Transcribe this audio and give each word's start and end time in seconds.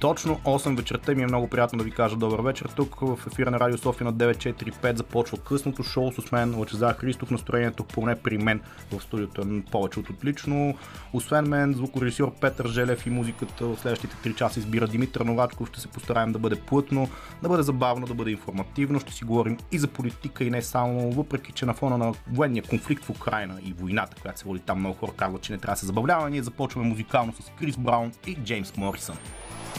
Точно 0.00 0.40
8 0.44 0.76
вечерта 0.76 1.14
ми 1.14 1.22
е 1.22 1.26
много 1.26 1.48
приятно 1.48 1.78
да 1.78 1.84
ви 1.84 1.90
кажа 1.90 2.16
добър 2.16 2.40
вечер. 2.40 2.70
Тук 2.76 3.00
в 3.00 3.18
ефира 3.26 3.50
на 3.50 3.60
Радио 3.60 3.78
София 3.78 4.04
на 4.04 4.14
945 4.14 4.96
започва 4.96 5.38
късното 5.38 5.82
шоу 5.82 6.12
с 6.12 6.32
мен 6.32 6.58
Лъчезар 6.58 6.94
Христов. 6.94 7.30
Настроението 7.30 7.84
поне 7.84 8.16
при 8.16 8.38
мен 8.38 8.60
в 8.92 9.02
студиото 9.02 9.40
е 9.40 9.62
повече 9.70 10.00
от 10.00 10.10
отлично. 10.10 10.74
Освен 11.12 11.48
мен, 11.48 11.72
звукорежисьор 11.72 12.34
Петър 12.40 12.68
Желев 12.68 13.06
и 13.06 13.10
музиката 13.10 13.64
в 13.66 13.76
следващите 13.76 14.16
3 14.16 14.34
часа 14.34 14.60
избира 14.60 14.88
Димитър 14.88 15.20
Новачков. 15.20 15.68
Ще 15.68 15.80
се 15.80 15.88
постараем 15.88 16.32
да 16.32 16.38
бъде 16.38 16.56
плътно, 16.56 17.08
да 17.42 17.48
бъде 17.48 17.62
забавно, 17.62 18.06
да 18.06 18.14
бъде 18.14 18.30
информативно. 18.30 19.00
Ще 19.00 19.12
си 19.12 19.24
говорим 19.24 19.58
и 19.72 19.78
за 19.78 19.88
политика 19.88 20.44
и 20.44 20.50
не 20.50 20.62
само, 20.62 21.10
въпреки 21.10 21.52
че 21.52 21.66
на 21.66 21.74
фона 21.74 21.98
на 21.98 22.14
военния 22.32 22.62
конфликт 22.62 23.04
в 23.04 23.10
Украина 23.10 23.58
и 23.64 23.72
войната, 23.72 24.16
която 24.22 24.38
се 24.38 24.44
води 24.44 24.60
там 24.60 24.78
много 24.78 24.96
хора 24.96 25.12
казват, 25.16 25.42
че 25.42 25.52
не 25.52 25.58
трябва 25.58 25.74
да 25.74 25.80
се 25.80 25.86
забавлява. 25.86 26.30
Ние 26.30 26.42
започваме 26.42 26.88
музикално 26.88 27.32
с 27.32 27.50
Крис 27.58 27.76
Браун 27.76 28.12
и 28.26 28.34
Джеймс 28.34 28.76
Морисън. 28.76 29.16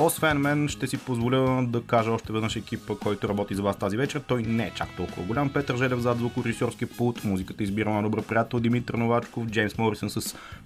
Освен 0.00 0.38
мен, 0.38 0.68
ще 0.68 0.86
си 0.86 0.98
позволя 0.98 1.62
да 1.68 1.82
кажа 1.82 2.10
още 2.10 2.32
веднъж 2.32 2.56
екипа, 2.56 2.94
който 2.94 3.28
работи 3.28 3.54
за 3.54 3.62
вас 3.62 3.78
тази 3.78 3.96
вечер. 3.96 4.20
Той 4.20 4.42
не 4.42 4.66
е 4.66 4.72
чак 4.74 4.96
толкова 4.96 5.22
голям. 5.22 5.52
Петър 5.52 5.76
Желев 5.76 5.98
зад 5.98 6.18
звукорежисьорски 6.18 6.86
пулт, 6.86 7.24
музиката 7.24 7.62
избира 7.62 7.90
на 7.90 8.02
добър 8.02 8.22
приятел 8.22 8.60
Димитър 8.60 8.94
Новачков, 8.94 9.46
Джеймс 9.46 9.78
Морисън 9.78 10.10
с 10.10 10.20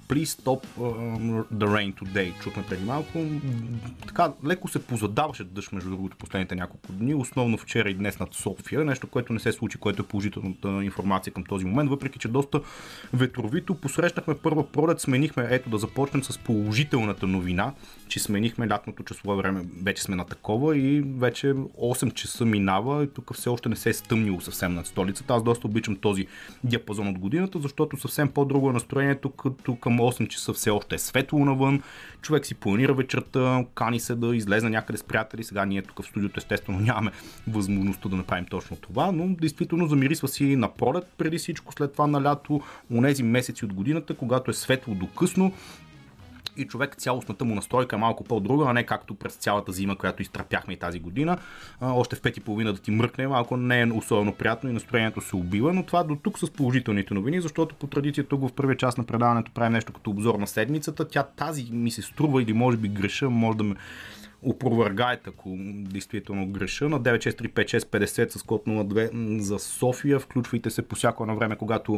Please 0.08 0.24
Stop 0.24 0.64
the 1.54 1.66
Rain 1.66 1.94
Today. 1.94 2.40
Чухме 2.40 2.64
преди 2.68 2.84
малко. 2.84 3.24
Така, 4.06 4.32
леко 4.46 4.68
се 4.68 4.82
позадаваше 4.82 5.44
дъжд 5.44 5.72
между 5.72 5.90
другото 5.90 6.16
последните 6.16 6.54
няколко 6.54 6.92
дни, 6.92 7.14
основно 7.14 7.58
вчера 7.58 7.90
и 7.90 7.94
днес 7.94 8.18
над 8.18 8.34
София. 8.34 8.84
Нещо, 8.84 9.06
което 9.06 9.32
не 9.32 9.40
се 9.40 9.52
случи, 9.52 9.78
което 9.78 10.02
е 10.02 10.06
положителната 10.06 10.68
информация 10.68 11.32
към 11.32 11.44
този 11.44 11.64
момент, 11.64 11.90
въпреки 11.90 12.18
че 12.18 12.28
доста 12.28 12.60
ветровито. 13.12 13.74
Посрещнахме 13.74 14.34
първа 14.34 14.66
пролет, 14.66 15.00
сменихме, 15.00 15.46
ето 15.50 15.70
да 15.70 15.78
започнем 15.78 16.24
с 16.24 16.38
положителната 16.38 17.26
новина, 17.26 17.72
че 18.14 18.20
сменихме 18.20 18.68
лятното 18.68 19.02
това 19.02 19.34
време 19.34 19.64
вече 19.82 20.02
сме 20.02 20.16
на 20.16 20.24
такова 20.24 20.78
и 20.78 21.04
вече 21.18 21.46
8 21.46 22.14
часа 22.14 22.44
минава 22.44 23.04
и 23.04 23.08
тук 23.08 23.34
все 23.34 23.48
още 23.48 23.68
не 23.68 23.76
се 23.76 23.90
е 23.90 23.92
стъмнило 23.92 24.40
съвсем 24.40 24.74
над 24.74 24.86
столицата. 24.86 25.34
Аз 25.34 25.42
доста 25.42 25.66
обичам 25.66 25.96
този 25.96 26.26
диапазон 26.64 27.08
от 27.08 27.18
годината, 27.18 27.58
защото 27.58 27.96
съвсем 27.96 28.28
по-друго 28.28 28.70
е 28.70 28.72
настроението, 28.72 29.30
като 29.30 29.76
към 29.76 29.98
8 29.98 30.28
часа 30.28 30.52
все 30.52 30.70
още 30.70 30.94
е 30.94 30.98
светло 30.98 31.44
навън, 31.44 31.82
човек 32.22 32.46
си 32.46 32.54
планира 32.54 32.94
вечерта, 32.94 33.64
кани 33.74 34.00
се 34.00 34.14
да 34.14 34.36
излезе 34.36 34.68
някъде 34.68 34.98
с 34.98 35.02
приятели. 35.02 35.44
Сега 35.44 35.64
ние 35.64 35.82
тук 35.82 36.02
в 36.02 36.06
студиото 36.06 36.34
естествено 36.38 36.80
нямаме 36.80 37.10
възможността 37.48 38.08
да 38.08 38.16
направим 38.16 38.46
точно 38.46 38.76
това, 38.76 39.12
но 39.12 39.28
действително 39.28 39.86
замирисва 39.86 40.28
си 40.28 40.56
на 40.56 40.68
пролет 40.68 41.04
преди 41.18 41.38
всичко, 41.38 41.72
след 41.72 41.92
това 41.92 42.06
на 42.06 42.22
лято, 42.22 42.60
нези 42.90 43.22
месеци 43.22 43.64
от 43.64 43.72
годината, 43.72 44.14
когато 44.14 44.50
е 44.50 44.54
светло 44.54 44.94
до 44.94 45.06
късно, 45.06 45.52
и 46.56 46.64
човек 46.64 46.96
цялостната 46.96 47.44
му 47.44 47.54
настройка 47.54 47.96
е 47.96 47.98
малко 47.98 48.24
по-друга, 48.24 48.64
а 48.68 48.72
не 48.72 48.86
както 48.86 49.14
през 49.14 49.34
цялата 49.34 49.72
зима, 49.72 49.96
която 49.96 50.22
изтърпяхме 50.22 50.72
и 50.72 50.76
тази 50.76 51.00
година. 51.00 51.38
А, 51.80 51.92
още 51.92 52.16
в 52.16 52.20
пети 52.20 52.40
половина 52.40 52.72
да 52.72 52.78
ти 52.78 52.90
мръкне, 52.90 53.28
малко 53.28 53.56
не 53.56 53.80
е 53.80 53.86
особено 53.86 54.32
приятно 54.32 54.70
и 54.70 54.72
настроението 54.72 55.20
се 55.20 55.36
убива, 55.36 55.72
но 55.72 55.82
това 55.82 56.04
до 56.04 56.16
тук 56.16 56.38
с 56.38 56.50
положителните 56.50 57.14
новини, 57.14 57.40
защото 57.40 57.74
по 57.74 57.86
традиция 57.86 58.24
тук 58.24 58.48
в 58.48 58.52
първия 58.52 58.76
част 58.76 58.98
на 58.98 59.04
предаването 59.04 59.52
правим 59.52 59.72
нещо 59.72 59.92
като 59.92 60.10
обзор 60.10 60.34
на 60.34 60.46
седмицата. 60.46 61.08
Тя 61.08 61.22
тази 61.22 61.72
ми 61.72 61.90
се 61.90 62.02
струва 62.02 62.42
или 62.42 62.52
може 62.52 62.76
би 62.76 62.88
греша, 62.88 63.30
може 63.30 63.58
да 63.58 63.64
ме 63.64 63.74
опровергаете, 64.44 65.30
ако 65.30 65.56
действително 65.68 66.46
греша. 66.46 66.88
На 66.88 67.00
9635650 67.00 68.38
с 68.38 68.42
код 68.42 68.62
02 68.66 69.38
за 69.38 69.58
София. 69.58 70.18
Включвайте 70.18 70.70
се 70.70 70.82
по 70.82 70.96
всяко 70.96 71.26
на 71.26 71.34
време, 71.34 71.56
когато 71.56 71.92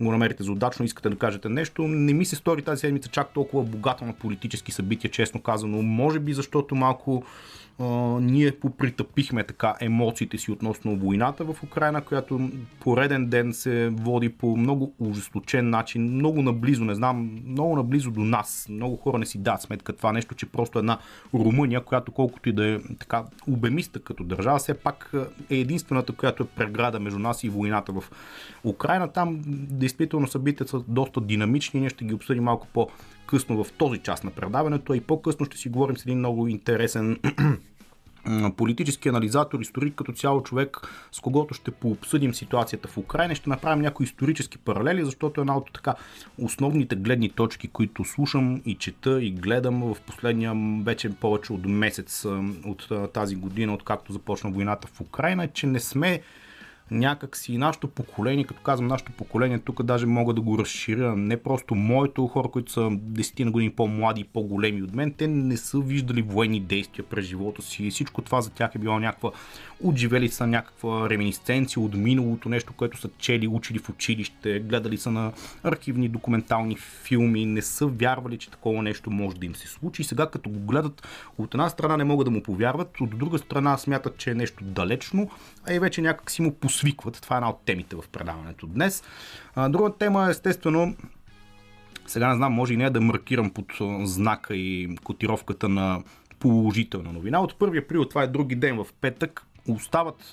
го 0.00 0.12
намерите 0.12 0.42
за 0.42 0.52
удачно, 0.52 0.84
искате 0.84 1.08
да 1.08 1.16
кажете 1.16 1.48
нещо. 1.48 1.88
Не 1.88 2.12
ми 2.12 2.24
се 2.24 2.36
стори 2.36 2.62
тази 2.62 2.80
седмица 2.80 3.08
чак 3.08 3.32
толкова 3.32 3.64
богата 3.64 4.04
на 4.04 4.12
политически 4.12 4.72
събития, 4.72 5.10
честно 5.10 5.42
казано. 5.42 5.82
Може 5.82 6.18
би 6.18 6.32
защото 6.32 6.74
малко 6.74 7.24
ние 8.20 8.52
попритъпихме 8.52 9.44
така 9.44 9.74
емоциите 9.80 10.38
си 10.38 10.50
относно 10.50 10.96
войната 10.96 11.44
в 11.44 11.62
Украина, 11.62 12.00
която 12.00 12.50
пореден 12.80 13.26
ден 13.26 13.52
се 13.52 13.88
води 13.88 14.28
по 14.28 14.56
много 14.56 14.94
ужесточен 14.98 15.70
начин, 15.70 16.02
много 16.02 16.42
наблизо, 16.42 16.84
не 16.84 16.94
знам, 16.94 17.42
много 17.46 17.76
наблизо 17.76 18.10
до 18.10 18.20
нас. 18.20 18.66
Много 18.70 18.96
хора 18.96 19.18
не 19.18 19.26
си 19.26 19.38
дадат 19.38 19.62
сметка 19.62 19.92
това 19.92 20.12
нещо, 20.12 20.34
че 20.34 20.46
просто 20.46 20.78
една 20.78 20.98
Румъния, 21.34 21.80
която 21.80 22.12
колкото 22.12 22.48
и 22.48 22.52
да 22.52 22.66
е 22.66 22.78
така 22.98 23.24
обемиста 23.48 24.00
като 24.00 24.24
държава, 24.24 24.58
все 24.58 24.74
пак 24.74 25.12
е 25.50 25.56
единствената, 25.56 26.12
която 26.12 26.42
е 26.42 26.46
преграда 26.46 27.00
между 27.00 27.18
нас 27.18 27.44
и 27.44 27.48
войната 27.48 27.92
в 27.92 28.04
Украина. 28.64 29.08
Там 29.08 29.40
действително 29.70 30.26
събитията 30.26 30.70
са 30.70 30.80
доста 30.88 31.20
динамични, 31.20 31.80
ние 31.80 31.90
ще 31.90 32.04
ги 32.04 32.14
обсъдим 32.14 32.44
малко 32.44 32.66
по 32.72 32.88
късно 33.26 33.64
в 33.64 33.72
този 33.72 33.98
част 33.98 34.24
на 34.24 34.30
предаването, 34.30 34.92
а 34.92 34.96
и 34.96 35.00
по-късно 35.00 35.46
ще 35.46 35.56
си 35.56 35.68
говорим 35.68 35.96
с 35.96 36.02
един 36.02 36.18
много 36.18 36.48
интересен 36.48 37.18
политически 38.56 39.08
анализатор, 39.08 39.60
историк 39.60 39.94
като 39.94 40.12
цяло 40.12 40.42
човек, 40.42 40.76
с 41.12 41.20
когото 41.20 41.54
ще 41.54 41.70
пообсъдим 41.70 42.34
ситуацията 42.34 42.88
в 42.88 42.98
Украина. 42.98 43.34
Ще 43.34 43.50
направим 43.50 43.82
някои 43.82 44.04
исторически 44.04 44.58
паралели, 44.58 45.04
защото 45.04 45.40
една 45.40 45.56
от 45.56 45.70
така 45.72 45.94
основните 46.38 46.96
гледни 46.96 47.30
точки, 47.30 47.68
които 47.68 48.04
слушам 48.04 48.62
и 48.66 48.74
чета 48.74 49.22
и 49.22 49.30
гледам 49.30 49.94
в 49.94 50.00
последния 50.00 50.54
вече 50.84 51.10
повече 51.10 51.52
от 51.52 51.64
месец 51.64 52.24
от 52.64 53.12
тази 53.12 53.36
година, 53.36 53.74
откакто 53.74 54.12
започна 54.12 54.50
войната 54.50 54.88
в 54.88 55.00
Украина, 55.00 55.44
е, 55.44 55.48
че 55.48 55.66
не 55.66 55.80
сме 55.80 56.20
някак 56.90 57.36
си 57.36 57.58
нашето 57.58 57.88
поколение, 57.88 58.44
като 58.44 58.62
казвам 58.62 58.88
нашето 58.88 59.12
поколение, 59.12 59.58
тук 59.58 59.82
даже 59.82 60.06
мога 60.06 60.34
да 60.34 60.40
го 60.40 60.58
разширя, 60.58 61.16
не 61.16 61.36
просто 61.36 61.74
моето 61.74 62.26
хора, 62.26 62.48
които 62.48 62.72
са 62.72 62.80
10 62.80 63.44
на 63.44 63.50
години 63.50 63.70
по-млади 63.70 64.20
и 64.20 64.24
по-големи 64.24 64.82
от 64.82 64.94
мен, 64.94 65.12
те 65.12 65.28
не 65.28 65.56
са 65.56 65.78
виждали 65.78 66.22
военни 66.22 66.60
действия 66.60 67.04
през 67.04 67.24
живота 67.24 67.62
си 67.62 67.86
и 67.86 67.90
всичко 67.90 68.22
това 68.22 68.40
за 68.40 68.50
тях 68.50 68.74
е 68.74 68.78
било 68.78 68.98
някаква 68.98 69.30
отживели 69.80 70.28
са 70.28 70.46
някаква 70.46 71.10
реминисценция 71.10 71.82
от 71.82 71.94
миналото, 71.94 72.48
нещо, 72.48 72.72
което 72.72 72.98
са 72.98 73.08
чели, 73.18 73.48
учили 73.48 73.78
в 73.78 73.88
училище, 73.88 74.60
гледали 74.60 74.98
са 74.98 75.10
на 75.10 75.32
архивни 75.62 76.08
документални 76.08 76.76
филми, 76.76 77.46
не 77.46 77.62
са 77.62 77.86
вярвали, 77.86 78.38
че 78.38 78.50
такова 78.50 78.82
нещо 78.82 79.10
може 79.10 79.36
да 79.36 79.46
им 79.46 79.54
се 79.54 79.68
случи. 79.68 80.02
И 80.02 80.04
сега, 80.04 80.26
като 80.26 80.50
го 80.50 80.58
гледат, 80.58 81.08
от 81.38 81.54
една 81.54 81.68
страна 81.68 81.96
не 81.96 82.04
могат 82.04 82.24
да 82.24 82.30
му 82.30 82.42
повярват, 82.42 83.00
от 83.00 83.18
друга 83.18 83.38
страна 83.38 83.78
смятат, 83.78 84.16
че 84.18 84.30
е 84.30 84.34
нещо 84.34 84.64
далечно, 84.64 85.30
а 85.68 85.74
и 85.74 85.78
вече 85.78 86.02
някак 86.02 86.30
си 86.30 86.42
му 86.42 86.54
посвикват. 86.76 87.18
Това 87.22 87.36
е 87.36 87.38
една 87.38 87.50
от 87.50 87.60
темите 87.64 87.96
в 87.96 88.08
предаването 88.12 88.66
днес. 88.66 89.02
Друга 89.68 89.92
тема 89.98 90.26
е 90.26 90.30
естествено 90.30 90.96
сега 92.06 92.28
не 92.28 92.34
знам, 92.34 92.52
може 92.52 92.74
и 92.74 92.76
не 92.76 92.90
да 92.90 93.00
маркирам 93.00 93.50
под 93.50 93.66
знака 94.02 94.56
и 94.56 94.96
котировката 95.04 95.68
на 95.68 96.02
положителна 96.38 97.12
новина. 97.12 97.40
От 97.40 97.58
1 97.58 97.84
април, 97.84 98.04
това 98.04 98.22
е 98.22 98.26
други 98.26 98.54
ден 98.54 98.76
в 98.76 98.86
петък, 99.00 99.46
остават 99.68 100.32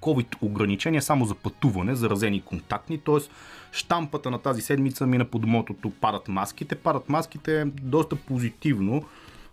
COVID 0.00 0.36
ограничения 0.42 1.02
само 1.02 1.24
за 1.24 1.34
пътуване, 1.34 1.94
заразени 1.94 2.42
контактни, 2.42 2.98
т.е. 2.98 3.18
штампата 3.72 4.30
на 4.30 4.38
тази 4.38 4.62
седмица 4.62 5.06
мина 5.06 5.24
под 5.24 5.46
мотото 5.46 5.90
падат 5.90 6.28
маските. 6.28 6.74
Падат 6.74 7.08
маските 7.08 7.64
доста 7.82 8.16
позитивно 8.16 9.04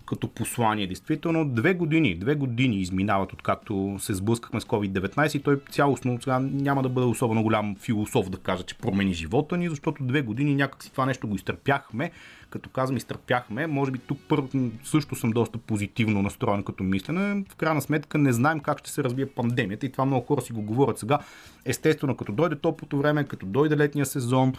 като 0.10 0.28
послание, 0.28 0.88
действително. 0.88 1.46
Две 1.46 1.74
години, 1.74 2.16
две 2.16 2.36
години 2.36 2.76
изминават 2.76 3.34
откакто 3.34 3.96
се 4.00 4.14
сблъскахме 4.14 4.62
с 4.62 4.66
COVID-19 4.66 5.38
и 5.38 5.44
той 5.44 5.60
цялостно 5.72 6.22
сега 6.22 6.40
няма 6.40 6.84
да 6.84 6.90
бъде 6.90 7.08
особено 7.08 7.44
голям 7.44 7.76
философ 7.76 8.30
да 8.30 8.38
кажа, 8.38 8.64
че 8.64 8.78
промени 8.78 9.14
живота 9.14 9.58
ни, 9.58 9.70
защото 9.70 10.04
две 10.04 10.22
години 10.22 10.56
някакси 10.56 10.92
това 10.92 11.06
нещо 11.06 11.28
го 11.28 11.36
изтърпяхме 11.36 12.12
като 12.50 12.70
казвам, 12.70 12.98
изтърпяхме. 12.98 13.68
Може 13.68 13.92
би 13.92 14.00
тук 14.00 14.20
първо 14.28 14.50
също 14.84 15.16
съм 15.16 15.32
доста 15.32 15.58
позитивно 15.58 16.22
настроен 16.22 16.64
като 16.64 16.84
мислене. 16.84 17.44
В 17.50 17.56
крайна 17.56 17.82
сметка 17.82 18.18
не 18.18 18.34
знаем 18.34 18.60
как 18.60 18.80
ще 18.80 18.92
се 18.92 19.04
развие 19.04 19.26
пандемията 19.26 19.86
и 19.86 19.92
това 19.92 20.06
много 20.06 20.26
хора 20.26 20.42
си 20.42 20.54
го 20.54 20.62
говорят 20.62 20.98
сега. 20.98 21.20
Естествено, 21.66 22.16
като 22.16 22.32
дойде 22.32 22.56
топлото 22.56 22.98
време, 22.98 23.24
като 23.24 23.46
дойде 23.46 23.78
летния 23.78 24.06
сезон, 24.06 24.54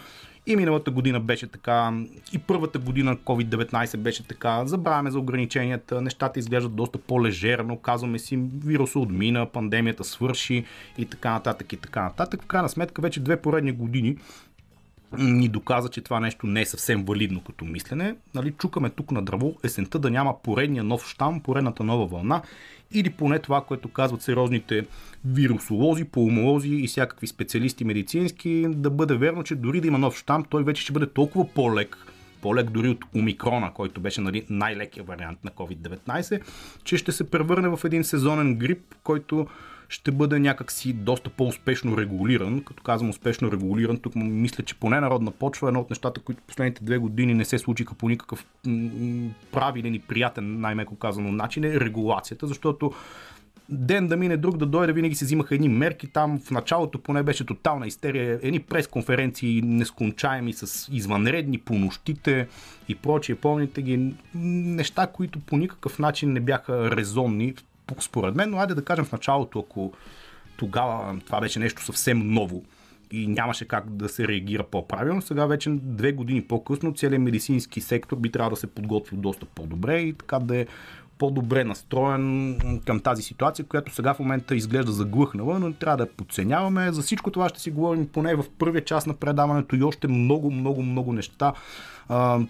и 0.47 0.57
миналата 0.57 0.91
година 0.91 1.21
беше 1.21 1.47
така, 1.47 1.93
и 2.33 2.39
първата 2.39 2.79
година 2.79 3.17
COVID-19 3.17 3.97
беше 3.97 4.27
така. 4.27 4.67
Забравяме 4.67 5.11
за 5.11 5.19
ограниченията, 5.19 6.01
нещата 6.01 6.39
изглеждат 6.39 6.75
доста 6.75 6.99
по-лежерно, 6.99 7.77
казваме 7.77 8.19
си, 8.19 8.37
вируса 8.65 8.99
отмина, 8.99 9.47
пандемията 9.47 10.05
свърши 10.05 10.65
и 10.99 11.07
така 11.07 11.31
нататък 11.31 11.73
и 11.73 11.77
така 11.77 12.03
нататък. 12.03 12.43
В 12.43 12.47
крайна 12.47 12.69
сметка 12.69 13.03
вече 13.03 13.21
две 13.21 13.43
поредни 13.43 13.73
години 13.73 14.17
ни 15.19 15.49
доказа, 15.49 15.89
че 15.89 16.01
това 16.01 16.21
нещо 16.21 16.47
не 16.47 16.61
е 16.61 16.67
съвсем 16.67 17.05
валидно 17.05 17.41
като 17.41 17.65
мислене. 17.65 18.15
Нали, 18.35 18.53
чукаме 18.53 18.91
тук 18.91 19.11
на 19.11 19.23
дърво 19.23 19.55
есента 19.65 19.99
да 19.99 20.11
няма 20.11 20.43
поредния 20.43 20.85
нов 20.85 21.09
штам, 21.09 21.41
поредната 21.41 21.85
нова 21.85 22.07
вълна 22.07 22.43
или 22.93 23.11
поне 23.11 23.39
това, 23.39 23.65
което 23.65 23.89
казват 23.89 24.23
сериозните 24.23 24.87
вирусолози, 25.25 26.05
пулмолози 26.05 26.75
и 26.75 26.87
всякакви 26.87 27.27
специалисти 27.27 27.85
медицински, 27.85 28.67
да 28.69 28.91
бъде 28.91 29.15
верно, 29.15 29.43
че 29.43 29.55
дори 29.55 29.81
да 29.81 29.87
има 29.87 29.99
нов 29.99 30.19
штам, 30.19 30.45
той 30.45 30.65
вече 30.65 30.83
ще 30.83 30.93
бъде 30.93 31.07
толкова 31.07 31.49
по-лек, 31.55 31.97
по-лек 32.43 32.71
дори 32.71 32.89
от 32.89 33.05
омикрона, 33.15 33.73
който 33.75 34.01
беше 34.01 34.21
нали, 34.21 34.47
най-лекия 34.51 35.05
вариант 35.05 35.45
на 35.45 35.51
COVID-19, 35.51 36.41
че 36.85 36.97
ще 36.97 37.13
се 37.13 37.31
превърне 37.31 37.69
в 37.69 37.81
един 37.85 38.05
сезонен 38.05 38.57
грип, 38.57 38.95
който 39.05 39.47
ще 39.91 40.11
бъде 40.11 40.39
някакси 40.39 40.93
доста 40.93 41.31
по-успешно 41.31 41.99
регулиран. 41.99 42.63
Като 42.63 42.83
казвам 42.83 43.11
успешно 43.11 43.53
регулиран, 43.53 43.99
тук 43.99 44.17
мисля, 44.17 44.65
че 44.65 44.75
поне 44.75 45.01
народна 45.01 45.31
почва 45.31 45.67
е 45.67 45.71
едно 45.71 45.81
от 45.81 45.91
нещата, 45.91 46.21
които 46.21 46.43
последните 46.47 46.85
две 46.85 46.99
години 46.99 47.35
не 47.35 47.45
се 47.45 47.59
случиха 47.59 47.95
по 47.95 48.09
никакъв 48.09 48.47
правилен 49.53 49.95
и 49.95 49.99
приятен, 49.99 50.61
най-меко 50.61 50.97
казано, 50.97 51.33
начин 51.33 51.65
е 51.65 51.81
регулацията, 51.81 52.47
защото 52.47 52.93
ден 53.69 54.09
да 54.09 54.17
мине 54.17 54.37
друг 54.37 54.57
да 54.57 54.67
дойде, 54.67 54.93
винаги 54.93 55.15
се 55.15 55.25
взимаха 55.25 55.55
едни 55.55 55.69
мерки. 55.69 56.07
Там 56.07 56.41
в 56.41 56.51
началото 56.51 56.99
поне 56.99 57.23
беше 57.23 57.47
тотална 57.47 57.87
истерия. 57.87 58.41
Едни 58.43 58.61
пресконференции 58.61 59.63
нескончаеми 59.63 60.53
с 60.53 60.89
извънредни 60.93 61.59
по 61.59 61.75
нощите 61.75 62.49
и 62.89 62.95
прочие. 62.95 63.35
Помните 63.35 63.83
ги 63.83 64.15
неща, 64.35 65.07
които 65.07 65.41
по 65.41 65.57
никакъв 65.57 65.99
начин 65.99 66.33
не 66.33 66.41
бяха 66.41 66.97
резонни 66.97 67.55
според 68.01 68.35
мен, 68.35 68.51
но 68.51 68.59
айде 68.59 68.75
да 68.75 68.85
кажем 68.85 69.05
в 69.05 69.13
началото, 69.13 69.59
ако 69.59 69.93
тогава 70.57 71.19
това 71.27 71.41
беше 71.41 71.59
нещо 71.59 71.85
съвсем 71.85 72.19
ново 72.19 72.65
и 73.13 73.27
нямаше 73.27 73.69
как 73.69 73.91
да 73.91 74.09
се 74.09 74.29
реагира 74.29 74.65
по-правилно. 74.65 75.23
Сега 75.23 75.47
вече 75.47 75.71
две 75.71 76.13
години 76.13 76.43
по-късно 76.43 76.95
целият 76.95 77.23
медицински 77.23 77.81
сектор 77.81 78.17
би 78.17 78.33
трябвало 78.33 78.55
да 78.55 78.61
се 78.61 78.67
подготви 78.67 79.17
доста 79.17 79.47
по-добре 79.47 80.01
и 80.01 80.13
така 80.13 80.39
да 80.39 80.57
е 80.57 80.67
по-добре 81.21 81.65
настроен 81.65 82.59
към 82.87 83.01
тази 83.01 83.23
ситуация, 83.23 83.65
която 83.65 83.95
сега 83.95 84.15
в 84.15 84.19
момента 84.19 84.57
изглежда 84.57 84.93
заглъхнала, 84.93 85.59
но 85.59 85.73
трябва 85.73 85.97
да 85.97 86.03
я 86.03 86.17
подценяваме. 86.17 86.93
За 86.93 87.03
всичко 87.03 87.31
това 87.31 87.49
ще 87.49 87.61
си 87.61 87.71
говорим 87.71 88.09
поне 88.09 88.35
в 88.35 88.45
първия 88.59 88.85
част 88.85 89.07
на 89.07 89.15
предаването 89.15 89.77
и 89.77 89.83
още 89.83 90.09
много, 90.09 90.51
много, 90.51 90.83
много 90.83 91.13
неща. 91.13 91.53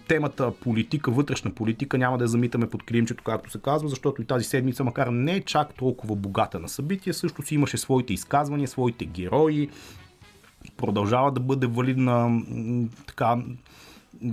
темата 0.07 0.51
политика, 0.51 1.11
вътрешна 1.11 1.51
политика 1.51 1.97
няма 1.97 2.17
да 2.17 2.23
я 2.23 2.27
замитаме 2.27 2.69
под 2.69 2.83
килимчето, 2.83 3.23
както 3.23 3.51
се 3.51 3.61
казва, 3.61 3.89
защото 3.89 4.21
и 4.21 4.25
тази 4.25 4.45
седмица, 4.45 4.83
макар 4.83 5.07
не 5.07 5.35
е 5.35 5.41
чак 5.41 5.73
толкова 5.73 6.15
богата 6.15 6.59
на 6.59 6.69
събития, 6.69 7.13
също 7.13 7.41
си 7.41 7.55
имаше 7.55 7.77
своите 7.77 8.13
изказвания, 8.13 8.67
своите 8.67 9.05
герои, 9.05 9.69
продължава 10.77 11.31
да 11.31 11.39
бъде 11.39 11.67
валидна 11.67 12.41
така 13.07 13.37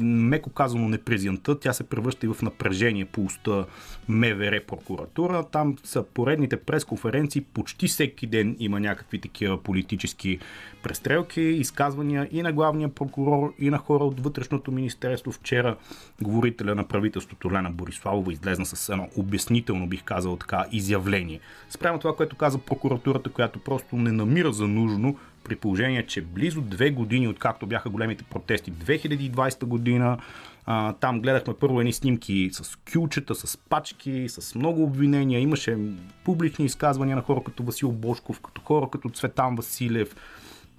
меко 0.02 0.50
казано 0.50 0.88
непрезента, 0.88 1.60
тя 1.60 1.72
се 1.72 1.84
превръща 1.84 2.26
и 2.26 2.28
в 2.28 2.42
напрежение 2.42 3.04
по 3.04 3.24
уста 3.24 3.66
МВР 4.08 4.60
прокуратура. 4.66 5.44
Там 5.52 5.76
са 5.84 6.02
поредните 6.02 6.56
пресконференции, 6.56 7.40
почти 7.40 7.88
всеки 7.88 8.26
ден 8.26 8.56
има 8.58 8.80
някакви 8.80 9.20
такива 9.20 9.62
политически 9.62 10.38
престрелки, 10.82 11.40
изказвания 11.40 12.28
и 12.32 12.42
на 12.42 12.52
главния 12.52 12.88
прокурор, 12.88 13.54
и 13.58 13.70
на 13.70 13.78
хора 13.78 14.04
от 14.04 14.20
вътрешното 14.20 14.72
министерство. 14.72 15.32
Вчера 15.32 15.76
говорителя 16.22 16.74
на 16.74 16.88
правителството 16.88 17.52
Лена 17.52 17.70
Бориславова 17.70 18.32
излезна 18.32 18.66
с 18.66 18.88
едно 18.88 19.08
обяснително, 19.16 19.86
бих 19.86 20.02
казал 20.04 20.36
така, 20.36 20.64
изявление. 20.72 21.40
Спрямо 21.70 21.98
това, 21.98 22.16
което 22.16 22.36
каза 22.36 22.58
прокуратурата, 22.58 23.30
която 23.30 23.58
просто 23.58 23.96
не 23.96 24.12
намира 24.12 24.52
за 24.52 24.66
нужно 24.66 25.16
при 25.48 25.56
положение, 25.56 26.06
че 26.06 26.20
близо 26.20 26.60
две 26.60 26.90
години, 26.90 27.28
откакто 27.28 27.66
бяха 27.66 27.90
големите 27.90 28.24
протести 28.24 28.72
2020 28.72 29.64
година, 29.64 30.18
а, 30.66 30.92
там 30.92 31.20
гледахме 31.20 31.54
първо 31.60 31.80
едни 31.80 31.92
снимки 31.92 32.50
с 32.52 32.78
кючета, 32.92 33.34
с 33.34 33.56
пачки, 33.56 34.28
с 34.28 34.54
много 34.54 34.82
обвинения. 34.82 35.40
Имаше 35.40 35.78
публични 36.24 36.64
изказвания 36.64 37.16
на 37.16 37.22
хора 37.22 37.40
като 37.46 37.62
Васил 37.62 37.92
Бошков, 37.92 38.40
като 38.40 38.60
хора 38.60 38.88
като 38.92 39.08
Цветан 39.08 39.56
Василев. 39.56 40.16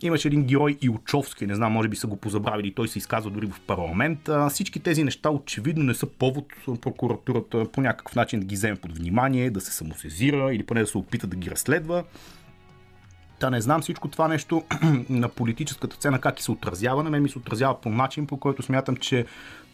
Имаше 0.02 0.28
един 0.28 0.44
герой 0.44 0.78
Илчовски, 0.82 1.48
не 1.48 1.56
знам, 1.56 1.74
може 1.74 1.90
би 1.90 1.96
са 1.96 2.08
го 2.08 2.16
позабравили, 2.16 2.74
той 2.74 2.88
се 2.88 2.98
изказва 2.98 3.32
дори 3.32 3.48
в 3.48 3.62
парламент. 3.68 4.30
А, 4.30 4.50
всички 4.50 4.80
тези 4.80 5.04
неща 5.04 5.30
очевидно 5.30 5.84
не 5.84 5.94
са 5.94 6.06
повод 6.06 6.46
прокуратурата 6.82 7.66
по 7.72 7.82
някакъв 7.82 8.16
начин 8.16 8.40
да 8.40 8.46
ги 8.46 8.56
вземе 8.56 8.76
под 8.76 8.98
внимание, 8.98 9.52
да 9.52 9.62
се 9.62 9.74
самосезира 9.74 10.54
или 10.54 10.66
поне 10.66 10.82
да 10.82 10.88
се 10.88 10.98
опита 10.98 11.28
да 11.28 11.36
ги 11.36 11.52
разследва. 11.52 12.04
Та 13.40 13.50
не 13.50 13.62
знам 13.62 13.82
всичко 13.82 14.08
това 14.08 14.28
нещо 14.28 14.64
на 15.10 15.30
политическата 15.30 15.98
цена 15.98 16.20
как 16.20 16.40
и 16.40 16.44
се 16.44 16.52
отразява. 16.52 17.04
На 17.04 17.10
мен 17.10 17.24
ми 17.24 17.30
се 17.30 17.38
отразява 17.38 17.82
по 17.82 17.90
начин, 17.90 18.28
по 18.28 18.38
който 18.38 18.64
смятам, 18.64 18.96
че 18.96 19.26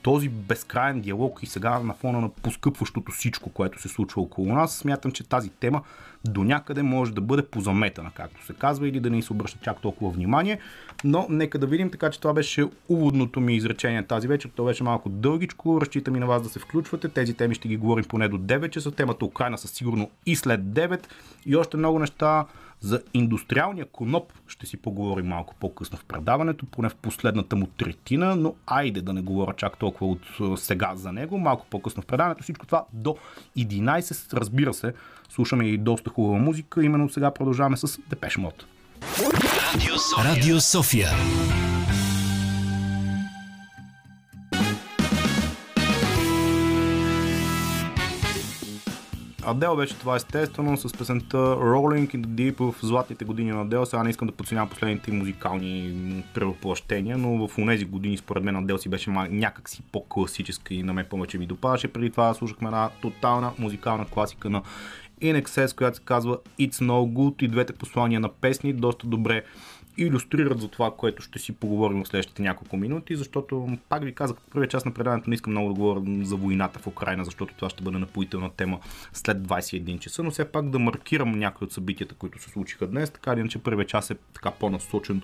този 0.02 0.30
безкрайен 0.30 1.02
диалог 1.02 1.40
и 1.44 1.46
сега 1.46 1.80
на 1.80 1.94
фона 1.94 2.22
на 2.22 2.30
поскъпващото 2.30 3.12
всичко, 3.12 3.50
което 3.50 3.82
се 3.82 3.88
случва 3.88 4.22
около 4.22 4.56
нас, 4.56 4.78
смятам, 4.78 5.12
че 5.12 5.24
тази 5.24 5.50
тема 5.50 5.82
до 6.26 6.44
някъде 6.44 6.84
може 6.84 7.14
да 7.14 7.22
бъде 7.22 7.46
позаметана, 7.46 8.12
както 8.14 8.46
се 8.46 8.54
казва, 8.54 8.88
или 8.88 9.00
да 9.00 9.10
не 9.10 9.22
се 9.22 9.34
обръща 9.34 9.60
чак 9.62 9.82
толкова 9.82 10.12
внимание. 10.12 10.60
Но 11.04 11.26
нека 11.30 11.60
да 11.60 11.68
видим, 11.68 11.92
така 11.92 12.10
че 12.10 12.20
това 12.20 12.34
беше 12.34 12.66
уводното 12.90 13.40
ми 13.40 13.56
изречение 13.56 14.04
тази 14.04 14.28
вечер. 14.28 14.50
То 14.56 14.66
беше 14.66 14.84
малко 14.84 15.10
дългичко. 15.10 15.82
Разчитам 15.82 16.16
и 16.16 16.20
на 16.20 16.26
вас 16.26 16.42
да 16.42 16.50
се 16.50 16.60
включвате. 16.60 17.10
Тези 17.10 17.34
теми 17.34 17.56
ще 17.56 17.68
ги 17.68 17.78
говорим 17.78 18.06
поне 18.06 18.28
до 18.28 18.38
9 18.38 18.70
часа. 18.70 18.92
Темата 18.92 19.26
Украина 19.26 19.58
със 19.58 19.72
сигурно 19.72 20.10
и 20.26 20.36
след 20.36 20.62
9. 20.62 21.08
И 21.46 21.56
още 21.56 21.78
много 21.78 22.00
неща 22.00 22.46
за 22.82 23.02
индустриалния 23.14 23.86
коноп 23.86 24.34
ще 24.48 24.66
си 24.66 24.78
поговорим 24.78 25.28
малко 25.28 25.56
по-късно 25.60 25.98
в 25.98 26.06
предаването, 26.06 26.66
поне 26.66 26.90
в 26.90 26.96
последната 26.96 27.56
му 27.56 27.68
третина, 27.68 28.36
но 28.36 28.54
айде 28.68 29.02
да 29.02 29.14
не 29.14 29.22
говоря 29.22 29.54
чак 29.58 29.78
толкова 29.78 30.18
от 30.40 30.60
сега 30.60 30.96
за 30.96 31.12
него, 31.12 31.38
малко 31.38 31.66
по-късно 31.70 32.04
в 32.04 32.06
предаването. 32.06 32.44
Всичко 32.44 32.66
това 32.66 32.86
до 32.94 33.18
11, 33.58 34.34
разбира 34.34 34.74
се, 34.74 34.94
слушаме 35.30 35.66
и 35.66 35.78
доста 35.78 36.10
хубава 36.10 36.38
музика, 36.38 36.84
именно 36.84 37.10
сега 37.10 37.32
продължаваме 37.32 37.78
с 37.78 38.00
Депеш 38.10 38.38
Мод. 38.38 38.66
Радио 39.76 39.98
София. 39.98 40.36
Радио 40.36 40.60
София. 40.62 41.10
Адел 49.48 49.76
беше 49.76 50.00
това 50.00 50.16
естествено 50.16 50.78
с 50.78 50.98
песента 50.98 51.38
Rolling 51.38 52.16
in 52.16 52.26
the 52.26 52.26
Deep 52.26 52.72
в 52.72 52.76
златните 52.86 53.26
години 53.26 53.52
на 53.52 53.62
Адел. 53.62 53.86
Сега 53.86 54.04
не 54.04 54.10
искам 54.10 54.28
да 54.28 54.34
подценявам 54.34 54.70
последните 54.70 55.12
музикални 55.12 56.24
превъплъщения, 56.34 57.18
но 57.18 57.48
в 57.48 57.56
тези 57.68 57.86
години 57.86 58.18
според 58.18 58.44
мен 58.44 58.56
Адел 58.56 58.78
си 58.78 58.90
беше 58.90 59.10
някакси 59.10 59.82
по-класическа 59.92 60.74
и 60.74 60.84
на 60.84 60.94
мен 60.94 61.06
повече 61.10 61.38
ми 61.38 61.46
допадаше. 61.46 61.88
Преди 61.88 62.10
това 62.10 62.34
слушахме 62.34 62.68
една 62.68 62.90
тотална 63.02 63.52
музикална 63.60 64.06
класика 64.06 64.50
на 64.50 64.62
In 65.22 65.76
която 65.76 65.98
се 65.98 66.04
казва 66.04 66.38
It's 66.60 66.74
No 66.74 67.14
Good 67.14 67.44
и 67.44 67.48
двете 67.48 67.74
послания 67.74 68.20
на 68.20 68.30
песни 68.30 68.74
доста 68.74 69.08
добре 69.08 69.44
иллюстрират 69.98 70.62
за 70.62 70.68
това, 70.68 70.92
което 70.98 71.22
ще 71.22 71.40
си 71.40 71.52
поговорим 71.52 72.04
в 72.04 72.08
следващите 72.08 72.42
няколко 72.42 72.78
минути, 72.78 73.16
защото, 73.16 73.78
пак 73.90 74.04
ви 74.04 74.16
казах, 74.16 74.38
в 74.38 74.52
първия 74.52 74.70
част 74.70 74.86
на 74.86 74.94
предаването 74.94 75.30
не 75.30 75.34
искам 75.34 75.54
много 75.54 75.68
да 75.68 75.74
говоря 75.74 76.02
за 76.26 76.36
войната 76.36 76.80
в 76.80 76.88
Украина, 76.88 77.26
защото 77.26 77.54
това 77.56 77.70
ще 77.70 77.84
бъде 77.84 77.98
напоителна 77.98 78.50
тема 78.50 78.80
след 79.14 79.38
21 79.38 80.00
часа, 80.00 80.24
но 80.24 80.32
все 80.32 80.46
пак 80.46 80.70
да 80.70 80.80
маркирам 80.80 81.32
някои 81.32 81.66
от 81.66 81.74
събитията, 81.74 82.16
които 82.16 82.42
се 82.42 82.50
случиха 82.50 82.88
днес, 82.88 83.12
така 83.12 83.34
иначе 83.34 83.60
първия 83.60 83.88
час 83.88 84.10
е 84.10 84.16
така 84.34 84.52
по-насочен 84.52 85.22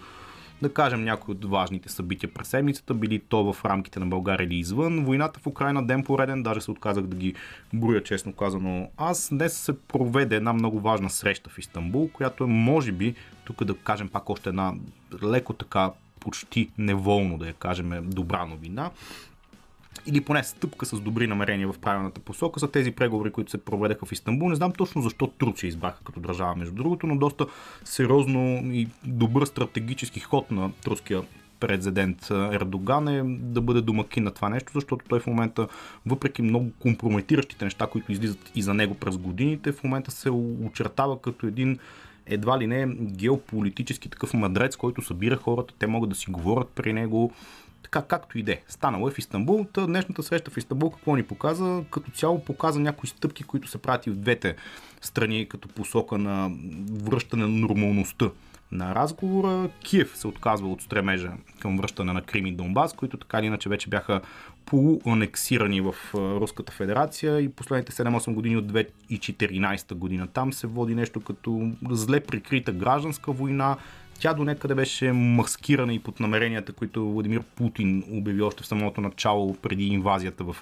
да 0.61 0.73
кажем 0.73 1.03
някои 1.03 1.31
от 1.31 1.45
важните 1.45 1.89
събития 1.89 2.33
през 2.33 2.47
седмицата, 2.47 2.93
били 2.93 3.19
то 3.19 3.53
в 3.53 3.65
рамките 3.65 3.99
на 3.99 4.05
България 4.05 4.45
или 4.45 4.55
извън. 4.55 5.05
Войната 5.05 5.39
в 5.39 5.47
Украина 5.47 5.85
ден 5.87 6.03
пореден, 6.03 6.43
даже 6.43 6.61
се 6.61 6.71
отказах 6.71 7.03
да 7.03 7.17
ги 7.17 7.33
броя, 7.73 8.03
честно 8.03 8.33
казано. 8.33 8.89
Аз 8.97 9.29
днес 9.31 9.57
се 9.57 9.79
проведе 9.79 10.35
една 10.35 10.53
много 10.53 10.79
важна 10.79 11.09
среща 11.09 11.49
в 11.49 11.57
Истанбул, 11.57 12.09
която 12.13 12.43
е, 12.43 12.47
може 12.47 12.91
би, 12.91 13.15
тук 13.43 13.63
да 13.63 13.77
кажем 13.77 14.09
пак 14.09 14.29
още 14.29 14.49
една 14.49 14.73
леко 15.23 15.53
така 15.53 15.91
почти 16.19 16.69
неволно, 16.77 17.37
да 17.37 17.47
я 17.47 17.53
кажем, 17.53 18.09
добра 18.09 18.45
новина 18.45 18.91
или 20.05 20.21
поне 20.21 20.43
стъпка 20.43 20.85
с 20.85 20.99
добри 20.99 21.27
намерения 21.27 21.71
в 21.73 21.79
правилната 21.79 22.19
посока 22.21 22.59
са 22.59 22.71
тези 22.71 22.91
преговори, 22.91 23.31
които 23.31 23.51
се 23.51 23.57
проведеха 23.57 24.05
в 24.05 24.11
Истанбул. 24.11 24.49
Не 24.49 24.55
знам 24.55 24.71
точно 24.71 25.01
защо 25.01 25.27
Турция 25.27 25.67
избраха 25.67 26.03
като 26.03 26.19
държава, 26.19 26.55
между 26.55 26.75
другото, 26.75 27.07
но 27.07 27.15
доста 27.15 27.45
сериозно 27.83 28.39
и 28.73 28.87
добър 29.05 29.45
стратегически 29.45 30.19
ход 30.19 30.51
на 30.51 30.71
турския 30.83 31.21
президент 31.59 32.31
Ердоган 32.31 33.07
е 33.07 33.23
да 33.25 33.61
бъде 33.61 33.81
домакин 33.81 34.23
на 34.23 34.31
това 34.31 34.49
нещо, 34.49 34.71
защото 34.73 35.05
той 35.09 35.19
в 35.19 35.27
момента, 35.27 35.67
въпреки 36.05 36.41
много 36.41 36.71
компрометиращите 36.79 37.65
неща, 37.65 37.87
които 37.87 38.11
излизат 38.11 38.51
и 38.55 38.61
за 38.61 38.73
него 38.73 38.95
през 38.95 39.17
годините, 39.17 39.71
в 39.71 39.83
момента 39.83 40.11
се 40.11 40.29
очертава 40.65 41.21
като 41.21 41.47
един 41.47 41.79
едва 42.25 42.59
ли 42.59 42.67
не 42.67 42.87
геополитически 42.87 44.09
такъв 44.09 44.33
мадрец, 44.33 44.75
който 44.75 45.01
събира 45.01 45.35
хората, 45.35 45.73
те 45.79 45.87
могат 45.87 46.09
да 46.09 46.15
си 46.15 46.29
говорят 46.29 46.69
при 46.75 46.93
него, 46.93 47.33
така 47.83 48.01
както 48.01 48.37
и 48.37 48.43
де. 48.43 48.61
Станало 48.67 49.07
е 49.07 49.11
в 49.11 49.17
Истанбул. 49.17 49.65
Та 49.73 49.85
днешната 49.85 50.23
среща 50.23 50.51
в 50.51 50.57
Истанбул 50.57 50.89
какво 50.89 51.15
ни 51.15 51.23
показа? 51.23 51.81
Като 51.91 52.11
цяло 52.11 52.43
показа 52.43 52.79
някои 52.79 53.09
стъпки, 53.09 53.43
които 53.43 53.67
се 53.67 53.77
прати 53.77 54.09
в 54.09 54.15
двете 54.15 54.55
страни 55.01 55.49
като 55.49 55.67
посока 55.67 56.17
на 56.17 56.51
връщане 56.91 57.43
на 57.43 57.49
нормалността 57.49 58.29
на 58.71 58.95
разговора. 58.95 59.69
Киев 59.83 60.17
се 60.17 60.27
отказва 60.27 60.71
от 60.71 60.81
стремежа 60.81 61.31
към 61.59 61.77
връщане 61.77 62.13
на 62.13 62.21
Крим 62.21 62.45
и 62.45 62.51
Донбас, 62.51 62.93
които 62.93 63.17
така 63.17 63.39
или 63.39 63.45
иначе 63.45 63.69
вече 63.69 63.89
бяха 63.89 64.21
полуанексирани 64.65 65.81
в 65.81 65.95
Руската 66.13 66.71
федерация 66.71 67.39
и 67.39 67.49
последните 67.49 67.91
7-8 67.91 68.33
години 68.33 68.57
от 68.57 68.71
2014 68.71 69.93
година. 69.93 70.27
Там 70.27 70.53
се 70.53 70.67
води 70.67 70.95
нещо 70.95 71.21
като 71.21 71.71
зле 71.89 72.19
прикрита 72.19 72.71
гражданска 72.71 73.31
война, 73.31 73.77
тя 74.21 74.33
до 74.33 74.43
някъде 74.43 74.75
беше 74.75 75.11
маскирана 75.11 75.93
и 75.93 75.99
под 75.99 76.19
намеренията, 76.19 76.73
които 76.73 77.11
Владимир 77.11 77.41
Путин 77.41 78.03
обяви 78.11 78.41
още 78.41 78.63
в 78.63 78.67
самото 78.67 79.01
начало 79.01 79.55
преди 79.55 79.87
инвазията 79.87 80.43
в 80.43 80.57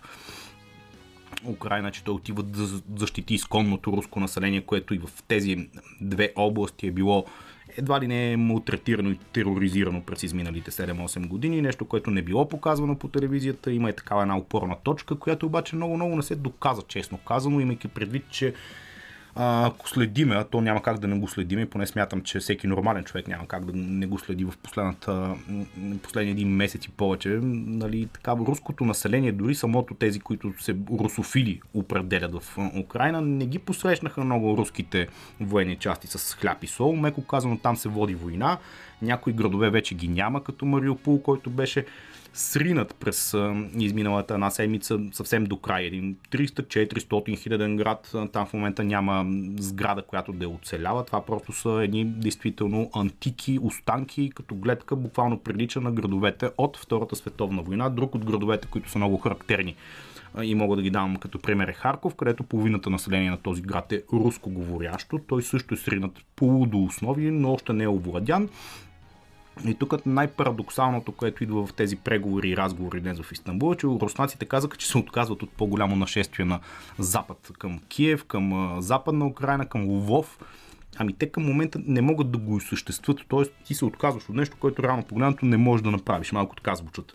Украина, 1.45 1.91
че 1.91 2.03
той 2.03 2.13
отива 2.13 2.43
да 2.43 2.65
защити 2.95 3.33
изконното 3.33 3.91
руско 3.91 4.19
население, 4.19 4.61
което 4.61 4.93
и 4.93 4.97
в 4.97 5.09
тези 5.27 5.69
две 6.01 6.33
области 6.35 6.87
е 6.87 6.91
било 6.91 7.25
едва 7.77 8.01
ли 8.01 8.07
не 8.07 8.31
е 8.31 8.37
малтретирано 8.37 9.09
и 9.09 9.19
тероризирано 9.33 10.01
през 10.01 10.23
изминалите 10.23 10.71
7-8 10.71 11.27
години. 11.27 11.61
Нещо, 11.61 11.85
което 11.85 12.11
не 12.11 12.21
било 12.21 12.49
показвано 12.49 12.95
по 12.95 13.07
телевизията. 13.07 13.71
Има 13.71 13.89
и 13.89 13.95
такава 13.95 14.21
една 14.21 14.37
опорна 14.37 14.75
точка, 14.83 15.15
която 15.15 15.45
обаче 15.45 15.75
много-много 15.75 16.15
не 16.15 16.23
се 16.23 16.35
доказа, 16.35 16.81
честно 16.87 17.17
казано, 17.17 17.59
имайки 17.59 17.87
предвид, 17.87 18.23
че 18.29 18.53
ако 19.35 19.89
следиме, 19.89 20.35
а 20.35 20.43
то 20.43 20.61
няма 20.61 20.81
как 20.81 20.99
да 20.99 21.07
не 21.07 21.19
го 21.19 21.27
следиме, 21.27 21.69
поне 21.69 21.87
смятам, 21.87 22.21
че 22.21 22.39
всеки 22.39 22.67
нормален 22.67 23.03
човек 23.03 23.27
няма 23.27 23.47
как 23.47 23.65
да 23.65 23.71
не 23.75 24.07
го 24.07 24.19
следи 24.19 24.45
в 24.45 24.53
последната, 24.63 25.35
последния 26.03 26.31
един 26.31 26.49
месец 26.49 26.85
и 26.85 26.89
повече, 26.89 27.29
нали, 27.43 28.07
така, 28.13 28.35
руското 28.35 28.85
население, 28.85 29.31
дори 29.31 29.55
самото 29.55 29.93
тези, 29.93 30.19
които 30.19 30.53
се 30.59 30.75
русофили 30.99 31.61
определят 31.73 32.43
в 32.43 32.57
Украина, 32.79 33.21
не 33.21 33.45
ги 33.45 33.59
посрещнаха 33.59 34.23
много 34.23 34.57
руските 34.57 35.07
военни 35.39 35.75
части 35.75 36.07
с 36.07 36.33
хляб 36.33 36.63
и 36.63 36.67
сол. 36.67 36.95
Меко 36.95 37.21
казано, 37.21 37.57
там 37.57 37.77
се 37.77 37.89
води 37.89 38.15
война. 38.15 38.57
Някои 39.01 39.33
градове 39.33 39.69
вече 39.69 39.95
ги 39.95 40.07
няма, 40.07 40.43
като 40.43 40.65
Мариупол, 40.65 41.21
който 41.21 41.49
беше 41.49 41.85
сринат 42.39 42.95
през 42.99 43.35
изминалата 43.77 44.33
една 44.33 44.49
седмица 44.49 44.99
съвсем 45.11 45.43
до 45.43 45.57
край. 45.57 45.83
Един 45.83 46.15
300-400 46.31 47.37
хиляден 47.37 47.77
град, 47.77 48.13
там 48.33 48.45
в 48.45 48.53
момента 48.53 48.83
няма 48.83 49.25
сграда, 49.57 50.01
която 50.01 50.33
да 50.33 50.45
е 50.45 50.47
оцелява. 50.47 51.05
Това 51.05 51.25
просто 51.25 51.51
са 51.51 51.69
едни 51.69 52.05
действително 52.05 52.89
антики, 52.95 53.59
останки, 53.61 54.31
като 54.35 54.55
гледка 54.55 54.95
буквално 54.95 55.39
прилича 55.39 55.81
на 55.81 55.91
градовете 55.91 56.49
от 56.57 56.77
Втората 56.77 57.15
световна 57.15 57.61
война. 57.61 57.89
Друг 57.89 58.15
от 58.15 58.25
градовете, 58.25 58.67
които 58.67 58.91
са 58.91 58.97
много 58.97 59.17
характерни 59.17 59.75
и 60.41 60.55
мога 60.55 60.75
да 60.75 60.81
ги 60.81 60.89
дам 60.89 61.15
като 61.15 61.39
пример 61.39 61.67
е 61.67 61.73
Харков, 61.73 62.15
където 62.15 62.43
половината 62.43 62.89
население 62.89 63.29
на 63.29 63.37
този 63.37 63.61
град 63.61 63.91
е 63.91 64.03
руско 64.13 64.49
говорящо. 64.49 65.19
Той 65.27 65.41
също 65.41 65.73
е 65.73 65.77
сринат 65.77 66.11
полудо 66.35 66.83
основи, 66.83 67.31
но 67.31 67.53
още 67.53 67.73
не 67.73 67.83
е 67.83 67.87
овладян. 67.87 68.49
И 69.65 69.75
тук 69.75 70.05
най-парадоксалното, 70.05 71.11
което 71.11 71.43
идва 71.43 71.65
в 71.65 71.73
тези 71.73 71.95
преговори 71.95 72.49
и 72.49 72.57
разговори 72.57 73.01
днес 73.01 73.21
в 73.21 73.31
Истанбул, 73.31 73.73
е, 73.73 73.77
че 73.77 73.87
руснаците 73.87 74.45
казаха, 74.45 74.77
че 74.77 74.87
се 74.87 74.97
отказват 74.97 75.43
от 75.43 75.51
по-голямо 75.51 75.95
нашествие 75.95 76.45
на 76.45 76.59
Запад 76.99 77.51
към 77.59 77.79
Киев, 77.89 78.23
към 78.23 78.75
Западна 78.81 79.27
Украина, 79.27 79.65
към 79.65 79.87
Лвов. 79.89 80.39
Ами 80.97 81.13
те 81.13 81.29
към 81.29 81.45
момента 81.45 81.79
не 81.85 82.01
могат 82.01 82.31
да 82.31 82.37
го 82.37 82.55
осъществят, 82.55 83.21
т.е. 83.29 83.43
ти 83.65 83.73
се 83.73 83.85
отказваш 83.85 84.29
от 84.29 84.35
нещо, 84.35 84.57
което 84.59 84.83
реално 84.83 85.03
погледнато 85.03 85.45
не 85.45 85.57
можеш 85.57 85.83
да 85.83 85.91
направиш. 85.91 86.31
Малко 86.31 86.55
така 86.55 86.75
звучат 86.75 87.13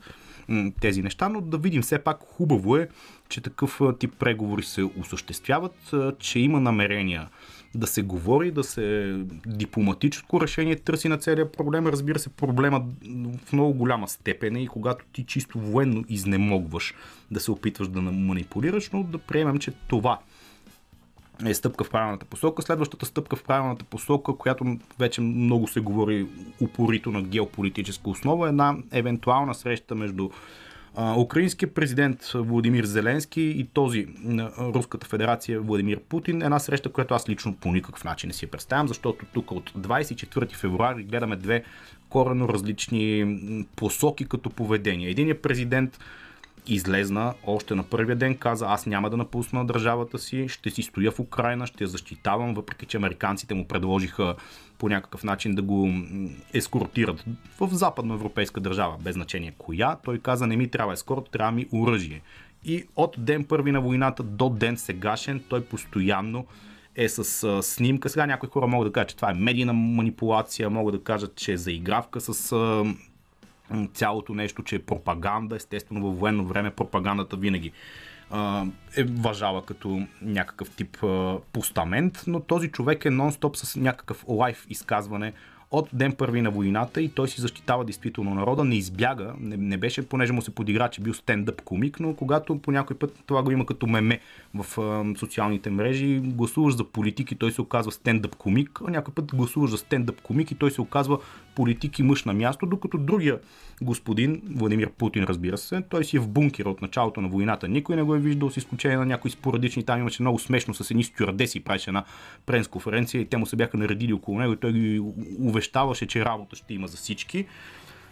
тези 0.81 1.03
неща, 1.03 1.29
но 1.29 1.41
да 1.41 1.59
видим 1.59 1.83
все 1.83 1.99
пак 1.99 2.21
хубаво 2.21 2.77
е, 2.77 2.89
че 3.29 3.41
такъв 3.41 3.81
тип 3.99 4.15
преговори 4.19 4.63
се 4.63 4.83
осъществяват, 4.83 5.95
че 6.19 6.39
има 6.39 6.61
намерения 6.61 7.29
да 7.75 7.87
се 7.87 8.02
говори, 8.02 8.50
да 8.50 8.64
се 8.64 9.16
дипломатическо 9.47 10.40
решение 10.40 10.76
търси 10.76 11.09
на 11.09 11.19
целият 11.19 11.52
проблем. 11.52 11.87
Разбира 11.87 12.19
се, 12.19 12.28
проблема 12.28 12.85
в 13.47 13.52
много 13.52 13.75
голяма 13.75 14.09
степен 14.09 14.57
е 14.57 14.62
и 14.62 14.66
когато 14.69 15.04
ти 15.12 15.25
чисто 15.25 15.59
военно 15.59 16.04
изнемогваш 16.09 16.95
да 17.31 17.40
се 17.40 17.50
опитваш 17.50 17.88
да 17.88 18.00
манипулираш, 18.00 18.90
но 18.90 19.02
да 19.02 19.19
приемем, 19.19 19.59
че 19.59 19.73
това 19.88 20.19
е 21.47 21.54
стъпка 21.54 21.85
в 21.85 21.90
правилната 21.90 22.26
посока. 22.26 22.62
Следващата 22.62 23.07
стъпка 23.07 23.37
в 23.37 23.45
правилната 23.45 23.85
посока, 23.85 24.37
която 24.37 24.76
вече 24.99 25.21
много 25.21 25.69
се 25.69 25.81
говори 25.81 26.26
упорито 26.61 27.11
на 27.11 27.23
геополитическа 27.23 28.11
основа, 28.11 28.47
е 28.47 28.49
една 28.49 28.76
евентуална 28.93 29.54
среща 29.54 29.95
между 29.95 30.31
украинският 31.17 31.75
президент 31.75 32.23
Владимир 32.35 32.85
Зеленски 32.85 33.41
и 33.41 33.67
този 33.73 34.07
на 34.23 34.51
Руската 34.59 35.07
федерация 35.07 35.61
Владимир 35.61 36.01
Путин. 36.01 36.43
Една 36.43 36.59
среща, 36.59 36.93
която 36.93 37.15
аз 37.15 37.29
лично 37.29 37.57
по 37.57 37.73
никакъв 37.73 38.05
начин 38.05 38.29
не 38.29 38.35
си 38.35 38.47
представям, 38.47 38.89
защото 38.89 39.27
тук 39.33 39.51
от 39.51 39.71
24 39.71 40.55
февруари 40.57 41.03
гледаме 41.03 41.37
две 41.37 41.65
корено 42.09 42.49
различни 42.49 43.67
посоки 43.77 44.25
като 44.25 44.51
поведение. 44.51 45.09
Единият 45.09 45.43
президент 45.43 45.99
излезна 46.66 47.35
още 47.47 47.75
на 47.75 47.83
първия 47.83 48.16
ден, 48.16 48.37
каза 48.37 48.66
аз 48.68 48.87
няма 48.87 49.11
да 49.11 49.16
напусна 49.16 49.66
държавата 49.66 50.18
си, 50.18 50.49
ще 50.49 50.71
си 50.71 50.83
стоя 50.83 51.11
в 51.11 51.21
Украина, 51.21 51.66
ще 51.66 51.85
я 51.85 51.88
защитавам, 51.88 52.54
въпреки 52.54 52.87
че 52.87 52.97
американците 52.97 53.54
му 53.54 53.68
предложиха 53.68 54.35
по 54.78 54.88
някакъв 54.88 55.25
начин 55.25 55.54
да 55.54 55.62
го 55.62 55.90
ескортират 56.52 57.25
в 57.61 57.68
западноевропейска 57.73 58.61
държава, 58.61 58.97
без 59.00 59.14
значение 59.14 59.54
коя. 59.59 59.97
Той 60.04 60.18
каза 60.18 60.47
не 60.47 60.56
ми 60.56 60.68
трябва 60.68 60.92
ескорт, 60.92 61.30
трябва 61.30 61.52
ми 61.52 61.66
оръжие. 61.73 62.23
И 62.64 62.85
от 62.97 63.16
ден 63.18 63.44
първи 63.44 63.73
на 63.73 63.80
войната 63.80 64.23
до 64.23 64.50
ден 64.50 64.76
сегашен 64.76 65.44
той 65.49 65.64
постоянно 65.64 66.47
е 66.97 67.09
с 67.09 67.44
а, 67.44 67.62
снимка. 67.62 68.09
Сега 68.09 68.26
някои 68.26 68.49
хора 68.49 68.66
могат 68.66 68.88
да 68.88 68.92
кажат, 68.92 69.09
че 69.09 69.16
това 69.16 69.30
е 69.30 69.35
медийна 69.35 69.73
манипулация, 69.73 70.71
могат 70.71 70.94
да 70.94 71.02
кажат, 71.02 71.37
че 71.37 71.52
е 71.52 71.56
заигравка 71.56 72.21
с 72.21 72.52
а, 72.52 72.85
цялото 73.95 74.35
нещо, 74.35 74.62
че 74.62 74.76
е 74.76 74.83
пропаганда. 74.83 75.57
Естествено, 75.57 76.07
във 76.07 76.19
военно 76.19 76.45
време 76.45 76.71
пропагандата 76.71 77.37
винаги 77.37 77.73
е 78.97 79.04
въжала 79.04 79.64
като 79.64 80.07
някакъв 80.23 80.71
тип 80.71 80.97
постамент, 81.52 82.25
но 82.26 82.40
този 82.40 82.69
човек 82.69 83.04
е 83.04 83.09
нон-стоп 83.09 83.57
с 83.57 83.76
някакъв 83.76 84.25
лайф 84.28 84.66
изказване 84.71 85.33
от 85.78 85.88
ден 85.93 86.12
първи 86.12 86.43
на 86.43 86.50
войната 86.50 87.02
и 87.02 87.09
той 87.09 87.28
си 87.28 87.40
защитава 87.40 87.85
действително 87.85 88.35
народа, 88.35 88.64
не 88.64 88.76
избяга, 88.76 89.35
не, 89.40 89.57
не 89.57 89.76
беше, 89.76 90.09
понеже 90.09 90.33
му 90.33 90.43
се 90.43 90.54
подигра, 90.54 90.88
че 90.88 91.00
бил 91.00 91.14
стендъп 91.14 91.62
комик, 91.62 92.00
но 92.00 92.14
когато 92.14 92.59
по 92.59 92.71
някой 92.73 92.97
път 92.97 93.23
това 93.26 93.43
го 93.43 93.50
има 93.50 93.66
като 93.66 93.87
меме 93.87 94.21
в 94.54 94.81
а, 94.81 95.19
социалните 95.19 95.71
мрежи, 95.71 96.21
гласуваш 96.25 96.76
за 96.76 96.85
политик 96.85 97.33
и 97.33 97.35
той 97.35 97.52
се 97.52 97.62
оказва 97.62 97.93
стендъп 97.93 98.37
комик, 98.37 98.81
а 98.87 98.90
някой 98.90 99.14
път 99.14 99.37
гласуваш 99.37 99.71
за 99.71 99.78
стендъп 99.78 100.21
комик 100.21 100.50
и 100.50 100.54
той 100.54 100.71
се 100.71 100.81
оказва 100.81 101.19
политик 101.54 101.99
и 101.99 102.02
мъж 102.02 102.25
на 102.25 102.33
място, 102.33 102.66
докато 102.66 102.99
другия 102.99 103.38
господин, 103.83 104.43
Владимир 104.50 104.90
Путин 104.90 105.25
разбира 105.25 105.59
се, 105.59 105.83
той 105.83 106.04
си 106.04 106.16
е 106.16 106.21
в 106.21 106.28
бункера 106.28 106.71
от 106.71 106.83
началото 106.83 107.21
на 107.21 107.28
войната. 107.28 107.69
Никой 107.69 107.97
не 107.97 108.02
го 108.02 108.14
е 108.14 108.19
виждал, 108.19 108.50
с 108.50 108.57
изключение 108.57 108.97
на 108.97 109.07
някои 109.07 109.31
спорадични. 109.31 109.85
Там 109.85 110.00
имаше 110.00 110.23
много 110.23 110.38
смешно 110.38 110.75
с 110.75 110.90
едни 110.90 111.04
стюардеси, 111.04 111.61
правеше 111.61 111.90
една 111.90 112.04
пресконференция 112.47 113.21
и 113.21 113.25
те 113.25 113.37
му 113.37 113.47
се 113.47 113.57
бяха 113.57 113.76
наредили 113.76 114.12
около 114.12 114.38
него 114.38 114.52
и 114.52 114.57
той 114.57 114.73
ги 114.73 115.02
увещаваше, 115.64 116.06
че 116.06 116.25
работа 116.25 116.56
ще 116.56 116.75
има 116.75 116.88
за 116.88 116.97
всички. 116.97 117.47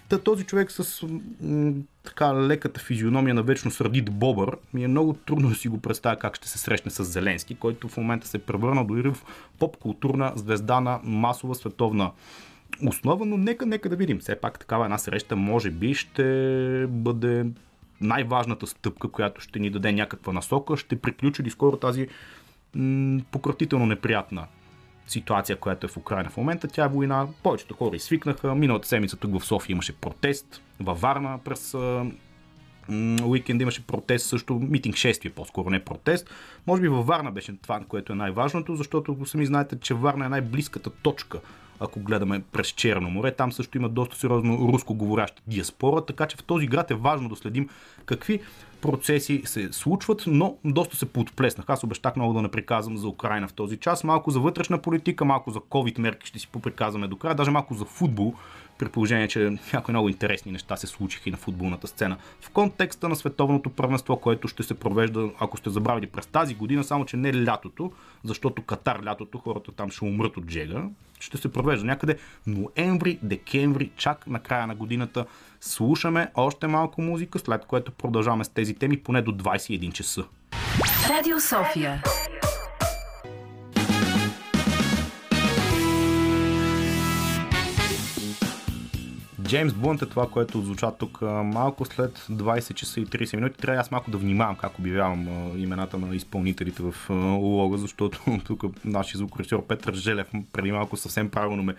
Та 0.08 0.18
този 0.18 0.44
човек 0.44 0.70
с 0.70 1.06
м- 1.42 1.72
така 2.02 2.34
леката 2.34 2.80
физиономия 2.80 3.34
на 3.34 3.42
вечно 3.42 3.70
сърдит 3.70 4.10
бобър 4.10 4.56
ми 4.74 4.84
е 4.84 4.88
много 4.88 5.12
трудно 5.12 5.48
да 5.48 5.54
си 5.54 5.68
го 5.68 5.80
представя 5.80 6.16
как 6.16 6.36
ще 6.36 6.48
се 6.48 6.58
срещне 6.58 6.90
с 6.90 7.04
Зеленски, 7.04 7.54
който 7.54 7.88
в 7.88 7.96
момента 7.96 8.26
се 8.26 8.38
превърна 8.38 8.84
дори 8.84 9.08
в 9.08 9.16
поп-културна 9.58 10.32
звезда 10.36 10.80
на 10.80 11.00
масова 11.04 11.54
световна 11.54 12.10
основа, 12.86 13.26
но 13.26 13.36
нека, 13.36 13.66
нека 13.66 13.88
да 13.88 13.96
видим. 13.96 14.18
Все 14.18 14.40
пак 14.40 14.58
такава 14.58 14.84
една 14.84 14.98
среща 14.98 15.36
може 15.36 15.70
би 15.70 15.94
ще 15.94 16.86
бъде 16.88 17.46
най-важната 18.00 18.66
стъпка, 18.66 19.08
която 19.08 19.40
ще 19.40 19.58
ни 19.58 19.70
даде 19.70 19.92
някаква 19.92 20.32
насока, 20.32 20.76
ще 20.76 20.96
приключи 20.96 21.42
ли 21.42 21.50
скоро 21.50 21.76
тази 21.76 22.08
м- 22.74 23.20
пократително 23.30 23.86
неприятна 23.86 24.46
ситуация, 25.12 25.56
която 25.56 25.86
е 25.86 25.88
в 25.88 25.96
Украина 25.96 26.30
в 26.30 26.36
момента. 26.36 26.68
Тя 26.68 26.84
е 26.84 26.88
война. 26.88 27.26
Повечето 27.42 27.74
хора 27.74 27.96
изсвикнаха. 27.96 28.54
Миналата 28.54 28.88
седмица 28.88 29.16
тук 29.16 29.40
в 29.40 29.44
София 29.44 29.74
имаше 29.74 29.92
протест. 29.92 30.62
Във 30.80 31.00
Варна 31.00 31.38
през 31.44 31.74
уикенд 33.24 33.62
имаше 33.62 33.86
протест, 33.86 34.26
също 34.26 34.54
митинг 34.54 34.96
шествие, 34.96 35.32
по-скоро 35.32 35.70
не 35.70 35.84
протест. 35.84 36.30
Може 36.66 36.82
би 36.82 36.88
във 36.88 37.06
Варна 37.06 37.30
беше 37.30 37.56
това, 37.62 37.80
което 37.88 38.12
е 38.12 38.16
най-важното, 38.16 38.76
защото 38.76 39.26
сами 39.26 39.46
знаете, 39.46 39.78
че 39.80 39.94
Варна 39.94 40.26
е 40.26 40.28
най-близката 40.28 40.90
точка 40.90 41.40
ако 41.80 42.00
гледаме 42.00 42.42
през 42.52 42.68
Черно 42.68 43.10
море. 43.10 43.34
Там 43.34 43.52
също 43.52 43.78
има 43.78 43.88
доста 43.88 44.16
сериозно 44.16 44.68
руско 44.72 44.94
говоряща 44.94 45.42
диаспора, 45.46 46.04
така 46.04 46.26
че 46.26 46.36
в 46.36 46.42
този 46.42 46.66
град 46.66 46.90
е 46.90 46.94
важно 46.94 47.28
да 47.28 47.36
следим 47.36 47.68
какви 48.06 48.40
процеси 48.82 49.42
се 49.44 49.72
случват, 49.72 50.24
но 50.26 50.56
доста 50.64 50.96
се 50.96 51.06
подплеснах. 51.06 51.66
Аз 51.68 51.84
обещах 51.84 52.16
много 52.16 52.32
да 52.32 52.42
не 52.42 52.48
приказвам 52.48 52.96
за 52.96 53.08
Украина 53.08 53.48
в 53.48 53.52
този 53.52 53.76
час. 53.76 54.04
Малко 54.04 54.30
за 54.30 54.40
вътрешна 54.40 54.78
политика, 54.78 55.24
малко 55.24 55.50
за 55.50 55.58
COVID 55.58 55.98
мерки 55.98 56.26
ще 56.26 56.38
си 56.38 56.48
поприказваме 56.52 57.08
до 57.08 57.16
края, 57.16 57.34
даже 57.34 57.50
малко 57.50 57.74
за 57.74 57.84
футбол, 57.84 58.34
при 58.78 58.88
положение, 58.88 59.28
че 59.28 59.58
някои 59.72 59.92
много 59.92 60.08
интересни 60.08 60.52
неща 60.52 60.76
се 60.76 60.86
случиха 60.86 61.28
и 61.28 61.32
на 61.32 61.38
футболната 61.38 61.86
сцена. 61.86 62.16
В 62.40 62.50
контекста 62.50 63.08
на 63.08 63.16
световното 63.16 63.70
първенство, 63.70 64.16
което 64.16 64.48
ще 64.48 64.62
се 64.62 64.74
провежда, 64.74 65.30
ако 65.40 65.56
сте 65.56 65.70
забравили 65.70 66.06
през 66.06 66.26
тази 66.26 66.54
година, 66.54 66.84
само 66.84 67.04
че 67.04 67.16
не 67.16 67.44
лятото, 67.44 67.92
защото 68.24 68.62
Катар 68.62 69.04
лятото, 69.04 69.38
хората 69.38 69.72
там 69.72 69.90
ще 69.90 70.04
умрат 70.04 70.36
от 70.36 70.46
джега, 70.46 70.84
ще 71.20 71.38
се 71.38 71.52
провежда 71.52 71.86
някъде 71.86 72.16
ноември, 72.46 73.18
декември, 73.22 73.90
чак 73.96 74.26
на 74.26 74.38
края 74.38 74.66
на 74.66 74.74
годината. 74.74 75.26
Слушаме 75.60 76.30
още 76.34 76.66
малко 76.66 77.02
музика, 77.02 77.38
след 77.38 77.64
което 77.64 77.92
продължаваме 77.92 78.44
с 78.44 78.48
тези 78.48 78.74
теми 78.74 79.02
поне 79.02 79.22
до 79.22 79.32
21 79.32 79.92
часа. 79.92 80.24
Радио 81.08 81.40
София. 81.40 82.02
Джеймс 89.52 89.74
Блънт 89.74 90.02
е 90.02 90.06
това, 90.06 90.28
което 90.28 90.62
звуча 90.62 90.92
тук 90.98 91.22
малко 91.44 91.84
след 91.84 92.18
20 92.18 92.74
часа 92.74 93.00
и 93.00 93.06
30 93.06 93.36
минути. 93.36 93.58
Трябва 93.58 93.80
аз 93.80 93.90
малко 93.90 94.10
да 94.10 94.18
внимавам 94.18 94.56
как 94.56 94.78
обявявам 94.78 95.52
имената 95.56 95.98
на 95.98 96.16
изпълнителите 96.16 96.82
в 96.82 97.10
лога, 97.40 97.78
защото 97.78 98.20
тук 98.44 98.64
нашия 98.84 99.18
звукорежисьор 99.18 99.66
Петър 99.66 99.94
Желев 99.94 100.30
преди 100.52 100.72
малко 100.72 100.96
съвсем 100.96 101.30
правилно 101.30 101.62
ме 101.62 101.74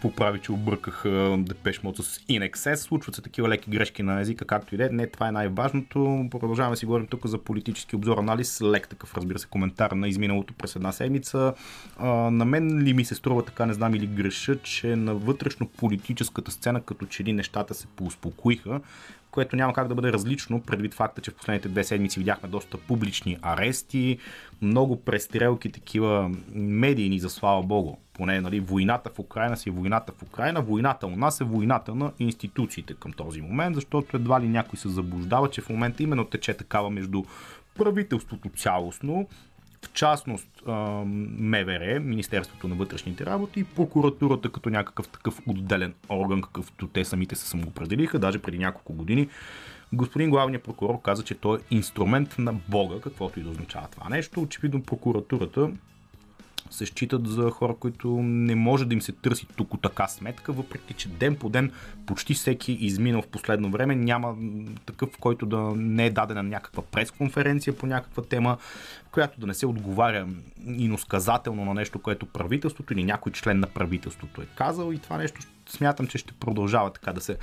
поправи, 0.00 0.40
че 0.40 0.52
обърках 0.52 1.02
Депеш 1.38 1.82
Мод 1.82 1.96
с 1.96 2.18
In 2.18 2.50
Excess. 2.50 2.74
Случват 2.74 3.14
се 3.14 3.22
такива 3.22 3.48
леки 3.48 3.70
грешки 3.70 4.02
на 4.02 4.20
езика, 4.20 4.44
както 4.44 4.74
и 4.74 4.78
да 4.78 4.86
е. 4.86 4.88
Не, 4.88 5.06
това 5.06 5.28
е 5.28 5.32
най-важното. 5.32 6.28
Продължаваме 6.30 6.72
да 6.72 6.76
си 6.76 6.86
говорим 6.86 7.06
тук 7.06 7.26
за 7.26 7.38
политически 7.38 7.96
обзор, 7.96 8.18
анализ. 8.18 8.62
Лек 8.62 8.88
такъв, 8.88 9.14
разбира 9.16 9.38
се, 9.38 9.46
коментар 9.46 9.90
на 9.90 10.08
изминалото 10.08 10.54
през 10.54 10.76
една 10.76 10.92
седмица. 10.92 11.54
на 12.30 12.44
мен 12.44 12.82
ли 12.82 12.92
ми 12.92 13.04
се 13.04 13.14
струва 13.14 13.44
така, 13.44 13.66
не 13.66 13.72
знам 13.72 13.94
или 13.94 14.06
греша, 14.06 14.56
че 14.62 14.96
на 14.96 15.14
вътрешно 15.14 15.68
политическата 15.68 16.50
сцена 16.50 16.80
като 16.82 16.99
че 17.06 17.24
ли 17.24 17.32
нещата 17.32 17.74
се 17.74 17.86
поуспокоиха, 17.86 18.80
което 19.30 19.56
няма 19.56 19.72
как 19.72 19.88
да 19.88 19.94
бъде 19.94 20.12
различно, 20.12 20.60
предвид 20.60 20.94
факта, 20.94 21.20
че 21.20 21.30
в 21.30 21.34
последните 21.34 21.68
две 21.68 21.84
седмици 21.84 22.18
видяхме 22.18 22.48
доста 22.48 22.78
публични 22.78 23.38
арести, 23.42 24.18
много 24.62 25.04
престрелки, 25.04 25.72
такива 25.72 26.30
медийни, 26.54 27.18
за 27.18 27.30
слава 27.30 27.62
богу. 27.62 27.96
Поне 28.12 28.40
нали, 28.40 28.60
войната 28.60 29.10
в 29.14 29.18
Украина 29.18 29.56
си 29.56 29.68
е 29.68 29.72
войната 29.72 30.12
в 30.18 30.22
Украина, 30.22 30.62
войната 30.62 31.06
у 31.06 31.16
нас 31.16 31.40
е 31.40 31.44
войната 31.44 31.94
на 31.94 32.12
институциите 32.18 32.94
към 32.94 33.12
този 33.12 33.40
момент, 33.40 33.74
защото 33.74 34.16
едва 34.16 34.40
ли 34.40 34.48
някой 34.48 34.78
се 34.78 34.88
заблуждава, 34.88 35.50
че 35.50 35.60
в 35.60 35.68
момента 35.68 36.02
именно 36.02 36.24
тече 36.24 36.54
такава 36.54 36.90
между 36.90 37.24
правителството 37.74 38.48
цялостно 38.48 39.28
в 39.84 39.92
частност 39.92 40.48
МВР, 40.66 42.00
Министерството 42.00 42.68
на 42.68 42.74
вътрешните 42.74 43.26
работи 43.26 43.60
и 43.60 43.64
прокуратурата 43.64 44.48
като 44.48 44.70
някакъв 44.70 45.08
такъв 45.08 45.40
отделен 45.46 45.94
орган, 46.08 46.42
какъвто 46.42 46.88
те 46.88 47.04
самите 47.04 47.36
се 47.36 47.48
самоопределиха, 47.48 48.18
даже 48.18 48.38
преди 48.38 48.58
няколко 48.58 48.92
години. 48.92 49.28
Господин 49.92 50.30
главният 50.30 50.64
прокурор 50.64 51.02
каза, 51.02 51.22
че 51.24 51.34
той 51.34 51.58
е 51.58 51.74
инструмент 51.74 52.34
на 52.38 52.52
Бога, 52.52 53.00
каквото 53.00 53.40
и 53.40 53.42
да 53.42 53.50
означава 53.50 53.88
това 53.90 54.08
нещо. 54.08 54.40
Очевидно 54.40 54.82
прокуратурата 54.82 55.70
се 56.70 56.86
считат 56.86 57.28
за 57.28 57.50
хора, 57.50 57.74
които 57.80 58.08
не 58.22 58.54
може 58.54 58.84
да 58.84 58.94
им 58.94 59.02
се 59.02 59.12
търси 59.12 59.46
тук 59.56 59.82
така 59.82 60.08
сметка, 60.08 60.52
въпреки 60.52 60.94
че 60.94 61.08
ден 61.08 61.36
по 61.36 61.48
ден 61.48 61.72
почти 62.06 62.34
всеки 62.34 62.72
изминал 62.72 63.22
в 63.22 63.28
последно 63.28 63.70
време 63.70 63.94
няма 63.94 64.36
такъв, 64.86 65.08
който 65.20 65.46
да 65.46 65.60
не 65.76 66.06
е 66.06 66.10
дадена 66.10 66.42
някаква 66.42 66.82
пресконференция 66.82 67.76
по 67.76 67.86
някаква 67.86 68.22
тема, 68.22 68.56
която 69.12 69.40
да 69.40 69.46
не 69.46 69.54
се 69.54 69.66
отговаря 69.66 70.28
иносказателно 70.66 71.64
на 71.64 71.74
нещо, 71.74 71.98
което 71.98 72.26
правителството 72.26 72.92
или 72.92 73.04
някой 73.04 73.32
член 73.32 73.60
на 73.60 73.66
правителството 73.66 74.42
е 74.42 74.46
казал. 74.56 74.92
И 74.92 74.98
това 74.98 75.18
нещо 75.18 75.40
смятам, 75.68 76.06
че 76.06 76.18
ще 76.18 76.32
продължава 76.32 76.92
така 76.92 77.12
да 77.12 77.20
се 77.20 77.36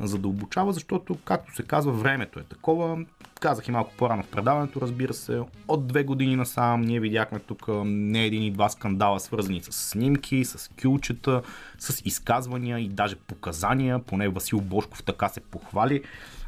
задълбочава, 0.00 0.72
защото, 0.72 1.16
както 1.24 1.54
се 1.54 1.62
казва, 1.62 1.92
времето 1.92 2.40
е 2.40 2.42
такова. 2.42 3.04
Казах 3.40 3.68
и 3.68 3.70
малко 3.70 3.92
по-рано 3.96 4.22
в 4.22 4.28
предаването, 4.28 4.80
разбира 4.80 5.14
се, 5.14 5.42
от 5.68 5.86
две 5.86 6.04
години 6.04 6.36
насам 6.36 6.80
ние 6.80 7.00
видяхме 7.00 7.38
тук 7.38 7.68
не 7.84 8.24
един 8.24 8.42
и 8.42 8.50
два 8.50 8.68
скандала, 8.68 9.20
свързани 9.20 9.62
с 9.62 9.72
снимки, 9.72 10.44
с 10.44 10.70
кюлчета, 10.82 11.42
с 11.78 12.02
изказвания 12.04 12.78
и 12.78 12.88
даже 12.88 13.16
показания. 13.16 13.98
Поне 13.98 14.28
Васил 14.28 14.60
Бошков 14.60 15.02
така 15.02 15.28
се 15.28 15.40
похвали 15.40 16.02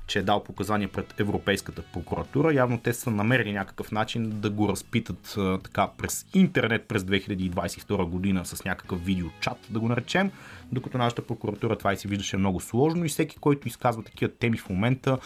че 0.06 0.18
е 0.18 0.22
дал 0.22 0.44
показания 0.44 0.88
пред 0.88 1.20
Европейската 1.20 1.82
прокуратура. 1.82 2.54
Явно 2.54 2.78
те 2.78 2.92
са 2.92 3.10
намерили 3.10 3.52
някакъв 3.52 3.92
начин 3.92 4.40
да 4.40 4.50
го 4.50 4.68
разпитат 4.68 5.34
а, 5.38 5.58
така 5.58 5.88
през 5.98 6.26
интернет 6.34 6.84
през 6.88 7.02
2022 7.02 8.04
година 8.04 8.44
с 8.44 8.64
някакъв 8.64 9.04
видеочат, 9.04 9.58
да 9.70 9.80
го 9.80 9.88
наречем, 9.88 10.30
докато 10.72 10.98
нашата 10.98 11.26
прокуратура 11.26 11.76
това 11.76 11.92
и 11.92 11.96
се 11.96 12.08
виждаше 12.08 12.36
много 12.36 12.60
сложно 12.60 13.04
и 13.04 13.08
всеки, 13.08 13.36
който 13.36 13.68
изказва 13.68 14.02
такива 14.02 14.32
теми 14.32 14.58
в 14.58 14.68
момента, 14.68 15.18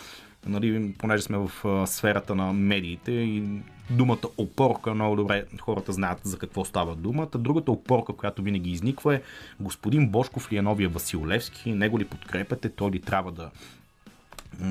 нали, 0.46 0.94
понеже 0.98 1.22
сме 1.22 1.38
в 1.38 1.50
а, 1.64 1.86
сферата 1.86 2.34
на 2.34 2.52
медиите 2.52 3.12
и 3.12 3.42
думата 3.90 4.28
опорка, 4.38 4.94
много 4.94 5.16
добре 5.16 5.44
хората 5.60 5.92
знаят 5.92 6.20
за 6.22 6.38
какво 6.38 6.64
става 6.64 6.96
думата. 6.96 7.38
Другата 7.38 7.72
опорка, 7.72 8.12
която 8.12 8.42
винаги 8.42 8.70
изниква 8.70 9.14
е 9.14 9.22
господин 9.60 10.08
Бошков 10.08 10.52
ли 10.52 10.56
е 10.56 10.62
новия 10.62 10.88
Васил 10.88 11.26
Левски, 11.26 11.72
него 11.72 11.98
ли 11.98 12.04
подкрепяте, 12.04 12.68
той 12.68 12.90
ли 12.90 13.00
трябва 13.00 13.32
да 13.32 13.50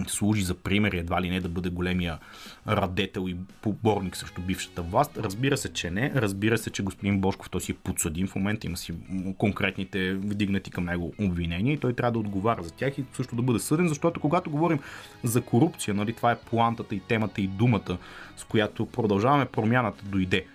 служи 0.07 0.41
за 0.41 0.55
пример 0.55 0.91
едва 0.91 1.21
ли 1.21 1.29
не 1.29 1.39
да 1.39 1.49
бъде 1.49 1.69
големия 1.69 2.19
радетел 2.67 3.29
и 3.29 3.35
поборник 3.61 4.15
срещу 4.15 4.41
бившата 4.41 4.81
власт. 4.81 5.17
Разбира 5.17 5.57
се, 5.57 5.73
че 5.73 5.91
не. 5.91 6.11
Разбира 6.15 6.57
се, 6.57 6.69
че 6.69 6.83
господин 6.83 7.21
Бошков 7.21 7.49
той 7.49 7.61
си 7.61 7.71
е 7.71 7.75
подсъдим 7.75 8.27
в 8.27 8.35
момента, 8.35 8.67
има 8.67 8.77
си 8.77 8.93
конкретните 9.37 10.13
вдигнати 10.13 10.71
към 10.71 10.85
него 10.85 11.13
обвинения 11.19 11.73
и 11.73 11.77
той 11.77 11.93
трябва 11.93 12.11
да 12.11 12.19
отговаря 12.19 12.63
за 12.63 12.71
тях 12.71 12.97
и 12.97 13.05
също 13.13 13.35
да 13.35 13.41
бъде 13.41 13.59
съден, 13.59 13.87
защото 13.87 14.19
когато 14.19 14.49
говорим 14.49 14.79
за 15.23 15.41
корупция, 15.41 15.93
нали, 15.93 16.13
това 16.13 16.31
е 16.31 16.39
плантата 16.39 16.95
и 16.95 16.99
темата 16.99 17.41
и 17.41 17.47
думата, 17.47 17.97
с 18.37 18.43
която 18.43 18.85
продължаваме 18.85 19.45
промяната 19.45 20.03
дойде 20.05 20.45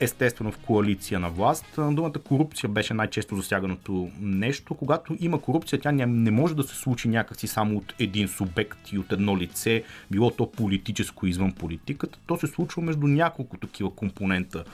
естествено 0.00 0.52
в 0.52 0.58
коалиция 0.58 1.20
на 1.20 1.30
власт. 1.30 1.66
Думата 1.76 2.12
корупция 2.12 2.70
беше 2.70 2.94
най-често 2.94 3.36
засяганото 3.36 4.10
нещо. 4.20 4.74
Когато 4.74 5.16
има 5.20 5.40
корупция, 5.40 5.80
тя 5.80 5.92
не 5.92 6.30
може 6.30 6.56
да 6.56 6.62
се 6.62 6.76
случи 6.76 7.08
някакси 7.08 7.46
само 7.46 7.76
от 7.76 7.94
един 7.98 8.28
субект 8.28 8.92
и 8.92 8.98
от 8.98 9.12
едно 9.12 9.38
лице, 9.38 9.82
било 10.10 10.30
то 10.30 10.50
политическо 10.52 11.26
извън 11.26 11.52
политиката. 11.52 12.18
То 12.26 12.36
се 12.36 12.46
случва 12.46 12.82
между 12.82 13.06
няколко 13.06 13.56
такива 13.56 13.90
компонента 13.90 14.64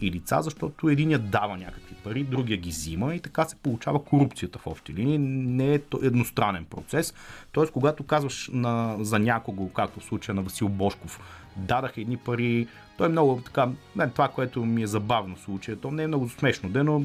и 0.00 0.10
лица, 0.10 0.38
защото 0.42 0.88
единият 0.88 1.30
дава 1.30 1.56
някакви 1.56 1.94
пари, 1.94 2.24
другия 2.24 2.58
ги 2.58 2.70
взима 2.70 3.14
и 3.14 3.20
така 3.20 3.44
се 3.44 3.56
получава 3.56 4.04
корупцията 4.04 4.58
в 4.58 4.66
общи 4.66 4.94
линии. 4.94 5.18
Не 5.18 5.74
е 5.74 5.80
едностранен 6.02 6.64
процес. 6.64 7.14
Тоест, 7.52 7.72
когато 7.72 8.02
казваш 8.02 8.50
на, 8.52 8.96
за 9.00 9.18
някого, 9.18 9.68
както 9.68 10.00
в 10.00 10.04
случая 10.04 10.34
на 10.34 10.42
Васил 10.42 10.68
Бошков, 10.68 11.20
дадаха 11.56 12.00
едни 12.00 12.16
пари, 12.16 12.66
той 12.96 13.06
е 13.06 13.10
много 13.10 13.40
така, 13.44 13.68
не, 13.96 14.08
това, 14.08 14.28
което 14.28 14.64
ми 14.64 14.82
е 14.82 14.86
забавно 14.86 15.36
в 15.36 15.40
случая, 15.40 15.76
то 15.76 15.90
не 15.90 16.02
е 16.02 16.06
много 16.06 16.28
смешно, 16.28 16.68
де, 16.68 16.82
но 16.82 17.02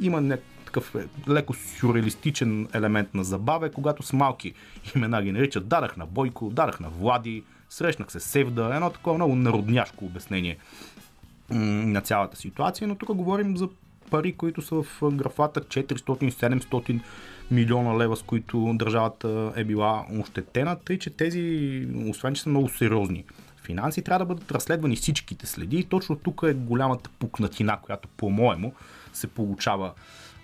има 0.00 0.20
някакъв 0.20 0.94
леко 1.28 1.54
сюрреалистичен 1.54 2.68
елемент 2.74 3.14
на 3.14 3.24
забаве, 3.24 3.70
когато 3.70 4.02
с 4.02 4.12
малки 4.12 4.54
имена 4.96 5.22
ги 5.22 5.32
наричат. 5.32 5.68
Дадах 5.68 5.96
на 5.96 6.06
Бойко, 6.06 6.50
дадах 6.50 6.80
на 6.80 6.88
Влади, 6.88 7.44
срещнах 7.70 8.12
се 8.12 8.20
с 8.20 8.24
Севда, 8.24 8.70
едно 8.74 8.90
такова 8.90 9.14
много 9.14 9.34
народняшко 9.34 10.04
обяснение 10.04 10.56
на 11.50 12.00
цялата 12.00 12.36
ситуация, 12.36 12.88
но 12.88 12.94
тук 12.94 13.14
говорим 13.14 13.56
за 13.56 13.68
пари, 14.10 14.32
които 14.32 14.62
са 14.62 14.82
в 14.82 15.10
графата 15.12 15.60
400-700 15.60 17.00
милиона 17.50 17.98
лева, 17.98 18.16
с 18.16 18.22
които 18.22 18.72
държавата 18.74 19.52
е 19.56 19.64
била 19.64 20.06
ощетена, 20.20 20.76
тъй 20.84 20.98
че 20.98 21.10
тези, 21.10 21.86
освен 22.06 22.34
че 22.34 22.42
са 22.42 22.48
много 22.48 22.68
сериозни 22.68 23.24
финанси, 23.68 24.02
трябва 24.02 24.18
да 24.18 24.34
бъдат 24.34 24.52
разследвани 24.52 24.96
всичките 24.96 25.46
следи. 25.46 25.76
И 25.76 25.84
точно 25.84 26.16
тук 26.16 26.42
е 26.44 26.54
голямата 26.54 27.10
пукнатина, 27.18 27.76
която 27.82 28.08
по-моему 28.16 28.72
се 29.12 29.26
получава 29.26 29.92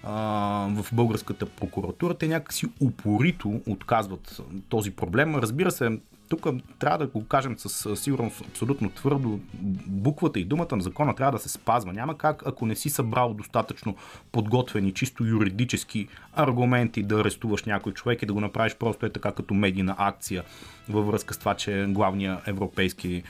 в 0.05 0.87
българската 0.93 1.47
прокуратура. 1.47 2.15
Те 2.15 2.29
някакси 2.29 2.67
упорито 2.81 3.61
отказват 3.67 4.41
този 4.69 4.91
проблем. 4.91 5.37
Разбира 5.37 5.71
се, 5.71 5.99
тук 6.29 6.47
трябва 6.79 6.99
да 6.99 7.07
го 7.07 7.25
кажем 7.25 7.59
с 7.59 7.97
сигурност 7.97 8.41
абсолютно 8.41 8.91
твърдо. 8.91 9.41
Буквата 9.87 10.41
и 10.41 10.45
думата 10.45 10.77
на 10.77 10.83
закона 10.83 11.15
трябва 11.15 11.33
да 11.33 11.39
се 11.39 11.49
спазва. 11.49 11.93
Няма 11.93 12.19
как, 12.19 12.43
ако 12.47 12.67
не 12.67 12.77
си 12.77 12.91
събрал 12.91 13.35
достатъчно 13.35 13.97
подготвени, 14.33 14.93
чисто 14.95 15.25
юридически 15.25 16.09
аргументи 16.35 17.03
да 17.03 17.21
арестуваш 17.21 17.65
някой 17.65 17.93
човек 17.93 18.23
и 18.23 18.27
да 18.27 18.33
го 18.33 18.41
направиш 18.41 18.77
просто 18.77 19.07
е 19.07 19.11
така 19.11 19.33
като 19.33 19.55
медийна 19.55 19.95
акция 19.99 20.45
във 20.89 21.07
връзка 21.07 21.35
с 21.35 21.39
това, 21.39 21.55
че 21.55 21.87
главният 21.89 22.49
европейски 22.49 23.23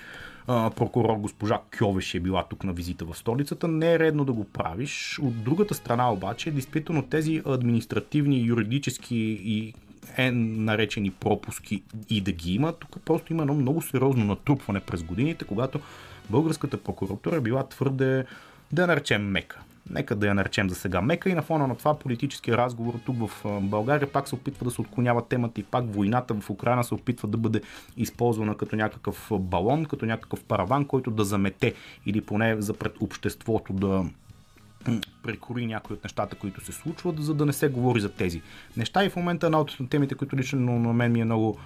прокурор 0.47 1.17
госпожа 1.17 1.61
Кьовеш 1.79 2.15
е 2.15 2.21
била 2.21 2.45
тук 2.51 2.65
на 2.65 2.73
визита 2.73 3.05
в 3.05 3.15
столицата. 3.15 3.69
Не 3.69 3.93
е 3.93 3.99
редно 3.99 4.25
да 4.25 4.33
го 4.33 4.45
правиш. 4.45 5.19
От 5.23 5.45
другата 5.45 5.75
страна 5.75 6.13
обаче, 6.13 6.51
действително 6.51 7.03
тези 7.03 7.43
административни, 7.47 8.47
юридически 8.47 9.17
и 9.45 9.75
е 10.17 10.31
наречени 10.31 11.11
пропуски 11.11 11.83
и 12.11 12.21
да 12.21 12.33
ги 12.33 12.55
има. 12.55 12.73
Тук 12.73 12.97
просто 13.05 13.33
има 13.33 13.43
едно 13.43 13.55
много 13.55 13.83
сериозно 13.83 14.25
натрупване 14.25 14.81
през 14.81 15.03
годините, 15.03 15.45
когато 15.45 15.81
българската 16.31 16.77
прокуратура 16.77 17.37
е 17.37 17.41
била 17.41 17.69
твърде, 17.69 18.25
да 18.73 18.87
наречем 18.87 19.23
мека. 19.23 19.61
нека 19.91 20.17
да 20.17 20.27
я 20.27 20.35
наречем 20.35 20.71
за 20.71 20.75
сега 20.75 21.01
мека 21.01 21.31
и 21.31 21.35
на 21.35 21.43
фона 21.43 21.67
на 21.67 21.77
това 21.77 21.99
политическия 21.99 22.57
разговор 22.57 22.95
тук 23.07 23.17
в 23.29 23.61
България 23.61 24.13
пак 24.13 24.29
се 24.29 24.35
опитва 24.35 24.65
да 24.65 24.71
се 24.71 24.81
отклонява 24.81 25.29
темата 25.29 25.61
и 25.61 25.65
пак 25.65 25.85
войната 25.95 26.35
в 26.35 26.51
Украина 26.51 26.85
се 26.85 26.95
опитва 26.95 27.29
да 27.29 27.39
бъде 27.39 27.61
използвана 27.97 28.57
като 28.57 28.77
някакъв 28.77 29.31
балон, 29.41 29.85
като 29.85 30.07
някакъв 30.07 30.45
параван, 30.45 30.85
който 30.85 31.11
да 31.11 31.25
замете 31.25 31.75
или 32.07 32.21
поне 32.21 32.63
за 32.63 32.75
пред 32.75 32.93
обществото 33.01 33.73
да 33.73 34.05
прекори 35.23 35.67
някои 35.67 35.97
от 35.97 36.05
нещата, 36.05 36.37
които 36.37 36.65
се 36.65 36.73
случват, 36.73 37.23
за 37.23 37.35
да 37.35 37.47
не 37.47 37.53
се 37.53 37.69
говори 37.69 38.01
за 38.01 38.09
тези 38.09 38.43
неща. 38.77 39.05
И 39.05 39.11
в 39.11 39.17
момента 39.17 39.47
една 39.47 39.61
от 39.61 39.79
темите, 39.91 40.15
които 40.15 40.37
лично 40.37 40.79
на 40.79 40.93
мен 40.93 41.13
ми 41.13 41.21
е 41.21 41.25
много 41.25 41.59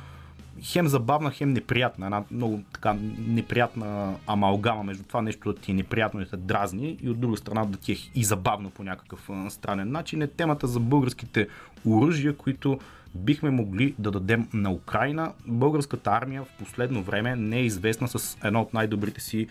хем 0.63 0.89
забавна, 0.89 1.31
хем 1.31 1.53
неприятна. 1.53 2.07
Една 2.07 2.25
много 2.31 2.63
така 2.73 2.97
неприятна 3.29 4.15
амалгама 4.27 4.83
между 4.83 5.03
това 5.03 5.23
нещо 5.23 5.53
да 5.53 5.61
ти 5.61 5.71
е 5.71 5.75
неприятно 5.75 6.21
и 6.21 6.25
да 6.25 6.31
те 6.31 6.37
дразни 6.37 6.99
и 7.03 7.11
от 7.11 7.21
друга 7.21 7.37
страна 7.37 7.65
да 7.65 7.79
ти 7.79 7.93
е 7.93 7.97
и 8.15 8.25
забавно 8.25 8.71
по 8.71 8.85
някакъв 8.85 9.31
странен 9.49 9.91
начин 9.91 10.23
е 10.23 10.27
темата 10.27 10.67
за 10.67 10.81
българските 10.81 11.49
оръжия, 11.87 12.37
които 12.37 12.79
бихме 13.15 13.51
могли 13.51 13.95
да 13.99 14.11
дадем 14.11 14.49
на 14.53 14.73
Украина. 14.73 15.33
Българската 15.47 16.11
армия 16.11 16.45
в 16.45 16.59
последно 16.59 17.03
време 17.03 17.37
не 17.37 17.59
е 17.59 17.65
известна 17.65 18.09
с 18.09 18.39
едно 18.45 18.61
от 18.61 18.75
най-добрите 18.75 19.21
си 19.21 19.49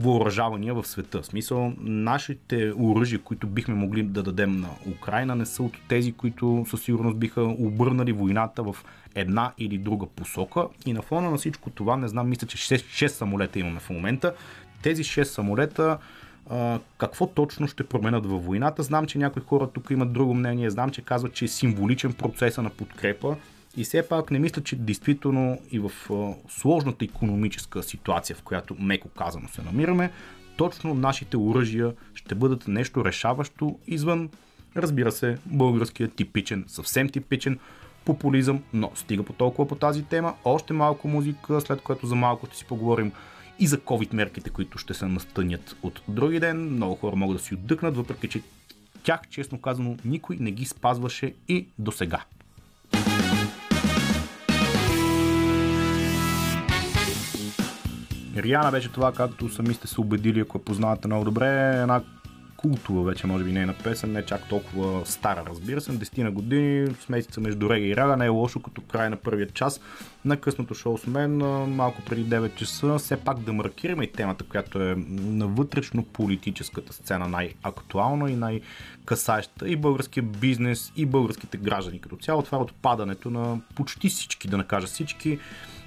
въоръжавания 0.00 0.74
в 0.74 0.86
света. 0.86 1.22
В 1.22 1.26
смисъл, 1.26 1.72
нашите 1.78 2.72
оръжия, 2.78 3.18
които 3.22 3.46
бихме 3.46 3.74
могли 3.74 4.02
да 4.02 4.22
дадем 4.22 4.60
на 4.60 4.68
Украина, 4.90 5.34
не 5.34 5.46
са 5.46 5.62
от 5.62 5.72
тези, 5.88 6.12
които 6.12 6.66
със 6.70 6.82
сигурност 6.82 7.16
биха 7.16 7.42
обърнали 7.42 8.12
войната 8.12 8.62
в 8.62 8.76
една 9.14 9.52
или 9.58 9.78
друга 9.78 10.06
посока. 10.06 10.66
И 10.86 10.92
на 10.92 11.02
фона 11.02 11.30
на 11.30 11.36
всичко 11.36 11.70
това, 11.70 11.96
не 11.96 12.08
знам, 12.08 12.28
мисля, 12.28 12.46
че 12.46 12.56
6, 12.56 13.06
6 13.06 13.06
самолета 13.06 13.58
имаме 13.58 13.80
в 13.80 13.90
момента. 13.90 14.34
Тези 14.82 15.04
6 15.04 15.22
самолета 15.22 15.98
какво 16.98 17.26
точно 17.26 17.68
ще 17.68 17.84
променят 17.84 18.26
във 18.26 18.44
войната. 18.44 18.82
Знам, 18.82 19.06
че 19.06 19.18
някои 19.18 19.42
хора 19.42 19.70
тук 19.70 19.90
имат 19.90 20.12
друго 20.12 20.34
мнение. 20.34 20.70
Знам, 20.70 20.90
че 20.90 21.02
казват, 21.02 21.34
че 21.34 21.44
е 21.44 21.48
символичен 21.48 22.12
процеса 22.12 22.62
на 22.62 22.70
подкрепа. 22.70 23.36
И 23.76 23.84
все 23.84 24.08
пак 24.08 24.30
не 24.30 24.38
мисля, 24.38 24.62
че 24.62 24.76
действително 24.76 25.58
и 25.70 25.78
в 25.78 25.90
сложната 26.48 27.04
економическа 27.04 27.82
ситуация, 27.82 28.36
в 28.36 28.42
която 28.42 28.76
меко 28.78 29.08
казано 29.08 29.48
се 29.48 29.62
намираме, 29.62 30.10
точно 30.56 30.94
нашите 30.94 31.36
оръжия 31.36 31.92
ще 32.14 32.34
бъдат 32.34 32.68
нещо 32.68 33.04
решаващо 33.04 33.78
извън, 33.86 34.28
разбира 34.76 35.12
се, 35.12 35.38
българския 35.46 36.08
типичен, 36.08 36.64
съвсем 36.66 37.08
типичен 37.08 37.58
популизъм, 38.04 38.62
но 38.72 38.90
стига 38.94 39.22
по 39.22 39.32
толкова 39.32 39.68
по 39.68 39.74
тази 39.74 40.02
тема. 40.02 40.34
Още 40.44 40.72
малко 40.72 41.08
музика, 41.08 41.60
след 41.60 41.80
което 41.80 42.06
за 42.06 42.14
малко 42.14 42.46
ще 42.46 42.56
си 42.56 42.64
поговорим 42.64 43.12
и 43.58 43.66
за 43.66 43.78
COVID 43.78 44.14
мерките, 44.14 44.50
които 44.50 44.78
ще 44.78 44.94
се 44.94 45.06
настънят 45.06 45.76
от 45.82 46.02
други 46.08 46.40
ден. 46.40 46.70
Много 46.70 46.94
хора 46.94 47.16
могат 47.16 47.36
да 47.36 47.42
си 47.42 47.54
отдъкнат, 47.54 47.96
въпреки 47.96 48.28
че 48.28 48.42
тях, 49.02 49.20
честно 49.30 49.60
казано, 49.60 49.96
никой 50.04 50.36
не 50.40 50.50
ги 50.50 50.64
спазваше 50.64 51.34
и 51.48 51.66
до 51.78 51.92
сега. 51.92 52.24
Риана 58.36 58.70
беше 58.70 58.92
това, 58.92 59.12
както 59.12 59.48
сами 59.48 59.74
сте 59.74 59.86
се 59.86 60.00
убедили, 60.00 60.40
ако 60.40 60.58
я 60.58 60.64
познавате 60.64 61.08
много 61.08 61.24
добре, 61.24 61.80
една 61.82 62.02
култова 62.56 63.02
вече, 63.02 63.26
може 63.26 63.44
би 63.44 63.52
не 63.52 63.60
е 63.60 63.66
на 63.66 63.74
песен, 63.74 64.12
не 64.12 64.26
чак 64.26 64.48
толкова 64.48 65.06
стара, 65.06 65.42
разбира 65.50 65.80
се, 65.80 65.92
10 65.92 66.22
на 66.22 66.30
години, 66.30 66.94
смесица 67.00 67.40
между 67.40 67.70
рега 67.70 67.86
и 67.86 67.96
рага, 67.96 68.16
не 68.16 68.24
е 68.24 68.28
лошо 68.28 68.62
като 68.62 68.80
край 68.80 69.10
на 69.10 69.16
първия 69.16 69.50
час 69.50 69.80
на 70.24 70.36
късното 70.36 70.74
шоу 70.74 70.98
с 70.98 71.06
мен, 71.06 71.36
малко 71.74 72.02
преди 72.02 72.24
9 72.24 72.54
часа, 72.54 72.98
все 72.98 73.16
пак 73.16 73.38
да 73.38 73.52
маркираме 73.52 74.04
и 74.04 74.12
темата, 74.12 74.44
която 74.44 74.82
е 74.82 74.94
на 75.08 75.46
вътрешно 75.46 76.04
политическата 76.04 76.92
сцена 76.92 77.28
най-актуална 77.28 78.30
и 78.30 78.36
най-касаеща 78.36 79.68
и 79.68 79.76
българския 79.76 80.22
бизнес, 80.22 80.92
и 80.96 81.06
българските 81.06 81.56
граждани 81.56 82.00
като 82.00 82.16
цяло. 82.16 82.42
Това 82.42 82.58
е 82.58 82.62
отпадането 82.62 83.30
на 83.30 83.60
почти 83.74 84.08
всички, 84.08 84.48
да 84.48 84.56
накажа 84.56 84.86
всички, 84.86 85.38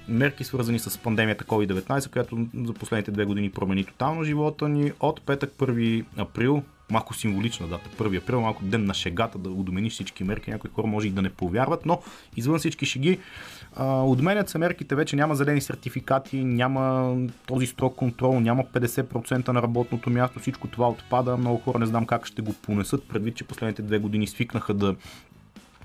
мерки 0.08 0.44
свързани 0.44 0.78
с 0.78 0.98
пандемията 0.98 1.44
COVID-19, 1.44 2.10
която 2.10 2.46
за 2.64 2.72
последните 2.72 3.10
две 3.10 3.24
години 3.24 3.50
промени 3.50 3.84
тотално 3.84 4.24
живота 4.24 4.68
ни. 4.68 4.92
От 5.00 5.22
петък 5.22 5.52
1 5.58 6.04
април 6.16 6.62
малко 6.90 7.14
символична 7.14 7.68
дата, 7.68 7.90
1 8.04 8.22
април, 8.22 8.40
малко 8.40 8.64
ден 8.64 8.84
на 8.84 8.94
шегата, 8.94 9.38
да 9.38 9.50
отмениш 9.50 9.92
всички 9.92 10.24
мерки. 10.24 10.50
Някои 10.50 10.70
хора 10.70 10.86
може 10.86 11.06
и 11.06 11.10
да 11.10 11.22
не 11.22 11.30
повярват, 11.30 11.86
но 11.86 12.02
извън 12.36 12.58
всички 12.58 12.86
шеги, 12.86 13.18
отменят 13.80 14.48
се 14.48 14.58
мерките, 14.58 14.94
вече 14.94 15.16
няма 15.16 15.34
зелени 15.34 15.60
сертификати, 15.60 16.44
няма 16.44 17.16
този 17.46 17.66
строг 17.66 17.96
контрол, 17.96 18.40
няма 18.40 18.64
50% 18.64 19.48
на 19.48 19.62
работното 19.62 20.10
място, 20.10 20.40
всичко 20.40 20.68
това 20.68 20.88
отпада. 20.88 21.36
Много 21.36 21.58
хора 21.58 21.78
не 21.78 21.86
знам 21.86 22.06
как 22.06 22.26
ще 22.26 22.42
го 22.42 22.52
понесат, 22.52 23.08
предвид, 23.08 23.36
че 23.36 23.44
последните 23.44 23.82
две 23.82 23.98
години 23.98 24.26
свикнаха 24.26 24.74
да 24.74 24.96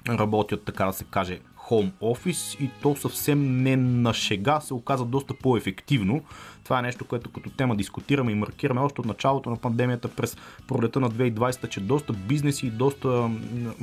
работят, 0.10 0.64
така 0.64 0.86
да 0.86 0.94
се 0.94 1.04
каже, 1.04 1.40
Home 1.70 1.92
Office 2.02 2.60
и 2.60 2.70
то 2.82 2.96
съвсем 2.96 3.64
не 3.64 3.76
на 3.76 4.14
шега 4.14 4.60
се 4.60 4.74
оказа 4.74 5.06
доста 5.06 5.34
по-ефективно. 5.34 6.22
Това 6.64 6.80
е 6.80 6.82
нещо, 6.82 7.06
което 7.06 7.32
като 7.32 7.50
тема 7.50 7.76
дискутираме 7.76 8.32
и 8.32 8.36
маркираме 8.36 8.82
още 8.82 9.02
от 9.02 9.08
началото 9.08 9.50
на 9.50 9.58
пандемията 9.58 10.08
през 10.08 10.38
пролета 10.68 11.00
на 11.00 11.10
2020, 11.10 11.70
че 11.70 11.80
доста 11.80 12.14
бизнеси 12.14 12.68
и 12.68 12.72
доста 12.72 13.30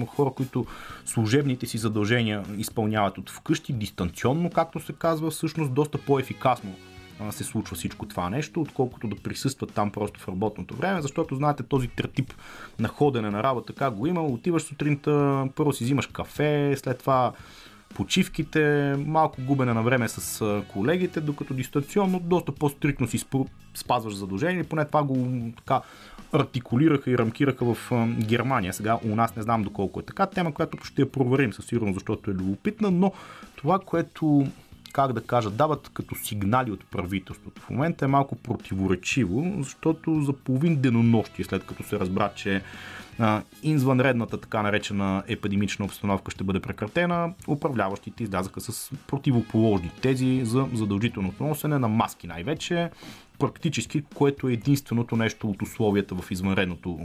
хора, 0.06 0.30
които 0.30 0.66
служебните 1.04 1.66
си 1.66 1.78
задължения 1.78 2.44
изпълняват 2.56 3.18
от 3.18 3.30
вкъщи, 3.30 3.72
дистанционно, 3.72 4.50
както 4.50 4.80
се 4.80 4.92
казва, 4.92 5.30
всъщност 5.30 5.72
доста 5.72 5.98
по-ефикасно 5.98 6.74
се 7.30 7.44
случва 7.44 7.76
всичко 7.76 8.08
това 8.08 8.30
нещо, 8.30 8.60
отколкото 8.60 9.08
да 9.08 9.16
присъстват 9.16 9.72
там 9.72 9.90
просто 9.90 10.20
в 10.20 10.28
работното 10.28 10.76
време, 10.76 11.02
защото 11.02 11.34
знаете 11.34 11.62
този 11.62 11.88
тип 12.14 12.34
на 12.78 12.88
ходене 12.88 13.30
на 13.30 13.42
работа 13.42 13.72
как 13.72 13.94
го 13.94 14.06
има, 14.06 14.22
отиваш 14.22 14.62
сутринта, 14.62 15.46
първо 15.54 15.72
си 15.72 15.84
взимаш 15.84 16.06
кафе, 16.06 16.74
след 16.76 16.98
това 16.98 17.32
почивките, 17.94 18.94
малко 19.06 19.42
губене 19.42 19.74
на 19.74 19.82
време 19.82 20.08
с 20.08 20.62
колегите, 20.68 21.20
докато 21.20 21.54
дистанционно 21.54 22.20
доста 22.20 22.52
по-стрикно 22.52 23.08
си 23.08 23.24
спазваш 23.74 24.14
задължение. 24.14 24.64
Поне 24.64 24.84
това 24.84 25.02
го 25.02 25.28
така 25.56 25.80
артикулираха 26.32 27.10
и 27.10 27.18
рамкираха 27.18 27.74
в 27.74 27.92
Германия. 28.06 28.72
Сега 28.72 28.98
у 29.04 29.16
нас 29.16 29.36
не 29.36 29.42
знам 29.42 29.62
доколко 29.62 30.00
е 30.00 30.02
така. 30.02 30.26
Тема, 30.26 30.54
която 30.54 30.84
ще 30.84 31.02
я 31.02 31.12
проверим 31.12 31.52
със 31.52 31.66
сигурност, 31.66 31.94
защото 31.94 32.30
е 32.30 32.34
любопитна, 32.34 32.90
но 32.90 33.12
това, 33.56 33.78
което 33.78 34.46
как 34.92 35.12
да 35.12 35.20
кажа, 35.20 35.50
дават 35.50 35.90
като 35.94 36.14
сигнали 36.14 36.70
от 36.70 36.84
правителството. 36.90 37.62
В 37.62 37.70
момента 37.70 38.04
е 38.04 38.08
малко 38.08 38.36
противоречиво, 38.36 39.54
защото 39.58 40.22
за 40.22 40.32
половин 40.32 40.76
денонощие, 40.76 41.44
след 41.44 41.64
като 41.64 41.82
се 41.82 41.98
разбра, 41.98 42.30
че 42.36 42.62
извънредната 43.62 44.40
така 44.40 44.62
наречена 44.62 45.22
епидемична 45.28 45.84
обстановка 45.84 46.30
ще 46.30 46.44
бъде 46.44 46.60
прекратена, 46.60 47.32
управляващите 47.48 48.22
излязаха 48.22 48.60
с 48.60 48.90
противоположни 49.06 49.90
тези 50.02 50.40
за 50.44 50.66
задължителното 50.74 51.44
носене 51.44 51.78
на 51.78 51.88
маски 51.88 52.26
най-вече, 52.26 52.90
практически, 53.38 54.02
което 54.14 54.48
е 54.48 54.52
единственото 54.52 55.16
нещо 55.16 55.50
от 55.50 55.62
условията 55.62 56.14
в 56.14 56.30
извънредното 56.30 56.98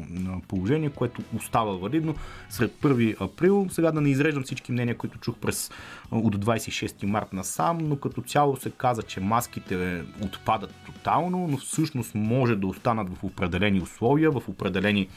положение, 0.47 0.89
което 0.89 1.21
остава 1.35 1.71
валидно 1.71 2.15
сред 2.49 2.71
1 2.81 3.21
април. 3.21 3.67
Сега 3.69 3.91
да 3.91 4.01
не 4.01 4.09
изреждам 4.09 4.43
всички 4.43 4.71
мнения, 4.71 4.97
които 4.97 5.17
чух 5.17 5.35
през 5.35 5.71
от 6.11 6.45
26 6.45 7.05
март 7.05 7.33
насам, 7.33 7.77
но 7.81 7.95
като 7.95 8.21
цяло 8.21 8.57
се 8.57 8.69
каза, 8.69 9.03
че 9.03 9.19
маските 9.19 10.03
отпадат 10.23 10.75
тотално, 10.85 11.47
но 11.47 11.57
всъщност 11.57 12.15
може 12.15 12.55
да 12.55 12.67
останат 12.67 13.17
в 13.17 13.23
определени 13.23 13.81
условия, 13.81 14.31
в 14.31 14.41
определени 14.47 15.07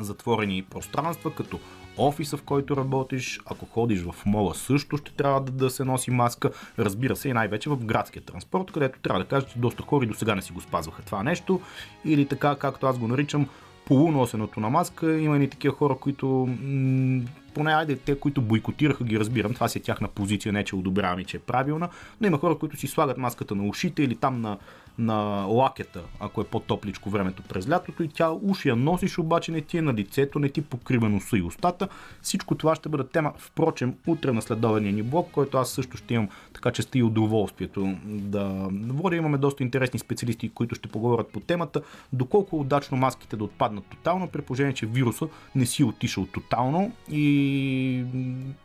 затворени 0.00 0.62
пространства, 0.62 1.34
като 1.34 1.58
офиса, 1.96 2.36
в 2.36 2.42
който 2.42 2.76
работиш, 2.76 3.40
ако 3.46 3.66
ходиш 3.66 4.02
в 4.02 4.26
мола 4.26 4.54
също 4.54 4.96
ще 4.96 5.12
трябва 5.12 5.40
да, 5.40 5.52
да 5.52 5.70
се 5.70 5.84
носи 5.84 6.10
маска, 6.10 6.50
разбира 6.78 7.16
се 7.16 7.28
и 7.28 7.32
най-вече 7.32 7.70
в 7.70 7.76
градския 7.76 8.22
транспорт, 8.22 8.72
където 8.72 9.00
трябва 9.00 9.20
да 9.20 9.28
кажа, 9.28 9.46
че 9.46 9.58
доста 9.58 9.82
хора 9.82 10.04
и 10.04 10.08
до 10.08 10.14
сега 10.14 10.34
не 10.34 10.42
си 10.42 10.52
го 10.52 10.60
спазваха 10.60 11.02
това 11.02 11.22
нещо, 11.22 11.60
или 12.04 12.26
така, 12.26 12.56
както 12.56 12.86
аз 12.86 12.98
го 12.98 13.08
наричам, 13.08 13.48
полуносеното 13.86 14.60
на 14.60 14.70
маска. 14.70 15.18
Има 15.18 15.38
и 15.38 15.50
такива 15.50 15.74
хора, 15.74 15.96
които 16.00 16.26
м- 16.62 17.22
поне 17.56 17.74
айде 17.74 17.96
те, 17.96 18.18
които 18.20 18.42
бойкотираха 18.42 19.04
ги 19.04 19.18
разбирам, 19.18 19.54
това 19.54 19.68
си 19.68 19.78
е 19.78 19.82
тяхна 19.82 20.08
позиция, 20.08 20.52
не 20.52 20.64
че 20.64 20.76
одобрявам 20.76 21.20
и 21.20 21.24
че 21.24 21.36
е 21.36 21.40
правилна, 21.40 21.88
но 22.20 22.26
има 22.26 22.38
хора, 22.38 22.58
които 22.58 22.76
си 22.76 22.86
слагат 22.86 23.18
маската 23.18 23.54
на 23.54 23.66
ушите 23.66 24.02
или 24.02 24.16
там 24.16 24.40
на 24.40 24.58
на 24.98 25.14
лакета, 25.48 26.02
ако 26.20 26.40
е 26.40 26.44
по-топличко 26.44 27.10
времето 27.10 27.42
през 27.42 27.68
лятото 27.70 28.02
и 28.02 28.08
тя 28.08 28.30
уши 28.30 28.68
я 28.68 28.76
носиш, 28.76 29.18
обаче 29.18 29.52
не 29.52 29.60
ти 29.60 29.78
е 29.78 29.82
на 29.82 29.94
лицето, 29.94 30.38
не 30.38 30.48
ти 30.48 30.62
покрива 30.62 31.08
носа 31.08 31.38
и 31.38 31.42
устата. 31.42 31.88
Всичко 32.22 32.54
това 32.54 32.74
ще 32.74 32.88
бъде 32.88 33.04
тема, 33.04 33.32
впрочем, 33.38 33.94
утре 34.06 34.32
на 34.32 34.42
следования 34.42 34.92
ни 34.92 35.02
блог, 35.02 35.28
който 35.32 35.58
аз 35.58 35.70
също 35.70 35.96
ще 35.96 36.14
имам 36.14 36.28
така 36.52 36.70
че 36.70 36.82
и 36.94 37.02
удоволствието 37.02 37.96
да 38.04 38.68
водя. 38.88 39.16
Имаме 39.16 39.38
доста 39.38 39.62
интересни 39.62 39.98
специалисти, 39.98 40.48
които 40.48 40.74
ще 40.74 40.88
поговорят 40.88 41.28
по 41.28 41.40
темата, 41.40 41.82
доколко 42.12 42.60
удачно 42.60 42.96
маските 42.96 43.36
да 43.36 43.44
отпаднат 43.44 43.84
тотално, 43.84 44.28
при 44.28 44.42
положение, 44.42 44.72
че 44.72 44.86
вируса 44.86 45.26
не 45.54 45.66
си 45.66 45.82
е 45.82 45.84
отишъл 45.84 46.26
тотално 46.26 46.92
и 47.10 47.45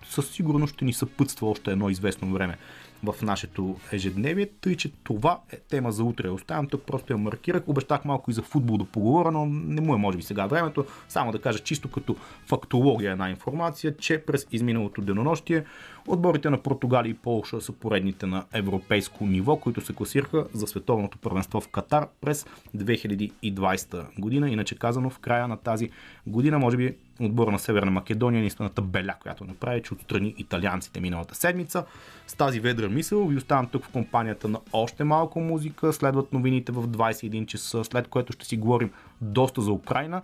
със 0.09 0.29
сигурност 0.29 0.73
ще 0.73 0.85
ни 0.85 0.93
съпътства 0.93 1.49
още 1.49 1.71
едно 1.71 1.89
известно 1.89 2.33
време 2.33 2.57
в 3.03 3.21
нашето 3.21 3.79
ежедневие, 3.91 4.49
тъй 4.61 4.75
че 4.75 4.91
това 5.03 5.39
е 5.51 5.57
тема 5.57 5.91
за 5.91 6.03
утре. 6.03 6.29
Оставям 6.29 6.67
тук, 6.67 6.83
просто 6.83 7.13
я 7.13 7.17
маркирах. 7.17 7.63
Обещах 7.67 8.05
малко 8.05 8.31
и 8.31 8.33
за 8.33 8.41
футбол 8.41 8.77
да 8.77 8.85
поговоря, 8.85 9.31
но 9.31 9.45
не 9.45 9.81
му 9.81 9.95
е 9.95 9.97
може 9.97 10.17
би 10.17 10.23
сега 10.23 10.45
времето. 10.45 10.85
Само 11.09 11.31
да 11.31 11.41
кажа 11.41 11.59
чисто 11.59 11.91
като 11.91 12.15
фактология 12.45 13.11
една 13.11 13.29
информация, 13.29 13.97
че 13.97 14.21
през 14.25 14.47
изминалото 14.51 15.01
денонощие 15.01 15.63
отборите 16.07 16.49
на 16.49 16.57
Португалия 16.57 17.09
и 17.11 17.13
Полша 17.13 17.61
са 17.61 17.71
поредните 17.71 18.25
на 18.25 18.43
европейско 18.53 19.25
ниво, 19.25 19.55
които 19.55 19.81
се 19.81 19.93
класираха 19.93 20.45
за 20.53 20.67
световното 20.67 21.17
първенство 21.17 21.61
в 21.61 21.67
Катар 21.67 22.07
през 22.21 22.45
2020 22.77 24.19
година. 24.19 24.49
Иначе 24.49 24.75
казано, 24.75 25.09
в 25.09 25.19
края 25.19 25.47
на 25.47 25.57
тази 25.57 25.89
година, 26.27 26.59
може 26.59 26.77
би 26.77 26.95
отбора 27.19 27.51
на 27.51 27.59
Северна 27.59 27.91
Македония, 27.91 28.41
наистина 28.41 28.69
беля, 28.81 29.15
която 29.21 29.43
направи, 29.43 29.81
че 29.81 29.93
отстрани 29.93 30.35
италианците 30.37 30.99
миналата 30.99 31.35
седмица. 31.35 31.85
С 32.27 32.33
тази 32.33 32.59
ведра 32.59 32.89
мисъл 32.89 33.27
ви 33.27 33.37
оставам 33.37 33.67
тук 33.67 33.85
в 33.85 33.89
компанията 33.89 34.47
на 34.47 34.59
още 34.73 35.03
малко 35.03 35.39
музика. 35.39 35.93
Следват 35.93 36.33
новините 36.33 36.71
в 36.71 36.87
21 36.87 37.45
часа, 37.45 37.83
след 37.83 38.07
което 38.07 38.33
ще 38.33 38.45
си 38.45 38.57
говорим 38.57 38.91
доста 39.21 39.61
за 39.61 39.71
Украина, 39.71 40.21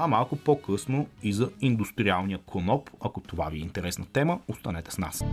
а 0.00 0.06
малко 0.06 0.36
по-късно 0.36 1.06
и 1.22 1.32
за 1.32 1.50
индустриалния 1.60 2.38
коноп. 2.38 2.90
Ако 3.00 3.20
това 3.20 3.48
ви 3.48 3.56
е 3.56 3.60
интересна 3.60 4.06
тема, 4.12 4.38
останете 4.48 4.90
с 4.90 4.98
нас. 4.98 5.24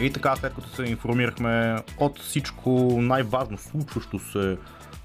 И 0.00 0.12
така, 0.12 0.36
след 0.36 0.54
като 0.54 0.68
се 0.68 0.82
информирахме 0.82 1.76
от 1.98 2.20
всичко 2.20 2.70
най-важно 3.00 3.58
случващо 3.58 4.18
се 4.18 4.58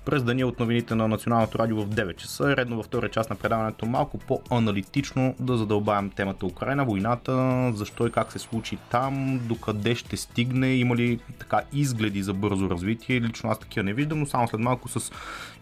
през 0.05 0.23
деня 0.23 0.47
от 0.47 0.59
новините 0.59 0.95
на 0.95 1.07
Националното 1.07 1.59
радио 1.59 1.81
в 1.81 1.87
9 1.87 2.15
часа. 2.15 2.55
Редно 2.57 2.75
във 2.75 2.85
втория 2.85 3.09
част 3.09 3.29
на 3.29 3.35
предаването 3.35 3.85
малко 3.85 4.17
по-аналитично 4.17 5.35
да 5.39 5.57
задълбаем 5.57 6.09
темата 6.09 6.45
Украина, 6.45 6.85
войната, 6.85 7.71
защо 7.75 8.07
и 8.07 8.11
как 8.11 8.31
се 8.31 8.39
случи 8.39 8.77
там, 8.89 9.39
докъде 9.43 9.95
ще 9.95 10.17
стигне, 10.17 10.75
има 10.75 10.95
ли 10.95 11.19
така 11.39 11.61
изгледи 11.73 12.23
за 12.23 12.33
бързо 12.33 12.69
развитие. 12.69 13.21
Лично 13.21 13.49
аз 13.49 13.59
такива 13.59 13.83
не 13.83 13.93
виждам, 13.93 14.19
но 14.19 14.25
само 14.25 14.47
след 14.47 14.59
малко 14.59 14.89
с 14.89 15.11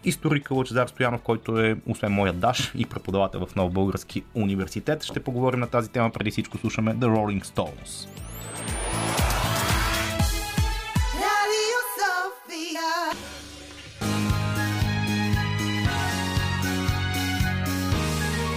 историка 0.04 0.54
Лъчезар 0.54 0.86
Стоянов, 0.86 1.22
който 1.22 1.60
е 1.60 1.76
освен 1.86 2.12
моя 2.12 2.32
даш 2.32 2.72
и 2.76 2.86
преподавател 2.86 3.46
в 3.46 3.56
Нов 3.56 3.72
Български 3.72 4.22
университет. 4.34 5.02
Ще 5.02 5.20
поговорим 5.20 5.60
на 5.60 5.66
тази 5.66 5.90
тема. 5.90 6.10
Преди 6.10 6.30
всичко 6.30 6.58
слушаме 6.58 6.94
The 6.94 7.06
Rolling 7.06 7.44
Stones. 7.44 8.08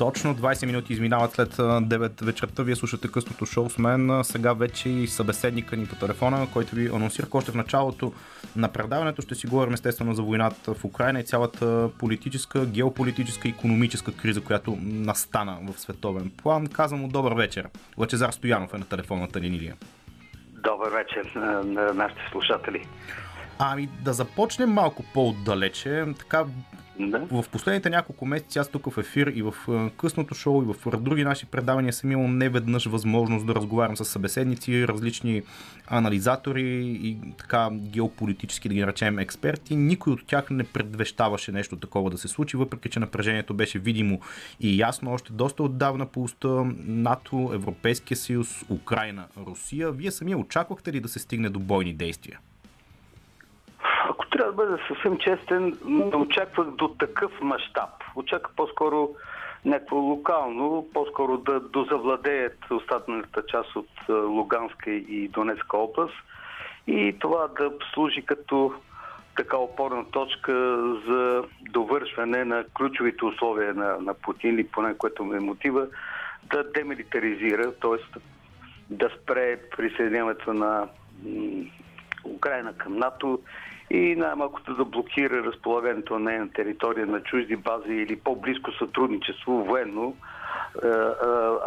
Точно 0.00 0.34
20 0.34 0.66
минути 0.66 0.92
изминават 0.92 1.32
след 1.32 1.56
9 1.56 2.24
вечерта. 2.24 2.62
Вие 2.62 2.76
слушате 2.76 3.08
късното 3.12 3.46
шоу 3.46 3.70
с 3.70 3.78
мен. 3.78 4.24
Сега 4.24 4.52
вече 4.52 4.88
и 4.88 5.06
събеседника 5.06 5.76
ни 5.76 5.86
по 5.86 5.94
телефона, 5.94 6.46
който 6.52 6.74
ви 6.74 6.86
анонсирах 6.86 7.34
още 7.34 7.52
в 7.52 7.54
началото 7.54 8.12
на 8.56 8.68
предаването. 8.68 9.22
Ще 9.22 9.34
си 9.34 9.46
говорим 9.46 9.74
естествено 9.74 10.14
за 10.14 10.22
войната 10.22 10.74
в 10.74 10.84
Украина 10.84 11.20
и 11.20 11.24
цялата 11.24 11.90
политическа, 11.98 12.66
геополитическа 12.66 13.48
и 13.48 13.50
економическа 13.50 14.12
криза, 14.12 14.40
която 14.40 14.78
настана 14.82 15.58
в 15.72 15.80
световен 15.80 16.30
план. 16.42 16.66
Казвам 16.66 17.00
му 17.00 17.08
добър 17.08 17.32
вечер. 17.32 17.68
Лъчезар 17.98 18.30
Стоянов 18.30 18.74
е 18.74 18.78
на 18.78 18.84
телефонната 18.84 19.40
линия. 19.40 19.74
Добър 20.64 20.90
вечер 20.90 21.32
на 21.34 21.94
нашите 21.94 22.22
слушатели. 22.30 22.86
Ами 23.62 23.88
да 24.04 24.12
започнем 24.12 24.70
малко 24.70 25.02
по-отдалече. 25.14 26.04
Така 26.18 26.44
Да. 27.08 27.42
В 27.42 27.44
последните 27.52 27.90
няколко 27.90 28.26
месеца 28.26 28.60
аз 28.60 28.68
тук 28.68 28.90
в 28.90 28.98
ефир 28.98 29.26
и 29.26 29.42
в 29.42 29.54
е, 29.68 29.90
късното 29.96 30.34
шоу 30.34 30.62
и 30.62 30.66
в 30.66 31.00
други 31.00 31.24
наши 31.24 31.46
предавания 31.46 31.92
съм 31.92 32.12
имал 32.12 32.28
неведнъж 32.28 32.86
възможност 32.86 33.46
да 33.46 33.54
разговарям 33.54 33.96
с 33.96 34.04
събеседници, 34.04 34.88
различни 34.88 35.42
анализатори 35.86 36.98
и 37.02 37.18
така 37.38 37.68
геополитически 37.72 38.68
да 38.68 38.74
ги 38.74 38.80
наречем 38.80 39.18
експерти. 39.18 39.76
Никой 39.76 40.12
от 40.12 40.26
тях 40.26 40.50
не 40.50 40.64
предвещаваше 40.64 41.52
нещо 41.52 41.76
такова 41.76 42.10
да 42.10 42.18
се 42.18 42.28
случи, 42.28 42.56
въпреки 42.56 42.88
че 42.88 43.00
напрежението 43.00 43.54
беше 43.54 43.78
видимо 43.78 44.20
и 44.60 44.80
ясно 44.80 45.12
още 45.12 45.32
доста 45.32 45.62
отдавна 45.62 46.06
по 46.06 46.22
уста 46.22 46.64
НАТО, 46.86 47.50
Европейския 47.54 48.16
съюз, 48.16 48.64
Украина, 48.70 49.26
Русия. 49.46 49.92
Вие 49.92 50.10
самия 50.10 50.38
очаквахте 50.38 50.92
ли 50.92 51.00
да 51.00 51.08
се 51.08 51.18
стигне 51.18 51.48
до 51.48 51.58
бойни 51.58 51.94
действия? 51.94 52.38
Трябва 54.40 54.52
да 54.52 54.56
бъда 54.56 54.78
съвсем 54.88 55.18
честен, 55.18 55.78
не 55.84 56.16
очаквах 56.16 56.70
до 56.70 56.88
такъв 56.88 57.40
мащаб. 57.40 57.90
Очаквах 58.16 58.52
по-скоро 58.56 59.10
някакво 59.64 59.96
локално, 59.96 60.88
по-скоро 60.94 61.38
да 61.38 61.60
дозавладеят 61.60 62.70
остатната 62.70 63.42
част 63.46 63.76
от 63.76 63.88
Луганска 64.08 64.90
и 64.90 65.28
Донецка 65.28 65.76
област 65.76 66.14
и 66.86 67.16
това 67.20 67.48
да 67.58 67.72
служи 67.94 68.22
като 68.22 68.74
така 69.36 69.56
опорна 69.56 70.04
точка 70.10 70.52
за 71.08 71.44
довършване 71.60 72.44
на 72.44 72.64
ключовите 72.74 73.24
условия 73.24 73.74
на, 73.74 73.98
на 73.98 74.14
Путин 74.14 74.58
и 74.58 74.64
поне 74.64 74.98
което 74.98 75.24
ме 75.24 75.40
мотива 75.40 75.86
да 76.44 76.72
демилитаризира, 76.72 77.72
т.е. 77.72 78.18
да 78.90 79.10
спре 79.22 79.60
присъединяването 79.76 80.52
на 80.52 80.88
Украина 82.24 82.72
към 82.72 82.96
НАТО 82.96 83.38
и 83.90 84.16
най-малкото 84.16 84.74
да 84.74 84.84
блокира 84.84 85.44
разполагането 85.44 86.18
на 86.18 86.30
нейна 86.30 86.52
територия 86.52 87.06
на 87.06 87.22
чужди 87.22 87.56
бази 87.56 87.92
или 87.92 88.16
по-близко 88.16 88.72
сътрудничество 88.72 89.64
военно, 89.64 90.16
е, 90.84 90.86
е, 90.86 90.90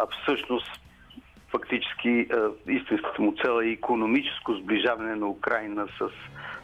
а 0.00 0.06
всъщност 0.22 0.80
фактически 1.50 2.08
е, 2.08 2.26
истинската 2.72 3.22
му 3.22 3.34
цел 3.44 3.60
е 3.62 3.68
економическо 3.68 4.54
сближаване 4.54 5.14
на 5.14 5.28
Украина 5.28 5.86
с, 5.98 6.08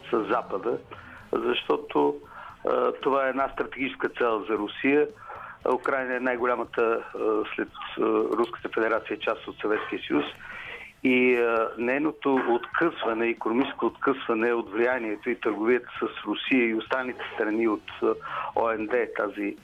с 0.09 0.25
Запада, 0.29 0.77
защото 1.33 2.15
това 3.01 3.25
е 3.25 3.29
една 3.29 3.49
стратегическа 3.53 4.09
цел 4.09 4.45
за 4.49 4.57
Русия. 4.57 5.07
Украина 5.73 6.15
е 6.15 6.19
най-голямата 6.19 7.03
след 7.55 7.69
Руската 8.37 8.69
федерация 8.73 9.19
част 9.19 9.47
от 9.47 9.55
Съветския 9.61 10.01
съюз 10.07 10.25
и 11.03 11.35
а, 11.35 11.69
нейното 11.77 12.39
откъсване, 12.49 13.27
економическо 13.27 13.85
откъсване 13.85 14.53
от 14.53 14.71
влиянието 14.71 15.29
и 15.29 15.39
търговията 15.39 15.89
с 15.99 16.25
Русия 16.25 16.69
и 16.69 16.75
останалите 16.75 17.21
страни 17.33 17.67
от 17.67 17.91
ОНД, 18.55 18.91
тази 19.17 19.55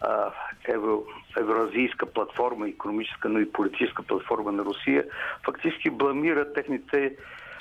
а, 0.00 0.30
евро, 0.68 1.04
евроазийска 1.38 2.06
платформа, 2.06 2.68
економическа, 2.68 3.28
но 3.28 3.38
и 3.38 3.52
политическа 3.52 4.02
платформа 4.02 4.52
на 4.52 4.64
Русия, 4.64 5.04
фактически 5.44 5.90
бламира 5.90 6.52
техните 6.52 7.16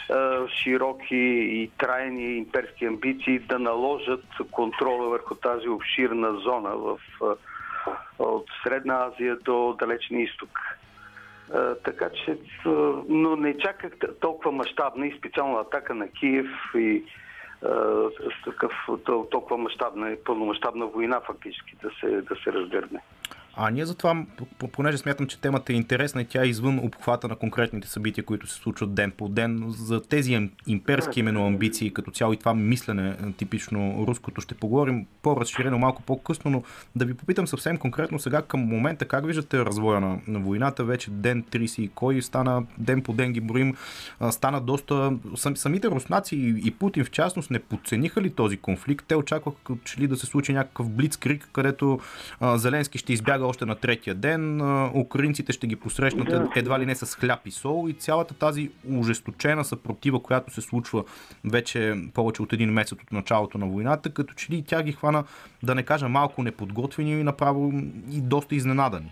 а, 0.10 0.48
широки 0.48 1.16
и 1.52 1.72
трайни 1.78 2.38
имперски 2.38 2.86
амбиции 2.86 3.40
да 3.40 3.60
наложат 3.60 4.26
контрола 4.52 5.10
върху 5.10 5.36
тази 5.36 5.70
обширна 5.70 6.34
зона 6.34 6.70
в, 6.70 7.00
а, 7.22 7.36
от 8.20 8.46
Средна 8.64 9.06
Азия 9.06 9.36
до 9.36 9.76
Далечния 9.80 10.24
изток. 10.24 10.60
Така 11.84 12.10
че, 12.10 12.38
но 13.10 13.36
не 13.36 13.58
чаках 13.58 13.92
толкова 14.20 14.52
мащабна 14.52 15.08
и 15.08 15.18
специална 15.18 15.60
атака 15.60 15.96
на 15.96 16.08
Киев 16.08 16.48
и 16.76 17.04
с 17.62 18.44
такъв 18.46 18.72
тол- 18.88 19.30
толкова 19.32 19.58
мащабна 19.58 20.12
и 20.12 20.24
пълномащабна 20.24 20.86
война 20.86 21.22
фактически 21.22 21.76
да 21.84 21.90
се, 22.00 22.22
да 22.22 22.36
се 22.36 22.54
разгърне. 22.54 23.00
А 23.54 23.70
ние 23.70 23.86
затова, 23.86 24.26
понеже 24.72 24.98
смятам, 24.98 25.28
че 25.28 25.40
темата 25.40 25.74
е 25.74 25.76
интересна 25.76 26.22
и 26.22 26.26
тя 26.26 26.44
е 26.44 26.48
извън 26.48 26.80
обхвата 26.80 27.28
на 27.28 27.36
конкретните 27.36 27.88
събития, 27.88 28.24
които 28.24 28.48
се 28.48 28.56
случват 28.56 28.94
ден 28.94 29.12
по 29.12 29.30
ден, 29.30 29.66
за 29.68 30.02
тези 30.02 30.34
им- 30.34 30.52
имперски 30.68 31.20
именно 31.20 31.46
амбиции 31.46 31.94
като 31.94 32.12
цяло 32.12 32.34
и 32.34 32.38
това 32.38 32.54
мислене 32.54 33.10
е, 33.10 33.32
типично 33.32 34.06
руското 34.08 34.42
ще 34.42 34.56
поговорим 34.56 35.06
по-разширено 35.22 35.80
малко 35.80 36.02
по-късно, 36.02 36.52
но 36.52 36.64
да 36.96 37.06
ви 37.06 37.14
попитам 37.14 37.48
съвсем 37.48 37.78
конкретно 37.78 38.20
сега 38.20 38.42
към 38.42 38.60
момента 38.60 39.06
как 39.06 39.26
виждате 39.26 39.66
развоя 39.66 40.00
на, 40.00 40.20
на 40.28 40.40
войната, 40.40 40.84
вече 40.84 41.12
ден 41.12 41.44
30 41.44 41.82
и 41.82 41.88
кой 41.88 42.22
стана, 42.22 42.64
ден 42.78 43.02
по 43.02 43.14
ден 43.14 43.34
ги 43.34 43.42
броим, 43.42 43.76
стана 44.30 44.62
доста, 44.62 45.14
сам, 45.36 45.58
самите 45.58 45.88
руснаци 45.88 46.36
и, 46.36 46.72
Путин 46.72 47.06
в 47.06 47.12
частност 47.12 47.52
не 47.52 47.60
подцениха 47.60 48.22
ли 48.22 48.30
този 48.30 48.58
конфликт? 48.58 49.06
Те 49.08 49.16
очакваха 49.16 49.58
че 49.84 50.00
ли 50.00 50.08
да 50.08 50.18
се 50.18 50.26
случи 50.26 50.54
някакъв 50.54 50.90
блицкрик, 50.90 51.50
където 51.54 52.00
Зеленски 52.42 52.98
ще 52.98 53.14
избяга 53.14 53.46
още 53.52 53.66
на 53.66 53.76
третия 53.76 54.16
ден, 54.16 54.62
украинците 54.96 55.54
ще 55.54 55.68
ги 55.68 55.76
посрещнат 55.76 56.28
Да. 56.30 56.50
едва 56.56 56.80
ли 56.80 56.86
не 56.86 56.96
с 56.96 57.16
хляб 57.16 57.40
и 57.46 57.52
сол 57.52 57.90
и 57.90 57.94
цялата 57.94 58.34
тази 58.34 58.72
ужесточена 59.00 59.64
съпротива, 59.64 60.24
която 60.24 60.54
се 60.54 60.62
случва 60.62 61.04
вече 61.46 61.96
повече 62.14 62.42
от 62.42 62.54
един 62.54 62.70
месец 62.70 62.92
от 63.04 63.12
началото 63.12 63.58
на 63.58 63.66
войната, 63.66 64.14
като 64.14 64.34
че 64.34 64.52
ли 64.52 64.64
тя 64.68 64.84
ги 64.84 64.92
хвана, 64.92 65.24
да 65.64 65.76
не 65.76 65.84
кажа 65.84 66.10
малко 66.10 66.44
неподготвени 66.44 67.12
и 67.12 67.24
направо 67.24 67.72
и 68.12 68.22
доста 68.22 68.56
изненадани. 68.56 69.12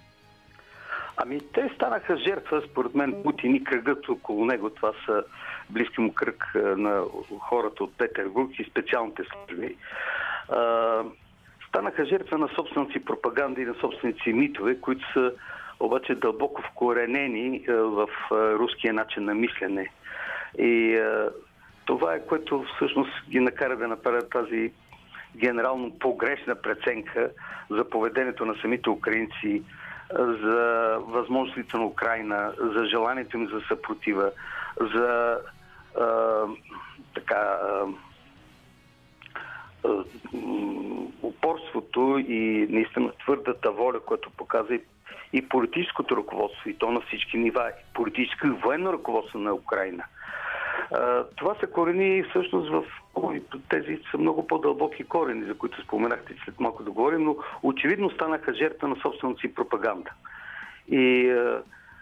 Ами 1.17 1.39
те 1.54 1.71
станаха 1.75 2.17
жертва, 2.17 2.62
според 2.71 2.95
мен, 2.95 3.15
Путин 3.23 3.56
и 3.56 3.63
кръгът 3.63 4.10
около 4.10 4.45
него. 4.45 4.69
Това 4.69 4.91
са 5.06 5.23
близки 5.69 6.02
му 6.02 6.13
кръг 6.13 6.52
на 6.56 7.04
хората 7.39 7.84
от 7.84 7.97
Петербург 7.97 8.60
и 8.60 8.69
специалните 8.71 9.23
служби. 9.23 9.75
Станаха 11.69 12.05
жертва 12.05 12.38
на 12.38 12.49
собствената 12.55 12.91
си 12.91 13.05
пропаганда 13.05 13.62
и 13.62 13.65
на 13.65 13.73
собствените 13.73 14.23
си 14.23 14.34
митове, 14.34 14.82
които 14.82 15.13
са 15.13 15.34
обаче 15.79 16.15
дълбоко 16.15 16.62
вкоренени 16.62 17.65
в 17.67 18.08
руския 18.32 18.93
начин 18.93 19.25
на 19.25 19.34
мислене. 19.34 19.91
И 20.58 21.01
това 21.86 22.13
е 22.13 22.25
което 22.25 22.65
всъщност 22.75 23.12
ги 23.29 23.39
накара 23.39 23.77
да 23.77 23.88
направят 23.88 24.29
тази 24.29 24.71
генерално 25.36 25.99
погрешна 25.99 26.55
преценка 26.55 27.29
за 27.69 27.89
поведението 27.89 28.45
на 28.45 28.55
самите 28.62 28.89
украинци, 28.89 29.63
за 30.17 30.97
възможностите 30.99 31.77
на 31.77 31.86
Украина, 31.86 32.53
за 32.60 32.86
желанието 32.86 33.38
им 33.38 33.47
за 33.47 33.62
съпротива, 33.67 34.32
за 34.95 35.38
а, 35.99 36.43
така 37.15 37.36
а, 37.36 37.86
упорството 41.23 42.23
и 42.27 42.67
наистина 42.69 43.11
твърдата 43.23 43.71
воля, 43.71 43.99
която 43.99 44.31
показа 44.31 44.73
и, 44.75 44.81
и 45.33 45.49
политическото 45.49 46.17
ръководство, 46.17 46.69
и 46.69 46.77
то 46.77 46.91
на 46.91 47.01
всички 47.01 47.37
нива, 47.37 47.69
и 47.69 47.93
политическо 47.93 48.47
и 48.47 48.49
военно 48.49 48.93
ръководство 48.93 49.39
на 49.39 49.53
Украина– 49.53 50.03
това 51.35 51.55
се 51.59 51.67
корени 51.67 52.23
всъщност 52.23 52.69
в 52.69 52.83
тези 53.69 53.99
са 54.11 54.17
много 54.17 54.47
по-дълбоки 54.47 55.03
корени, 55.03 55.45
за 55.45 55.57
които 55.57 55.83
споменахте 55.83 56.35
след 56.45 56.59
малко 56.59 56.83
да 56.83 56.91
говорим, 56.91 57.23
но 57.23 57.35
очевидно 57.63 58.09
станаха 58.09 58.53
жертва 58.53 58.87
на 58.87 58.95
собствената 58.95 59.39
си 59.39 59.53
пропаганда. 59.53 60.11
И 60.91 61.33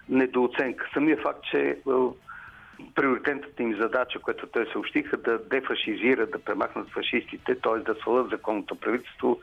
недооценка. 0.10 0.90
Самия 0.94 1.18
факт, 1.18 1.44
че 1.52 1.78
приоритетната 2.96 3.64
им 3.64 3.76
задача, 3.80 4.20
която 4.20 4.48
те 4.48 4.66
съобщиха, 4.72 5.18
да 5.18 5.38
дефашизират, 5.38 6.32
да 6.32 6.40
премахнат 6.40 6.90
фашистите, 6.90 7.56
т.е. 7.56 7.80
да 7.80 7.96
свалят 7.96 8.30
законното 8.30 8.76
правителство 8.76 9.40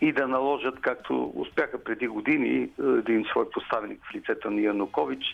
и 0.00 0.12
да 0.12 0.28
наложат, 0.28 0.80
както 0.80 1.32
успяха 1.34 1.84
преди 1.84 2.06
години, 2.08 2.70
един 2.98 3.24
свой 3.24 3.50
поставеник 3.50 4.00
в 4.04 4.14
лицето 4.14 4.50
на 4.50 4.60
Янукович, 4.60 5.24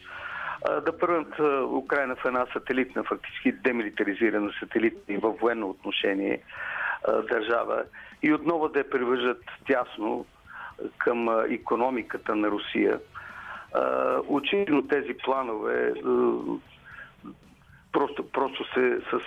да 0.85 0.99
пръвнат 0.99 1.39
Украина 1.73 2.17
в 2.17 2.25
една 2.25 2.47
сателитна, 2.53 3.05
фактически 3.05 3.53
демилитаризирана 3.53 4.53
сателитна 4.61 5.15
и 5.15 5.19
във 5.19 5.39
военно 5.39 5.71
отношение 5.71 6.43
държава 7.31 7.83
и 8.23 8.33
отново 8.33 8.69
да 8.69 8.79
я 8.79 8.91
привържат 8.91 9.43
тясно 9.67 10.27
към 10.99 11.29
економиката 11.51 12.37
на 12.37 12.51
Русия. 12.51 13.01
Очевидно 14.29 14.89
тези 14.89 15.15
планове 15.25 15.95
просто, 17.93 18.31
просто 18.31 18.65
се 18.75 18.99
с 19.11 19.21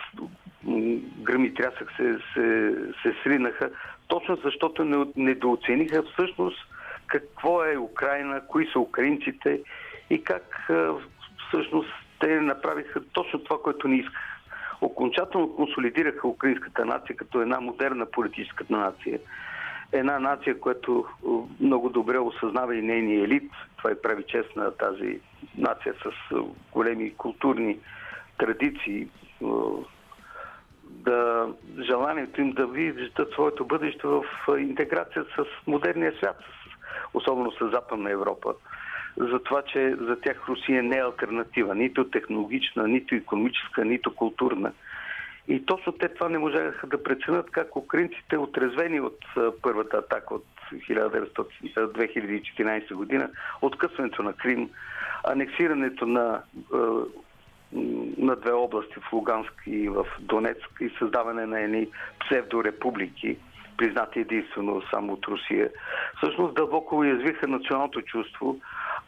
гръм 1.21 1.45
и 1.45 1.53
трясък 1.53 1.91
се, 1.97 2.13
се, 2.33 2.75
се 3.01 3.15
сринаха, 3.23 3.69
точно 4.07 4.37
защото 4.43 5.07
недооцениха 5.15 6.03
всъщност 6.13 6.57
какво 7.07 7.63
е 7.63 7.77
Украина, 7.77 8.41
кои 8.47 8.67
са 8.67 8.79
украинците 8.79 9.61
и 10.09 10.23
как 10.23 10.69
всъщност 11.47 11.89
те 12.19 12.41
направиха 12.41 13.01
точно 13.13 13.39
това, 13.39 13.61
което 13.61 13.87
не 13.87 13.95
искаха. 13.95 14.41
Окончателно 14.81 15.55
консолидираха 15.55 16.27
украинската 16.27 16.85
нация 16.85 17.15
като 17.15 17.41
една 17.41 17.59
модерна 17.59 18.05
политическа 18.05 18.65
нация. 18.69 19.19
Една 19.91 20.19
нация, 20.19 20.59
която 20.59 21.05
много 21.59 21.89
добре 21.89 22.17
осъзнава 22.19 22.75
и 22.75 22.81
нейния 22.81 23.23
елит. 23.23 23.51
Това 23.77 23.91
и 23.91 24.01
прави 24.01 24.23
чест 24.27 24.55
на 24.55 24.71
тази 24.71 25.19
нация 25.57 25.93
с 26.03 26.35
големи 26.71 27.13
културни 27.17 27.77
традиции. 28.37 29.07
Да, 30.83 31.47
желанието 31.79 32.41
им 32.41 32.51
да 32.51 32.67
виждат 32.67 33.33
своето 33.33 33.65
бъдеще 33.65 34.07
в 34.07 34.23
интеграция 34.59 35.23
с 35.23 35.45
модерния 35.67 36.13
свят, 36.17 36.39
особено 37.13 37.51
с 37.51 37.69
Западна 37.69 38.11
Европа 38.11 38.53
за 39.17 39.39
това, 39.39 39.61
че 39.61 39.95
за 39.99 40.21
тях 40.21 40.49
Русия 40.49 40.83
не 40.83 40.97
е 40.97 41.03
альтернатива, 41.03 41.75
нито 41.75 42.09
технологична, 42.09 42.87
нито 42.87 43.15
економическа, 43.15 43.85
нито 43.85 44.15
културна. 44.15 44.71
И 45.47 45.65
точно 45.65 45.91
те 45.91 46.07
това 46.07 46.29
не 46.29 46.37
можаха 46.37 46.87
да 46.87 47.03
преценят 47.03 47.51
как 47.51 47.75
украинците, 47.75 48.37
отрезвени 48.37 48.99
от 48.99 49.17
първата 49.61 49.97
атака 49.97 50.35
от 50.35 50.45
2014 50.73 52.93
година, 52.93 53.29
откъсването 53.61 54.23
на 54.23 54.33
Крим, 54.33 54.69
анексирането 55.23 56.05
на, 56.05 56.41
на 58.17 58.35
две 58.35 58.51
области 58.51 58.93
в 58.99 59.13
Луганск 59.13 59.53
и 59.67 59.89
в 59.89 60.05
Донецк 60.19 60.69
и 60.81 60.89
създаване 60.99 61.45
на 61.45 61.59
едни 61.59 61.87
псевдорепублики, 62.19 63.37
признати 63.77 64.19
единствено 64.19 64.81
само 64.91 65.13
от 65.13 65.25
Русия, 65.25 65.69
всъщност 66.17 66.55
дълбоко 66.55 66.97
уязвиха 66.97 67.47
националното 67.47 68.01
чувство, 68.01 68.59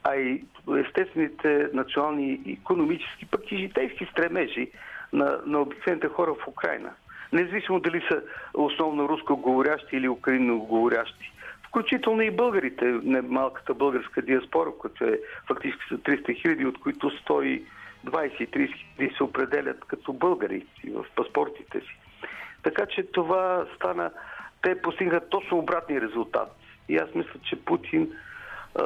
а 0.03 0.15
и 0.15 0.43
естествените 0.87 1.69
национални 1.73 2.57
економически, 2.61 3.25
пък 3.25 3.51
и 3.51 3.57
житейски 3.57 4.07
стремежи 4.11 4.71
на, 5.13 5.39
на 5.45 5.59
обикновените 5.59 6.07
хора 6.07 6.33
в 6.33 6.47
Украина. 6.47 6.91
Независимо 7.33 7.79
дали 7.79 8.01
са 8.11 8.21
основно 8.53 9.09
руско 9.09 9.37
говорящи 9.37 9.95
или 9.95 10.09
украинно 10.09 10.59
говорящи. 10.59 11.31
Включително 11.67 12.21
и 12.21 12.31
българите, 12.31 12.85
не 13.03 13.21
малката 13.21 13.73
българска 13.73 14.21
диаспора, 14.21 14.71
която 14.79 15.03
е 15.03 15.19
фактически 15.47 15.85
са 15.89 15.97
300 15.97 16.41
хиляди, 16.41 16.65
от 16.65 16.79
които 16.79 17.09
стои. 17.09 17.65
20-30 18.07 19.17
се 19.17 19.23
определят 19.23 19.85
като 19.85 20.13
българи 20.13 20.65
в 20.93 21.05
паспортите 21.15 21.79
си. 21.79 21.97
Така 22.63 22.85
че 22.85 23.03
това 23.03 23.65
стана, 23.75 24.11
те 24.61 24.81
постигнаха 24.81 25.29
точно 25.29 25.57
обратни 25.57 26.01
резултат. 26.01 26.55
И 26.89 26.97
аз 26.97 27.15
мисля, 27.15 27.39
че 27.43 27.55
Путин, 27.65 28.11
а, 28.75 28.83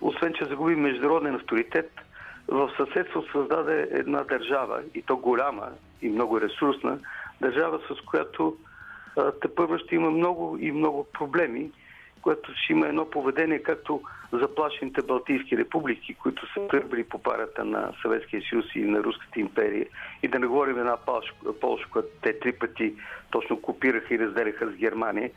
освен 0.00 0.32
че 0.34 0.44
загуби 0.44 0.76
международен 0.76 1.34
авторитет, 1.34 1.90
в 2.48 2.70
съседство 2.76 3.24
създаде 3.32 3.88
една 3.90 4.22
държава, 4.24 4.82
и 4.94 5.02
то 5.02 5.16
голяма 5.16 5.68
и 6.02 6.08
много 6.08 6.40
ресурсна, 6.40 6.98
държава, 7.40 7.80
с 7.90 8.00
която 8.06 8.56
те 9.14 9.54
първо 9.54 9.78
ще 9.78 9.94
има 9.94 10.10
много 10.10 10.58
и 10.60 10.72
много 10.72 11.06
проблеми 11.12 11.70
което 12.22 12.52
ще 12.54 12.72
има 12.72 12.88
едно 12.88 13.10
поведение, 13.10 13.62
както 13.62 14.02
заплашените 14.32 15.02
Балтийски 15.02 15.56
републики, 15.56 16.14
които 16.14 16.52
са 16.54 16.68
тръгвали 16.68 17.04
по 17.04 17.22
парата 17.22 17.64
на 17.64 17.92
Съветския 18.02 18.42
съюз 18.50 18.64
и 18.74 18.80
на 18.80 19.02
Руската 19.02 19.40
империя. 19.40 19.86
И 20.22 20.28
да 20.28 20.38
не 20.38 20.46
говорим 20.46 20.78
една 20.78 20.96
Полша, 21.60 21.86
която 21.90 22.08
те 22.22 22.38
три 22.38 22.52
пъти 22.52 22.94
точно 23.30 23.62
копираха 23.62 24.14
и 24.14 24.18
разделяха 24.18 24.66
с 24.70 24.76
Германия 24.76 25.30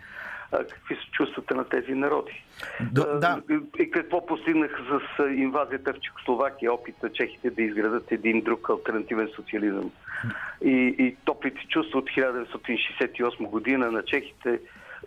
какви 0.51 0.95
са 0.95 1.11
чувствата 1.11 1.55
на 1.55 1.63
тези 1.63 1.93
народи. 1.93 2.43
Да, 2.91 3.19
да. 3.19 3.41
И 3.79 3.91
какво 3.91 4.25
постигнаха 4.25 4.83
с 4.83 5.23
инвазията 5.23 5.93
в 5.93 5.99
Чехословакия, 5.99 6.73
опита 6.73 7.11
чехите 7.13 7.49
да 7.49 7.61
изградат 7.61 8.11
един 8.11 8.41
друг 8.41 8.69
альтернативен 8.69 9.29
социализъм. 9.35 9.91
И, 10.61 10.95
и 10.99 11.15
топлите 11.25 11.67
чувства 11.69 11.99
от 11.99 12.09
1968 12.09 13.49
година 13.49 13.91
на 13.91 14.03
чехите 14.03 14.59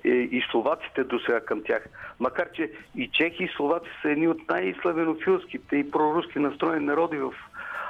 и 0.05 0.43
словаците 0.51 1.05
до 1.05 1.19
сега 1.19 1.41
към 1.41 1.63
тях. 1.65 1.85
Макар, 2.21 2.53
че 2.53 2.73
и 2.97 3.09
чехи 3.13 3.45
и 3.45 3.53
словаци 3.57 3.89
са 4.03 4.11
едни 4.11 4.29
от 4.29 4.49
най-славянофилските 4.49 5.77
и 5.77 5.91
проруски 5.91 6.39
настроени 6.39 6.87
народи 6.87 7.19
в 7.19 7.33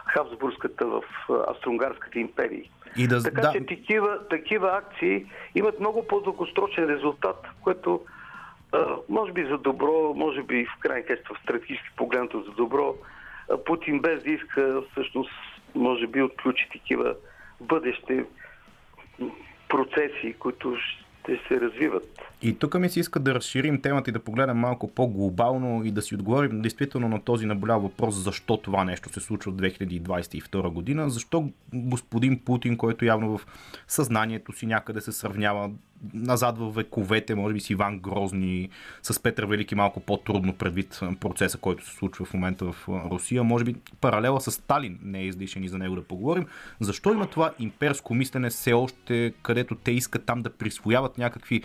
Хабсбургската, 0.06 0.86
в 0.86 1.02
Австро-Унгарската 1.28 2.18
империя. 2.18 2.64
И 2.96 3.06
да, 3.06 3.22
така 3.22 3.40
да... 3.40 3.52
че 3.52 3.66
такива, 3.66 4.28
такива 4.28 4.68
акции 4.76 5.26
имат 5.54 5.80
много 5.80 6.06
по-дългосрочен 6.06 6.84
резултат, 6.84 7.46
което 7.62 8.00
а, 8.72 8.86
може 9.08 9.32
би 9.32 9.44
за 9.44 9.58
добро, 9.58 10.14
може 10.16 10.42
би 10.42 10.66
в 10.66 10.80
крайна 10.80 11.06
качество 11.06 11.34
стратегически 11.42 11.96
погледнато 11.96 12.42
за 12.42 12.50
добро, 12.50 12.94
Путин 13.66 14.00
без 14.00 14.22
да 14.22 14.30
иска 14.30 14.82
всъщност 14.92 15.30
може 15.74 16.06
би 16.06 16.22
отключи 16.22 16.68
такива 16.72 17.14
бъдещи 17.60 18.24
процеси, 19.68 20.34
които 20.38 20.76
ще 21.36 21.54
се 21.54 21.60
развиват. 21.60 22.18
И 22.42 22.58
тук 22.58 22.78
ми 22.78 22.88
се 22.88 23.00
иска 23.00 23.20
да 23.20 23.34
разширим 23.34 23.80
темата 23.80 24.10
и 24.10 24.12
да 24.12 24.18
погледнем 24.18 24.56
малко 24.56 24.88
по-глобално 24.88 25.84
и 25.84 25.90
да 25.90 26.02
си 26.02 26.14
отговорим 26.14 26.60
действително 26.60 27.08
на 27.08 27.22
този 27.22 27.46
наболял 27.46 27.80
въпрос, 27.80 28.14
защо 28.14 28.56
това 28.56 28.84
нещо 28.84 29.12
се 29.12 29.20
случва 29.20 29.50
от 29.50 29.60
2022 29.60 30.72
година, 30.72 31.10
защо 31.10 31.50
господин 31.74 32.38
Путин, 32.44 32.76
който 32.76 33.04
явно 33.04 33.38
в 33.38 33.46
съзнанието 33.88 34.52
си 34.52 34.66
някъде 34.66 35.00
се 35.00 35.12
сравнява 35.12 35.70
назад 36.14 36.58
в 36.58 36.70
вековете, 36.70 37.34
може 37.34 37.54
би 37.54 37.60
с 37.60 37.70
Иван 37.70 37.98
Грозни, 37.98 38.68
с 39.02 39.22
Петър 39.22 39.44
Велики 39.44 39.74
малко 39.74 40.00
по-трудно 40.00 40.52
предвид 40.52 41.00
процеса, 41.20 41.58
който 41.58 41.86
се 41.86 41.96
случва 41.96 42.24
в 42.24 42.34
момента 42.34 42.72
в 42.72 42.88
Русия. 42.88 43.44
Може 43.44 43.64
би 43.64 43.74
паралела 44.00 44.40
с 44.40 44.50
Сталин 44.50 44.98
не 45.02 45.20
е 45.20 45.26
излишен 45.26 45.64
и 45.64 45.68
за 45.68 45.78
него 45.78 45.94
да 45.94 46.04
поговорим. 46.04 46.46
Защо 46.80 47.12
има 47.12 47.26
това 47.26 47.52
имперско 47.58 48.14
мислене 48.14 48.50
все 48.50 48.72
още, 48.72 49.32
където 49.42 49.74
те 49.74 49.90
искат 49.90 50.24
там 50.24 50.42
да 50.42 50.50
присвояват 50.50 51.18
някакви 51.18 51.62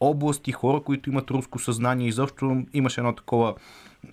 области, 0.00 0.52
хора, 0.52 0.80
които 0.80 1.10
имат 1.10 1.30
руско 1.30 1.58
съзнание. 1.58 2.08
Изобщо 2.08 2.62
имаше 2.74 3.00
едно 3.00 3.14
такова 3.14 3.54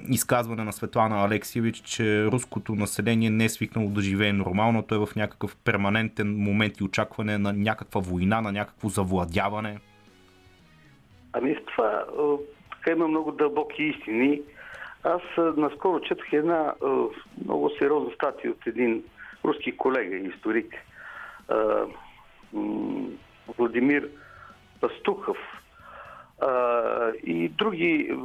изказване 0.10 0.64
на 0.64 0.74
Светлана 0.74 1.24
Алексиевич, 1.26 1.78
че 1.78 2.26
руското 2.26 2.76
население 2.76 3.30
не 3.30 3.46
е 3.46 3.50
свикнало 3.50 3.90
да 3.90 4.02
живее 4.02 4.34
нормално, 4.34 4.84
то 4.84 4.96
е 4.96 5.06
в 5.06 5.16
някакъв 5.16 5.56
перманентен 5.56 6.36
момент 6.38 6.80
и 6.80 6.84
очакване 6.84 7.38
на 7.38 7.54
някаква 7.54 8.02
война, 8.02 8.42
на 8.42 8.52
някакво 8.52 8.90
завладяване. 8.90 9.80
Ами 11.34 11.56
с 11.56 11.66
това 11.66 12.06
така 12.72 12.92
има 12.92 13.08
много 13.08 13.32
дълбоки 13.32 13.84
истини. 13.84 14.42
Аз 15.04 15.22
наскоро 15.58 16.02
четох 16.02 16.34
една 16.34 16.74
много 17.46 17.70
сериозна 17.80 18.12
статия 18.16 18.52
от 18.52 18.68
един 18.68 19.04
руски 19.46 19.78
колега, 19.78 20.16
историк, 20.16 20.76
Владимир 23.58 24.10
Пастухов 24.82 25.38
и 27.24 27.50
други 27.50 28.18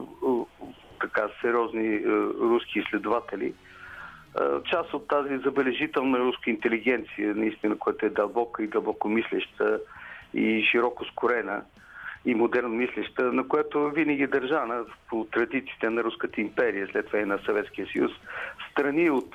така 1.00 1.28
сериозни 1.40 2.04
руски 2.40 2.78
изследователи. 2.78 3.54
Част 4.70 4.94
от 4.94 5.08
тази 5.08 5.38
забележителна 5.38 6.18
руска 6.18 6.50
интелигенция, 6.50 7.34
наистина, 7.34 7.78
която 7.78 8.06
е 8.06 8.10
дълбока 8.10 8.62
и 8.62 8.66
дълбоко 8.66 9.08
мислеща 9.08 9.80
и 10.34 10.66
широко 10.70 11.04
скорена 11.04 11.62
и 12.24 12.34
модерно 12.34 12.68
мислеща, 12.68 13.22
на 13.32 13.48
която 13.48 13.90
винаги 13.90 14.22
е 14.22 14.26
държана 14.26 14.84
по 15.08 15.24
традициите 15.24 15.90
на 15.90 16.04
Руската 16.04 16.40
империя, 16.40 16.88
след 16.92 17.06
това 17.06 17.18
и 17.18 17.24
на 17.24 17.38
Съветския 17.46 17.86
съюз, 17.92 18.12
страни 18.70 19.10
от, 19.10 19.34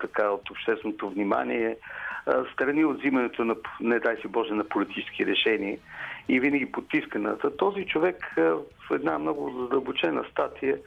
така, 0.00 0.30
от 0.30 0.50
общественото 0.50 1.10
внимание, 1.10 1.76
страни 2.52 2.84
от 2.84 2.98
взимането 2.98 3.44
на, 3.44 3.56
не 3.80 3.98
дай 3.98 4.16
си 4.16 4.28
Боже, 4.28 4.54
на 4.54 4.64
политически 4.64 5.26
решения 5.26 5.78
и 6.28 6.40
винаги 6.40 6.72
потисканата. 6.72 7.56
Този 7.56 7.86
човек 7.86 8.34
в 8.36 8.94
една 8.94 9.18
много 9.18 9.60
задълбочена 9.60 10.24
статия 10.30 10.78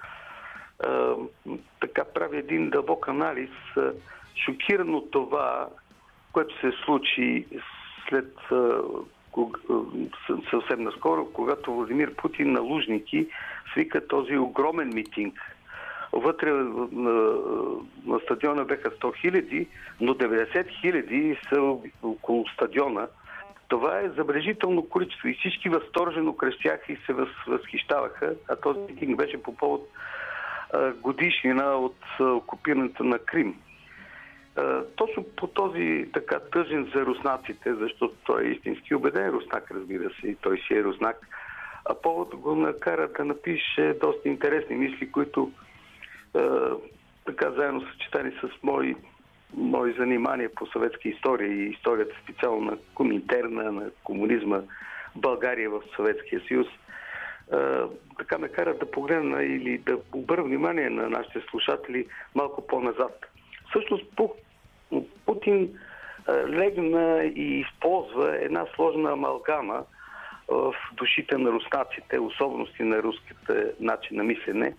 така 1.80 2.04
прави 2.14 2.38
един 2.38 2.70
дълбок 2.70 3.08
анализ, 3.08 3.50
шокиран 4.46 4.96
от 4.96 5.12
това, 5.12 5.68
което 6.34 6.60
се 6.60 6.72
случи 6.86 7.46
след 8.10 8.38
съвсем 10.50 10.84
наскоро, 10.84 11.28
когато 11.34 11.74
Владимир 11.74 12.16
Путин 12.16 12.52
на 12.52 12.62
Лужники 12.62 13.28
свика 13.72 14.08
този 14.08 14.38
огромен 14.38 14.92
митинг. 14.94 15.40
Вътре 16.14 16.52
на, 16.52 17.12
на 18.06 18.20
стадиона 18.20 18.66
беха 18.66 18.92
100 18.92 19.22
хиляди, 19.22 19.68
но 20.02 20.14
90 20.14 20.82
хиляди 20.82 21.38
са 21.50 21.78
около 22.04 22.46
стадиона. 22.48 23.08
Това 23.72 24.00
е 24.00 24.10
забележително 24.10 24.90
количество 24.90 25.28
и 25.28 25.34
всички 25.34 25.70
възторжено 25.70 26.36
крещяха 26.36 26.94
и 26.94 26.98
се 27.06 27.14
възхищаваха, 27.48 28.34
а 28.50 28.56
този 28.56 28.80
митинг 28.80 29.18
беше 29.18 29.44
по 29.44 29.56
повод 29.56 29.90
годишнина 31.02 31.76
от 31.76 31.96
окупирането 32.20 33.04
на 33.04 33.20
Крим. 33.20 33.56
Точно 34.96 35.24
по 35.38 35.48
този 35.48 36.10
така 36.14 36.40
тъжен 36.40 36.92
за 36.96 37.06
руснаците, 37.06 37.74
защото 37.76 38.14
той 38.26 38.44
е 38.44 38.52
истински 38.52 38.96
убеден 38.96 39.30
руснак, 39.30 39.72
разбира 39.72 40.10
се, 40.22 40.28
и 40.28 40.36
той 40.36 40.58
си 40.58 40.74
е 40.74 40.84
руснак, 40.84 41.18
а 41.86 41.96
повод 42.02 42.36
го 42.36 42.56
накара 42.56 43.08
да 43.18 43.26
напише 43.26 43.98
доста 44.02 44.30
интересни 44.30 44.76
мисли, 44.76 45.12
които 45.12 45.52
така 47.26 47.52
заедно 47.52 47.82
съчетани 47.92 48.32
с 48.32 48.64
мои, 48.64 48.96
мои 49.54 49.94
занимания 49.94 50.50
по 50.56 50.68
съветска 50.68 51.10
история 51.10 51.54
и 51.54 51.70
историята 51.70 52.16
специално 52.24 52.72
на 52.72 52.78
коминтерна, 52.96 53.72
на 53.72 53.90
комунизма 54.04 54.62
България 55.16 55.70
в 55.70 55.82
Съветския 55.96 56.42
съюз, 56.48 56.68
така 58.18 58.38
ме 58.38 58.48
карат 58.48 58.80
да 58.80 58.92
погледна 58.92 59.44
или 59.44 59.78
да 59.78 59.98
обърна 60.14 60.44
внимание 60.44 60.90
на 60.90 61.10
нашите 61.10 61.42
слушатели 61.50 62.08
малко 62.36 62.68
по-назад. 62.68 63.26
Всъщност 63.70 64.06
Путин 65.26 65.70
легна 66.48 67.24
и 67.24 67.60
използва 67.60 68.38
една 68.38 68.66
сложна 68.76 69.12
амалгама 69.12 69.84
в 70.48 70.76
душите 70.94 71.38
на 71.38 71.52
руснаците, 71.52 72.20
особености 72.20 72.84
на 72.84 73.04
руските 73.04 73.72
начин 73.80 74.18
на 74.18 74.24
мислене. 74.24 74.74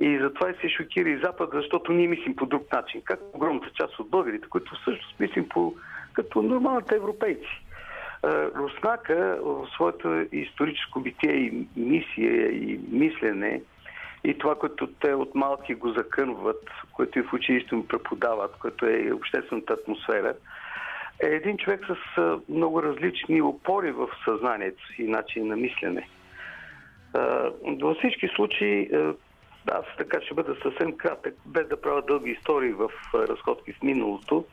И 0.00 0.18
затова 0.18 0.54
се 0.60 0.68
шокира 0.68 1.08
и 1.08 1.18
Запад, 1.18 1.50
защото 1.52 1.92
ние 1.92 2.08
мислим 2.08 2.36
по 2.36 2.46
друг 2.46 2.72
начин. 2.72 3.02
Как 3.04 3.20
огромната 3.32 3.70
част 3.74 3.98
от 3.98 4.10
българите, 4.10 4.48
които 4.48 4.74
всъщност 4.74 5.20
мислим 5.20 5.48
по, 5.48 5.74
като 6.12 6.42
нормалните 6.42 6.94
европейци. 6.94 7.64
Руснака 8.54 9.38
в 9.42 9.66
своето 9.74 10.26
историческо 10.32 11.00
битие 11.00 11.32
и 11.32 11.66
мисия 11.76 12.50
и 12.50 12.80
мислене 12.90 13.62
и 14.24 14.38
това, 14.38 14.54
което 14.54 14.86
те 14.86 15.14
от 15.14 15.34
малки 15.34 15.74
го 15.74 15.90
закънват, 15.90 16.70
което 16.92 17.18
и 17.18 17.22
в 17.22 17.32
училище 17.32 17.74
му 17.74 17.86
преподават, 17.86 18.56
което 18.60 18.86
е 18.86 19.12
обществената 19.12 19.72
атмосфера, 19.72 20.34
е 21.22 21.26
един 21.26 21.56
човек 21.56 21.80
с 21.86 22.20
много 22.48 22.82
различни 22.82 23.42
опори 23.42 23.92
в 23.92 24.08
съзнанието 24.24 24.86
си 24.86 25.02
и 25.02 25.08
начин 25.08 25.46
на 25.46 25.56
мислене. 25.56 26.08
Във 27.82 27.96
всички 27.96 28.28
случаи, 28.28 28.90
аз 29.70 29.84
така 29.98 30.20
ще 30.24 30.34
бъда 30.34 30.56
съвсем 30.62 30.96
кратък, 30.96 31.34
без 31.46 31.68
да 31.68 31.80
правя 31.80 32.02
дълги 32.02 32.30
истории 32.30 32.72
в 32.72 32.88
разходки 33.14 33.72
в 33.72 33.82
миналото. 33.82 34.44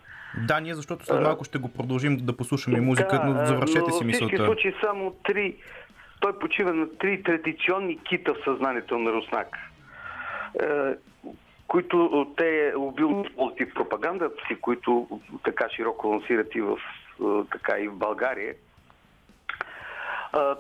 Да, 0.47 0.59
ние 0.59 0.76
защото 0.76 1.05
след 1.05 1.22
малко 1.22 1.43
ще 1.43 1.57
го 1.57 1.74
продължим 1.74 2.18
да 2.18 2.38
послушаме 2.38 2.82
музика, 2.82 3.20
да, 3.20 3.26
но 3.26 3.45
завършете 3.45 3.91
си 3.91 4.05
мисълта. 4.05 4.26
Във 4.26 4.30
всички 4.30 4.45
случаи 4.45 4.74
само 4.82 5.16
три 5.24 5.55
той 6.20 6.39
почива 6.39 6.74
на 6.74 6.97
три 6.97 7.24
традиционни 7.24 7.97
кита 8.03 8.34
в 8.34 8.43
съзнанието 8.43 8.97
на 8.97 9.12
Руснак, 9.12 9.57
е, 10.62 10.66
които 11.68 12.28
те 12.38 12.74
убил 12.78 13.26
против 13.38 13.74
пропагандата 13.74 14.36
си, 14.47 14.55
които 14.62 15.22
така 15.43 15.70
широко 15.76 16.07
лансират 16.07 16.55
и 16.55 16.62
в, 16.62 16.78
е, 17.22 17.24
така 17.51 17.80
и 17.80 17.88
в 17.88 17.95
България. 17.95 18.53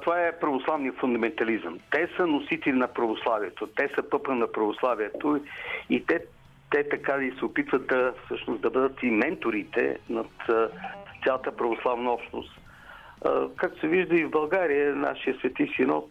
Това 0.01 0.27
е 0.27 0.39
православния 0.39 0.93
фундаментализъм. 0.93 1.79
Те 1.91 2.09
са 2.17 2.27
носители 2.27 2.73
на 2.73 2.87
православието, 2.87 3.67
те 3.67 3.89
са 3.95 4.09
пъпа 4.09 4.35
на 4.35 4.51
православието 4.51 5.41
и 5.89 6.05
те, 6.05 6.19
те 6.71 6.89
така 6.89 7.17
и 7.23 7.31
се 7.39 7.45
опитват 7.45 7.87
да, 7.87 8.13
всъщност, 8.25 8.61
да 8.61 8.69
бъдат 8.69 9.03
и 9.03 9.11
менторите 9.11 9.97
над 10.09 10.27
цялата 11.23 11.55
православна 11.55 12.11
общност. 12.11 12.59
Както 13.55 13.79
се 13.79 13.87
вижда 13.87 14.15
и 14.15 14.25
в 14.25 14.29
България, 14.29 14.95
нашия 14.95 15.35
свети 15.35 15.73
синод 15.75 16.09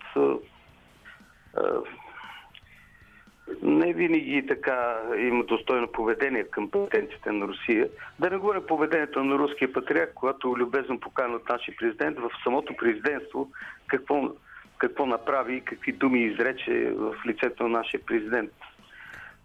не 3.63 3.93
винаги 3.93 4.47
така 4.47 4.99
има 5.19 5.45
достойно 5.45 5.87
поведение 5.87 6.45
към 6.45 6.71
претенциите 6.71 7.33
на 7.33 7.47
Русия. 7.47 7.89
Да 8.19 8.31
не 8.31 8.37
говоря 8.37 8.67
поведението 8.67 9.25
на 9.25 9.39
руския 9.39 9.73
патриарх, 9.73 10.11
когато 10.15 10.57
любезно 10.59 11.01
покана 11.01 11.37
от 11.37 11.49
нашия 11.49 11.75
президент 11.77 12.19
в 12.19 12.31
самото 12.45 12.77
президентство 12.77 13.51
какво, 13.87 14.31
какво 14.79 15.07
направи 15.07 15.57
и 15.57 15.61
какви 15.65 15.93
думи 15.93 16.21
изрече 16.21 16.93
в 16.97 17.15
лицето 17.27 17.63
на 17.63 17.69
нашия 17.69 18.01
президент. 18.07 18.51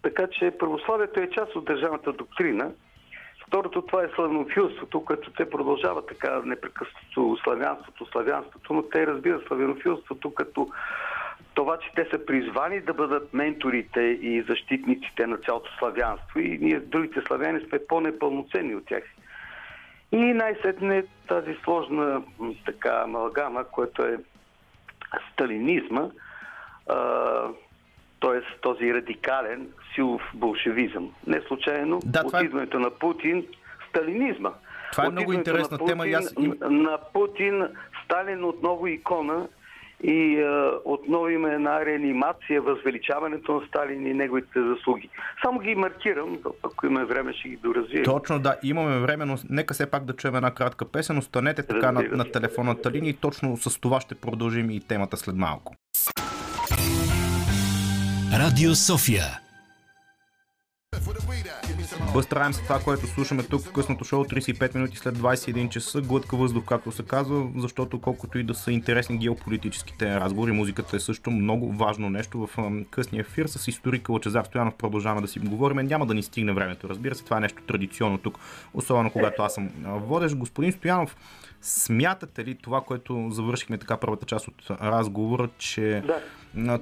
Така 0.01 0.27
че 0.27 0.57
православието 0.59 1.19
е 1.19 1.29
част 1.29 1.55
от 1.55 1.65
държавната 1.65 2.13
доктрина 2.13 2.71
Второто, 3.47 3.81
това 3.81 4.03
е 4.03 4.09
славянофилството, 4.15 5.05
което 5.05 5.31
те 5.31 5.49
продължават 5.49 6.07
така 6.07 6.41
непрекъснато 6.45 7.37
славянството, 7.43 8.05
славянството, 8.05 8.73
но 8.73 8.83
те 8.83 9.07
разбират 9.07 9.47
славянофилството 9.47 10.33
като 10.33 10.69
това, 11.55 11.77
че 11.77 11.91
те 11.95 12.07
са 12.11 12.25
призвани 12.25 12.79
да 12.81 12.93
бъдат 12.93 13.33
менторите 13.33 14.01
и 14.01 14.41
защитниците 14.41 15.27
на 15.27 15.37
цялото 15.37 15.71
славянство 15.79 16.39
и 16.39 16.57
ние, 16.61 16.79
другите 16.79 17.21
славяни, 17.21 17.59
сме 17.59 17.79
по-непълноценни 17.89 18.75
от 18.75 18.85
тях. 18.85 19.03
И 20.11 20.17
най-сетне 20.17 21.03
тази 21.27 21.55
сложна 21.63 22.21
така 22.65 23.01
амалгама, 23.03 23.63
което 23.63 24.03
е 24.03 24.17
сталинизма, 25.31 26.09
т.е. 28.21 28.59
този 28.61 28.93
радикален 28.93 29.67
силов 29.95 30.21
болшевизъм. 30.33 31.11
Не 31.27 31.41
случайно 31.41 31.99
да, 32.05 32.21
от 32.25 32.33
е... 32.33 32.45
идването 32.45 32.79
на 32.79 32.89
Путин 32.89 33.45
сталинизма. 33.89 34.51
Това 34.91 35.05
е 35.05 35.09
много 35.09 35.33
интересна 35.33 35.77
Путин, 35.77 35.87
тема. 35.87 36.05
Аз... 36.17 36.33
На 36.69 36.97
Путин 37.13 37.67
Сталин 38.03 38.43
отново 38.43 38.87
икона 38.87 39.47
и 40.07 40.41
а, 40.41 40.71
отново 40.85 41.29
има 41.29 41.53
една 41.53 41.85
реанимация, 41.85 42.61
възвеличаването 42.61 43.53
на 43.53 43.67
Сталин 43.67 44.07
и 44.07 44.13
неговите 44.13 44.59
заслуги. 44.63 45.09
Само 45.45 45.59
ги 45.59 45.75
маркирам, 45.75 46.37
ако 46.63 46.85
имаме 46.85 47.05
време 47.05 47.33
ще 47.33 47.49
ги 47.49 47.55
доразвием. 47.55 48.03
Точно, 48.03 48.39
да, 48.39 48.57
имаме 48.63 48.99
време, 48.99 49.25
но 49.25 49.37
нека 49.49 49.73
все 49.73 49.91
пак 49.91 50.05
да 50.05 50.13
чуем 50.13 50.35
една 50.35 50.51
кратка 50.51 50.85
песен. 50.85 51.17
Останете 51.17 51.63
така 51.63 51.91
на, 51.91 52.03
на 52.11 52.31
телефонната 52.31 52.91
линия 52.91 53.09
и 53.09 53.17
точно 53.17 53.57
с 53.57 53.79
това 53.79 54.01
ще 54.01 54.15
продължим 54.15 54.69
и 54.69 54.79
темата 54.79 55.17
след 55.17 55.35
малко. 55.35 55.75
Радио 58.39 58.75
София. 58.75 59.44
Бъстраем 62.13 62.53
се 62.53 62.61
това, 62.63 62.79
което 62.79 63.07
слушаме 63.07 63.43
тук 63.43 63.61
в 63.61 63.71
късното 63.71 64.03
шоу 64.03 64.23
35 64.23 64.75
минути 64.75 64.97
след 64.97 65.17
21 65.17 65.69
часа. 65.69 66.01
Глътка 66.01 66.37
въздух, 66.37 66.63
както 66.65 66.91
се 66.91 67.03
казва, 67.03 67.47
защото 67.57 68.01
колкото 68.01 68.39
и 68.39 68.43
да 68.43 68.53
са 68.53 68.71
интересни 68.71 69.17
геополитическите 69.17 70.19
разговори, 70.19 70.51
музиката 70.51 70.95
е 70.95 70.99
също 70.99 71.31
много 71.31 71.73
важно 71.73 72.09
нещо 72.09 72.47
в 72.47 72.83
късния 72.91 73.21
ефир. 73.21 73.45
С 73.45 73.67
историка 73.67 74.13
Лъчезар 74.13 74.45
Стоянов 74.45 74.75
продължаваме 74.75 75.21
да 75.21 75.27
си 75.27 75.39
говорим. 75.39 75.77
Няма 75.87 76.05
да 76.05 76.13
ни 76.13 76.23
стигне 76.23 76.53
времето, 76.53 76.89
разбира 76.89 77.15
се. 77.15 77.23
Това 77.23 77.37
е 77.37 77.39
нещо 77.39 77.63
традиционно 77.67 78.17
тук, 78.17 78.39
особено 78.73 79.11
когато 79.11 79.43
аз 79.43 79.53
съм 79.53 79.69
водещ. 79.85 80.35
Господин 80.35 80.71
Стоянов, 80.71 81.15
Смятате 81.61 82.45
ли 82.45 82.55
това, 82.55 82.81
което 82.81 83.29
завършихме 83.31 83.77
така 83.77 83.97
първата 83.97 84.25
част 84.25 84.47
от 84.47 84.63
разговора, 84.81 85.49
че 85.57 86.03
да. 86.07 86.21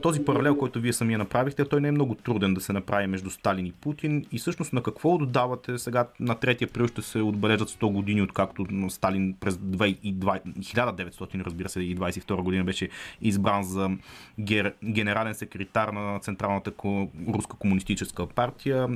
Този 0.01 0.25
паралел, 0.25 0.57
който 0.57 0.79
вие 0.79 0.93
самия 0.93 1.17
направихте, 1.17 1.65
той 1.65 1.81
не 1.81 1.87
е 1.87 1.91
много 1.91 2.15
труден 2.15 2.53
да 2.53 2.61
се 2.61 2.73
направи 2.73 3.07
между 3.07 3.29
Сталин 3.29 3.65
и 3.65 3.71
Путин. 3.71 4.25
И 4.31 4.37
всъщност 4.39 4.73
на 4.73 4.83
какво 4.83 5.17
додавате 5.17 5.77
сега? 5.77 6.07
На 6.19 6.35
3 6.35 6.69
април 6.69 6.87
ще 6.87 7.01
се 7.01 7.21
отбележат 7.21 7.69
100 7.69 7.91
години, 7.91 8.21
откакто 8.21 8.65
Сталин 8.89 9.35
през 9.39 9.55
1900, 9.55 11.45
разбира 11.45 11.69
се, 11.69 11.81
и 11.81 11.97
22 11.97 12.41
година 12.41 12.63
беше 12.63 12.89
избран 13.21 13.63
за 13.63 13.89
гер, 14.39 14.73
генерален 14.83 15.35
секретар 15.35 15.87
на 15.87 16.19
Централната 16.19 16.71
руска 17.33 17.57
комунистическа 17.57 18.27
партия 18.27 18.87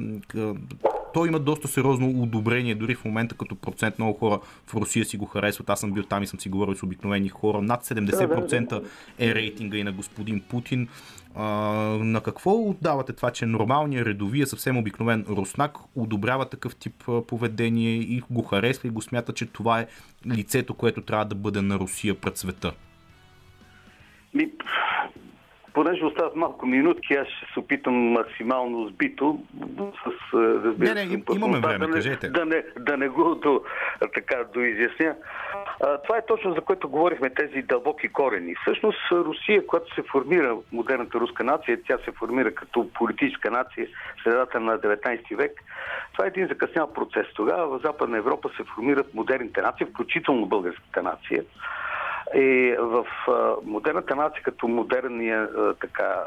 той 1.18 1.28
има 1.28 1.39
доста 1.39 1.68
сериозно 1.68 2.22
одобрение, 2.24 2.76
дори 2.76 2.95
в 2.95 3.05
момента 3.05 3.36
като 3.36 3.55
процент 3.55 3.99
много 3.99 4.20
хора 4.20 4.39
в 4.68 4.74
Русия 4.74 5.05
си 5.05 5.18
го 5.18 5.26
харесват. 5.26 5.70
Аз 5.70 5.80
съм 5.80 5.91
бил 5.91 6.03
там 6.03 6.24
и 6.24 6.28
съм 6.28 6.39
си 6.39 6.49
говорил 6.49 6.76
с 6.76 6.84
обикновени 6.84 7.30
хора. 7.30 7.61
Над 7.61 7.84
70% 7.84 8.84
е 9.20 9.36
рейтинга 9.36 9.78
и 9.78 9.84
на 9.84 9.91
господин 9.91 10.41
Путин. 10.41 10.88
А, 11.36 11.43
на 11.99 12.22
какво 12.22 12.51
отдавате 12.51 13.13
това, 13.13 13.32
че 13.32 13.45
нормалният 13.45 14.07
редовия, 14.07 14.47
съвсем 14.47 14.78
обикновен 14.78 15.26
руснак 15.30 15.78
одобрява 15.95 16.49
такъв 16.49 16.76
тип 16.76 17.03
поведение 17.28 17.95
и 17.95 18.22
го 18.30 18.41
харесва 18.41 18.88
и 18.88 18.91
го 18.91 19.01
смята, 19.01 19.34
че 19.34 19.45
това 19.45 19.80
е 19.80 19.88
лицето, 20.28 20.74
което 20.74 21.01
трябва 21.01 21.26
да 21.26 21.36
бъде 21.36 21.61
на 21.61 21.80
Русия 21.80 22.15
пред 22.15 22.38
света? 22.38 22.72
Понеже 25.78 26.05
остават 26.05 26.36
малко 26.36 26.65
минутки, 26.65 27.13
аз 27.13 27.28
ще 27.28 27.53
се 27.53 27.59
опитам 27.59 27.93
максимално 27.93 28.88
сбито, 28.88 29.39
с, 29.78 30.34
разбира 30.34 30.93
не, 30.93 31.05
не, 31.05 31.23
имаме 31.36 31.59
време, 31.59 31.78
да 31.78 31.88
не, 31.88 31.93
кажете. 31.93 32.30
Да 32.30 32.45
не, 32.45 32.63
да 32.80 32.97
не 32.97 33.09
го 33.09 33.36
до, 33.36 33.61
така, 34.13 34.43
доизясня. 34.53 35.15
А, 35.84 35.97
това 35.97 36.17
е 36.17 36.25
точно 36.25 36.53
за 36.53 36.61
което 36.61 36.89
говорихме, 36.89 37.30
тези 37.30 37.61
дълбоки 37.61 38.07
корени. 38.07 38.55
Всъщност 38.61 38.97
Русия, 39.11 39.67
когато 39.67 39.95
се 39.95 40.03
формира 40.11 40.57
модерната 40.71 41.19
руска 41.19 41.43
нация, 41.43 41.80
тя 41.88 41.97
се 42.05 42.11
формира 42.11 42.55
като 42.55 42.89
политическа 42.93 43.51
нация 43.51 43.88
в 44.19 44.23
средата 44.23 44.59
на 44.59 44.80
19 44.80 45.36
век, 45.36 45.51
това 46.13 46.25
е 46.25 46.28
един 46.28 46.47
закъснял 46.47 46.93
процес. 46.93 47.28
Тогава 47.36 47.78
в 47.78 47.82
Западна 47.82 48.17
Европа 48.17 48.49
се 48.57 48.63
формират 48.75 49.13
модерните 49.13 49.61
нации, 49.61 49.86
включително 49.86 50.45
българската 50.45 51.03
нация. 51.03 51.43
И 52.36 52.75
в 52.80 53.05
модерната 53.63 54.15
нация, 54.15 54.43
като 54.43 54.67
модерния 54.67 55.49
така 55.82 56.23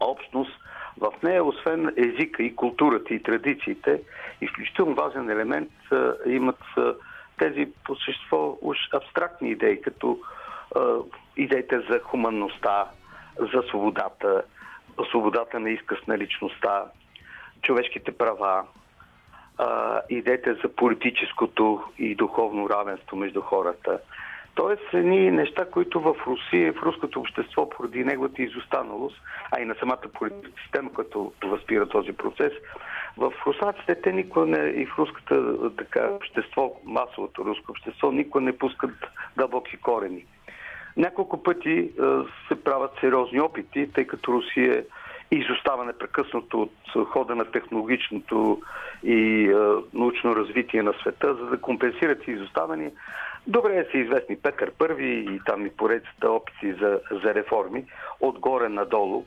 общност, 0.00 0.60
в 0.98 1.12
нея, 1.22 1.44
освен 1.44 1.94
езика 1.96 2.42
и 2.42 2.56
културата 2.56 3.14
и 3.14 3.22
традициите, 3.22 4.02
изключително 4.40 4.94
важен 4.94 5.30
елемент 5.30 5.70
имат 6.26 6.58
тези 7.38 7.68
по 7.84 7.96
същество 7.96 8.58
уж 8.62 8.78
абстрактни 8.92 9.50
идеи, 9.50 9.80
като 9.80 10.18
идеите 11.36 11.80
за 11.80 12.00
хуманността, 12.00 12.84
за 13.38 13.62
свободата, 13.68 14.42
свободата 15.10 15.60
на 15.60 15.70
изказ 15.70 15.98
на 16.06 16.18
личността, 16.18 16.84
човешките 17.62 18.12
права, 18.18 18.64
идеите 20.08 20.54
за 20.54 20.68
политическото 20.76 21.82
и 21.98 22.14
духовно 22.14 22.70
равенство 22.70 23.16
между 23.16 23.40
хората– 23.40 23.98
Тоест, 24.60 24.94
едни 24.94 25.30
неща, 25.30 25.64
които 25.64 26.00
в 26.00 26.14
Русия, 26.26 26.72
в 26.72 26.82
руското 26.82 27.20
общество, 27.20 27.70
поради 27.70 28.04
неговата 28.04 28.42
изостаналост, 28.42 29.16
а 29.52 29.60
и 29.60 29.64
на 29.64 29.74
самата 29.74 30.08
политическа 30.14 30.62
система, 30.62 30.92
която 30.92 31.32
възпира 31.44 31.88
този 31.88 32.12
процес, 32.12 32.52
в 33.16 33.32
руснаците 33.46 33.94
те 33.94 34.12
никога 34.12 34.46
не, 34.46 34.68
и 34.68 34.86
в 34.86 34.98
руската 34.98 35.56
така, 35.76 36.08
общество, 36.10 36.72
масовото 36.84 37.44
руско 37.44 37.72
общество, 37.72 38.12
никога 38.12 38.40
не 38.40 38.58
пускат 38.58 38.90
дълбоки 39.36 39.76
корени. 39.76 40.26
Няколко 40.96 41.42
пъти 41.42 41.78
е, 41.78 41.88
се 42.48 42.64
правят 42.64 42.92
сериозни 43.00 43.40
опити, 43.40 43.92
тъй 43.94 44.06
като 44.06 44.32
Русия 44.32 44.84
изостава 45.30 45.84
непрекъснато 45.84 46.62
от 46.62 47.08
хода 47.08 47.34
на 47.34 47.44
технологичното 47.44 48.62
и 49.02 49.50
научно 49.94 50.36
развитие 50.36 50.82
на 50.82 50.92
света, 51.00 51.34
за 51.34 51.46
да 51.46 51.60
компенсират 51.60 52.28
изоставане. 52.28 52.92
Добре 53.46 53.86
са 53.90 53.98
известни 53.98 54.36
Петър 54.36 54.70
Първи 54.78 55.26
и 55.30 55.40
там 55.46 55.66
и 55.66 55.70
поредицата 55.70 56.30
опити 56.30 56.72
за, 56.72 57.00
за 57.10 57.34
реформи, 57.34 57.84
отгоре 58.20 58.68
надолу, 58.68 59.24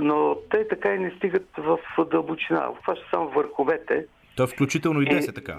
но 0.00 0.36
те 0.50 0.68
така 0.68 0.94
и 0.94 0.98
не 0.98 1.10
стигат 1.10 1.48
в 1.58 1.78
дълбочина. 2.10 2.68
Това 2.82 2.96
ще 2.96 3.04
само 3.10 3.28
върховете. 3.28 4.06
То 4.36 4.46
включително 4.46 5.02
и 5.02 5.04
днес 5.04 5.28
е 5.28 5.34
така. 5.34 5.58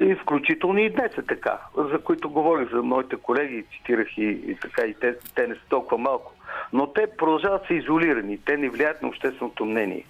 И 0.00 0.14
включително 0.14 0.78
и 0.78 0.90
днес 0.90 1.18
е 1.18 1.22
така, 1.22 1.58
за 1.76 1.98
които 1.98 2.30
говорих 2.30 2.70
за 2.70 2.82
моите 2.82 3.16
колеги, 3.16 3.64
цитирах 3.76 4.18
и, 4.18 4.24
и 4.24 4.56
така, 4.60 4.86
и 4.86 4.94
те, 4.94 5.14
те 5.34 5.46
не 5.46 5.54
са 5.54 5.60
толкова 5.68 5.98
малко. 5.98 6.32
Но 6.72 6.92
те 6.92 7.06
продължават 7.16 7.66
са 7.66 7.74
изолирани, 7.74 8.38
те 8.38 8.56
не 8.56 8.70
влияят 8.70 9.02
на 9.02 9.08
общественото 9.08 9.64
мнение. 9.64 10.04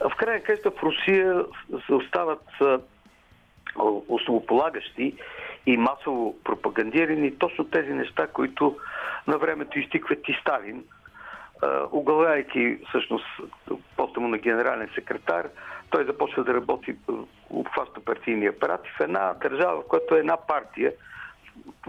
В 0.00 0.16
крайна 0.16 0.40
къща 0.40 0.70
в 0.70 0.82
Русия 0.82 1.44
се 1.86 1.94
остават 1.94 2.42
основополагащи 4.08 5.14
и 5.66 5.76
масово 5.76 6.36
пропагандирани 6.44 7.38
точно 7.38 7.64
тези 7.64 7.92
неща, 7.92 8.26
които 8.26 8.76
на 9.26 9.38
времето 9.38 9.78
изтикват 9.78 10.28
и 10.28 10.36
Сталин, 10.40 10.84
оглавяйки 11.92 12.78
всъщност 12.88 13.26
поста 13.96 14.20
му 14.20 14.28
на 14.28 14.38
генерален 14.38 14.88
секретар, 14.94 15.48
той 15.90 16.04
започва 16.04 16.44
да 16.44 16.54
работи, 16.54 16.96
обхваща 17.50 18.00
партийния 18.00 18.50
апарат. 18.50 18.80
В 18.98 19.00
една 19.00 19.34
държава, 19.42 19.80
в 19.80 19.88
която 19.88 20.16
е 20.16 20.18
една 20.18 20.36
партия, 20.36 20.92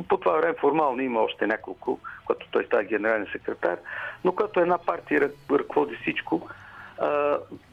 по 0.09 0.17
това 0.17 0.37
време 0.37 0.55
формално 0.61 1.01
има 1.01 1.19
още 1.19 1.47
няколко, 1.47 1.99
когато 2.25 2.47
той 2.51 2.65
става 2.65 2.83
генерален 2.83 3.27
секретар, 3.31 3.77
но 4.23 4.31
когато 4.31 4.59
една 4.59 4.77
партия 4.77 5.31
ръководи 5.51 5.95
всичко, 5.95 6.49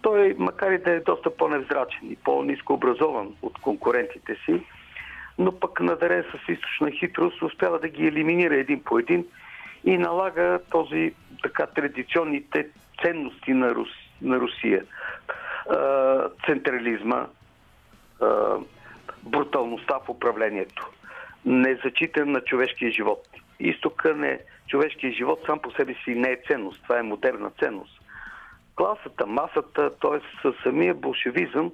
той, 0.03 0.34
макар 0.38 0.72
и 0.72 0.78
да 0.78 0.90
е 0.90 1.01
доста 1.01 1.36
по-невзрачен 1.36 2.11
и 2.11 2.16
по-низко 2.16 2.72
образован 2.72 3.34
от 3.43 3.59
конкурентите 3.59 4.36
си, 4.45 4.62
но 5.38 5.61
пък 5.61 5.80
надарен 5.80 6.24
с 6.24 6.53
източна 6.53 6.90
хитрост 6.90 7.43
успява 7.43 7.78
да 7.78 7.88
ги 7.88 8.07
елиминира 8.07 8.57
един 8.57 8.84
по 8.84 8.99
един 8.99 9.26
и 9.84 9.99
налага 9.99 10.59
този 10.70 11.14
така 11.43 11.66
традиционните 11.66 12.68
ценности 13.03 13.53
на, 13.53 13.74
Рус, 13.74 13.88
на 14.22 14.40
Русия. 14.40 14.84
А, 15.70 16.28
централизма, 16.47 17.26
а, 18.22 18.57
бруталността 19.22 19.99
в 20.07 20.09
управлението, 20.09 20.90
незачитане 21.45 22.32
на 22.32 22.40
човешкия 22.40 22.90
живот. 22.90 23.28
Изтока 23.61 24.14
не, 24.14 24.38
човешкия 24.68 25.12
живот 25.12 25.40
сам 25.47 25.59
по 25.59 25.70
себе 25.70 25.95
си 26.05 26.14
не 26.14 26.30
е 26.30 26.40
ценност, 26.47 26.82
това 26.82 26.99
е 26.99 27.03
модерна 27.03 27.51
ценност. 27.51 28.01
Класата, 28.76 29.26
масата, 29.26 29.90
т.е. 29.90 30.49
самия 30.62 30.95
болшевизъм, 30.95 31.72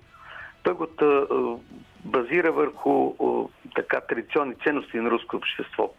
той 0.63 0.75
го 0.75 0.87
базира 2.05 2.53
върху 2.53 3.15
така 3.75 4.01
традиционни 4.01 4.55
ценности 4.65 4.97
на 4.97 5.11
руско 5.11 5.37
общество. 5.37 5.91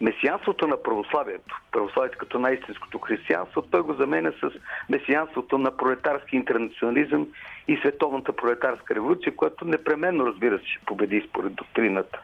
Месианството 0.00 0.66
на 0.66 0.82
православието, 0.82 1.60
православието 1.72 2.18
като 2.18 2.38
най-истинското 2.38 2.98
християнство, 2.98 3.62
той 3.62 3.82
го 3.82 3.94
заменя 3.94 4.32
с 4.32 4.50
месианството 4.88 5.58
на 5.58 5.76
пролетарски 5.76 6.36
интернационализъм 6.36 7.28
и 7.68 7.76
световната 7.76 8.32
пролетарска 8.32 8.94
революция, 8.94 9.36
която 9.36 9.64
непременно, 9.64 10.26
разбира 10.26 10.58
се, 10.58 10.64
ще 10.66 10.84
победи 10.86 11.26
според 11.28 11.54
доктрината. 11.54 12.20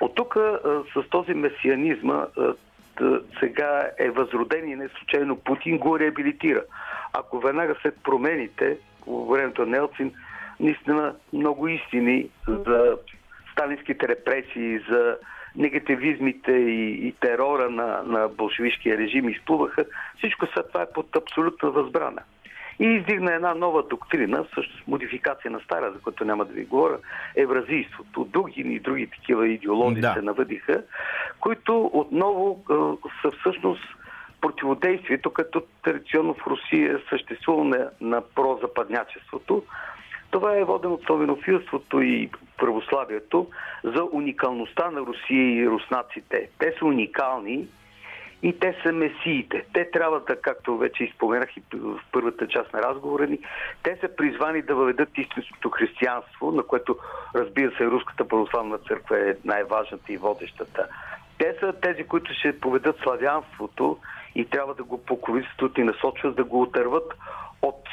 От 0.00 0.14
тук 0.14 0.36
с 0.94 1.08
този 1.10 1.34
месианизма 1.34 2.26
сега 3.40 3.90
е 3.98 4.10
възроден 4.10 4.68
и 4.68 4.76
не 4.76 4.88
случайно 4.88 5.36
Путин 5.36 5.78
го 5.78 5.98
реабилитира. 5.98 6.62
Ако 7.12 7.40
веднага 7.40 7.74
след 7.82 8.02
промените 8.02 8.78
по 9.04 9.26
времето 9.26 9.66
на 9.66 9.76
Елцин 9.76 10.12
наистина 10.60 11.14
много 11.32 11.68
истини 11.68 12.28
за 12.48 12.96
сталинските 13.52 14.08
репресии, 14.08 14.78
за 14.90 15.16
негативизмите 15.56 16.52
и, 16.52 17.08
и 17.08 17.12
терора 17.12 17.70
на, 17.70 18.02
на 18.02 18.28
болшевишкия 18.28 18.98
режим 18.98 19.28
изплуваха, 19.28 19.84
всичко 20.18 20.46
след 20.46 20.68
това 20.68 20.82
е 20.82 20.92
под 20.94 21.16
абсолютна 21.16 21.70
възбрана. 21.70 22.22
И 22.80 22.86
издигна 22.86 23.34
една 23.34 23.54
нова 23.54 23.82
доктрина, 23.82 24.44
всъщност 24.44 24.86
модификация 24.86 25.50
на 25.50 25.60
стара, 25.60 25.92
за 25.92 25.98
която 25.98 26.24
няма 26.24 26.44
да 26.44 26.52
ви 26.52 26.64
говоря, 26.64 26.98
евразийството. 27.36 28.24
Други 28.24 28.60
и 28.60 28.80
други 28.80 29.06
такива 29.06 29.48
идеологии 29.48 30.00
да. 30.02 30.14
се 30.14 30.22
навъдиха, 30.22 30.82
които 31.40 31.90
отново 31.92 32.64
е, 32.70 32.74
са 33.22 33.30
всъщност 33.40 33.82
противодействието, 34.40 35.30
като 35.30 35.62
традиционно 35.82 36.34
в 36.34 36.46
Русия 36.46 36.96
е 36.96 37.08
съществува 37.10 37.64
на, 37.64 37.90
на 38.00 38.22
прозападнячеството. 38.34 39.62
Това 40.30 40.56
е 40.56 40.64
водено 40.64 40.94
от 40.94 41.02
славянофилството 41.02 42.00
и 42.00 42.30
православието 42.58 43.46
за 43.84 44.04
уникалността 44.12 44.90
на 44.90 45.00
Русия 45.00 45.54
и 45.54 45.68
руснаците. 45.68 46.48
Те 46.58 46.74
са 46.78 46.84
уникални 46.84 47.66
и 48.42 48.58
те 48.58 48.76
са 48.82 48.92
месиите. 48.92 49.64
Те 49.72 49.90
трябва 49.90 50.20
да, 50.20 50.36
както 50.36 50.78
вече 50.78 51.04
изпоменах 51.04 51.56
и 51.56 51.62
в 51.74 52.00
първата 52.12 52.48
част 52.48 52.72
на 52.72 52.82
разговора 52.82 53.26
ни, 53.26 53.38
те 53.82 53.98
са 54.00 54.08
призвани 54.16 54.62
да 54.62 54.74
въведат 54.74 55.18
истинското 55.18 55.70
християнство, 55.70 56.52
на 56.52 56.62
което, 56.62 56.96
разбира 57.34 57.76
се, 57.76 57.86
Руската 57.86 58.28
православна 58.28 58.78
църква 58.78 59.30
е 59.30 59.34
най-важната 59.44 60.12
и 60.12 60.16
водещата. 60.16 60.86
Те 61.38 61.56
са 61.60 61.72
тези, 61.82 62.04
които 62.04 62.34
ще 62.34 62.60
поведат 62.60 62.96
славянството 63.02 63.98
и 64.34 64.44
трябва 64.44 64.74
да 64.74 64.84
го 64.84 65.04
покровителстват 65.04 65.78
и 65.78 65.82
насочват 65.82 66.36
да 66.36 66.44
го 66.44 66.62
отърват 66.62 67.14
от 67.62 67.88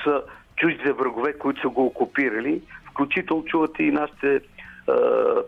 чуждите 0.56 0.92
врагове, 0.92 1.34
които 1.34 1.62
са 1.62 1.70
го 1.70 1.86
окупирали. 1.86 2.62
Включително 2.92 3.46
чувате 3.46 3.84
и 3.84 3.92
нашите 3.92 4.42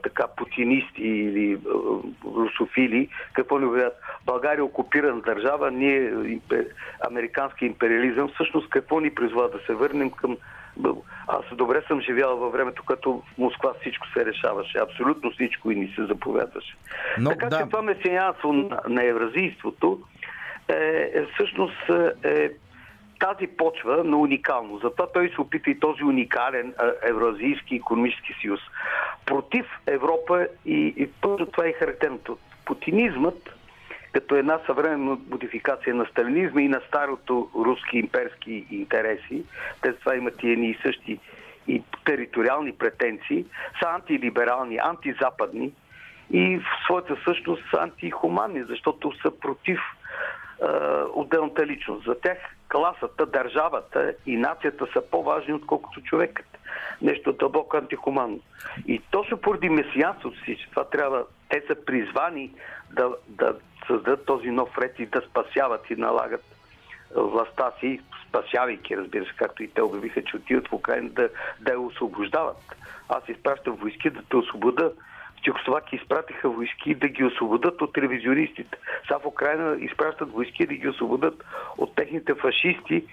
така 0.03 0.27
путинисти 0.27 1.03
или 1.03 1.59
русофили, 2.25 3.09
какво 3.33 3.59
ни 3.59 3.65
говорят? 3.65 3.93
България 4.25 4.59
е 4.59 4.61
окупирана 4.61 5.21
държава, 5.21 5.71
ние 5.71 6.13
американски 7.09 7.65
империализъм, 7.65 8.29
всъщност 8.33 8.69
какво 8.69 8.99
ни 8.99 9.15
призвава 9.15 9.49
да 9.49 9.59
се 9.65 9.73
върнем 9.73 10.11
към 10.11 10.37
аз 11.27 11.45
добре 11.55 11.81
съм 11.87 12.01
живял 12.01 12.37
във 12.37 12.53
времето, 12.53 12.83
като 12.83 13.23
в 13.35 13.37
Москва 13.37 13.73
всичко 13.81 14.07
се 14.07 14.25
решаваше. 14.25 14.77
Абсолютно 14.77 15.31
всичко 15.31 15.71
и 15.71 15.75
ни 15.75 15.93
се 15.95 16.05
заповядваше. 16.05 16.75
Но, 17.19 17.29
така 17.29 17.45
да. 17.49 17.57
че 17.57 17.65
това 17.65 17.81
месиянство 17.81 18.53
на, 18.53 18.79
на 18.87 19.03
евразийството 19.03 19.99
е, 20.67 20.73
е 21.13 21.25
всъщност 21.33 21.89
е 22.23 22.51
тази 23.19 23.47
почва 23.47 24.03
на 24.03 24.17
уникално. 24.17 24.79
Затова 24.83 25.07
той 25.07 25.29
се 25.29 25.41
опита 25.41 25.69
и 25.69 25.79
този 25.79 26.03
уникален 26.03 26.73
Евразийски 27.03 27.75
економически 27.75 28.35
съюз. 28.41 28.59
Против 29.25 29.65
Европа 29.87 30.47
и, 30.65 30.93
и 30.97 31.09
това 31.21 31.65
е 31.65 31.73
характерното. 31.73 32.37
Путинизмът 32.65 33.49
като 34.11 34.35
една 34.35 34.59
съвременна 34.65 35.17
модификация 35.29 35.95
на 35.95 36.05
сталинизма 36.05 36.61
и 36.61 36.67
на 36.67 36.81
старото 36.87 37.49
руски 37.55 37.97
имперски 37.97 38.65
интереси, 38.71 39.43
те 39.81 39.93
това 39.93 40.15
имат 40.15 40.43
и 40.43 40.51
едни 40.51 40.69
и 40.69 40.77
същи 40.83 41.19
и 41.67 41.83
териториални 42.05 42.71
претенции, 42.71 43.45
са 43.81 43.89
антилиберални, 43.89 44.77
антизападни 44.83 45.71
и 46.31 46.57
в 46.57 46.63
своята 46.85 47.17
същност 47.25 47.63
са 47.71 47.81
антихуманни, 47.81 48.63
защото 48.63 49.21
са 49.21 49.39
против 49.39 49.79
е, 49.79 50.65
отделната 51.13 51.65
личност. 51.65 52.05
За 52.05 52.19
тях 52.19 52.37
класата, 52.69 53.25
държавата 53.25 54.13
и 54.25 54.37
нацията 54.37 54.87
са 54.93 55.01
по-важни, 55.11 55.53
отколкото 55.53 56.01
човекът. 56.01 56.45
Нещо 57.01 57.33
дълбоко 57.33 57.77
антихуманно. 57.77 58.39
И 58.87 59.01
точно 59.11 59.37
поради 59.37 59.69
месиянството 59.69 60.39
си, 60.39 60.57
че 60.57 60.69
това 60.69 60.83
трябва, 60.83 61.23
те 61.49 61.63
са 61.67 61.75
призвани 61.85 62.51
да, 62.91 63.09
да 63.27 63.55
създадат 63.87 64.25
този 64.25 64.49
нов 64.49 64.77
ред 64.77 64.99
и 64.99 65.05
да 65.05 65.21
спасяват 65.21 65.89
и 65.89 65.95
налагат 65.95 66.43
властта 67.15 67.71
си, 67.79 68.01
спасявайки, 68.27 68.97
разбира 68.97 69.25
се, 69.25 69.31
както 69.37 69.63
и 69.63 69.67
те 69.67 69.81
обявиха, 69.81 70.23
че 70.23 70.35
отиват 70.35 70.67
в 70.67 70.73
Украина 70.73 71.09
да, 71.09 71.29
да 71.59 71.71
я 71.71 71.79
освобождават. 71.79 72.75
Аз 73.09 73.29
изпращам 73.29 73.75
войски 73.75 74.09
да 74.09 74.21
те 74.29 74.35
освобода 74.35 74.91
Чехословакия 75.43 75.99
изпратиха 76.01 76.49
войски 76.49 76.95
да 76.95 77.07
ги 77.07 77.23
освободят 77.23 77.81
от 77.81 77.97
ревизионистите. 77.97 78.77
Сега 79.07 79.19
в 79.19 79.25
Украина 79.25 79.77
изпращат 79.79 80.31
войски 80.31 80.65
да 80.65 80.73
ги 80.73 80.87
освободят 80.87 81.43
от 81.77 81.95
техните 81.95 82.33
фашисти. 82.35 83.03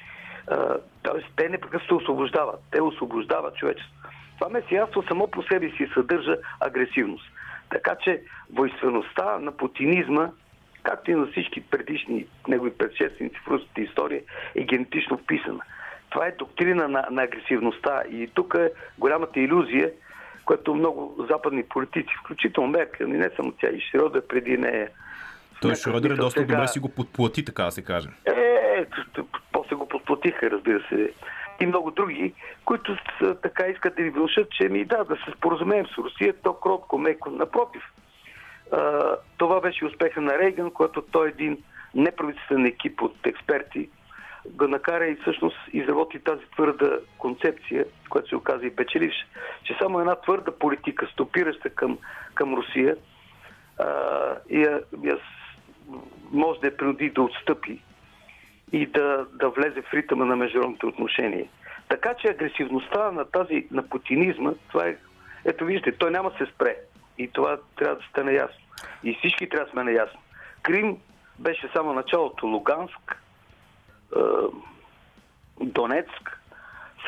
Тоест, 1.02 1.26
те 1.36 1.48
непрекъснато 1.48 1.96
освобождават. 1.96 2.60
Те 2.70 2.82
освобождават 2.82 3.56
човечеството. 3.56 4.08
Това 4.38 4.50
месиянство 4.50 5.02
само 5.08 5.28
по 5.28 5.42
себе 5.42 5.70
си 5.70 5.88
съдържа 5.94 6.36
агресивност. 6.60 7.24
Така 7.70 7.96
че 8.04 8.22
войствеността 8.52 9.38
на 9.38 9.52
путинизма, 9.52 10.30
както 10.82 11.10
и 11.10 11.14
на 11.14 11.26
всички 11.26 11.60
предишни 11.60 12.26
негови 12.48 12.70
предшественици 12.78 13.36
в 13.46 13.48
руската 13.48 13.80
история, 13.80 14.22
е 14.54 14.64
генетично 14.64 15.18
вписана. 15.18 15.60
Това 16.10 16.26
е 16.26 16.32
доктрина 16.32 16.88
на, 16.88 17.06
на 17.10 17.22
агресивността. 17.22 18.02
И 18.10 18.30
тук 18.34 18.54
е 18.54 18.70
голямата 18.98 19.40
иллюзия– 19.40 19.90
което 20.46 20.74
много 20.74 21.26
западни 21.30 21.62
политици, 21.62 22.14
включително 22.24 22.70
Меркел, 22.70 23.06
и 23.06 23.18
не 23.18 23.30
само 23.36 23.52
тя, 23.52 23.68
и 23.68 23.80
Шродер 23.80 24.26
преди 24.26 24.56
нея. 24.56 24.88
Той 25.60 25.74
Шродер 25.74 26.10
е 26.10 26.14
доста 26.14 26.40
сега... 26.40 26.54
добре 26.54 26.68
си 26.68 26.78
го 26.78 26.88
подплати, 26.88 27.44
така 27.44 27.64
да 27.64 27.70
се 27.70 27.82
каже. 27.82 28.08
Е, 28.24 28.86
после 29.52 29.76
го 29.76 29.88
подплатиха, 29.88 30.50
разбира 30.50 30.80
се. 30.88 31.12
И 31.60 31.66
много 31.66 31.90
други, 31.90 32.34
които 32.64 32.96
са, 33.18 33.34
така 33.34 33.66
искат 33.66 33.96
да 33.96 34.02
ви 34.02 34.10
внушат, 34.10 34.50
че 34.50 34.68
ми 34.68 34.84
да, 34.84 35.04
да 35.04 35.16
се 35.16 35.32
споразумеем 35.36 35.86
с 35.86 35.98
Русия, 35.98 36.34
то 36.42 36.52
кротко, 36.52 36.98
меко. 36.98 37.30
Напротив, 37.30 37.82
а, 38.72 39.02
това 39.38 39.60
беше 39.60 39.84
успеха 39.84 40.20
на 40.20 40.38
Рейган, 40.38 40.70
който 40.70 41.02
той 41.02 41.26
е 41.26 41.30
един 41.30 41.58
неправителствен 41.94 42.66
екип 42.66 43.02
от 43.02 43.26
експерти, 43.26 43.88
го 44.52 44.68
накара 44.68 45.06
и 45.06 45.16
всъщност 45.16 45.56
изработи 45.72 46.18
тази 46.18 46.42
твърда 46.54 46.98
концепция, 47.18 47.84
която 48.10 48.28
се 48.28 48.36
оказа 48.36 48.66
и 48.66 48.76
печеливш, 48.76 49.14
че 49.64 49.76
само 49.78 50.00
една 50.00 50.14
твърда 50.14 50.52
политика, 50.58 51.06
стопираща 51.06 51.70
към, 51.70 51.98
към 52.34 52.54
Русия, 52.54 52.96
а, 53.78 53.86
я, 54.50 54.80
я, 55.04 55.18
може 56.32 56.60
да 56.60 56.66
я 56.66 56.76
принуди 56.76 57.10
да 57.10 57.22
отстъпи 57.22 57.82
и 58.72 58.86
да, 58.86 59.26
да 59.32 59.48
влезе 59.48 59.82
в 59.82 59.94
ритъма 59.94 60.24
на 60.24 60.36
международните 60.36 60.86
отношения. 60.86 61.46
Така 61.88 62.14
че 62.14 62.28
агресивността 62.28 63.10
на 63.10 63.24
тази, 63.24 63.66
на 63.70 63.88
путинизма, 63.88 64.52
това 64.68 64.86
е, 64.86 64.96
ето 65.44 65.64
виждате, 65.64 65.98
той 65.98 66.10
няма 66.10 66.32
се 66.38 66.46
спре. 66.46 66.76
И 67.18 67.28
това 67.28 67.58
трябва 67.76 67.96
да 67.96 68.02
стане 68.10 68.32
ясно. 68.32 68.64
И 69.04 69.14
всички 69.14 69.48
трябва 69.48 69.64
да 69.64 69.70
сме 69.70 69.84
наясно. 69.84 70.20
Крим 70.62 70.96
беше 71.38 71.68
само 71.76 71.92
началото. 71.92 72.46
Луганск, 72.46 73.22
Донецк, 75.60 76.40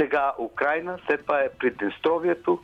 сега 0.00 0.32
Украина, 0.38 0.98
след 1.06 1.22
това 1.22 1.40
е 1.40 1.52
Приднестровието, 1.58 2.60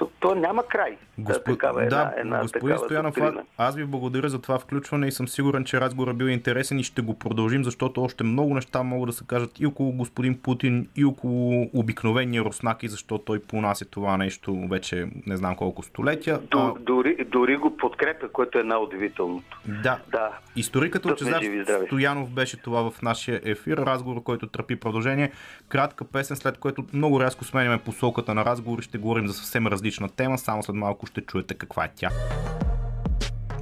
то, 0.00 0.10
то 0.20 0.34
няма 0.34 0.62
край. 0.66 0.96
Госпо... 1.18 1.52
Такава, 1.52 1.84
една, 1.84 2.04
да, 2.04 2.14
една, 2.16 2.42
господин 2.42 2.78
Стоянов, 2.78 3.16
аз 3.58 3.76
ви 3.76 3.84
благодаря 3.84 4.28
за 4.28 4.42
това 4.42 4.58
включване 4.58 5.06
и 5.06 5.12
съм 5.12 5.28
сигурен, 5.28 5.64
че 5.64 5.80
разговорът 5.80 6.16
бил 6.16 6.26
интересен 6.26 6.78
и 6.78 6.82
ще 6.82 7.02
го 7.02 7.18
продължим, 7.18 7.64
защото 7.64 8.02
още 8.02 8.24
много 8.24 8.54
неща 8.54 8.82
могат 8.82 9.06
да 9.06 9.12
се 9.12 9.24
кажат 9.26 9.60
и 9.60 9.66
около 9.66 9.92
господин 9.92 10.38
Путин, 10.42 10.88
и 10.96 11.04
около 11.04 11.70
обикновения 11.74 12.44
руснаки, 12.44 12.88
защото 12.88 13.24
той 13.24 13.38
понася 13.38 13.84
това 13.84 14.16
нещо 14.16 14.66
вече 14.70 15.08
не 15.26 15.36
знам 15.36 15.56
колко 15.56 15.82
столетия. 15.82 16.38
Д- 16.38 16.46
а... 16.52 16.74
дори, 16.80 17.24
дори 17.24 17.56
го 17.56 17.76
подкрепя, 17.76 18.28
което 18.28 18.58
е 18.58 18.62
най-удивителното. 18.62 19.60
Да. 19.82 19.98
да. 20.10 20.30
Историкът 20.56 21.06
Лъчезар 21.06 21.42
Стоянов 21.86 22.30
беше 22.30 22.62
това 22.62 22.90
в 22.90 23.02
нашия 23.02 23.40
ефир, 23.44 23.76
разговор, 23.76 24.22
който 24.22 24.46
тръпи 24.46 24.76
продължение. 24.76 25.32
Кратка 25.68 26.04
песен, 26.04 26.36
след 26.36 26.58
което 26.58 26.84
много 26.92 27.20
рязко 27.20 27.44
сменяме 27.44 27.78
посоката 27.78 28.34
на 28.34 28.44
разговор 28.44 28.78
и 28.78 28.82
ще 28.82 28.98
говорим 28.98 29.26
за 29.26 29.34
съвсем 29.34 29.66
различна 29.90 30.08
тема. 30.08 30.38
Само 30.38 30.62
след 30.62 30.76
малко 30.76 31.06
ще 31.06 31.20
чуете 31.20 31.54
каква 31.54 31.84
е 31.84 31.90
тя. 31.96 32.10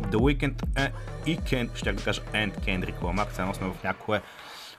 The 0.00 0.16
Weekend 0.16 0.62
е, 0.78 0.92
и 1.26 1.38
Ken, 1.38 1.74
ще 1.74 1.96
кажа 1.96 2.22
and 2.22 2.52
Kendrick 2.58 3.00
Lamar, 3.00 3.30
сега 3.32 3.54
сме 3.54 3.68
в 3.68 3.84
някое 3.84 4.20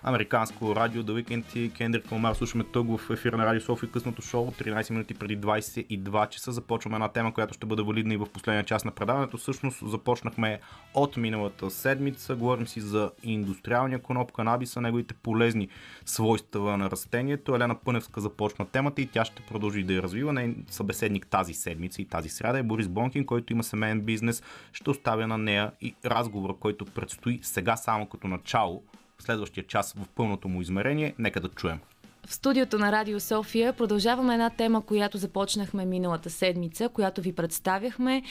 американско 0.03 0.75
радио 0.75 1.03
The 1.03 1.23
Weekend 1.23 1.55
и 1.55 1.73
Кендрик 1.73 2.11
Ламар 2.11 2.33
слушаме 2.33 2.63
тук 2.63 2.99
в 2.99 3.09
ефира 3.09 3.37
на 3.37 3.45
Радио 3.45 3.61
София 3.61 3.91
късното 3.91 4.21
шоу 4.21 4.51
13 4.51 4.91
минути 4.91 5.13
преди 5.13 5.37
22 5.37 6.29
часа. 6.29 6.51
Започваме 6.51 6.95
една 6.95 7.07
тема, 7.07 7.33
която 7.33 7.53
ще 7.53 7.65
бъде 7.65 7.83
валидна 7.83 8.13
и 8.13 8.17
в 8.17 8.27
последния 8.33 8.63
част 8.63 8.85
на 8.85 8.91
предаването. 8.91 9.37
Всъщност 9.37 9.89
започнахме 9.89 10.59
от 10.93 11.17
миналата 11.17 11.69
седмица. 11.69 12.35
Говорим 12.35 12.67
си 12.67 12.81
за 12.81 13.11
индустриалния 13.23 14.01
коноп, 14.01 14.31
канабиса, 14.31 14.81
неговите 14.81 15.13
полезни 15.13 15.67
свойства 16.05 16.77
на 16.77 16.91
растението. 16.91 17.55
Елена 17.55 17.75
Пъневска 17.75 18.21
започна 18.21 18.65
темата 18.65 19.01
и 19.01 19.07
тя 19.07 19.25
ще 19.25 19.41
продължи 19.41 19.83
да 19.83 19.93
я 19.93 20.01
развива. 20.01 20.33
Нейн 20.33 20.65
събеседник 20.69 21.27
тази 21.27 21.53
седмица 21.53 22.01
и 22.01 22.05
тази 22.05 22.29
сряда 22.29 22.59
е 22.59 22.63
Борис 22.63 22.87
Бонкин, 22.87 23.25
който 23.25 23.53
има 23.53 23.63
семейен 23.63 24.01
бизнес. 24.01 24.43
Ще 24.73 24.89
оставя 24.89 25.27
на 25.27 25.37
нея 25.37 25.71
и 25.81 25.95
разговора, 26.05 26.53
който 26.59 26.85
предстои 26.85 27.39
сега 27.43 27.75
само 27.75 28.05
като 28.05 28.27
начало 28.27 28.83
следващия 29.23 29.67
час 29.67 29.93
в 29.93 30.07
пълното 30.15 30.47
му 30.47 30.61
измерение. 30.61 31.15
Нека 31.19 31.39
да 31.39 31.49
чуем. 31.49 31.79
В 32.27 32.33
студиото 32.33 32.79
на 32.79 32.91
Радио 32.91 33.19
София 33.19 33.73
продължаваме 33.73 34.33
една 34.33 34.49
тема, 34.49 34.85
която 34.85 35.17
започнахме 35.17 35.85
миналата 35.85 36.29
седмица, 36.29 36.89
която 36.89 37.21
ви 37.21 37.33
представяхме 37.33 38.23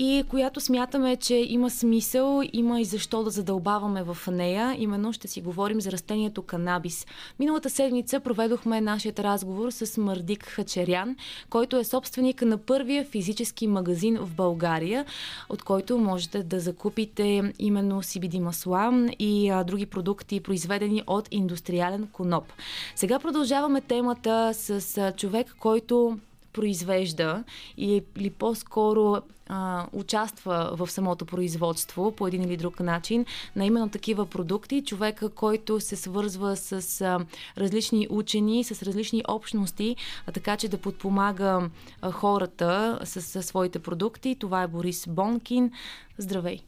и 0.00 0.24
която 0.28 0.60
смятаме, 0.60 1.16
че 1.16 1.34
има 1.34 1.70
смисъл, 1.70 2.42
има 2.52 2.80
и 2.80 2.84
защо 2.84 3.22
да 3.22 3.30
задълбаваме 3.30 4.02
в 4.02 4.18
нея. 4.30 4.76
Именно 4.78 5.12
ще 5.12 5.28
си 5.28 5.40
говорим 5.40 5.80
за 5.80 5.92
растението 5.92 6.42
канабис. 6.42 7.06
Миналата 7.38 7.70
седмица 7.70 8.20
проведохме 8.20 8.80
нашият 8.80 9.18
разговор 9.18 9.70
с 9.70 10.00
Мардик 10.00 10.44
Хачерян, 10.44 11.16
който 11.50 11.76
е 11.76 11.84
собственик 11.84 12.42
на 12.42 12.58
първия 12.58 13.04
физически 13.04 13.66
магазин 13.66 14.18
в 14.20 14.34
България, 14.34 15.04
от 15.48 15.62
който 15.62 15.98
можете 15.98 16.42
да 16.42 16.60
закупите 16.60 17.52
именно 17.58 18.02
CBD 18.02 18.38
масла 18.38 19.08
и 19.18 19.62
други 19.66 19.86
продукти, 19.86 20.40
произведени 20.40 21.02
от 21.06 21.28
индустриален 21.30 22.08
коноп. 22.12 22.44
Сега 22.94 23.18
продължаваме 23.18 23.80
темата 23.80 24.50
с 24.54 25.12
човек, 25.16 25.54
който 25.60 26.18
произвежда 26.52 27.44
или 27.76 28.30
по-скоро 28.30 29.16
а, 29.48 29.86
участва 29.92 30.70
в 30.72 30.90
самото 30.90 31.26
производство 31.26 32.12
по 32.12 32.26
един 32.26 32.42
или 32.42 32.56
друг 32.56 32.80
начин 32.80 33.26
на 33.56 33.66
именно 33.66 33.88
такива 33.88 34.26
продукти. 34.26 34.84
Човека, 34.84 35.28
който 35.28 35.80
се 35.80 35.96
свързва 35.96 36.56
с 36.56 37.00
а, 37.00 37.20
различни 37.58 38.06
учени, 38.10 38.64
с 38.64 38.82
различни 38.82 39.22
общности, 39.28 39.96
а, 40.26 40.32
така 40.32 40.56
че 40.56 40.68
да 40.68 40.78
подпомага 40.78 41.70
а, 42.02 42.10
хората 42.10 42.98
с, 43.04 43.22
с 43.22 43.42
своите 43.42 43.78
продукти. 43.78 44.36
Това 44.40 44.62
е 44.62 44.68
Борис 44.68 45.06
Бонкин. 45.08 45.72
Здравей! 46.18 46.60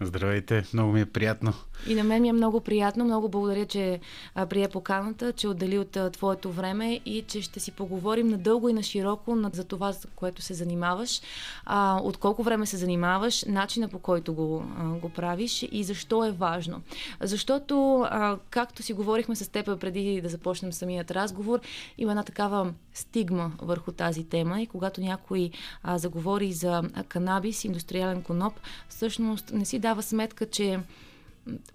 Здравейте, 0.00 0.64
много 0.74 0.92
ми 0.92 1.00
е 1.00 1.06
приятно. 1.06 1.52
И 1.86 1.94
на 1.94 2.04
мен 2.04 2.22
ми 2.22 2.28
е 2.28 2.32
много 2.32 2.60
приятно. 2.60 3.04
Много 3.04 3.28
благодаря, 3.28 3.66
че 3.66 4.00
а, 4.34 4.46
прие 4.46 4.68
поканата, 4.68 5.32
че 5.32 5.48
отдели 5.48 5.78
от 5.78 5.96
а, 5.96 6.10
твоето 6.10 6.52
време 6.52 7.00
и 7.06 7.24
че 7.28 7.42
ще 7.42 7.60
си 7.60 7.72
поговорим 7.72 8.28
надълго 8.28 8.68
и 8.68 8.72
на 8.72 8.82
широко 8.82 9.36
на, 9.36 9.50
за 9.52 9.64
това, 9.64 9.92
за 9.92 10.08
което 10.16 10.42
се 10.42 10.54
занимаваш, 10.54 11.20
а, 11.64 12.00
от 12.02 12.16
колко 12.16 12.42
време 12.42 12.66
се 12.66 12.76
занимаваш, 12.76 13.44
начина 13.44 13.88
по 13.88 13.98
който 13.98 14.34
го, 14.34 14.64
а, 14.78 14.88
го 14.88 15.08
правиш 15.08 15.66
и 15.72 15.84
защо 15.84 16.24
е 16.24 16.30
важно. 16.30 16.82
Защото, 17.20 18.06
а, 18.10 18.38
както 18.50 18.82
си 18.82 18.92
говорихме 18.92 19.36
с 19.36 19.48
теб 19.48 19.80
преди 19.80 20.20
да 20.20 20.28
започнем 20.28 20.72
самият 20.72 21.10
разговор, 21.10 21.60
има 21.98 22.12
една 22.12 22.22
такава 22.22 22.72
стигма 22.98 23.50
върху 23.62 23.92
тази 23.92 24.24
тема 24.24 24.62
и 24.62 24.66
когато 24.66 25.00
някой 25.00 25.50
а, 25.82 25.98
заговори 25.98 26.52
за 26.52 26.82
канабис, 27.08 27.64
индустриален 27.64 28.22
коноп, 28.22 28.60
всъщност 28.88 29.52
не 29.52 29.64
си 29.64 29.78
дава 29.78 30.02
сметка, 30.02 30.46
че 30.46 30.80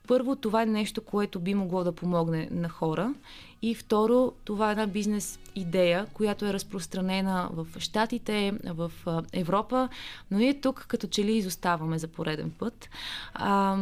първо, 0.08 0.36
това 0.36 0.62
е 0.62 0.66
нещо, 0.66 1.02
което 1.02 1.40
би 1.40 1.54
могло 1.54 1.84
да 1.84 1.92
помогне 1.92 2.48
на 2.52 2.70
хора. 2.70 3.14
И 3.62 3.76
второ, 3.76 4.34
това 4.44 4.68
е 4.68 4.72
една 4.72 4.88
бизнес 4.88 5.40
идея, 5.56 6.08
която 6.14 6.46
е 6.46 6.54
разпространена 6.54 7.50
в 7.54 7.68
Штатите, 7.80 8.54
в 8.64 8.92
Европа, 9.34 9.90
но 10.32 10.38
ние 10.38 10.62
тук 10.62 10.86
като 10.88 11.08
че 11.08 11.24
ли 11.24 11.32
изоставаме 11.32 12.00
за 12.00 12.08
пореден 12.08 12.52
път. 12.60 12.90
А, 13.34 13.78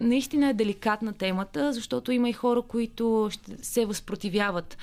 наистина 0.00 0.48
е 0.48 0.54
деликатна 0.54 1.12
темата, 1.12 1.72
защото 1.72 2.12
има 2.12 2.28
и 2.28 2.32
хора, 2.32 2.62
които 2.62 3.30
се 3.62 3.86
възпротивяват 3.86 4.78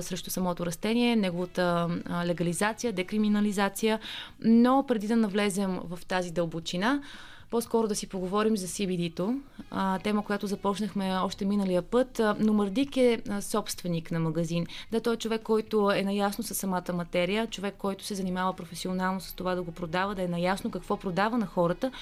срещу 0.00 0.30
самото 0.30 0.66
растение, 0.66 1.16
неговата 1.16 1.88
легализация, 2.24 2.92
декриминализация, 2.92 4.00
но 4.44 4.84
преди 4.88 5.06
да 5.06 5.16
навлезем 5.16 5.78
в 5.84 5.98
тази 6.08 6.30
дълбочина, 6.30 7.02
по-скоро 7.50 7.88
да 7.88 7.94
си 7.94 8.06
поговорим 8.06 8.56
за 8.56 8.66
CBD-то, 8.66 9.38
а, 9.76 9.98
тема, 9.98 10.24
която 10.24 10.46
започнахме 10.46 11.16
още 11.16 11.44
миналия 11.44 11.82
път. 11.82 12.20
Но 12.38 12.52
Мардик 12.52 12.96
е 12.96 13.22
собственик 13.40 14.10
на 14.10 14.20
магазин. 14.20 14.66
Да, 14.92 15.00
той 15.00 15.14
е 15.14 15.16
човек, 15.16 15.42
който 15.42 15.90
е 15.90 16.02
наясно 16.02 16.44
с 16.44 16.54
самата 16.54 16.92
материя, 16.92 17.46
човек, 17.46 17.74
който 17.78 18.04
се 18.04 18.14
занимава 18.14 18.56
професионално 18.56 19.20
с 19.20 19.32
това 19.32 19.54
да 19.54 19.62
го 19.62 19.72
продава, 19.72 20.14
да 20.14 20.22
е 20.22 20.28
наясно 20.28 20.70
какво 20.70 20.96
продава 20.96 21.38
на 21.38 21.46
хората, 21.46 21.92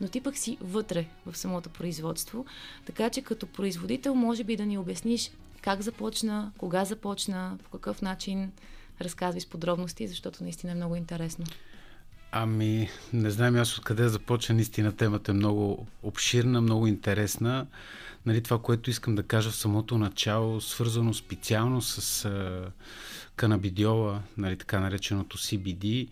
но 0.00 0.08
ти 0.08 0.20
пък 0.20 0.36
си 0.36 0.58
вътре 0.60 1.06
в 1.26 1.36
самото 1.36 1.70
производство. 1.70 2.44
Така 2.86 3.10
че 3.10 3.22
като 3.22 3.46
производител 3.46 4.14
може 4.14 4.44
би 4.44 4.56
да 4.56 4.66
ни 4.66 4.78
обясниш 4.78 5.30
как 5.62 5.82
започна, 5.82 6.52
кога 6.58 6.84
започна, 6.84 7.58
по 7.64 7.70
какъв 7.70 8.02
начин 8.02 8.52
разказвай 9.00 9.40
с 9.40 9.46
подробности, 9.46 10.08
защото 10.08 10.42
наистина 10.44 10.72
е 10.72 10.74
много 10.74 10.96
интересно. 10.96 11.44
Ами, 12.32 12.88
не 13.12 13.30
знам 13.30 13.56
аз 13.56 13.78
откъде 13.78 14.08
започна. 14.08 14.54
Наистина 14.54 14.96
темата 14.96 15.30
е 15.30 15.34
много 15.34 15.86
обширна, 16.02 16.60
много 16.60 16.86
интересна. 16.86 17.66
Нали, 18.26 18.42
това, 18.42 18.58
което 18.58 18.90
искам 18.90 19.14
да 19.14 19.22
кажа 19.22 19.50
в 19.50 19.56
самото 19.56 19.98
начало, 19.98 20.60
свързано 20.60 21.14
специално 21.14 21.82
с 21.82 22.24
а, 22.24 22.70
канабидиола, 23.36 24.22
нали, 24.36 24.56
така 24.56 24.80
нареченото 24.80 25.38
CBD, 25.38 26.08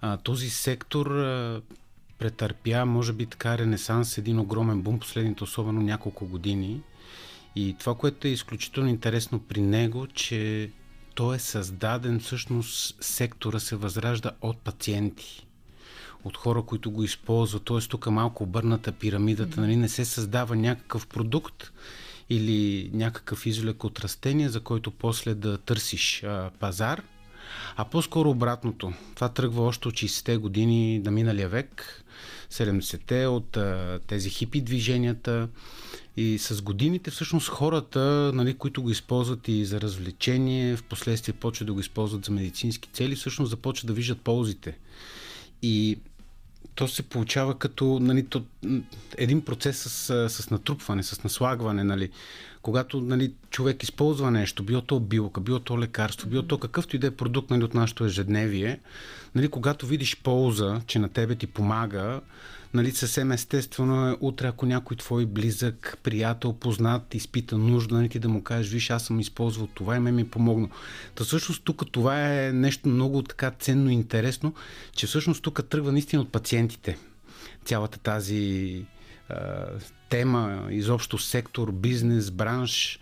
а, 0.00 0.16
този 0.16 0.50
сектор 0.50 1.06
а, 1.06 1.60
претърпя, 2.18 2.84
може 2.84 3.12
би 3.12 3.26
така, 3.26 3.58
ренесанс, 3.58 4.18
един 4.18 4.38
огромен 4.38 4.82
бум 4.82 4.98
последните, 4.98 5.44
особено 5.44 5.80
няколко 5.80 6.26
години. 6.26 6.82
И 7.56 7.76
това, 7.78 7.94
което 7.94 8.28
е 8.28 8.30
изключително 8.30 8.88
интересно 8.88 9.40
при 9.40 9.60
него, 9.60 10.06
че 10.06 10.70
той 11.14 11.36
е 11.36 11.38
създаден, 11.38 12.20
всъщност 12.20 13.04
сектора 13.04 13.58
се 13.58 13.76
възражда 13.76 14.30
от 14.40 14.58
пациенти 14.58 15.46
от 16.24 16.36
хора, 16.36 16.62
които 16.62 16.90
го 16.90 17.02
използват. 17.02 17.64
Т.е. 17.64 17.80
тук 17.80 18.06
малко 18.06 18.42
обърната 18.42 18.92
пирамидата. 18.92 19.60
Нали? 19.60 19.76
Не 19.76 19.88
се 19.88 20.04
създава 20.04 20.56
някакъв 20.56 21.06
продукт 21.06 21.72
или 22.30 22.90
някакъв 22.92 23.46
изолек 23.46 23.84
от 23.84 24.00
растение, 24.00 24.48
за 24.48 24.60
който 24.60 24.90
после 24.90 25.34
да 25.34 25.58
търсиш 25.58 26.22
а, 26.22 26.50
пазар, 26.60 27.02
а 27.76 27.84
по-скоро 27.84 28.30
обратното. 28.30 28.92
Това 29.14 29.28
тръгва 29.28 29.62
още 29.62 29.88
от 29.88 29.94
60-те 29.94 30.36
години 30.36 30.98
на 30.98 31.10
миналия 31.10 31.48
век, 31.48 32.04
70-те, 32.50 33.26
от 33.26 33.56
а, 33.56 34.00
тези 34.06 34.30
хипи 34.30 34.60
движенията. 34.60 35.48
И 36.16 36.38
с 36.38 36.62
годините 36.62 37.10
всъщност 37.10 37.48
хората, 37.48 38.30
нали, 38.34 38.54
които 38.54 38.82
го 38.82 38.90
използват 38.90 39.48
и 39.48 39.64
за 39.64 39.80
развлечение, 39.80 40.76
в 40.76 40.82
последствие 40.82 41.34
почват 41.34 41.66
да 41.66 41.72
го 41.72 41.80
използват 41.80 42.24
за 42.24 42.32
медицински 42.32 42.88
цели, 42.92 43.16
всъщност 43.16 43.50
започват 43.50 43.86
да 43.86 43.92
виждат 43.92 44.20
ползите. 44.20 44.78
И 45.62 45.98
то 46.74 46.88
се 46.88 47.02
получава 47.02 47.58
като 47.58 47.98
нали, 48.00 48.26
то, 48.26 48.42
един 49.18 49.44
процес 49.44 49.78
с, 49.78 50.28
с 50.28 50.50
натрупване, 50.50 51.02
с 51.02 51.24
наслагване. 51.24 51.84
Нали. 51.84 52.10
Когато 52.62 53.00
нали, 53.00 53.32
човек 53.50 53.82
използва 53.82 54.30
нещо, 54.30 54.62
било 54.62 54.80
то 54.80 55.00
билка, 55.00 55.40
било 55.40 55.60
то 55.60 55.78
лекарство, 55.78 56.28
било 56.28 56.42
то 56.42 56.58
какъвто 56.58 56.96
и 56.96 56.98
да 56.98 57.06
е 57.06 57.10
продукт 57.10 57.50
нали, 57.50 57.64
от 57.64 57.74
нашето 57.74 58.04
ежедневие, 58.04 58.80
нали, 59.34 59.48
когато 59.48 59.86
видиш 59.86 60.16
полза, 60.22 60.80
че 60.86 60.98
на 60.98 61.08
тебе 61.08 61.34
ти 61.34 61.46
помага, 61.46 62.20
нали, 62.74 62.92
съвсем 62.92 63.32
естествено 63.32 64.08
е 64.08 64.16
утре, 64.20 64.46
ако 64.46 64.66
някой 64.66 64.96
твой 64.96 65.26
близък, 65.26 65.98
приятел, 66.02 66.52
познат, 66.52 67.14
изпита 67.14 67.58
нужда, 67.58 67.94
нали, 67.94 68.08
ти 68.08 68.18
да 68.18 68.28
му 68.28 68.42
кажеш, 68.42 68.72
виж, 68.72 68.90
аз 68.90 69.04
съм 69.04 69.20
използвал 69.20 69.66
това 69.66 69.96
и 69.96 70.00
ме 70.00 70.12
ми 70.12 70.28
помогна. 70.28 70.68
Та 71.14 71.24
всъщност 71.24 71.64
тук 71.64 71.92
това 71.92 72.46
е 72.46 72.52
нещо 72.52 72.88
много 72.88 73.22
така 73.22 73.50
ценно 73.50 73.90
и 73.90 73.94
интересно, 73.94 74.54
че 74.92 75.06
всъщност 75.06 75.42
тук 75.42 75.68
тръгва 75.68 75.92
наистина 75.92 76.22
от 76.22 76.32
пациентите. 76.32 76.98
Цялата 77.64 77.98
тази 77.98 78.84
а, 79.28 79.64
тема, 80.08 80.68
изобщо 80.70 81.18
сектор, 81.18 81.72
бизнес, 81.72 82.30
бранш. 82.30 82.98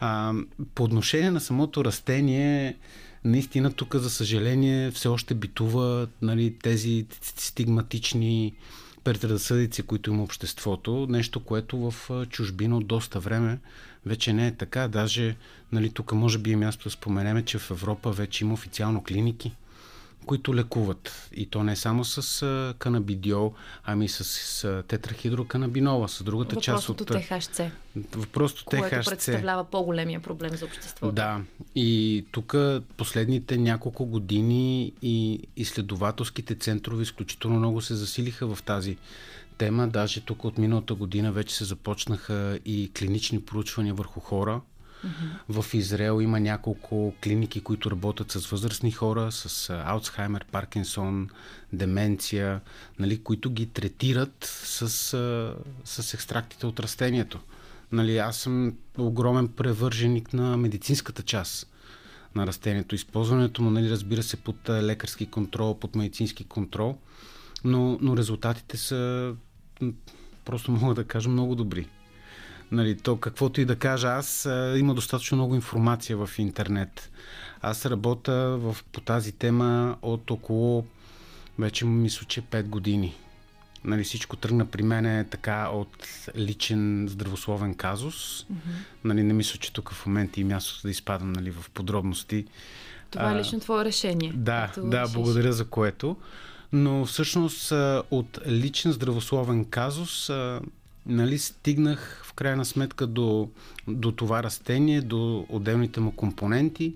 А, 0.00 0.32
по 0.74 0.84
отношение 0.84 1.30
на 1.30 1.40
самото 1.40 1.84
растение, 1.84 2.76
наистина 3.24 3.72
тук, 3.72 3.94
за 3.96 4.10
съжаление, 4.10 4.90
все 4.90 5.08
още 5.08 5.34
битува 5.34 6.08
нали, 6.22 6.54
тези 6.62 7.06
стигматични 7.20 8.54
предразсъдици, 9.08 9.82
които 9.82 10.10
има 10.10 10.22
обществото, 10.22 11.06
нещо, 11.10 11.40
което 11.40 11.90
в 11.90 12.10
чужбина 12.30 12.76
от 12.76 12.86
доста 12.86 13.20
време 13.20 13.58
вече 14.06 14.32
не 14.32 14.46
е 14.46 14.54
така. 14.54 14.88
Даже 14.88 15.36
нали, 15.72 15.90
тук 15.90 16.12
може 16.12 16.38
би 16.38 16.52
е 16.52 16.56
място 16.56 16.84
да 16.84 16.90
споменеме, 16.90 17.44
че 17.44 17.58
в 17.58 17.70
Европа 17.70 18.12
вече 18.12 18.44
има 18.44 18.54
официално 18.54 19.04
клиники, 19.04 19.52
които 20.26 20.54
лекуват. 20.54 21.30
И 21.32 21.46
то 21.46 21.64
не 21.64 21.76
само 21.76 22.04
с 22.04 22.42
а, 22.42 22.74
канабидиол, 22.78 23.54
ами 23.84 24.08
с, 24.08 24.24
с 24.24 24.82
тетрахидроканабинола, 24.88 26.08
с 26.08 26.22
другата 26.22 26.54
Въпросното 26.54 27.04
част 27.04 27.10
от... 27.10 27.22
ТХЦ. 27.28 27.60
Въпросното 28.16 28.64
ТХЦ. 28.64 28.78
Което 28.78 29.10
представлява 29.10 29.64
по-големия 29.64 30.20
проблем 30.20 30.56
за 30.56 30.64
обществото. 30.64 31.12
Да. 31.12 31.40
И 31.74 32.24
тук 32.32 32.54
последните 32.96 33.56
няколко 33.56 34.06
години 34.06 34.92
и 35.02 35.40
изследователските 35.56 36.54
центрове 36.54 37.02
изключително 37.02 37.58
много 37.58 37.80
се 37.80 37.94
засилиха 37.94 38.54
в 38.54 38.62
тази 38.62 38.96
тема. 39.58 39.88
Даже 39.88 40.20
тук 40.20 40.44
от 40.44 40.58
миналата 40.58 40.94
година 40.94 41.32
вече 41.32 41.54
се 41.54 41.64
започнаха 41.64 42.58
и 42.64 42.90
клинични 42.98 43.40
проучвания 43.40 43.94
върху 43.94 44.20
хора, 44.20 44.60
Mm-hmm. 45.06 45.62
В 45.62 45.74
Израел 45.74 46.20
има 46.22 46.40
няколко 46.40 47.14
клиники, 47.24 47.60
които 47.60 47.90
работят 47.90 48.30
с 48.30 48.46
възрастни 48.46 48.92
хора, 48.92 49.32
с 49.32 49.70
Алцхаймер, 49.84 50.44
Паркинсон, 50.52 51.28
деменция, 51.72 52.60
нали, 52.98 53.22
които 53.22 53.50
ги 53.50 53.66
третират 53.66 54.44
с, 54.64 54.88
с 55.84 56.14
екстрактите 56.14 56.66
от 56.66 56.80
растението. 56.80 57.38
Нали, 57.92 58.18
аз 58.18 58.36
съм 58.36 58.74
огромен 58.98 59.48
превърженик 59.48 60.32
на 60.32 60.56
медицинската 60.56 61.22
част 61.22 61.66
на 62.34 62.46
растението. 62.46 62.94
Използването 62.94 63.62
му, 63.62 63.70
нали, 63.70 63.90
разбира 63.90 64.22
се, 64.22 64.36
под 64.36 64.68
лекарски 64.68 65.26
контрол, 65.26 65.78
под 65.78 65.96
медицински 65.96 66.44
контрол. 66.44 66.98
но, 67.64 67.98
но 68.00 68.16
резултатите 68.16 68.76
са, 68.76 69.34
просто 70.44 70.70
мога 70.70 70.94
да 70.94 71.04
кажа, 71.04 71.28
много 71.28 71.54
добри. 71.54 71.88
Нали, 72.72 72.96
то 72.96 73.16
каквото 73.16 73.60
и 73.60 73.64
да 73.64 73.76
кажа 73.76 74.08
аз, 74.08 74.48
има 74.76 74.94
достатъчно 74.94 75.36
много 75.36 75.54
информация 75.54 76.26
в 76.26 76.38
интернет. 76.38 77.10
Аз 77.62 77.86
работя 77.86 78.58
в, 78.58 78.76
по 78.92 79.00
тази 79.00 79.32
тема 79.32 79.96
от 80.02 80.30
около, 80.30 80.86
вече 81.58 81.84
мисля, 81.84 82.26
че 82.26 82.42
5 82.42 82.62
години. 82.62 83.14
Нали, 83.84 84.04
всичко 84.04 84.36
тръгна 84.36 84.66
при 84.66 84.82
мен 84.82 85.06
е 85.06 85.26
така 85.30 85.68
от 85.68 86.08
личен 86.36 87.06
здравословен 87.10 87.74
казус. 87.74 88.42
Mm-hmm. 88.42 88.54
Нали, 89.04 89.22
не 89.22 89.32
мисля, 89.32 89.58
че 89.58 89.72
тук 89.72 89.92
в 89.92 90.06
момента 90.06 90.40
и 90.40 90.44
мястото 90.44 90.82
да 90.82 90.90
изпадам 90.90 91.32
нали, 91.32 91.50
в 91.50 91.70
подробности. 91.70 92.46
Това 93.10 93.32
е 93.32 93.38
лично 93.38 93.60
твое 93.60 93.84
решение. 93.84 94.32
Да, 94.34 94.72
да, 94.76 95.02
решиш. 95.02 95.14
благодаря 95.14 95.52
за 95.52 95.64
което. 95.64 96.16
Но 96.72 97.04
всъщност 97.04 97.72
от 98.10 98.38
личен 98.46 98.92
здравословен 98.92 99.64
казус 99.64 100.30
нали, 101.08 101.38
стигнах 101.38 102.22
в 102.24 102.32
крайна 102.32 102.64
сметка 102.64 103.06
до, 103.06 103.48
до 103.88 104.12
това 104.12 104.42
растение, 104.42 105.00
до 105.00 105.46
отделните 105.48 106.00
му 106.00 106.12
компоненти. 106.12 106.94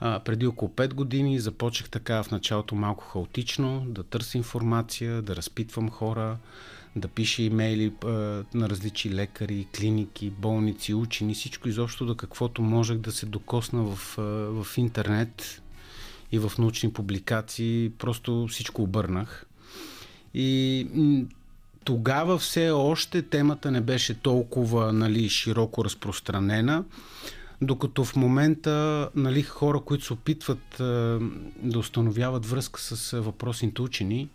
А, 0.00 0.20
преди 0.20 0.46
около 0.46 0.70
5 0.70 0.94
години 0.94 1.40
започнах 1.40 1.90
така 1.90 2.22
в 2.22 2.30
началото 2.30 2.74
малко 2.74 3.04
хаотично 3.04 3.84
да 3.88 4.02
търся 4.02 4.38
информация, 4.38 5.22
да 5.22 5.36
разпитвам 5.36 5.90
хора, 5.90 6.36
да 6.96 7.08
пиша 7.08 7.42
имейли 7.42 7.92
а, 8.04 8.08
на 8.54 8.68
различни 8.68 9.14
лекари, 9.14 9.66
клиники, 9.78 10.30
болници, 10.30 10.94
учени, 10.94 11.34
всичко 11.34 11.68
изобщо 11.68 12.06
до 12.06 12.14
каквото 12.14 12.62
можех 12.62 12.98
да 12.98 13.12
се 13.12 13.26
докосна 13.26 13.82
в, 13.82 14.18
а, 14.18 14.22
в 14.62 14.78
интернет 14.78 15.62
и 16.32 16.38
в 16.38 16.52
научни 16.58 16.92
публикации. 16.92 17.92
Просто 17.98 18.46
всичко 18.50 18.82
обърнах. 18.82 19.46
И 20.34 20.86
тогава 21.84 22.38
все 22.38 22.70
още 22.70 23.22
темата 23.22 23.70
не 23.70 23.80
беше 23.80 24.14
толкова 24.14 24.92
нали, 24.92 25.28
широко 25.28 25.84
разпространена, 25.84 26.84
докато 27.62 28.04
в 28.04 28.16
момента 28.16 29.08
нали, 29.14 29.42
хора, 29.42 29.80
които 29.80 30.04
се 30.04 30.12
опитват 30.12 30.80
а, 30.80 31.18
да 31.62 31.78
установяват 31.78 32.46
връзка 32.46 32.80
с 32.80 33.20
въпросните 33.20 33.82
учени, 33.82 34.28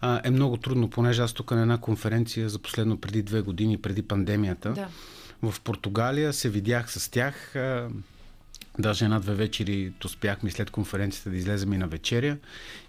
а, 0.00 0.20
е 0.24 0.30
много 0.30 0.56
трудно, 0.56 0.90
понеже 0.90 1.22
аз 1.22 1.32
тук 1.32 1.50
на 1.50 1.62
една 1.62 1.78
конференция 1.78 2.48
за 2.48 2.58
последно 2.58 2.96
преди 2.96 3.22
две 3.22 3.40
години, 3.40 3.78
преди 3.78 4.02
пандемията, 4.02 4.72
да. 4.72 4.88
в 5.50 5.60
Португалия 5.60 6.32
се 6.32 6.50
видях 6.50 6.92
с 6.92 7.10
тях. 7.10 7.56
А, 7.56 7.88
Даже 8.78 9.04
една-две 9.04 9.34
вечери 9.34 9.92
успяхме 10.04 10.50
след 10.50 10.70
конференцията 10.70 11.30
да 11.30 11.36
излезем 11.36 11.72
и 11.72 11.78
на 11.78 11.86
вечеря. 11.86 12.36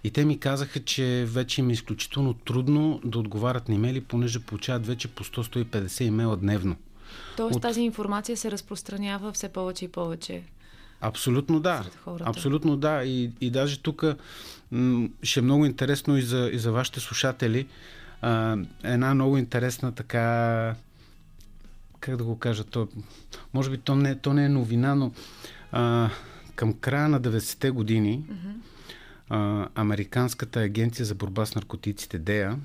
И 0.04 0.10
те 0.10 0.24
ми 0.24 0.40
казаха, 0.40 0.80
че 0.80 1.24
вече 1.28 1.60
им 1.60 1.70
е 1.70 1.72
изключително 1.72 2.34
трудно 2.34 3.00
да 3.04 3.18
отговарят 3.18 3.68
на 3.68 3.74
имейли, 3.74 4.00
понеже 4.00 4.40
получават 4.40 4.86
вече 4.86 5.08
по 5.08 5.24
100-150 5.24 6.04
имейла 6.04 6.36
дневно. 6.36 6.76
Тоест 7.36 7.56
От... 7.56 7.62
тази 7.62 7.80
информация 7.80 8.36
се 8.36 8.50
разпространява 8.50 9.32
все 9.32 9.48
повече 9.48 9.84
и 9.84 9.88
повече. 9.88 10.42
Абсолютно 11.00 11.60
да. 11.60 11.84
Абсолютно 12.20 12.76
да. 12.76 13.04
И, 13.04 13.30
и 13.40 13.50
даже 13.50 13.78
тук 13.78 14.04
м- 14.70 15.08
ще 15.22 15.40
е 15.40 15.42
много 15.42 15.66
интересно 15.66 16.16
и 16.16 16.22
за, 16.22 16.50
и 16.52 16.58
за 16.58 16.72
вашите 16.72 17.00
слушатели. 17.00 17.66
А, 18.22 18.56
една 18.82 19.14
много 19.14 19.38
интересна 19.38 19.92
така 19.92 20.74
как 22.04 22.16
да 22.16 22.24
го 22.24 22.38
кажа, 22.38 22.64
то, 22.64 22.88
може 23.54 23.70
би 23.70 23.78
то 23.78 23.96
не, 23.96 24.14
то 24.14 24.32
не 24.32 24.44
е 24.44 24.48
новина, 24.48 24.94
но 24.94 25.12
а, 25.74 26.10
към 26.54 26.74
края 26.74 27.08
на 27.08 27.20
90-те 27.20 27.70
години 27.70 28.24
mm-hmm. 28.28 28.54
а, 29.28 29.68
Американската 29.74 30.60
агенция 30.60 31.06
за 31.06 31.14
борба 31.14 31.46
с 31.46 31.54
наркотиците 31.54 32.18
ДЕА, 32.18 32.56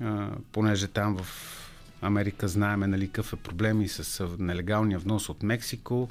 а, 0.00 0.28
понеже 0.52 0.88
там 0.88 1.16
в 1.16 1.26
Америка 2.02 2.48
знаеме 2.48 2.86
нали, 2.86 3.06
какъв 3.06 3.32
е 3.32 3.36
проблем 3.36 3.82
и 3.82 3.88
с 3.88 4.28
нелегалния 4.38 4.98
внос 4.98 5.28
от 5.28 5.42
Мексико 5.42 6.08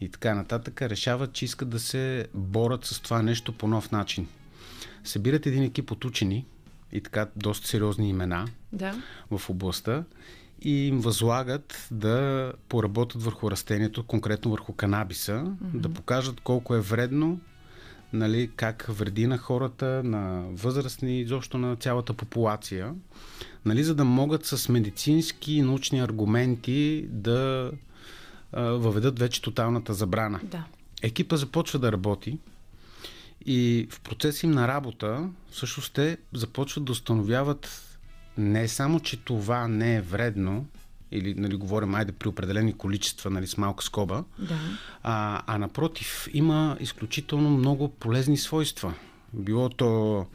и 0.00 0.08
така 0.08 0.34
нататък, 0.34 0.82
решават, 0.82 1.32
че 1.32 1.44
искат 1.44 1.68
да 1.68 1.80
се 1.80 2.26
борят 2.34 2.84
с 2.84 3.00
това 3.00 3.22
нещо 3.22 3.52
по 3.52 3.68
нов 3.68 3.90
начин. 3.90 4.28
Събират 5.04 5.46
един 5.46 5.62
екип 5.62 5.90
от 5.90 6.04
учени 6.04 6.46
и 6.92 7.00
така 7.00 7.26
доста 7.36 7.68
сериозни 7.68 8.08
имена 8.08 8.48
да. 8.72 9.02
в 9.30 9.50
областта 9.50 10.04
и 10.64 10.86
им 10.86 11.00
възлагат 11.00 11.88
да 11.90 12.52
поработят 12.68 13.22
върху 13.22 13.50
растението, 13.50 14.02
конкретно 14.02 14.50
върху 14.50 14.72
канабиса, 14.72 15.32
mm-hmm. 15.32 15.80
да 15.80 15.88
покажат 15.88 16.40
колко 16.40 16.74
е 16.74 16.80
вредно, 16.80 17.40
нали, 18.12 18.50
как 18.56 18.86
вреди 18.88 19.26
на 19.26 19.38
хората, 19.38 20.02
на 20.04 20.44
възрастни, 20.52 21.20
изобщо 21.20 21.58
на 21.58 21.76
цялата 21.76 22.14
популация, 22.14 22.94
нали, 23.64 23.84
за 23.84 23.94
да 23.94 24.04
могат 24.04 24.46
с 24.46 24.68
медицински 24.68 25.52
и 25.52 25.62
научни 25.62 26.00
аргументи 26.00 27.06
да 27.10 27.70
а, 28.52 28.62
въведат 28.62 29.18
вече 29.18 29.42
тоталната 29.42 29.94
забрана. 29.94 30.40
Да. 30.44 30.64
Екипа 31.02 31.36
започва 31.36 31.78
да 31.78 31.92
работи 31.92 32.38
и 33.46 33.88
в 33.90 34.00
процес 34.00 34.42
им 34.42 34.50
на 34.50 34.68
работа 34.68 35.28
всъщност 35.50 35.94
те 35.94 36.18
започват 36.32 36.84
да 36.84 36.92
установяват 36.92 37.91
не 38.38 38.68
само, 38.68 39.00
че 39.00 39.16
това 39.16 39.68
не 39.68 39.96
е 39.96 40.00
вредно, 40.00 40.66
или 41.12 41.34
нали, 41.34 41.56
говорим, 41.56 41.94
айде 41.94 42.12
при 42.12 42.28
определени 42.28 42.72
количества, 42.72 43.30
нали, 43.30 43.46
с 43.46 43.56
малка 43.56 43.84
скоба, 43.84 44.24
да. 44.38 44.58
а, 45.02 45.42
а 45.46 45.58
напротив, 45.58 46.28
има 46.32 46.76
изключително 46.80 47.50
много 47.50 47.88
полезни 47.88 48.36
свойства. 48.36 48.94
Било 49.32 49.68
то 49.68 50.26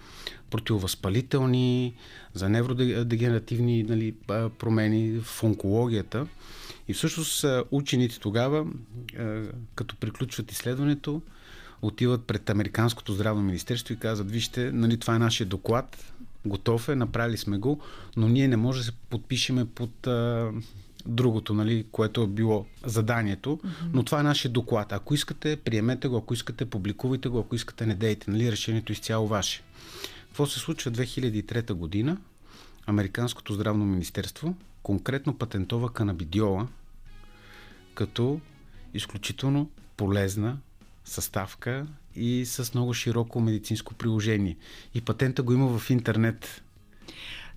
противовъзпалителни, 0.49 1.95
за 2.33 2.49
невродегенеративни 2.49 3.83
нали, 3.83 4.15
промени 4.59 5.19
в 5.19 5.43
онкологията. 5.43 6.27
И 6.87 6.93
всъщност 6.93 7.45
учените 7.71 8.19
тогава, 8.19 8.65
като 9.75 9.95
приключват 9.95 10.51
изследването, 10.51 11.21
отиват 11.81 12.25
пред 12.25 12.49
Американското 12.49 13.13
здравно 13.13 13.43
министерство 13.43 13.93
и 13.93 13.99
казват, 13.99 14.31
вижте, 14.31 14.71
нали, 14.71 14.97
това 14.97 15.15
е 15.15 15.19
нашия 15.19 15.47
доклад, 15.47 16.13
готов 16.47 16.89
е, 16.89 16.95
направили 16.95 17.37
сме 17.37 17.57
го, 17.57 17.79
но 18.17 18.27
ние 18.27 18.47
не 18.47 18.57
може 18.57 18.79
да 18.79 18.85
се 18.85 18.91
подпишеме 18.91 19.65
под 19.65 20.07
а, 20.07 20.51
другото, 21.05 21.53
нали, 21.53 21.85
което 21.91 22.21
е 22.21 22.27
било 22.27 22.65
заданието, 22.85 23.57
mm-hmm. 23.57 23.89
но 23.93 24.03
това 24.03 24.19
е 24.19 24.23
нашия 24.23 24.51
доклад. 24.51 24.91
Ако 24.91 25.13
искате, 25.13 25.55
приемете 25.55 26.07
го, 26.07 26.17
ако 26.17 26.33
искате, 26.33 26.65
публикувайте 26.65 27.29
го, 27.29 27.39
ако 27.39 27.55
искате, 27.55 27.85
не 27.85 27.95
дейте. 27.95 28.31
Нали, 28.31 28.51
решението 28.51 28.91
е 28.91 28.93
изцяло 28.93 29.27
ваше. 29.27 29.63
Какво 30.27 30.45
се 30.45 30.59
случва 30.59 30.91
2003 30.91 31.73
година? 31.73 32.17
Американското 32.85 33.53
здравно 33.53 33.85
министерство 33.85 34.55
конкретно 34.83 35.37
патентова 35.37 35.93
канабидиола 35.93 36.67
като 37.93 38.39
изключително 38.93 39.69
полезна 39.97 40.57
съставка 41.05 41.87
и 42.18 42.45
с 42.45 42.74
много 42.74 42.93
широко 42.93 43.39
медицинско 43.39 43.93
приложение. 43.93 44.57
И 44.93 45.01
патента 45.01 45.43
го 45.43 45.53
има 45.53 45.80
в 45.80 45.89
интернет. 45.89 46.61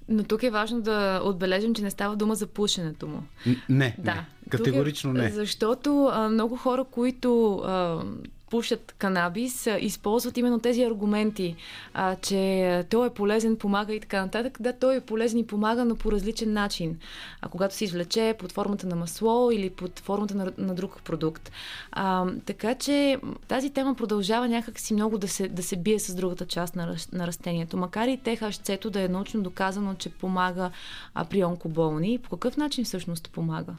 Но 0.09 0.25
тук 0.25 0.43
е 0.43 0.51
важно 0.51 0.81
да 0.81 1.21
отбележим, 1.25 1.75
че 1.75 1.83
не 1.83 1.91
става 1.91 2.17
дума 2.17 2.35
за 2.35 2.47
пушенето 2.47 3.09
му. 3.09 3.23
Не, 3.69 3.97
да. 3.99 4.15
не. 4.15 4.27
Категорично 4.51 5.11
е, 5.11 5.15
не. 5.15 5.31
Защото 5.31 6.11
а, 6.13 6.29
много 6.29 6.57
хора, 6.57 6.85
които 6.85 7.57
а, 7.57 8.03
пушат 8.51 8.95
канабис, 8.99 9.69
използват 9.81 10.37
именно 10.37 10.61
тези 10.61 10.83
аргументи, 10.83 11.57
а, 11.95 12.17
че 12.17 12.85
той 12.91 13.07
е 13.07 13.11
полезен, 13.11 13.57
помага 13.57 13.95
и 13.95 14.01
така 14.01 14.23
нататък. 14.23 14.59
Да, 14.61 14.73
той 14.73 14.97
е 14.97 15.01
полезен 15.01 15.39
и 15.39 15.47
помага, 15.47 15.85
но 15.85 15.97
по 15.97 16.13
различен 16.13 16.53
начин. 16.53 16.99
А 17.41 17.49
когато 17.49 17.75
се 17.75 17.85
извлече 17.85 18.35
под 18.39 18.53
формата 18.53 18.87
на 18.87 18.97
масло 18.97 19.51
или 19.51 19.71
под 19.71 19.99
формата 19.99 20.35
на, 20.35 20.53
на 20.59 20.75
друг 20.75 21.03
продукт. 21.03 21.53
А, 21.93 22.27
така 22.47 22.75
че 22.75 23.19
тази 23.49 23.71
тема 23.71 23.95
продължава 23.95 24.49
някакси 24.49 24.95
много 24.95 25.19
да 25.19 25.29
се, 25.29 25.49
да 25.49 25.63
се 25.63 25.77
бие 25.77 25.99
с 25.99 26.15
другата 26.15 26.47
част 26.47 26.77
на, 26.77 26.97
на 27.13 27.27
растението. 27.27 27.77
Макар 27.77 28.09
и 28.09 28.17
ТХЦ 28.17 28.91
да 28.91 29.01
е 29.01 29.09
научно 29.09 29.43
доказано, 29.43 29.95
че 29.95 30.11
помага 30.11 30.71
а, 31.15 31.25
при 31.25 31.45
онкоболни, 31.45 32.19
по 32.19 32.31
какъв 32.31 32.57
начин 32.57 32.85
всъщност 32.85 33.31
помага? 33.31 33.73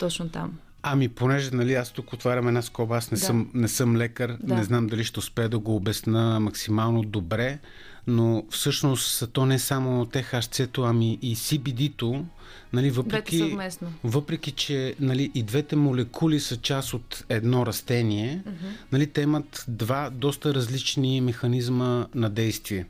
Точно 0.00 0.28
там. 0.28 0.58
Ами, 0.88 1.08
понеже 1.08 1.50
нали, 1.52 1.74
аз 1.74 1.90
тук 1.90 2.12
отварям 2.12 2.48
една 2.48 2.62
скоба, 2.62 2.96
аз 2.96 3.10
не, 3.10 3.18
да. 3.18 3.24
съм, 3.24 3.50
не 3.54 3.68
съм 3.68 3.96
лекар, 3.96 4.36
да. 4.40 4.54
не 4.54 4.64
знам 4.64 4.86
дали 4.86 5.04
ще 5.04 5.18
успея 5.18 5.48
да 5.48 5.58
го 5.58 5.76
обясна 5.76 6.40
максимално 6.40 7.02
добре, 7.02 7.58
но 8.06 8.44
всъщност 8.50 9.32
то 9.32 9.46
не 9.46 9.54
е 9.54 9.58
само 9.58 10.04
THC-то, 10.04 10.82
ами 10.82 11.18
и 11.22 11.36
CBD-то, 11.36 12.24
нали, 12.72 12.90
въпреки, 12.90 13.56
въпреки 14.04 14.50
че 14.50 14.94
нали, 15.00 15.30
и 15.34 15.42
двете 15.42 15.76
молекули 15.76 16.40
са 16.40 16.56
част 16.56 16.94
от 16.94 17.24
едно 17.28 17.66
растение, 17.66 18.42
mm-hmm. 18.46 18.92
нали, 18.92 19.06
те 19.06 19.20
имат 19.20 19.64
два 19.68 20.10
доста 20.10 20.54
различни 20.54 21.20
механизма 21.20 22.06
на 22.14 22.30
действие. 22.30 22.86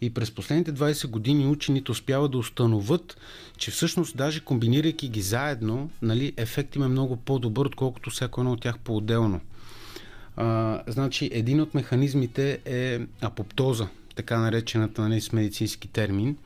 И 0.00 0.14
през 0.14 0.30
последните 0.30 0.72
20 0.72 1.06
години 1.06 1.46
учените 1.46 1.92
успяват 1.92 2.30
да 2.30 2.38
установят, 2.38 3.16
че 3.56 3.70
всъщност 3.70 4.16
даже 4.16 4.40
комбинирайки 4.40 5.08
ги 5.08 5.22
заедно, 5.22 5.90
нали, 6.02 6.32
ефект 6.36 6.76
им 6.76 6.82
е 6.82 6.88
много 6.88 7.16
по-добър, 7.16 7.66
отколкото 7.66 8.10
всяко 8.10 8.40
едно 8.40 8.52
от 8.52 8.60
тях 8.60 8.78
по-отделно. 8.78 9.40
А, 10.36 10.80
значи, 10.86 11.30
един 11.32 11.60
от 11.60 11.74
механизмите 11.74 12.58
е 12.64 13.00
апоптоза. 13.20 13.88
така 14.14 14.38
наречената 14.38 15.02
нали, 15.02 15.20
с 15.20 15.32
медицински 15.32 15.88
термин. 15.88 16.36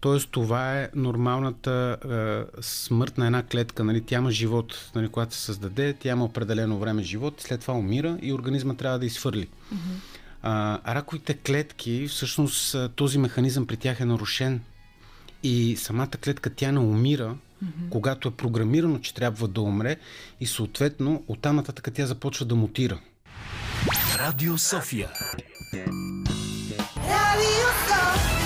Тоест, 0.00 0.28
това 0.30 0.80
е 0.80 0.88
нормалната 0.94 1.96
е, 2.04 2.62
смърт 2.62 3.18
на 3.18 3.26
една 3.26 3.42
клетка. 3.42 3.84
Нали? 3.84 4.00
Тя 4.00 4.16
има 4.16 4.30
живот, 4.30 4.90
нали, 4.94 5.08
когато 5.08 5.34
се 5.34 5.40
създаде, 5.40 5.92
тя 5.92 6.10
има 6.10 6.24
определено 6.24 6.78
време 6.78 7.02
живот, 7.02 7.40
след 7.40 7.60
това 7.60 7.74
умира 7.74 8.18
и 8.22 8.32
организма 8.32 8.74
трябва 8.74 8.98
да 8.98 9.06
изхвърли. 9.06 9.48
А, 10.42 10.94
раковите 10.94 11.34
клетки, 11.34 12.06
всъщност 12.08 12.76
този 12.96 13.18
механизъм 13.18 13.66
при 13.66 13.76
тях 13.76 14.00
е 14.00 14.04
нарушен 14.04 14.60
и 15.42 15.76
самата 15.76 16.08
клетка 16.24 16.50
тя 16.50 16.72
не 16.72 16.78
умира, 16.78 17.36
mm-hmm. 17.64 17.88
когато 17.90 18.28
е 18.28 18.30
програмирано, 18.30 18.98
че 18.98 19.14
трябва 19.14 19.48
да 19.48 19.60
умре 19.60 19.96
и 20.40 20.46
съответно 20.46 21.24
оттам 21.28 21.56
нататък 21.56 21.88
тя 21.94 22.06
започва 22.06 22.46
да 22.46 22.54
мутира. 22.54 22.98
Радио 24.18 24.58
София. 24.58 25.10
Радио 27.08 27.68
София. 27.88 28.41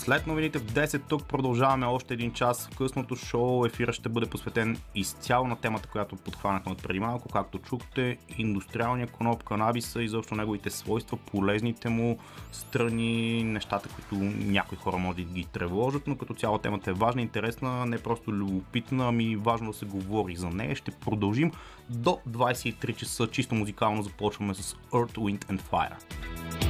След 0.00 0.26
новините 0.26 0.58
в 0.58 0.62
10 0.62 1.02
тук 1.08 1.24
продължаваме 1.24 1.86
още 1.86 2.14
един 2.14 2.32
час. 2.32 2.68
Късното 2.78 3.16
шоу 3.16 3.66
ефира 3.66 3.92
ще 3.92 4.08
бъде 4.08 4.26
посветен 4.26 4.78
изцяло 4.94 5.46
на 5.46 5.56
темата, 5.56 5.88
която 5.88 6.16
подхванахме 6.16 6.72
от 6.72 6.82
преди 6.82 7.00
малко. 7.00 7.28
Както 7.28 7.58
чухте, 7.58 8.18
индустриалния 8.38 9.06
коноп, 9.06 9.44
канабиса, 9.44 10.02
изобщо 10.02 10.34
неговите 10.34 10.70
свойства, 10.70 11.16
полезните 11.16 11.88
му 11.88 12.18
страни, 12.52 13.44
нещата, 13.44 13.88
които 13.88 14.24
някои 14.46 14.78
хора 14.78 14.96
може 14.96 15.16
да 15.16 15.22
ги 15.22 15.44
тревожат, 15.44 16.06
но 16.06 16.16
като 16.16 16.34
цяло 16.34 16.58
темата 16.58 16.90
е 16.90 16.94
важна, 16.94 17.22
интересна, 17.22 17.86
не 17.86 17.98
просто 17.98 18.32
любопитна, 18.32 19.08
ами 19.08 19.36
важно 19.36 19.70
да 19.70 19.78
се 19.78 19.86
говори 19.86 20.36
за 20.36 20.48
нея. 20.50 20.76
Ще 20.76 20.90
продължим 20.90 21.52
до 21.88 22.18
23 22.28 22.96
часа. 22.96 23.26
Чисто 23.26 23.54
музикално 23.54 24.02
започваме 24.02 24.54
с 24.54 24.76
Earth, 24.92 25.14
Wind 25.14 25.44
and 25.44 25.62
Fire. 25.62 26.69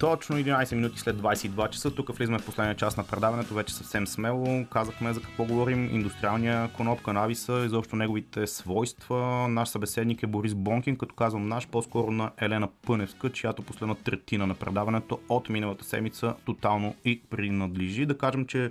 Точно 0.00 0.36
11 0.36 0.74
минути 0.74 0.98
след 0.98 1.16
22 1.16 1.70
часа, 1.70 1.94
тук 1.94 2.16
влизаме 2.16 2.38
в 2.38 2.44
последния 2.44 2.76
част 2.76 2.96
на 2.96 3.04
предаването, 3.04 3.54
вече 3.54 3.74
съвсем 3.74 4.06
смело. 4.06 4.64
Казахме 4.70 5.12
за 5.12 5.20
какво 5.20 5.44
говорим, 5.44 5.88
индустриалния 5.92 6.68
коноп, 6.72 7.02
канависа, 7.02 7.62
изобщо 7.66 7.96
неговите 7.96 8.46
свойства. 8.46 9.48
Наш 9.48 9.68
събеседник 9.68 10.22
е 10.22 10.26
Борис 10.26 10.54
Бонкин, 10.54 10.96
като 10.96 11.14
казвам 11.14 11.48
наш, 11.48 11.68
по-скоро 11.68 12.10
на 12.10 12.30
Елена 12.38 12.68
Пъневска, 12.86 13.32
чиято 13.32 13.62
последна 13.62 13.94
третина 13.94 14.46
на 14.46 14.54
предаването 14.54 15.20
от 15.28 15.48
миналата 15.48 15.84
седмица 15.84 16.34
тотално 16.46 16.94
и 17.04 17.22
принадлежи. 17.30 18.06
Да 18.06 18.18
кажем, 18.18 18.46
че 18.46 18.70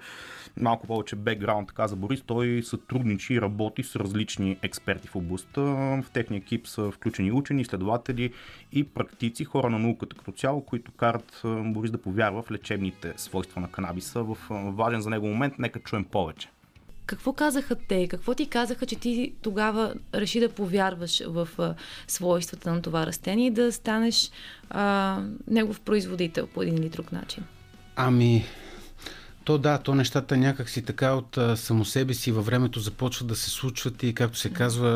малко 0.62 0.88
повече 0.88 1.16
бекграунд 1.16 1.68
така 1.68 1.88
за 1.88 1.96
Борис, 1.96 2.22
той 2.22 2.62
сътрудничи 2.64 3.34
и 3.34 3.42
работи 3.42 3.84
с 3.84 3.96
различни 3.96 4.58
експерти 4.62 5.08
в 5.08 5.16
областта. 5.16 5.62
В 5.62 6.06
техния 6.14 6.38
екип 6.38 6.68
са 6.68 6.92
включени 6.92 7.32
учени, 7.32 7.62
изследователи 7.62 8.34
и 8.72 8.84
практици, 8.84 9.44
хора 9.44 9.70
на 9.70 9.80
науката 9.80 10.16
като 10.16 10.32
цяло, 10.32 10.62
които 10.62 10.92
карат 10.92 11.42
Борис 11.46 11.92
да 11.92 11.98
повярва 11.98 12.42
в 12.42 12.52
лечебните 12.52 13.14
свойства 13.18 13.62
на 13.62 13.68
канабиса 13.68 14.24
в 14.24 14.38
важен 14.50 15.02
за 15.02 15.10
него 15.10 15.28
момент. 15.28 15.54
Нека 15.60 15.80
чуем 15.80 16.04
повече. 16.04 16.50
Какво 17.06 17.34
казаха 17.34 17.76
те? 17.76 18.08
Какво 18.08 18.34
ти 18.34 18.50
казаха, 18.50 18.86
че 18.86 18.96
ти 18.96 19.34
тогава 19.42 19.94
реши 20.14 20.40
да 20.40 20.50
повярваш 20.50 21.24
в 21.28 21.50
а, 21.60 21.76
свойствата 22.08 22.74
на 22.74 22.82
това 22.82 23.06
растение 23.06 23.48
и 23.48 23.52
да 23.52 23.72
станеш 23.72 24.32
а, 24.70 25.22
негов 25.48 25.80
производител 25.80 26.48
по 26.48 26.62
един 26.62 26.78
или 26.78 26.90
друг 26.90 27.12
начин? 27.12 27.44
Ами, 27.96 28.46
то 29.46 29.58
да, 29.58 29.78
то 29.78 29.96
нещата 29.96 30.38
някак 30.38 30.70
си 30.70 30.82
така 30.82 31.14
от 31.14 31.38
а, 31.38 31.58
само 31.58 31.86
себе 31.86 32.14
си 32.14 32.32
във 32.32 32.46
времето 32.46 32.80
започват 32.80 33.28
да 33.28 33.36
се 33.36 33.50
случват 33.50 34.04
и, 34.04 34.16
както 34.16 34.38
се 34.38 34.50
казва, 34.50 34.90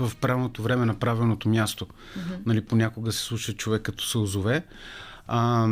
в 0.00 0.16
правилното 0.20 0.62
време 0.62 0.86
на 0.86 0.98
правилното 0.98 1.48
място. 1.48 1.86
Mm-hmm. 1.86 2.46
Нали, 2.46 2.64
понякога 2.64 3.12
се 3.12 3.18
случва 3.18 3.52
човек 3.52 3.82
като 3.82 4.04
се 4.04 4.18
озове. 4.18 4.64
А, 5.26 5.68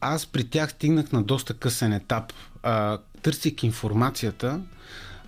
аз 0.00 0.26
при 0.26 0.44
тях 0.44 0.70
стигнах 0.70 1.12
на 1.12 1.22
доста 1.22 1.54
късен 1.54 1.92
етап. 1.92 2.32
А, 2.62 2.98
търсик 3.22 3.62
информацията, 3.62 4.60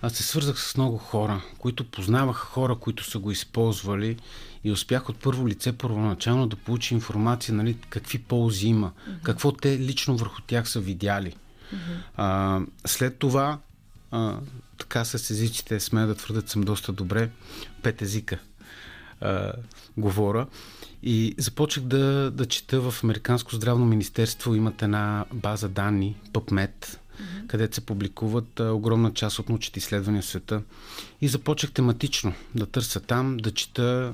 а 0.01 0.09
се 0.09 0.23
свързах 0.23 0.59
с 0.59 0.77
много 0.77 0.97
хора, 0.97 1.41
които 1.59 1.83
познаваха 1.83 2.45
хора, 2.45 2.75
които 2.75 3.03
са 3.03 3.19
го 3.19 3.31
използвали 3.31 4.17
и 4.65 4.71
успях 4.71 5.09
от 5.09 5.17
първо 5.17 5.47
лице 5.47 5.71
първоначално 5.71 6.47
да 6.47 6.55
получи 6.55 6.93
информация, 6.93 7.55
нали, 7.55 7.77
какви 7.89 8.19
ползи 8.19 8.67
има, 8.67 8.91
mm-hmm. 8.91 9.21
какво 9.23 9.51
те 9.51 9.79
лично 9.79 10.17
върху 10.17 10.41
тях 10.41 10.69
са 10.69 10.79
видяли. 10.79 11.29
Mm-hmm. 11.31 11.97
А, 12.17 12.61
след 12.85 13.17
това, 13.17 13.59
а, 14.11 14.37
така 14.77 15.05
с 15.05 15.29
езиците, 15.29 15.79
смея 15.79 16.07
да 16.07 16.15
твърдят, 16.15 16.49
съм 16.49 16.61
доста 16.61 16.91
добре, 16.91 17.29
пет 17.83 18.01
езика 18.01 18.37
а, 19.21 19.51
говоря. 19.97 20.47
И 21.03 21.35
започнах 21.37 21.85
да, 21.85 22.31
да 22.31 22.45
чета 22.45 22.91
в 22.91 23.03
Американско 23.03 23.55
здравно 23.55 23.85
министерство. 23.85 24.55
Имат 24.55 24.81
една 24.81 25.25
база 25.33 25.69
данни, 25.69 26.15
PubMed, 26.33 26.69
mm-hmm. 26.69 27.47
където 27.47 27.75
се 27.75 27.85
публикуват 27.85 28.59
а, 28.59 28.73
огромна 28.73 29.13
част 29.13 29.39
от 29.39 29.49
научните 29.49 29.79
изследвания 29.79 30.21
в 30.21 30.25
света. 30.25 30.61
И 31.21 31.27
започнах 31.27 31.71
тематично 31.71 32.33
да 32.55 32.65
търся 32.65 32.99
там, 32.99 33.37
да 33.37 33.51
чета 33.51 34.13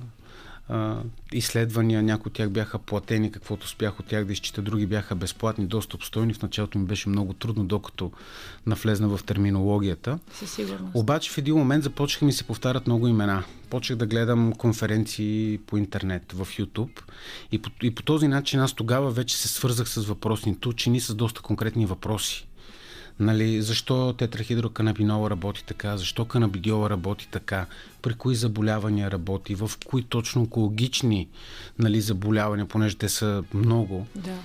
а, 0.72 0.98
изследвания, 1.34 2.04
някои 2.04 2.30
от 2.30 2.34
тях 2.34 2.50
бяха 2.50 2.80
платени, 2.80 3.32
каквото 3.32 3.66
успях 3.66 4.00
от 4.00 4.06
тях 4.06 4.26
да 4.26 4.34
изчита, 4.34 4.62
други 4.62 4.86
бяха 4.86 5.16
безплатни, 5.16 5.66
доста 5.66 5.96
обстойни. 5.96 6.34
В 6.34 6.42
началото 6.42 6.80
ми 6.80 6.86
беше 6.86 7.10
много 7.10 7.34
трудно, 7.34 7.64
докато 7.64 8.12
навлезна 8.66 9.18
в 9.18 9.24
терминологията. 9.24 10.20
Със 10.34 10.52
сигурност. 10.52 10.92
Обаче 10.96 11.32
в 11.32 11.38
един 11.38 11.56
момент 11.56 11.84
започнаха 11.84 12.26
ми 12.26 12.34
се 12.34 12.44
повтарят 12.44 12.88
много 12.88 13.08
имена. 13.08 13.44
Почнах 13.70 13.98
да 13.98 14.06
гледам 14.06 14.54
конференции 14.54 15.60
по 15.68 15.78
интернет, 15.78 16.32
в 16.32 16.46
YouTube. 16.46 17.02
И 17.52 17.62
по, 17.62 17.70
и 17.82 17.96
по 17.96 18.04
този 18.04 18.28
начин 18.28 18.60
аз 18.60 18.74
тогава 18.74 19.12
вече 19.12 19.38
се 19.38 19.48
свързах 19.48 19.90
с 19.90 20.06
въпросните 20.06 20.68
учени 20.68 21.00
с 21.00 21.16
доста 21.16 21.42
конкретни 21.42 21.86
въпроси. 21.86 22.48
Нали, 23.22 23.62
защо 23.62 24.14
тетрахидроканабинола 24.14 25.30
работи 25.30 25.64
така, 25.66 25.98
защо 25.98 26.26
канабидиола 26.26 26.90
работи 26.90 27.28
така, 27.32 27.66
при 28.02 28.14
кои 28.14 28.36
заболявания 28.36 29.12
работи, 29.12 29.56
в 29.56 29.72
кои 29.86 30.04
точно 30.04 30.42
онкологични 30.42 31.28
нали, 31.80 32.02
заболявания, 32.02 32.66
понеже 32.66 32.96
те 32.96 33.10
са 33.10 33.44
много. 33.54 34.08
Да. 34.16 34.38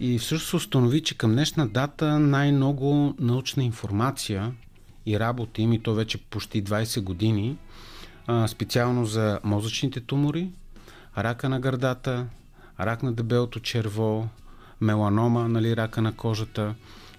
И 0.00 0.18
всъщност 0.18 0.50
се 0.50 0.56
установи, 0.56 1.02
че 1.02 1.18
към 1.18 1.32
днешна 1.32 1.68
дата 1.68 2.18
най-много 2.18 3.14
научна 3.18 3.64
информация 3.64 4.52
и 5.06 5.20
работа 5.20 5.62
им, 5.62 5.72
и 5.72 5.82
то 5.82 5.94
вече 5.94 6.18
почти 6.18 6.64
20 6.64 7.00
години, 7.00 7.56
специално 8.46 9.06
за 9.06 9.40
мозъчните 9.44 10.00
тумори, 10.00 10.48
рака 11.18 11.48
на 11.48 11.60
гърдата, 11.60 12.26
рак 12.80 13.02
на 13.02 13.12
дебелото 13.12 13.60
черво, 13.60 14.28
меланома, 14.80 15.48
нали, 15.48 15.76
рака 15.76 16.02
на 16.02 16.12
кожата, 16.12 16.74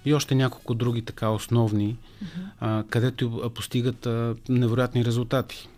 и 0.06 0.14
още 0.14 0.34
няколко 0.34 0.74
други 0.74 1.02
така 1.02 1.28
основни, 1.28 1.96
mm-hmm. 1.96 2.26
а, 2.60 2.84
където 2.90 3.50
постигат 3.54 4.06
а, 4.06 4.34
невероятни 4.48 5.04
резултати. 5.04 5.68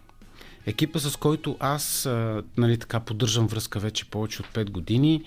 Екипа, 0.67 0.99
с 0.99 1.17
който 1.17 1.57
аз 1.61 2.07
а, 2.07 2.43
нали, 2.57 2.79
така 2.79 3.01
поддържам 3.01 3.47
връзка 3.47 3.79
вече 3.79 4.05
повече 4.05 4.43
от 4.43 4.49
5 4.49 4.71
години, 4.71 5.25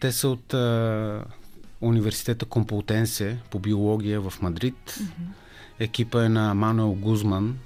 те 0.00 0.12
са 0.12 0.28
от 0.28 0.54
а, 0.54 1.24
университета 1.80 2.46
Компултенсе 2.46 3.38
по 3.50 3.58
биология 3.58 4.20
в 4.20 4.42
Мадрид. 4.42 4.98
Mm-hmm. 4.98 5.26
Екипа 5.78 6.24
е 6.24 6.28
на 6.28 6.54
Мануел 6.54 6.92
Гузман, 6.92 7.58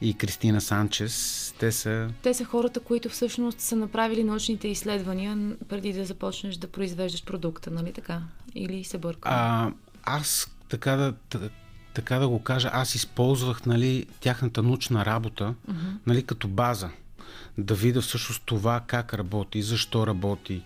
и 0.00 0.14
Кристина 0.14 0.60
Санчес. 0.60 1.54
Те 1.58 1.72
са... 1.72 2.10
Те 2.22 2.34
са 2.34 2.44
хората, 2.44 2.80
които 2.80 3.08
всъщност 3.08 3.60
са 3.60 3.76
направили 3.76 4.24
научните 4.24 4.68
изследвания 4.68 5.56
преди 5.68 5.92
да 5.92 6.04
започнеш 6.04 6.56
да 6.56 6.68
произвеждаш 6.68 7.24
продукта, 7.24 7.70
нали 7.70 7.92
така? 7.92 8.22
Или 8.54 8.84
се 8.84 8.98
бъркам? 8.98 9.32
А, 9.34 9.72
аз 10.02 10.50
така 10.68 10.96
да, 10.96 11.14
така 11.94 12.18
да 12.18 12.28
го 12.28 12.42
кажа, 12.42 12.70
аз 12.72 12.94
използвах 12.94 13.66
нали, 13.66 14.06
тяхната 14.20 14.62
научна 14.62 15.04
работа 15.04 15.54
uh-huh. 15.70 15.96
нали, 16.06 16.22
като 16.22 16.48
база. 16.48 16.90
Да 17.58 17.74
видя 17.74 18.00
всъщност 18.00 18.42
това 18.46 18.80
как 18.86 19.14
работи, 19.14 19.62
защо 19.62 20.06
работи. 20.06 20.62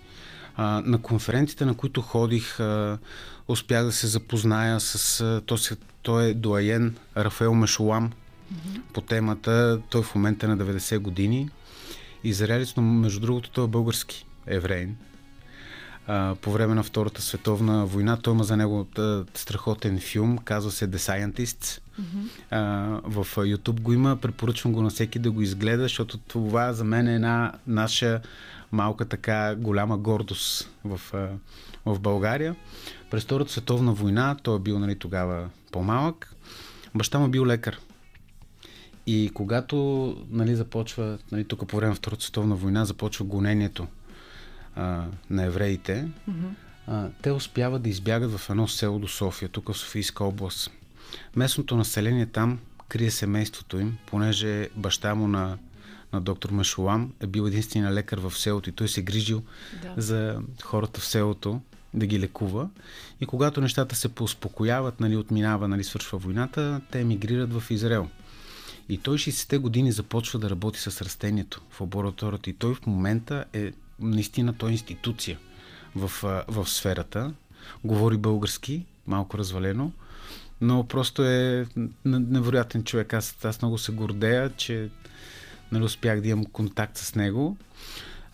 А, 0.57 0.83
на 0.85 1.03
конференциите, 1.03 1.65
на 1.65 1.75
които 1.75 2.01
ходих, 2.01 2.61
а, 2.61 2.99
успях 3.49 3.85
да 3.85 3.93
се 3.93 4.07
запозная 4.07 4.81
с... 4.81 5.21
А, 5.21 5.41
то, 5.47 5.59
се, 5.59 5.77
той 6.03 6.25
е 6.25 6.35
доаен 6.35 6.97
Рафаел 7.17 7.55
Мешолам 7.55 8.11
uh-huh. 8.11 8.81
по 8.93 9.01
темата. 9.01 9.81
Той 9.91 10.03
в 10.03 10.15
момента 10.15 10.47
е 10.47 10.49
на 10.49 10.59
90 10.59 10.99
години. 10.99 11.51
И 12.25 12.33
за 12.33 12.49
реалисно, 12.49 12.83
между 12.83 13.21
другото, 13.21 13.51
той 13.51 13.65
е 13.65 13.69
български 13.69 14.27
евреин. 14.47 14.97
А, 16.07 16.35
по 16.41 16.53
време 16.53 16.75
на 16.75 16.83
Втората 16.83 17.23
световна 17.23 17.87
война. 17.87 18.17
Той 18.17 18.35
има 18.35 18.45
за 18.45 18.57
него 18.57 18.87
страхотен 19.35 19.99
филм, 19.99 20.39
казва 20.39 20.71
се 20.71 20.91
The 20.91 20.97
Scientists. 20.97 21.81
Mm-hmm. 22.01 22.29
А, 22.51 22.61
в 23.05 23.27
YouTube 23.37 23.81
го 23.81 23.93
има, 23.93 24.17
препоръчвам 24.17 24.73
го 24.73 24.83
на 24.83 24.91
всеки 24.91 25.19
да 25.19 25.31
го 25.31 25.43
изгледа, 25.43 25.83
защото 25.83 26.19
това 26.19 26.73
за 26.73 26.85
мен 26.85 27.09
е 27.09 27.15
една 27.15 27.53
наша 27.67 28.21
малка 28.73 29.05
така 29.05 29.55
голяма 29.55 29.99
гордост 29.99 30.71
в, 30.85 31.01
в 31.87 32.01
България. 32.01 32.57
През 33.11 33.25
Втората 33.25 33.53
световна 33.53 33.93
война, 33.93 34.37
той 34.43 34.57
е 34.57 34.61
бил 34.61 34.79
нали, 34.79 34.99
тогава 34.99 35.49
по-малък, 35.73 36.35
баща 36.95 37.19
му 37.19 37.27
е 37.27 37.31
бил 37.31 37.47
лекар. 37.47 37.79
И 39.07 39.31
когато 39.35 39.77
нали, 40.31 40.57
започва, 40.57 41.19
нали, 41.33 41.45
тук 41.45 41.69
по 41.69 41.77
време 41.77 41.91
на 41.91 41.95
Втората 41.95 42.25
световна 42.25 42.55
война, 42.55 42.85
започва 42.85 43.25
гонението 43.25 43.87
а, 44.77 45.05
на 45.31 45.45
евреите, 45.45 46.09
mm-hmm. 46.31 46.51
а, 46.87 47.09
те 47.23 47.31
успяват 47.31 47.83
да 47.83 47.89
избягат 47.89 48.39
в 48.39 48.51
едно 48.51 48.69
село 48.69 48.99
до 48.99 49.09
София, 49.09 49.49
тук 49.49 49.73
в 49.73 49.77
Софийска 49.77 50.25
област. 50.25 50.71
Местното 51.37 51.77
население 51.77 52.27
там 52.27 52.59
крие 52.89 53.11
семейството 53.11 53.79
им, 53.79 53.97
понеже 54.07 54.69
баща 54.77 55.15
му 55.15 55.29
на, 55.29 55.59
на 56.13 56.21
доктор 56.21 56.51
Мешолам 56.51 57.13
е 57.21 57.27
бил 57.27 57.43
единствения 57.43 57.93
лекар 57.93 58.19
в 58.19 58.33
селото 58.39 58.69
и 58.69 58.73
той 58.73 58.89
се 58.89 59.03
грижил 59.03 59.43
да. 59.83 60.03
за 60.03 60.41
хората 60.63 61.01
в 61.01 61.07
селото 61.07 61.61
да 61.95 62.07
ги 62.07 62.21
лекува. 62.21 62.69
И 63.21 63.27
когато 63.27 63.61
нещата 63.61 63.97
се 63.97 64.09
поуспокояват, 64.09 65.01
нали, 65.01 65.17
отминава, 65.17 65.69
нали, 65.69 65.85
свършва 65.85 66.19
войната, 66.19 66.81
те 66.91 67.01
емигрират 67.01 67.53
в 67.53 67.71
Израел. 67.71 68.09
И 68.89 68.99
той 68.99 69.19
60-те 69.19 69.59
години 69.59 69.93
започва 69.93 70.39
да 70.39 70.51
работи 70.51 70.81
с 70.81 71.03
растението 71.03 71.61
в 71.71 71.81
лабораторията 71.81 72.51
и 72.51 72.53
той 72.53 72.75
в 72.75 72.87
момента 72.87 73.45
е 73.53 73.73
наистина 74.01 74.53
той 74.53 74.71
е 74.71 74.73
институция 74.73 75.39
в, 75.97 76.11
в 76.49 76.69
сферата. 76.69 77.33
Говори 77.85 78.17
български, 78.17 78.85
малко 79.07 79.39
развалено, 79.39 79.93
но 80.61 80.85
просто 80.85 81.25
е 81.25 81.67
невероятен 82.05 82.85
човек. 82.85 83.15
Аз, 83.15 83.45
аз 83.45 83.63
много 83.63 83.79
се 83.79 83.93
гордея, 83.93 84.51
че 84.57 84.89
нали, 85.73 85.85
успях 85.85 86.21
да 86.21 86.29
имам 86.29 86.45
контакт 86.45 86.97
с 86.97 87.15
него. 87.15 87.57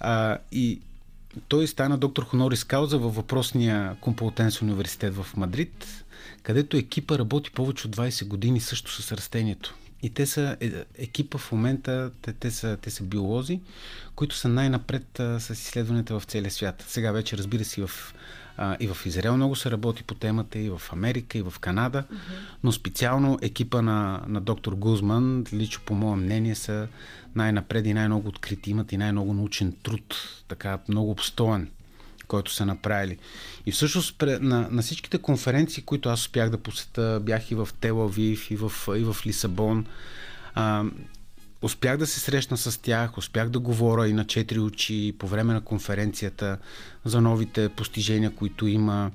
А, 0.01 0.39
и 0.53 0.81
той 1.49 1.67
стана 1.67 1.99
доктор 1.99 2.25
Хонорис 2.25 2.65
Кауза 2.65 2.99
във 2.99 3.15
въпросния 3.15 3.97
Компултенс 4.01 4.63
университет 4.63 5.15
в 5.15 5.27
Мадрид, 5.37 6.05
където 6.43 6.77
екипа 6.77 7.19
работи 7.19 7.51
повече 7.51 7.89
от 7.89 7.97
20 7.97 8.27
години 8.27 8.61
също 8.61 8.93
с 8.93 9.13
растението. 9.13 9.75
И 10.03 10.11
те 10.11 10.27
са 10.27 10.57
е, 10.61 10.73
екипа 10.99 11.39
в 11.39 11.53
момента, 11.53 12.11
те, 12.23 12.33
те, 12.33 12.51
са, 12.51 12.79
те 12.83 12.91
са 12.91 13.05
биолози, 13.05 13.61
които 14.15 14.37
са 14.37 14.49
най-напред 14.49 15.21
а, 15.21 15.41
с 15.41 15.51
изследванията 15.51 16.21
в 16.21 16.25
целия 16.25 16.51
свят. 16.51 16.85
Сега 16.89 17.13
вече, 17.13 17.39
разбира 17.39 17.65
се, 17.65 17.81
и 17.81 17.85
в, 17.85 18.15
а, 18.57 18.77
и 18.81 18.89
в 18.89 19.07
Израел 19.07 19.37
много 19.37 19.57
се 19.57 19.71
работи 19.71 20.03
по 20.03 20.15
темата, 20.15 20.59
и 20.59 20.71
в 20.71 20.83
Америка, 20.93 21.39
и 21.39 21.43
в 21.43 21.55
Канада, 21.61 22.03
mm-hmm. 22.03 22.17
но 22.65 22.73
специално 22.73 23.39
екипа 23.43 23.83
на, 23.83 24.23
на 24.27 24.41
доктор 24.41 24.75
Гузман, 24.75 25.45
лично 25.53 25.83
по 25.87 25.95
мое 25.95 26.17
мнение, 26.17 26.55
са 26.55 26.89
най-напред 27.35 27.87
и 27.87 27.95
най-много 27.95 28.29
открити, 28.29 28.71
имат 28.71 28.93
и 28.93 28.97
най-много 28.97 29.35
научен 29.35 29.77
труд, 29.83 30.15
така 30.49 30.79
много 30.89 31.11
обстоен 31.11 31.71
който 32.29 32.53
са 32.53 32.67
направили. 32.67 33.19
И 33.67 33.73
всъщност 33.73 34.23
на, 34.23 34.69
на 34.71 34.83
всичките 34.83 35.19
конференции, 35.19 35.83
които 35.83 36.09
аз 36.09 36.21
успях 36.21 36.51
да 36.51 36.59
посета, 36.59 37.21
бях 37.23 37.51
и 37.51 37.55
в 37.55 37.69
Телавив, 37.81 38.51
и 38.51 38.57
в, 38.57 38.73
и 38.97 39.05
в 39.05 39.17
Лисабон, 39.27 39.87
а, 40.55 40.85
успях 41.63 41.97
да 41.97 42.07
се 42.07 42.21
срещна 42.21 42.57
с 42.57 42.83
тях, 42.83 43.19
успях 43.19 43.49
да 43.49 43.59
говоря 43.59 44.09
и 44.09 44.13
на 44.13 44.27
четири 44.27 44.59
очи 44.59 45.15
по 45.19 45.27
време 45.27 45.55
на 45.55 45.61
конференцията 45.61 46.59
за 47.05 47.21
новите 47.21 47.69
постижения, 47.69 48.35
които 48.35 48.67
има. 48.67 49.11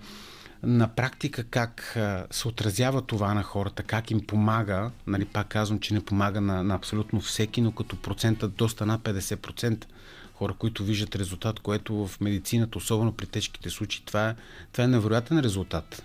На 0.65 0.87
практика 0.87 1.43
как 1.43 1.97
се 2.31 2.47
отразява 2.47 3.01
това 3.01 3.33
на 3.33 3.43
хората, 3.43 3.83
как 3.83 4.11
им 4.11 4.27
помага, 4.27 4.91
нали, 5.07 5.25
пак 5.25 5.47
казвам, 5.47 5.79
че 5.79 5.93
не 5.93 6.05
помага 6.05 6.41
на, 6.41 6.63
на 6.63 6.75
абсолютно 6.75 7.21
всеки, 7.21 7.61
но 7.61 7.71
като 7.71 7.95
процентът 7.95 8.55
доста 8.55 8.85
над 8.85 9.01
50% 9.01 9.85
хора, 10.33 10.53
които 10.53 10.83
виждат 10.83 11.15
резултат, 11.15 11.59
което 11.59 12.07
в 12.07 12.21
медицината, 12.21 12.77
особено 12.77 13.11
при 13.11 13.25
тежките 13.25 13.69
случаи, 13.69 14.03
това 14.05 14.29
е, 14.29 14.35
това 14.71 14.83
е 14.83 14.87
невероятен 14.87 15.39
резултат. 15.39 16.03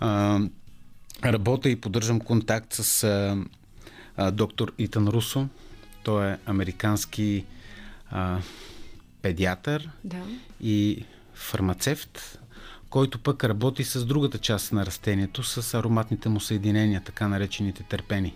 А, 0.00 0.40
работя 1.24 1.68
и 1.68 1.80
поддържам 1.80 2.20
контакт 2.20 2.72
с 2.72 3.04
а, 3.04 3.36
а, 4.16 4.30
доктор 4.30 4.72
Итан 4.78 5.08
Русо. 5.08 5.48
Той 6.02 6.30
е 6.30 6.38
американски 6.46 7.44
а, 8.10 8.38
педиатър 9.22 9.90
да. 10.04 10.22
и 10.60 11.04
фармацевт, 11.34 12.38
който 12.90 13.18
пък 13.18 13.44
работи 13.44 13.84
с 13.84 14.04
другата 14.04 14.38
част 14.38 14.72
на 14.72 14.86
растението, 14.86 15.42
с 15.42 15.74
ароматните 15.74 16.28
му 16.28 16.40
съединения, 16.40 17.02
така 17.04 17.28
наречените 17.28 17.82
терпени. 17.82 18.34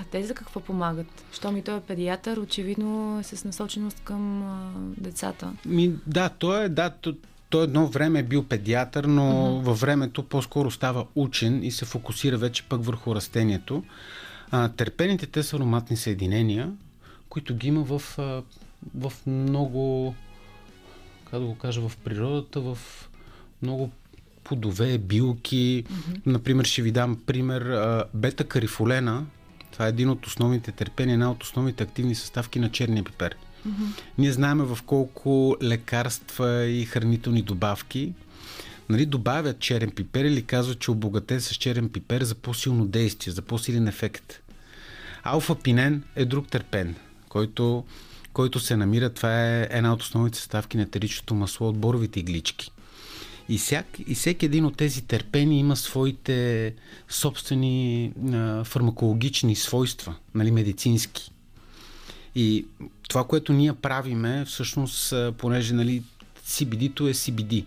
А 0.00 0.04
те 0.10 0.24
за 0.24 0.34
какво 0.34 0.60
помагат? 0.60 1.06
Що 1.32 1.52
ми 1.52 1.62
той 1.62 1.76
е 1.76 1.80
педиатър, 1.80 2.36
очевидно 2.36 3.18
е 3.20 3.22
с 3.22 3.44
насоченост 3.44 4.00
към 4.04 4.42
а, 4.42 4.70
децата. 4.76 5.52
Ми, 5.66 5.92
да, 6.06 6.28
той 6.28 6.64
е, 6.64 6.68
да, 6.68 6.92
той 7.50 7.64
едно 7.64 7.86
време 7.86 8.18
е 8.18 8.22
бил 8.22 8.44
педиатър, 8.44 9.04
но 9.04 9.22
uh-huh. 9.22 9.62
във 9.64 9.80
времето 9.80 10.22
по-скоро 10.22 10.70
става 10.70 11.06
учен 11.14 11.64
и 11.64 11.70
се 11.70 11.84
фокусира 11.84 12.38
вече 12.38 12.62
пък 12.62 12.84
върху 12.84 13.14
растението. 13.14 13.84
А, 14.50 14.68
терпените 14.68 15.26
те 15.26 15.42
са 15.42 15.56
ароматни 15.56 15.96
съединения, 15.96 16.72
които 17.28 17.54
ги 17.54 17.68
има 17.68 17.82
в, 17.82 18.02
в 18.94 19.12
много, 19.26 20.14
как 21.30 21.40
да 21.40 21.46
го 21.46 21.54
кажа, 21.54 21.88
в 21.88 21.96
природата, 21.96 22.60
в 22.60 22.78
много 23.62 23.90
плодове, 24.44 24.98
билки. 24.98 25.84
Mm-hmm. 25.84 26.20
Например, 26.26 26.64
ще 26.64 26.82
ви 26.82 26.92
дам 26.92 27.18
пример. 27.26 27.62
Бета-карифолена, 28.14 29.24
това 29.78 29.86
е 29.86 29.88
един 29.88 30.10
от 30.10 30.26
основните 30.26 30.72
терпения, 30.72 31.14
една 31.14 31.30
от 31.30 31.42
основните 31.42 31.82
активни 31.82 32.14
съставки 32.14 32.58
на 32.58 32.70
черния 32.70 33.04
пипер. 33.04 33.34
Mm-hmm. 33.34 34.02
Ние 34.18 34.32
знаем 34.32 34.58
в 34.58 34.78
колко 34.86 35.56
лекарства 35.62 36.64
и 36.64 36.84
хранителни 36.84 37.42
добавки 37.42 38.12
нали, 38.88 39.06
добавят 39.06 39.58
черен 39.58 39.90
пипер 39.90 40.24
или 40.24 40.42
казват, 40.42 40.78
че 40.78 40.90
обогате 40.90 41.40
с 41.40 41.54
черен 41.54 41.88
пипер 41.88 42.22
за 42.22 42.34
по-силно 42.34 42.86
действие, 42.86 43.32
за 43.32 43.42
по-силен 43.42 43.88
ефект. 43.88 44.40
Алфа-пинен 45.24 46.02
е 46.16 46.24
друг 46.24 46.48
терпен, 46.48 46.94
който, 47.28 47.84
който 48.32 48.60
се 48.60 48.76
намира. 48.76 49.10
Това 49.10 49.46
е 49.46 49.68
една 49.70 49.92
от 49.92 50.02
основните 50.02 50.38
съставки 50.38 50.76
на 50.76 50.82
етеричното 50.82 51.34
масло 51.34 51.68
от 51.68 51.78
боровите 51.78 52.20
иглички. 52.20 52.72
И, 53.48 53.58
всяк, 53.58 53.86
и 54.06 54.14
всеки 54.14 54.46
един 54.46 54.64
от 54.64 54.76
тези 54.76 55.02
терпени 55.02 55.58
има 55.58 55.76
своите 55.76 56.74
собствени 57.08 58.12
а, 58.32 58.64
фармакологични 58.64 59.56
свойства, 59.56 60.14
нали, 60.34 60.50
медицински. 60.50 61.32
И 62.34 62.66
това, 63.08 63.24
което 63.24 63.52
ние 63.52 63.72
правиме, 63.72 64.44
всъщност, 64.44 65.14
понеже 65.38 65.74
нали, 65.74 66.02
CBD-то 66.46 67.08
е 67.08 67.14
CBD. 67.14 67.64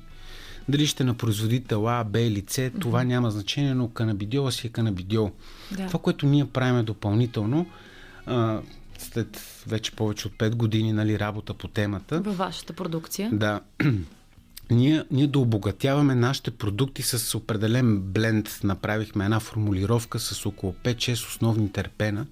Дали 0.70 0.88
ще 0.88 1.04
на 1.04 1.14
производител 1.14 1.90
А, 1.90 2.04
Б 2.04 2.20
или 2.20 2.44
С, 2.48 2.72
това 2.80 3.04
няма 3.04 3.32
значение, 3.32 3.74
но 3.74 3.90
канабидиола 3.90 4.52
си 4.52 4.68
е 4.68 4.70
канабидиол. 4.70 5.32
Да. 5.72 5.88
Това, 5.88 6.00
което 6.00 6.26
ние 6.26 6.46
правиме 6.46 6.84
допълнително, 6.84 7.66
а, 8.26 8.62
след 8.98 9.42
вече 9.68 9.92
повече 9.92 10.28
от 10.28 10.34
5 10.34 10.56
години 10.56 10.94
нали, 10.94 11.20
работа 11.20 11.54
по 11.54 11.68
темата. 11.68 12.22
Във 12.22 12.38
вашата 12.38 12.74
продукция. 12.74 13.30
Да 13.34 13.62
ние, 14.72 15.04
ние 15.12 15.28
да 15.28 15.40
обогатяваме 15.40 16.16
нашите 16.16 16.52
продукти 16.52 17.02
с 17.02 17.38
определен 17.38 18.00
бленд. 18.00 18.60
Направихме 18.64 19.26
една 19.26 19.40
формулировка 19.40 20.20
с 20.20 20.46
около 20.46 20.76
5-6 20.84 21.14
основни 21.14 21.72
терпена, 21.72 22.26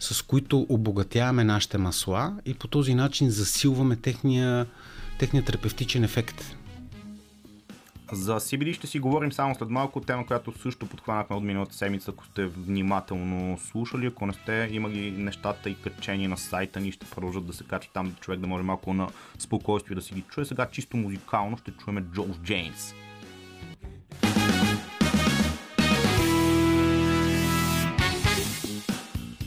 с 0.00 0.22
които 0.22 0.66
обогатяваме 0.68 1.44
нашите 1.44 1.78
масла 1.78 2.34
и 2.46 2.54
по 2.54 2.68
този 2.68 2.94
начин 2.94 3.30
засилваме 3.30 3.96
техния, 3.96 4.66
техния 5.18 5.44
терапевтичен 5.44 6.04
ефект. 6.04 6.56
За 8.12 8.40
CBD 8.40 8.72
ще 8.72 8.86
си 8.86 8.98
говорим 8.98 9.32
само 9.32 9.54
след 9.54 9.70
малко, 9.70 10.00
тема, 10.00 10.26
която 10.26 10.58
също 10.58 10.86
подхванахме 10.86 11.36
от 11.36 11.44
миналата 11.44 11.74
седмица, 11.74 12.10
ако 12.10 12.24
сте 12.24 12.46
внимателно 12.46 13.58
слушали. 13.58 14.06
Ако 14.06 14.26
не 14.26 14.32
сте 14.32 14.68
имали 14.72 15.10
нещата 15.10 15.70
и 15.70 15.74
качени 15.74 16.28
на 16.28 16.36
сайта 16.36 16.80
ни, 16.80 16.92
ще 16.92 17.06
продължат 17.06 17.46
да 17.46 17.52
се 17.52 17.64
качат 17.64 17.92
там, 17.92 18.14
човек 18.20 18.40
да 18.40 18.46
може 18.46 18.64
малко 18.64 18.94
на 18.94 19.08
спокойствие 19.38 19.94
да 19.94 20.02
си 20.02 20.14
ги 20.14 20.22
чуе. 20.22 20.44
Сега 20.44 20.66
чисто 20.66 20.96
музикално 20.96 21.56
ще 21.58 21.70
чуем 21.70 22.06
Джоуш 22.12 22.36
Джейнс. 22.36 22.94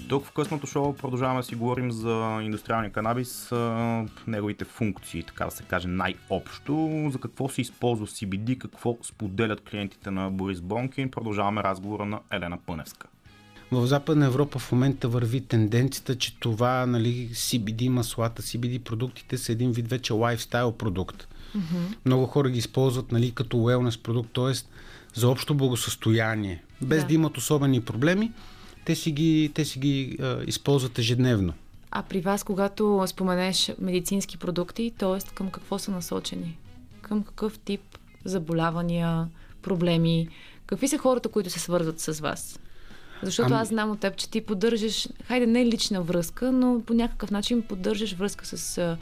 Тук 0.09 0.25
в 0.25 0.31
късното 0.31 0.67
шоу 0.67 0.93
продължаваме 0.93 1.39
да 1.39 1.43
си 1.43 1.55
говорим 1.55 1.91
за 1.91 2.39
индустриалния 2.41 2.91
канабис, 2.91 3.51
неговите 4.27 4.65
функции, 4.65 5.23
така 5.23 5.45
да 5.45 5.51
се 5.51 5.63
каже 5.63 5.87
най-общо, 5.87 7.07
за 7.11 7.19
какво 7.19 7.49
се 7.49 7.61
използва 7.61 8.07
CBD, 8.07 8.57
какво 8.57 8.97
споделят 9.03 9.69
клиентите 9.69 10.11
на 10.11 10.31
Борис 10.31 10.61
Бонкин. 10.61 11.11
Продължаваме 11.11 11.63
разговора 11.63 12.05
на 12.05 12.19
Елена 12.31 12.57
Пъневска. 12.65 13.07
в 13.71 13.87
Западна 13.87 14.25
Европа 14.25 14.59
в 14.59 14.71
момента 14.71 15.07
върви 15.07 15.41
тенденцията, 15.41 16.17
че 16.17 16.39
това, 16.39 16.85
нали, 16.85 17.29
CBD 17.33 17.89
маслата, 17.89 18.41
CBD 18.41 18.79
продуктите 18.79 19.37
са 19.37 19.51
един 19.51 19.71
вид 19.71 19.89
вече 19.89 20.13
лайфстайл 20.13 20.71
продукт. 20.71 21.27
Mm-hmm. 21.55 21.95
Много 22.05 22.25
хора 22.25 22.49
ги 22.49 22.57
използват, 22.57 23.11
нали, 23.11 23.31
като 23.31 23.57
wellness 23.57 24.01
продукт, 24.01 24.29
т.е. 24.33 24.53
за 25.19 25.29
общо 25.29 25.55
благосъстояние. 25.55 26.63
Без 26.81 27.01
да. 27.01 27.07
да 27.07 27.13
имат 27.13 27.37
особени 27.37 27.81
проблеми, 27.81 28.31
те 28.87 28.95
си 28.95 29.11
ги, 29.11 29.51
те 29.53 29.65
си 29.65 29.79
ги 29.79 30.17
а, 30.21 30.43
използват 30.47 30.99
ежедневно. 30.99 31.53
А 31.91 32.03
при 32.03 32.21
вас, 32.21 32.43
когато 32.43 33.03
споменеш 33.07 33.71
медицински 33.79 34.37
продукти, 34.37 34.93
т.е. 34.97 35.33
към 35.35 35.51
какво 35.51 35.79
са 35.79 35.91
насочени? 35.91 36.57
Към 37.01 37.23
какъв 37.23 37.59
тип 37.59 37.81
заболявания, 38.25 39.27
проблеми? 39.61 40.27
Какви 40.65 40.87
са 40.87 40.97
хората, 40.97 41.29
които 41.29 41.49
се 41.49 41.59
свързват 41.59 41.99
с 41.99 42.19
вас? 42.19 42.59
Защото 43.23 43.53
ами... 43.53 43.61
аз 43.61 43.67
знам 43.67 43.91
от 43.91 43.99
теб, 43.99 44.15
че 44.15 44.29
ти 44.29 44.41
поддържаш, 44.41 45.07
хайде 45.23 45.47
не 45.47 45.65
лична 45.65 46.01
връзка, 46.01 46.51
но 46.51 46.81
по 46.85 46.93
някакъв 46.93 47.31
начин 47.31 47.61
поддържаш 47.61 48.13
връзка 48.13 48.45
с 48.45 48.97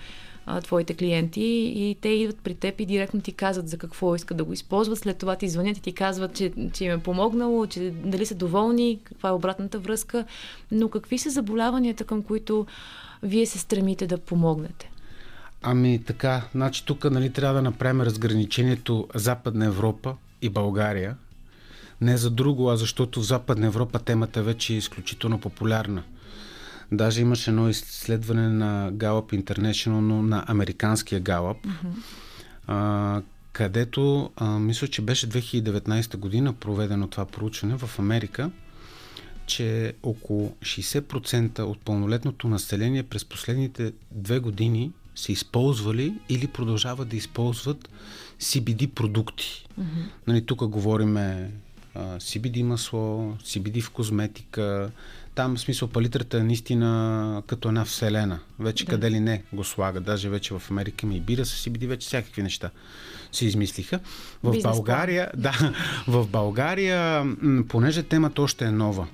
а, 0.45 0.61
твоите 0.61 0.93
клиенти 0.93 1.73
и 1.75 1.97
те 2.01 2.09
идват 2.09 2.39
при 2.43 2.55
теб 2.55 2.79
и 2.79 2.85
директно 2.85 3.21
ти 3.21 3.33
казват 3.33 3.69
за 3.69 3.77
какво 3.77 4.15
искат 4.15 4.37
да 4.37 4.43
го 4.43 4.53
използват. 4.53 4.99
След 4.99 5.17
това 5.17 5.35
ти 5.35 5.49
звънят 5.49 5.77
и 5.77 5.81
ти 5.81 5.93
казват, 5.93 6.35
че, 6.35 6.51
че 6.73 6.85
им 6.85 6.91
е 6.91 6.99
помогнало, 6.99 7.65
че 7.67 7.93
дали 8.05 8.25
са 8.25 8.35
доволни, 8.35 8.99
каква 9.03 9.29
е 9.29 9.31
обратната 9.31 9.79
връзка. 9.79 10.25
Но 10.71 10.89
какви 10.89 11.17
са 11.17 11.29
заболяванията, 11.29 12.03
към 12.03 12.23
които 12.23 12.65
вие 13.23 13.45
се 13.45 13.59
стремите 13.59 14.07
да 14.07 14.17
помогнете? 14.17 14.91
Ами 15.61 16.03
така, 16.05 16.41
значи 16.51 16.85
тук 16.85 17.11
нали, 17.11 17.29
трябва 17.29 17.55
да 17.55 17.61
направим 17.61 18.01
разграничението 18.01 19.07
Западна 19.15 19.65
Европа 19.65 20.15
и 20.41 20.49
България. 20.49 21.15
Не 22.01 22.17
за 22.17 22.29
друго, 22.29 22.69
а 22.69 22.77
защото 22.77 23.21
в 23.21 23.25
Западна 23.25 23.67
Европа 23.67 23.99
темата 23.99 24.43
вече 24.43 24.73
е 24.73 24.77
изключително 24.77 25.39
популярна. 25.39 26.03
Даже 26.91 27.21
имаше 27.21 27.49
едно 27.49 27.69
изследване 27.69 28.49
на 28.49 28.91
Gallup 28.93 29.43
International, 29.43 29.99
но 29.99 30.21
на 30.21 30.45
американския 30.47 31.21
Gallup, 31.21 31.57
mm-hmm. 31.57 31.93
а, 32.67 33.21
където 33.53 34.31
а, 34.35 34.59
мисля, 34.59 34.87
че 34.87 35.01
беше 35.01 35.29
2019 35.29 36.17
година 36.17 36.53
проведено 36.53 37.07
това 37.07 37.25
проучване 37.25 37.77
в 37.77 37.99
Америка, 37.99 38.51
че 39.45 39.93
около 40.03 40.55
60% 40.61 41.59
от 41.59 41.79
пълнолетното 41.79 42.47
население 42.47 43.03
през 43.03 43.25
последните 43.25 43.93
две 44.11 44.39
години 44.39 44.91
са 45.15 45.31
използвали 45.31 46.13
или 46.29 46.47
продължават 46.47 47.09
да 47.09 47.15
използват 47.15 47.89
CBD 48.39 48.87
продукти. 48.87 49.67
Mm-hmm. 49.79 50.05
Нали, 50.27 50.45
тук 50.45 50.67
говориме 50.67 51.51
CBD 51.95 52.63
масло, 52.63 53.37
CBD 53.43 53.81
в 53.81 53.89
козметика. 53.89 54.91
Там, 55.35 55.55
в 55.55 55.59
смисъл, 55.59 55.87
палитрата 55.87 56.37
е 56.37 56.43
наистина 56.43 57.43
като 57.47 57.67
една 57.67 57.85
вселена. 57.85 58.39
Вече 58.59 58.85
да. 58.85 58.89
къде 58.89 59.11
ли 59.11 59.19
не 59.19 59.43
го 59.53 59.63
слага. 59.63 59.99
Даже 59.99 60.29
вече 60.29 60.53
в 60.53 60.71
Америка 60.71 61.07
ми 61.07 61.19
бира 61.19 61.45
с 61.45 61.65
CBD, 61.65 61.87
вече 61.87 62.07
всякакви 62.07 62.43
неща 62.43 62.69
се 63.31 63.45
измислиха. 63.45 63.99
В 64.43 64.51
Бизнес 64.51 64.75
България, 64.75 65.31
да, 65.37 65.73
в 66.07 66.27
България, 66.27 67.25
понеже 67.67 68.03
темата 68.03 68.41
още 68.41 68.65
е 68.65 68.71
нова, 68.71 69.07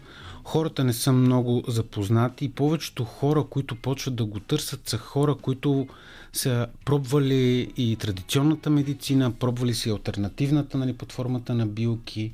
хората 0.43 0.84
не 0.84 0.93
са 0.93 1.14
много 1.14 1.64
запознати 1.68 2.45
и 2.45 2.49
повечето 2.49 3.03
хора, 3.03 3.43
които 3.49 3.76
почват 3.76 4.15
да 4.15 4.26
го 4.26 4.39
търсят, 4.39 4.89
са 4.89 4.98
хора, 4.98 5.35
които 5.35 5.88
са 6.34 6.68
пробвали 6.85 7.73
и 7.77 7.95
традиционната 7.95 8.69
медицина, 8.69 9.31
пробвали 9.31 9.73
си 9.73 9.89
альтернативната 9.89 10.77
нали, 10.77 10.93
под 10.93 11.11
формата 11.11 11.53
на 11.53 11.68
билки, 11.68 12.31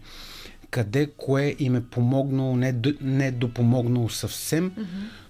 къде 0.78 1.10
кое 1.18 1.56
им 1.60 1.76
е 1.76 1.84
помогнало, 1.84 2.56
не, 2.56 2.76
не 3.02 3.28
е 3.28 3.32
допомогнало 3.32 4.10
съвсем, 4.10 4.72
mm-hmm. 4.72 4.86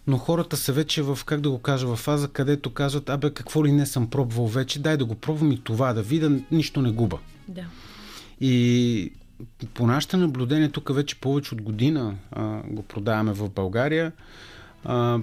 но 0.07 0.17
хората 0.17 0.57
са 0.57 0.73
вече 0.73 1.01
в, 1.01 1.19
как 1.25 1.41
да 1.41 1.49
го 1.49 1.59
кажа, 1.59 1.87
в 1.87 1.95
фаза, 1.95 2.27
където 2.27 2.73
казват, 2.73 3.09
абе, 3.09 3.33
какво 3.33 3.65
ли 3.65 3.71
не 3.71 3.85
съм 3.85 4.09
пробвал 4.09 4.47
вече, 4.47 4.79
дай 4.79 4.97
да 4.97 5.05
го 5.05 5.15
пробвам 5.15 5.51
и 5.51 5.63
това, 5.63 5.93
да 5.93 6.01
видя, 6.01 6.39
нищо 6.51 6.81
не 6.81 6.91
губа. 6.91 7.17
Да. 7.47 7.65
И 8.41 9.11
по 9.73 9.87
нашите 9.87 10.17
наблюдения, 10.17 10.71
тук 10.71 10.95
вече 10.95 11.15
повече 11.15 11.53
от 11.53 11.61
година 11.61 12.15
а, 12.31 12.61
го 12.67 12.83
продаваме 12.83 13.33
в 13.33 13.49
България, 13.49 14.11
а, 14.83 15.19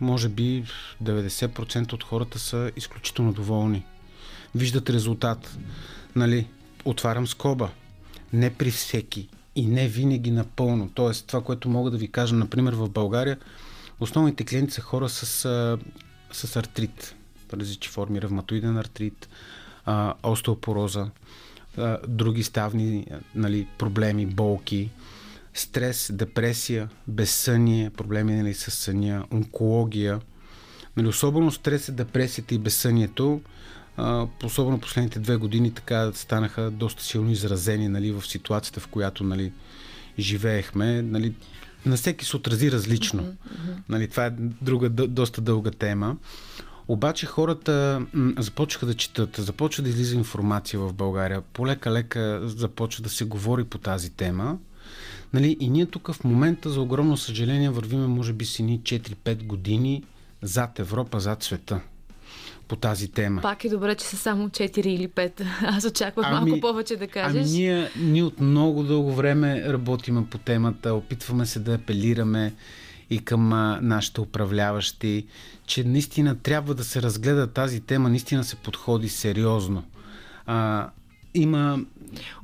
може 0.00 0.28
би 0.28 0.64
90% 1.02 1.92
от 1.92 2.04
хората 2.04 2.38
са 2.38 2.70
изключително 2.76 3.32
доволни. 3.32 3.84
Виждат 4.54 4.90
резултат. 4.90 5.58
Нали, 6.16 6.46
отварям 6.84 7.26
скоба 7.26 7.70
не 8.32 8.50
при 8.50 8.70
всеки 8.70 9.28
и 9.58 9.66
не 9.66 9.88
винаги 9.88 10.30
напълно. 10.30 10.90
Тоест, 10.94 11.26
това, 11.26 11.42
което 11.42 11.68
мога 11.68 11.90
да 11.90 11.98
ви 11.98 12.08
кажа, 12.08 12.34
например, 12.34 12.72
в 12.72 12.88
България, 12.88 13.38
основните 14.00 14.44
клиенти 14.44 14.72
са 14.72 14.80
хора 14.80 15.08
с, 15.08 15.26
с 16.32 16.56
артрит, 16.56 17.14
различни 17.52 17.88
форми, 17.88 18.22
ревматоиден 18.22 18.78
артрит, 18.78 19.28
остеопороза, 20.22 21.10
други 22.08 22.42
ставни 22.42 23.06
нали, 23.34 23.66
проблеми, 23.78 24.26
болки, 24.26 24.90
стрес, 25.54 26.10
депресия, 26.14 26.88
безсъние, 27.08 27.90
проблеми 27.90 28.34
нали, 28.34 28.54
с 28.54 28.70
съня, 28.70 29.24
онкология. 29.32 30.20
Нали, 30.96 31.06
особено 31.08 31.50
стрес, 31.50 31.90
депресията 31.92 32.54
и 32.54 32.58
безсънието 32.58 33.40
особено 34.44 34.80
последните 34.80 35.18
две 35.18 35.36
години 35.36 35.70
така 35.70 36.12
станаха 36.12 36.70
доста 36.70 37.02
силно 37.02 37.30
изразени 37.30 37.88
нали, 37.88 38.12
в 38.12 38.26
ситуацията, 38.26 38.80
в 38.80 38.86
която 38.86 39.24
нали, 39.24 39.52
живеехме. 40.18 41.02
Нали, 41.02 41.34
на 41.86 41.96
всеки 41.96 42.24
се 42.24 42.36
отрази 42.36 42.72
различно. 42.72 43.22
Mm-hmm. 43.22 43.76
Нали, 43.88 44.08
това 44.08 44.26
е 44.26 44.30
друга, 44.62 44.88
доста 44.90 45.40
дълга 45.40 45.70
тема. 45.70 46.16
Обаче 46.88 47.26
хората 47.26 48.02
м- 48.12 48.42
започнаха 48.42 48.86
да 48.86 48.94
четат, 48.94 49.36
започва 49.36 49.82
да 49.82 49.88
излиза 49.88 50.14
информация 50.16 50.80
в 50.80 50.92
България. 50.92 51.42
Полека-лека 51.52 52.40
започва 52.44 53.02
да 53.02 53.08
се 53.08 53.24
говори 53.24 53.64
по 53.64 53.78
тази 53.78 54.10
тема. 54.10 54.58
Нали, 55.32 55.56
и 55.60 55.68
ние 55.70 55.86
тук 55.86 56.12
в 56.12 56.24
момента, 56.24 56.70
за 56.70 56.80
огромно 56.80 57.16
съжаление, 57.16 57.70
вървиме 57.70 58.06
може 58.06 58.32
би 58.32 58.44
си 58.44 58.62
ни 58.62 58.80
4-5 58.80 59.46
години 59.46 60.04
зад 60.42 60.78
Европа, 60.78 61.20
зад 61.20 61.42
света 61.42 61.80
по 62.68 62.76
тази 62.76 63.08
тема. 63.08 63.42
Пак 63.42 63.64
е 63.64 63.68
добре, 63.68 63.94
че 63.94 64.04
са 64.04 64.16
само 64.16 64.48
4 64.48 64.86
или 64.86 65.08
5. 65.08 65.46
Аз 65.62 65.84
очаквах 65.84 66.26
ами, 66.28 66.50
малко 66.50 66.60
повече 66.60 66.96
да 66.96 67.06
кажеш. 67.06 67.42
Ами 67.42 67.58
ние, 67.58 67.90
ние 67.96 68.22
от 68.22 68.40
много 68.40 68.82
дълго 68.82 69.12
време 69.12 69.72
работиме 69.72 70.26
по 70.30 70.38
темата, 70.38 70.94
опитваме 70.94 71.46
се 71.46 71.60
да 71.60 71.74
апелираме 71.74 72.54
и 73.10 73.18
към 73.18 73.52
а, 73.52 73.78
нашите 73.82 74.20
управляващи, 74.20 75.26
че 75.66 75.84
наистина 75.84 76.38
трябва 76.38 76.74
да 76.74 76.84
се 76.84 77.02
разгледа 77.02 77.46
тази 77.46 77.80
тема, 77.80 78.08
наистина 78.08 78.44
се 78.44 78.56
подходи 78.56 79.08
сериозно. 79.08 79.84
А, 80.46 80.88
има 81.34 81.78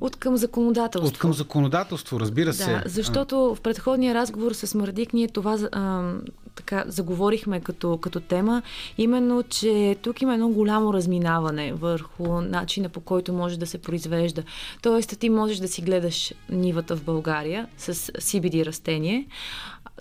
от 0.01 0.17
към 0.17 0.37
законодателство. 0.37 1.09
От 1.09 1.19
към 1.19 1.33
законодателство, 1.33 2.21
разбира 2.21 2.53
се. 2.53 2.71
Да, 2.71 2.83
защото 2.87 3.55
в 3.55 3.61
предходния 3.61 4.15
разговор 4.15 4.53
с 4.53 4.75
Мардик 4.75 5.13
ние 5.13 5.29
това 5.29 5.59
а, 5.73 6.13
така 6.55 6.85
заговорихме 6.86 7.60
като, 7.60 7.98
като 7.98 8.20
тема, 8.20 8.62
именно, 8.98 9.43
че 9.43 9.97
тук 10.02 10.22
има 10.22 10.35
едно 10.35 10.48
голямо 10.48 10.94
разминаване 10.94 11.72
върху 11.72 12.40
начина 12.40 12.89
по 12.89 13.01
който 13.01 13.32
може 13.32 13.59
да 13.59 13.66
се 13.66 13.78
произвежда. 13.78 14.43
Тоест, 14.82 15.18
ти 15.18 15.31
можеш 15.31 15.59
да 15.59 15.68
си 15.68 15.82
гледаш 15.82 16.35
нивата 16.51 16.97
в 16.97 17.05
България 17.05 17.68
с 17.78 17.94
CBD 17.94 18.66
растение, 18.66 19.26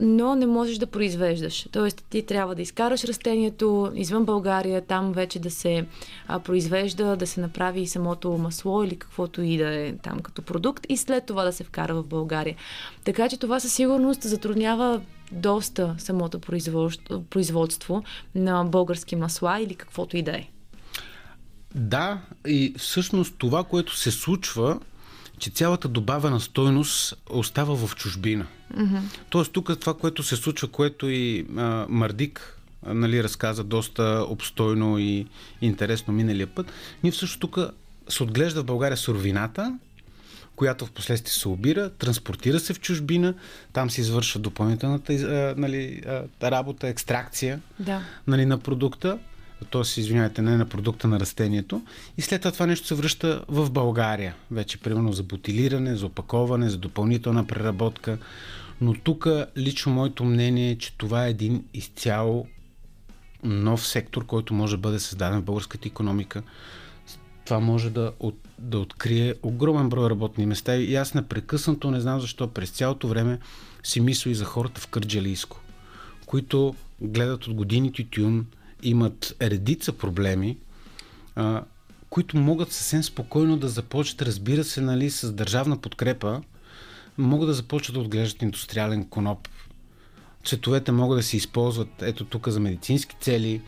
но 0.01 0.35
не 0.35 0.45
можеш 0.45 0.77
да 0.77 0.88
произвеждаш. 0.88 1.67
Тоест, 1.71 2.05
ти 2.09 2.25
трябва 2.25 2.55
да 2.55 2.61
изкараш 2.61 3.03
растението 3.03 3.91
извън 3.95 4.25
България, 4.25 4.81
там 4.81 5.11
вече 5.13 5.39
да 5.39 5.51
се 5.51 5.85
а, 6.27 6.39
произвежда, 6.39 7.15
да 7.15 7.27
се 7.27 7.41
направи 7.41 7.81
и 7.81 7.88
самото 7.88 8.31
масло 8.31 8.84
или 8.84 8.95
каквото 8.95 9.41
и 9.41 9.57
да 9.57 9.75
е 9.75 9.93
там 9.93 10.19
като 10.19 10.41
продукт 10.41 10.85
и 10.89 10.97
след 10.97 11.25
това 11.25 11.43
да 11.43 11.53
се 11.53 11.63
вкара 11.63 11.95
в 11.95 12.03
България. 12.03 12.55
Така 13.03 13.30
че 13.30 13.39
това 13.39 13.59
със 13.59 13.73
сигурност 13.73 14.21
затруднява 14.21 15.01
доста 15.34 15.95
самото 15.97 16.39
производство, 16.39 17.23
производство 17.23 18.03
на 18.35 18.64
български 18.64 19.15
масла 19.15 19.60
или 19.60 19.76
каквото 19.76 20.18
и 20.18 20.22
да 20.22 20.31
е. 20.31 20.47
Да, 21.76 22.22
и 22.47 22.73
всъщност 22.77 23.35
това, 23.38 23.64
което 23.64 23.95
се 23.95 24.11
случва, 24.11 24.80
че 25.39 25.49
цялата 25.49 25.88
добавена 25.88 26.39
стойност 26.39 27.15
остава 27.30 27.88
в 27.88 27.95
чужбина. 27.95 28.45
Mm-hmm. 28.73 29.01
Тоест 29.30 29.51
тук 29.51 29.80
това, 29.80 29.93
което 29.93 30.23
се 30.23 30.35
случва, 30.35 30.68
което 30.68 31.10
и 31.10 31.45
а, 31.57 31.85
Мардик 31.89 32.60
нали, 32.85 33.23
разказа 33.23 33.64
доста 33.64 34.26
обстойно 34.30 34.99
и 34.99 35.27
интересно 35.61 36.14
миналия 36.14 36.47
път, 36.47 36.72
ние 37.03 37.11
всъщност 37.11 37.39
тук 37.39 37.60
се 38.10 38.23
отглежда 38.23 38.61
в 38.61 38.65
България 38.65 38.97
суровината, 38.97 39.77
която 40.55 40.85
в 40.85 40.91
последствие 40.91 41.31
се 41.31 41.47
обира, 41.47 41.89
транспортира 41.89 42.59
се 42.59 42.73
в 42.73 42.80
чужбина, 42.80 43.34
там 43.73 43.89
се 43.89 44.01
извършва 44.01 44.39
допълнителната 44.39 45.13
а, 45.13 45.53
нали, 45.57 46.01
а, 46.41 46.51
работа, 46.51 46.88
екстракция 46.88 47.61
да. 47.80 48.01
нали, 48.27 48.45
на 48.45 48.57
продукта, 48.57 49.19
т.е. 49.71 49.99
извинявайте, 49.99 50.41
не 50.41 50.57
на 50.57 50.65
продукта 50.65 51.07
на 51.07 51.19
растението. 51.19 51.81
И 52.17 52.21
след 52.21 52.41
това 52.41 52.51
това 52.51 52.65
нещо 52.65 52.88
се 52.88 52.95
връща 52.95 53.45
в 53.47 53.71
България. 53.71 54.35
Вече, 54.51 54.77
примерно, 54.77 55.13
за 55.13 55.23
бутилиране, 55.23 55.95
за 55.95 56.05
опаковане, 56.05 56.69
за 56.69 56.77
допълнителна 56.77 57.47
преработка. 57.47 58.17
Но 58.81 58.93
тук 58.93 59.27
лично 59.57 59.93
моето 59.93 60.23
мнение 60.23 60.71
е, 60.71 60.77
че 60.77 60.97
това 60.97 61.25
е 61.25 61.30
един 61.30 61.63
изцяло 61.73 62.47
нов 63.43 63.88
сектор, 63.88 64.25
който 64.25 64.53
може 64.53 64.75
да 64.75 64.81
бъде 64.81 64.99
създаден 64.99 65.39
в 65.39 65.43
българската 65.43 65.88
економика. 65.88 66.43
Това 67.53 67.65
може 67.65 67.89
да, 67.89 68.11
от, 68.19 68.35
да 68.59 68.80
открие 68.80 69.35
огромен 69.43 69.89
брой 69.89 70.09
работни 70.09 70.45
места 70.45 70.75
и 70.75 70.95
аз 70.95 71.13
непрекъснато 71.13 71.91
не 71.91 71.99
знам 71.99 72.19
защо 72.19 72.47
през 72.47 72.69
цялото 72.69 73.07
време 73.07 73.39
си 73.84 73.99
мисля 73.99 74.31
и 74.31 74.35
за 74.35 74.45
хората 74.45 74.81
в 74.81 74.88
Кърджалийско, 74.88 75.59
които 76.25 76.75
гледат 77.01 77.47
от 77.47 77.53
години 77.53 77.91
тютюн, 77.91 78.45
имат 78.84 79.35
редица 79.41 79.93
проблеми, 79.93 80.57
а, 81.35 81.63
които 82.09 82.38
могат 82.38 82.71
съвсем 82.71 83.03
спокойно 83.03 83.57
да 83.57 83.67
започнат, 83.67 84.21
разбира 84.21 84.63
се, 84.63 84.81
нали, 84.81 85.09
с 85.09 85.31
държавна 85.31 85.77
подкрепа, 85.77 86.41
могат 87.17 87.47
да 87.47 87.53
започнат 87.53 87.93
да 87.93 87.99
отглеждат 87.99 88.41
индустриален 88.41 89.05
коноп. 89.05 89.47
Цветовете 90.45 90.91
могат 90.91 91.19
да 91.19 91.23
се 91.23 91.38
използват 91.38 92.01
ето 92.01 92.25
тук 92.25 92.47
за 92.47 92.59
медицински 92.59 93.15
цели, 93.21 93.61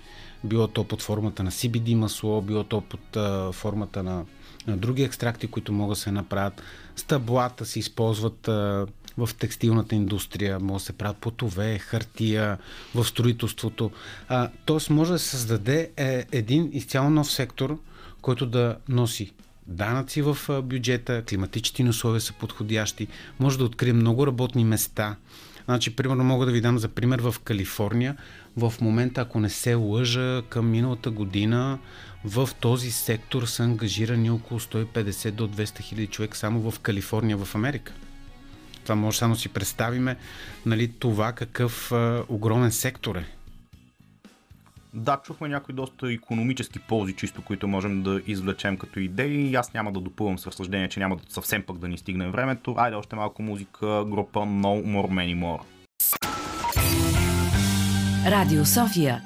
било 0.45 0.67
то 0.67 0.83
под 0.83 1.01
формата 1.01 1.43
на 1.43 1.51
CBD 1.51 1.95
масло, 1.95 2.41
било 2.41 2.63
то 2.63 2.81
под 2.81 3.17
а, 3.17 3.51
формата 3.51 4.03
на, 4.03 4.25
на 4.67 4.77
други 4.77 5.03
екстракти, 5.03 5.47
които 5.47 5.73
могат 5.73 5.95
да 5.95 6.01
се 6.01 6.11
направят. 6.11 6.61
Стъблата 6.95 7.65
се 7.65 7.79
използват 7.79 8.47
а, 8.47 8.87
в 9.17 9.29
текстилната 9.39 9.95
индустрия, 9.95 10.59
може 10.59 10.81
да 10.81 10.85
се 10.85 10.93
правят 10.93 11.17
потове, 11.17 11.79
хартия, 11.79 12.57
в 12.95 13.05
строителството. 13.05 13.91
А, 14.27 14.49
тоест 14.65 14.89
може 14.89 15.11
да 15.11 15.19
се 15.19 15.29
създаде 15.29 15.91
е, 15.97 16.25
един 16.31 16.69
изцяло 16.73 17.09
нов 17.09 17.31
сектор, 17.31 17.79
който 18.21 18.45
да 18.45 18.77
носи 18.89 19.33
данъци 19.67 20.21
в 20.21 20.37
бюджета, 20.61 21.23
климатичните 21.29 21.89
условия 21.89 22.21
са 22.21 22.33
подходящи, 22.33 23.07
може 23.39 23.57
да 23.57 23.65
открие 23.65 23.93
много 23.93 24.27
работни 24.27 24.65
места. 24.65 25.15
Значи, 25.65 25.95
примерно, 25.95 26.23
мога 26.23 26.45
да 26.45 26.51
ви 26.51 26.61
дам 26.61 26.77
за 26.77 26.87
пример 26.87 27.19
в 27.19 27.35
Калифорния. 27.43 28.17
В 28.57 28.73
момента, 28.81 29.21
ако 29.21 29.39
не 29.39 29.49
се 29.49 29.73
лъжа, 29.73 30.41
към 30.49 30.69
миналата 30.69 31.11
година 31.11 31.79
в 32.25 32.49
този 32.59 32.91
сектор 32.91 33.45
са 33.45 33.63
ангажирани 33.63 34.29
около 34.29 34.59
150 34.59 35.31
до 35.31 35.47
200 35.47 35.79
хиляди 35.79 36.07
човек 36.07 36.35
само 36.35 36.71
в 36.71 36.79
Калифорния, 36.79 37.37
в 37.37 37.55
Америка. 37.55 37.93
Това 38.83 38.95
може 38.95 39.17
само 39.17 39.35
си 39.35 39.49
представиме 39.49 40.15
нали, 40.65 40.87
това 40.87 41.31
какъв 41.31 41.91
а, 41.91 42.23
огромен 42.29 42.71
сектор 42.71 43.15
е. 43.15 43.34
Да, 44.95 45.21
чухме 45.23 45.47
някои 45.47 45.75
доста 45.75 46.13
економически 46.13 46.79
ползи, 46.79 47.13
чисто, 47.13 47.41
които 47.41 47.67
можем 47.67 48.03
да 48.03 48.21
извлечем 48.27 48.77
като 48.77 48.99
идеи. 48.99 49.55
Аз 49.55 49.73
няма 49.73 49.91
да 49.91 49.99
допълвам 49.99 50.39
с 50.39 50.47
разсъждение, 50.47 50.89
че 50.89 50.99
няма 50.99 51.15
да 51.15 51.23
съвсем 51.29 51.63
пък 51.63 51.77
да 51.77 51.87
ни 51.87 51.97
стигне 51.97 52.29
времето. 52.29 52.75
Айде 52.77 52.95
още 52.95 53.15
малко 53.15 53.41
музика, 53.43 54.05
група 54.05 54.39
No 54.39 54.83
More 54.85 55.09
Many 55.09 55.39
More. 55.39 55.61
Радио 58.31 58.65
София 58.65 59.21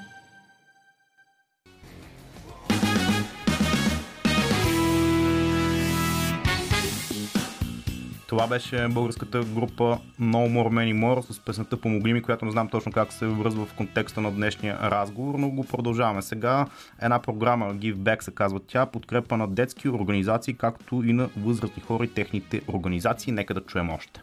Това 8.30 8.48
беше 8.48 8.88
българската 8.88 9.44
група 9.44 10.00
No 10.22 10.50
More 10.50 10.70
Many 10.70 10.94
More 10.94 11.32
с 11.32 11.40
песента 11.40 11.78
Помогли 11.78 12.14
ми, 12.14 12.22
която 12.22 12.46
не 12.46 12.52
знам 12.52 12.70
точно 12.70 12.92
как 12.92 13.14
се 13.14 13.28
връзва 13.28 13.66
в 13.66 13.74
контекста 13.74 14.22
на 14.22 14.32
днешния 14.32 14.80
разговор, 14.82 15.36
но 15.40 15.50
го 15.50 15.64
продължаваме 15.64 16.22
сега. 16.22 16.66
Една 17.02 17.20
програма 17.22 17.76
Give 17.76 17.96
Back 17.96 18.22
се 18.22 18.32
казва 18.32 18.60
тя, 18.68 18.86
подкрепа 18.86 19.38
на 19.38 19.48
детски 19.48 19.90
организации, 19.90 20.54
както 20.54 21.04
и 21.06 21.14
на 21.14 21.30
възрастни 21.38 21.84
хора 21.84 22.04
и 22.04 22.14
техните 22.14 22.62
организации. 22.68 23.34
Нека 23.34 23.54
да 23.54 23.62
чуем 23.62 23.90
още. 23.90 24.22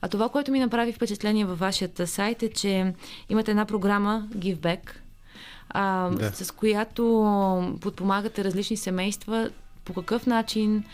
А 0.00 0.08
това, 0.08 0.28
което 0.28 0.52
ми 0.52 0.60
направи 0.60 0.92
впечатление 0.92 1.44
във 1.44 1.58
вашия 1.58 1.90
сайт 2.06 2.42
е, 2.42 2.50
че 2.50 2.94
имате 3.28 3.50
една 3.50 3.64
програма 3.64 4.28
Give 4.36 4.58
Back, 4.58 4.90
а, 5.68 6.10
да. 6.10 6.30
с 6.32 6.50
която 6.50 7.04
подпомагате 7.80 8.44
различни 8.44 8.76
семейства 8.76 9.50
по 9.84 9.94
какъв 9.94 10.26
начин, 10.26 10.84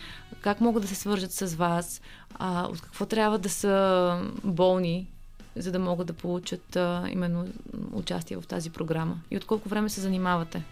как 0.40 0.60
могат 0.60 0.82
да 0.82 0.88
се 0.88 0.94
свържат 0.94 1.32
с 1.32 1.54
вас, 1.54 2.00
а, 2.34 2.66
от 2.66 2.80
какво 2.80 3.06
трябва 3.06 3.38
да 3.38 3.48
са 3.48 4.22
болни, 4.44 5.08
за 5.56 5.72
да 5.72 5.78
могат 5.78 6.06
да 6.06 6.12
получат 6.12 6.76
а, 6.76 7.06
именно 7.10 7.48
участие 7.92 8.36
в 8.36 8.46
тази 8.46 8.70
програма? 8.70 9.20
И 9.30 9.36
от 9.36 9.44
колко 9.44 9.68
време 9.68 9.88
се 9.88 10.00
занимавате? 10.00 10.64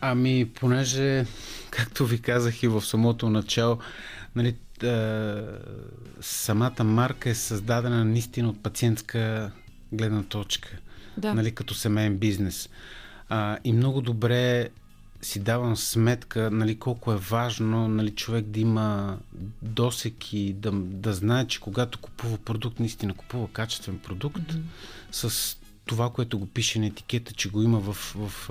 Ами, 0.00 0.50
понеже, 0.54 1.26
както 1.70 2.06
ви 2.06 2.20
казах 2.20 2.62
и 2.62 2.68
в 2.68 2.82
самото 2.82 3.30
начало, 3.30 3.78
нали, 4.34 4.56
е, 4.82 5.42
самата 6.20 6.84
марка 6.84 7.30
е 7.30 7.34
създадена 7.34 8.04
наистина 8.04 8.48
от 8.48 8.62
пациентска 8.62 9.50
гледна 9.92 10.22
точка, 10.22 10.68
да. 11.16 11.34
нали, 11.34 11.54
като 11.54 11.74
семейен 11.74 12.18
бизнес. 12.18 12.68
А, 13.28 13.58
и 13.64 13.72
много 13.72 14.00
добре 14.00 14.68
си 15.24 15.40
давам 15.40 15.76
сметка 15.76 16.50
нали, 16.50 16.78
колко 16.78 17.12
е 17.12 17.16
важно 17.16 17.88
нали, 17.88 18.10
човек 18.10 18.44
да 18.44 18.60
има 18.60 19.18
досек 19.62 20.32
и 20.32 20.52
да, 20.52 20.72
да 20.72 21.12
знае, 21.12 21.46
че 21.46 21.60
когато 21.60 21.98
купува 21.98 22.38
продукт, 22.38 22.80
наистина 22.80 23.14
купува 23.14 23.48
качествен 23.48 23.98
продукт 23.98 24.52
mm-hmm. 24.52 24.62
с 25.12 25.56
това, 25.86 26.10
което 26.10 26.38
го 26.38 26.46
пише 26.46 26.78
на 26.78 26.86
етикета, 26.86 27.32
че 27.32 27.50
го 27.50 27.62
има 27.62 27.80
в, 27.80 27.92
в, 27.92 28.28
в, 28.28 28.50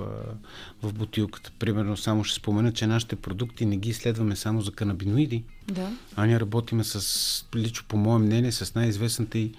в 0.82 0.92
бутилката. 0.92 1.52
Примерно, 1.58 1.96
само 1.96 2.24
ще 2.24 2.36
спомена, 2.36 2.72
че 2.72 2.86
нашите 2.86 3.16
продукти 3.16 3.66
не 3.66 3.76
ги 3.76 3.90
изследваме 3.90 4.36
само 4.36 4.60
за 4.60 4.72
канабиноиди. 4.72 5.44
Да. 5.66 5.92
А 6.16 6.26
ние 6.26 6.40
работиме 6.40 6.84
с, 6.84 7.44
лично 7.54 7.84
по 7.88 7.96
мое 7.96 8.18
мнение, 8.18 8.52
с 8.52 8.74
най-известната 8.74 9.38
и, 9.38 9.52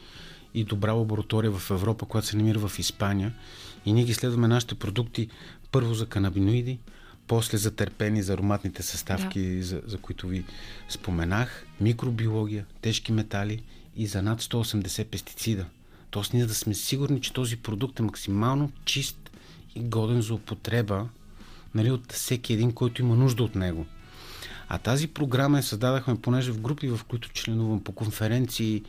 и 0.53 0.63
добра 0.63 0.91
лаборатория 0.91 1.51
в 1.51 1.71
Европа, 1.71 2.05
която 2.05 2.27
се 2.27 2.37
намира 2.37 2.67
в 2.67 2.79
Испания. 2.79 3.33
И 3.85 3.93
ние 3.93 4.03
ги 4.03 4.13
следваме 4.13 4.47
нашите 4.47 4.75
продукти 4.75 5.29
първо 5.71 5.93
за 5.93 6.05
канабиноиди, 6.05 6.79
после 7.27 7.57
за 7.57 7.71
търпени, 7.71 8.23
за 8.23 8.33
ароматните 8.33 8.83
съставки, 8.83 9.55
да. 9.55 9.63
за, 9.63 9.81
за 9.85 9.97
които 9.97 10.27
ви 10.27 10.45
споменах, 10.89 11.65
микробиология, 11.81 12.65
тежки 12.81 13.11
метали 13.11 13.63
и 13.95 14.07
за 14.07 14.21
над 14.21 14.41
180 14.41 15.05
пестицида. 15.05 15.65
Тоест 16.09 16.33
ние 16.33 16.45
да 16.45 16.55
сме 16.55 16.73
сигурни, 16.73 17.21
че 17.21 17.33
този 17.33 17.55
продукт 17.55 17.99
е 17.99 18.03
максимално 18.03 18.71
чист 18.85 19.31
и 19.75 19.79
годен 19.79 20.21
за 20.21 20.33
употреба 20.33 21.07
нали, 21.75 21.91
от 21.91 22.11
всеки 22.11 22.53
един, 22.53 22.71
който 22.71 23.01
има 23.01 23.15
нужда 23.15 23.43
от 23.43 23.55
него. 23.55 23.85
А 24.69 24.77
тази 24.77 25.07
програма 25.07 25.57
я 25.57 25.63
създадахме, 25.63 26.21
понеже 26.21 26.51
в 26.51 26.61
групи, 26.61 26.87
в 26.87 26.99
които 27.07 27.29
членувам 27.29 27.83
по 27.83 27.91
конференции, 27.91 28.83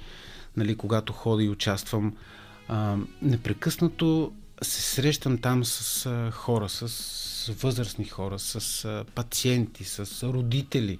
нали, 0.57 0.77
когато 0.77 1.13
ходя 1.13 1.45
и 1.45 1.49
участвам, 1.49 2.17
а, 2.69 2.97
непрекъснато 3.23 4.33
се 4.62 4.83
срещам 4.83 5.39
там 5.39 5.65
с 5.65 6.07
а, 6.07 6.31
хора, 6.31 6.69
с 6.69 7.53
възрастни 7.62 8.05
хора, 8.05 8.39
с 8.39 8.85
а, 8.85 9.05
пациенти, 9.15 9.85
с 9.85 10.23
родители 10.23 10.99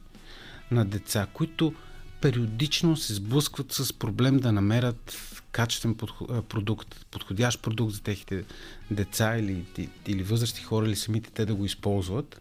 на 0.71 0.85
деца, 0.85 1.27
които 1.33 1.75
периодично 2.21 2.97
се 2.97 3.15
сблъскват 3.15 3.73
с 3.73 3.93
проблем 3.93 4.37
да 4.37 4.53
намерят 4.53 5.17
качествен 5.53 5.95
продукт, 6.49 7.07
подходящ 7.11 7.63
продукт 7.63 7.95
за 7.95 8.03
техните 8.03 8.45
деца 8.91 9.37
или, 9.39 9.65
или 10.07 10.23
възрастни 10.23 10.65
хора, 10.65 10.87
или 10.87 10.97
самите 10.97 11.31
те 11.31 11.47
да 11.47 11.55
го 11.55 11.65
използват. 11.65 12.41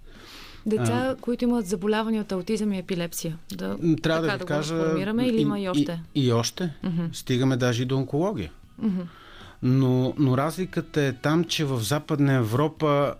Деца, 0.65 1.09
а, 1.11 1.15
които 1.21 1.43
имат 1.43 1.67
заболявания 1.67 2.21
от 2.21 2.31
аутизъм 2.31 2.73
и 2.73 2.77
епилепсия. 2.77 3.37
Да, 3.51 3.77
трябва 4.03 4.27
да 4.27 4.33
ви 4.33 4.39
да 4.39 4.45
кажа. 4.45 4.77
формираме 4.77 5.27
или 5.27 5.37
и, 5.37 5.41
има 5.41 5.59
и 5.59 5.69
още? 5.69 6.01
И, 6.15 6.25
и 6.25 6.31
още. 6.31 6.73
Uh-huh. 6.83 7.15
Стигаме 7.15 7.57
даже 7.57 7.83
и 7.83 7.85
до 7.85 7.97
онкология. 7.97 8.51
Uh-huh. 8.81 9.05
Но, 9.63 10.13
но 10.17 10.37
разликата 10.37 11.01
е 11.01 11.13
там, 11.13 11.43
че 11.43 11.65
в 11.65 11.79
Западна 11.79 12.33
Европа 12.33 13.15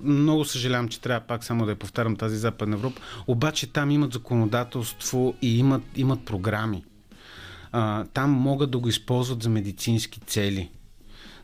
много 0.00 0.44
съжалявам, 0.44 0.88
че 0.88 1.00
трябва 1.00 1.26
пак 1.26 1.44
само 1.44 1.64
да 1.64 1.70
я 1.70 1.76
повтарям 1.76 2.16
тази 2.16 2.36
Западна 2.36 2.76
Европа, 2.76 3.00
обаче 3.26 3.66
там 3.66 3.90
имат 3.90 4.12
законодателство 4.12 5.34
и 5.42 5.58
имат, 5.58 5.82
имат 5.96 6.24
програми. 6.24 6.84
А, 7.72 8.04
там 8.04 8.30
могат 8.30 8.70
да 8.70 8.78
го 8.78 8.88
използват 8.88 9.42
за 9.42 9.48
медицински 9.48 10.20
цели. 10.20 10.70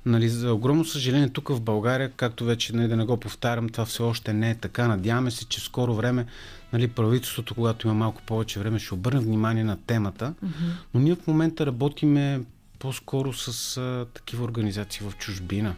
Нали, 0.07 0.29
за 0.29 0.55
огромно 0.55 0.85
съжаление, 0.85 1.29
тук 1.29 1.49
в 1.49 1.61
България, 1.61 2.11
както 2.17 2.45
вече 2.45 2.73
не, 2.73 2.79
нали, 2.79 2.89
да 2.89 2.97
не 2.97 3.05
го 3.05 3.17
повтарям, 3.17 3.69
това 3.69 3.85
все 3.85 4.03
още 4.03 4.33
не 4.33 4.51
е 4.51 4.55
така. 4.55 4.89
Надяваме 4.89 5.31
се, 5.31 5.45
че 5.45 5.61
скоро 5.61 5.95
време 5.95 6.27
нали, 6.73 6.89
правителството, 6.89 7.55
когато 7.55 7.87
има 7.87 7.95
малко 7.95 8.23
повече 8.23 8.61
време, 8.61 8.79
ще 8.79 8.95
обърне 8.95 9.21
внимание 9.21 9.65
на 9.65 9.77
темата. 9.87 10.35
Mm-hmm. 10.45 10.71
Но 10.95 11.01
ние 11.01 11.15
в 11.15 11.27
момента 11.27 11.67
работиме 11.67 12.41
по-скоро 12.85 13.33
с 13.33 13.77
а, 13.77 14.07
такива 14.15 14.45
организации 14.45 15.07
в 15.07 15.17
чужбина, 15.17 15.75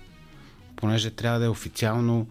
понеже 0.77 1.11
трябва 1.11 1.39
да 1.39 1.45
е 1.45 1.49
официално 1.49 2.27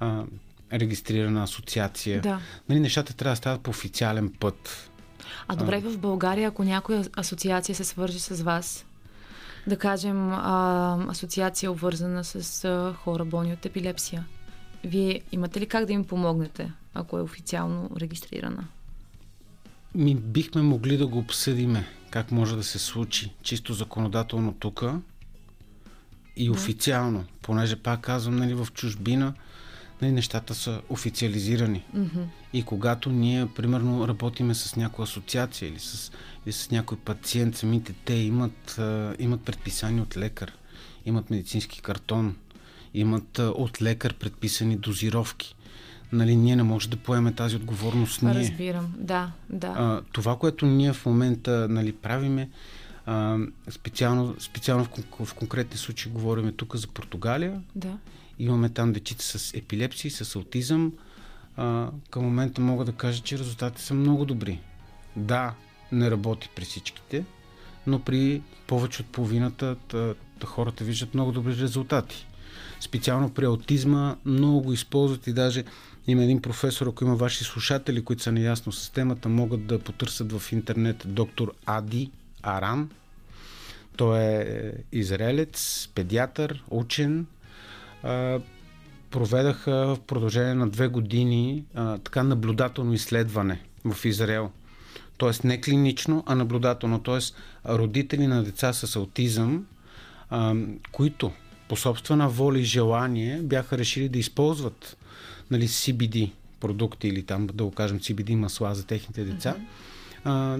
а, 0.00 0.24
регистрирана 0.72 1.42
асоциация. 1.42 2.20
Да. 2.20 2.40
Нали, 2.68 2.80
нещата 2.80 3.14
трябва 3.14 3.32
да 3.32 3.36
стават 3.36 3.60
по 3.60 3.70
официален 3.70 4.32
път. 4.40 4.90
А 5.48 5.56
добре, 5.56 5.80
в 5.80 5.98
България, 5.98 6.48
ако 6.48 6.64
някоя 6.64 7.04
асоциация 7.16 7.74
се 7.74 7.84
свържи 7.84 8.20
с 8.20 8.42
вас, 8.42 8.84
да 9.66 9.76
кажем 9.76 10.32
а, 10.32 11.06
асоциация 11.08 11.72
обвързана 11.72 12.24
с 12.24 12.64
а, 12.64 12.94
хора 12.94 13.24
болни 13.24 13.52
от 13.52 13.66
епилепсия, 13.66 14.24
вие 14.84 15.20
имате 15.32 15.60
ли 15.60 15.66
как 15.66 15.84
да 15.84 15.92
им 15.92 16.04
помогнете, 16.04 16.72
ако 16.94 17.18
е 17.18 17.22
официално 17.22 17.90
регистрирана? 18.00 18.64
Ми 19.94 20.14
бихме 20.14 20.62
могли 20.62 20.96
да 20.96 21.06
го 21.06 21.18
обсъдиме 21.18 21.86
как 22.10 22.30
може 22.30 22.56
да 22.56 22.62
се 22.62 22.78
случи 22.78 23.32
чисто 23.42 23.72
законодателно 23.74 24.52
тук 24.52 24.84
и 26.36 26.50
официално, 26.50 27.24
понеже 27.42 27.76
пак 27.76 28.00
казвам, 28.00 28.36
нали, 28.36 28.54
в 28.54 28.68
чужбина 28.74 29.34
нали, 30.02 30.12
нещата 30.12 30.54
са 30.54 30.80
официализирани. 30.88 31.84
Мгм. 31.94 32.20
И 32.52 32.62
когато 32.62 33.10
ние, 33.10 33.46
примерно, 33.46 34.08
работиме 34.08 34.54
с 34.54 34.76
някоя 34.76 35.04
асоциация 35.04 35.68
или 35.68 35.78
с, 35.78 36.12
или 36.46 36.52
с 36.52 36.70
някой 36.70 36.98
пациент, 36.98 37.56
самите 37.56 37.92
те 38.04 38.14
имат, 38.14 38.78
а, 38.78 39.16
имат 39.18 39.42
предписания 39.42 40.02
от 40.02 40.16
лекар, 40.16 40.52
имат 41.06 41.30
медицински 41.30 41.82
картон, 41.82 42.36
имат 42.94 43.38
а, 43.38 43.42
от 43.42 43.82
лекар 43.82 44.14
предписани 44.14 44.76
дозировки. 44.76 45.54
Нали, 46.12 46.36
ние 46.36 46.56
не 46.56 46.62
може 46.62 46.88
да 46.88 46.96
поеме 46.96 47.32
тази 47.32 47.56
отговорност 47.56 48.22
ние. 48.22 48.34
Разбирам. 48.34 48.94
Да, 48.98 49.32
да. 49.50 49.66
А, 49.66 50.02
това, 50.12 50.36
което 50.38 50.66
ние 50.66 50.92
в 50.92 51.06
момента 51.06 51.66
нали, 51.70 51.92
правиме, 51.92 52.48
а, 53.06 53.38
специално, 53.70 54.36
специално 54.40 54.84
в, 54.84 55.24
в 55.24 55.34
конкретни 55.34 55.76
случаи 55.76 56.12
говорим 56.12 56.52
тук 56.56 56.76
за 56.76 56.88
Португалия, 56.88 57.62
да. 57.74 57.98
Имаме 58.38 58.68
там 58.68 58.92
дечица 58.92 59.38
с 59.38 59.54
епилепсия, 59.54 60.10
с 60.10 60.36
аутизъм. 60.36 60.92
А, 61.56 61.88
към 62.10 62.24
момента 62.24 62.60
мога 62.60 62.84
да 62.84 62.92
кажа, 62.92 63.22
че 63.22 63.38
резултатите 63.38 63.82
са 63.82 63.94
много 63.94 64.24
добри. 64.24 64.60
Да, 65.16 65.54
не 65.92 66.10
работи 66.10 66.50
при 66.56 66.64
всичките, 66.64 67.24
но 67.86 67.98
при 67.98 68.42
повече 68.66 69.02
от 69.02 69.08
половината 69.08 69.76
та, 69.88 70.14
та 70.38 70.46
хората 70.46 70.84
виждат 70.84 71.14
много 71.14 71.32
добри 71.32 71.56
резултати. 71.56 72.26
Специално 72.80 73.30
при 73.30 73.44
аутизма 73.44 74.16
много 74.24 74.62
го 74.62 74.72
използват 74.72 75.26
и 75.26 75.32
даже 75.32 75.64
има 76.06 76.24
един 76.24 76.42
професор, 76.42 76.86
ако 76.86 77.04
има 77.04 77.16
ваши 77.16 77.44
слушатели, 77.44 78.04
които 78.04 78.22
са 78.22 78.32
неясно 78.32 78.72
с 78.72 78.90
темата, 78.90 79.28
могат 79.28 79.66
да 79.66 79.78
потърсят 79.78 80.32
в 80.32 80.52
интернет 80.52 81.02
доктор 81.06 81.52
Ади 81.66 82.10
Аран. 82.42 82.90
Той 83.96 84.20
е 84.20 84.72
израелец, 84.92 85.88
педиатър, 85.94 86.64
учен, 86.70 87.26
проведаха 89.10 89.72
в 89.72 89.98
продължение 90.06 90.54
на 90.54 90.68
две 90.68 90.88
години 90.88 91.64
така 92.04 92.22
наблюдателно 92.22 92.92
изследване 92.92 93.62
в 93.84 94.04
Израел. 94.04 94.50
Тоест 95.16 95.44
не 95.44 95.60
клинично, 95.60 96.24
а 96.26 96.34
наблюдателно. 96.34 97.02
Тоест 97.02 97.36
родители 97.66 98.26
на 98.26 98.44
деца 98.44 98.72
с 98.72 98.96
аутизъм, 98.96 99.66
които 100.92 101.32
по 101.68 101.76
собствена 101.76 102.28
воля 102.28 102.58
и 102.58 102.64
желание 102.64 103.42
бяха 103.42 103.78
решили 103.78 104.08
да 104.08 104.18
използват 104.18 104.96
нали, 105.52 105.68
CBD 105.68 106.30
продукти 106.60 107.08
или 107.08 107.22
там 107.22 107.46
да 107.46 107.64
го 107.64 107.70
кажем 107.70 108.00
CBD 108.00 108.34
масла 108.34 108.74
за 108.74 108.86
техните 108.86 109.24
деца. 109.24 109.56
А, 110.24 110.58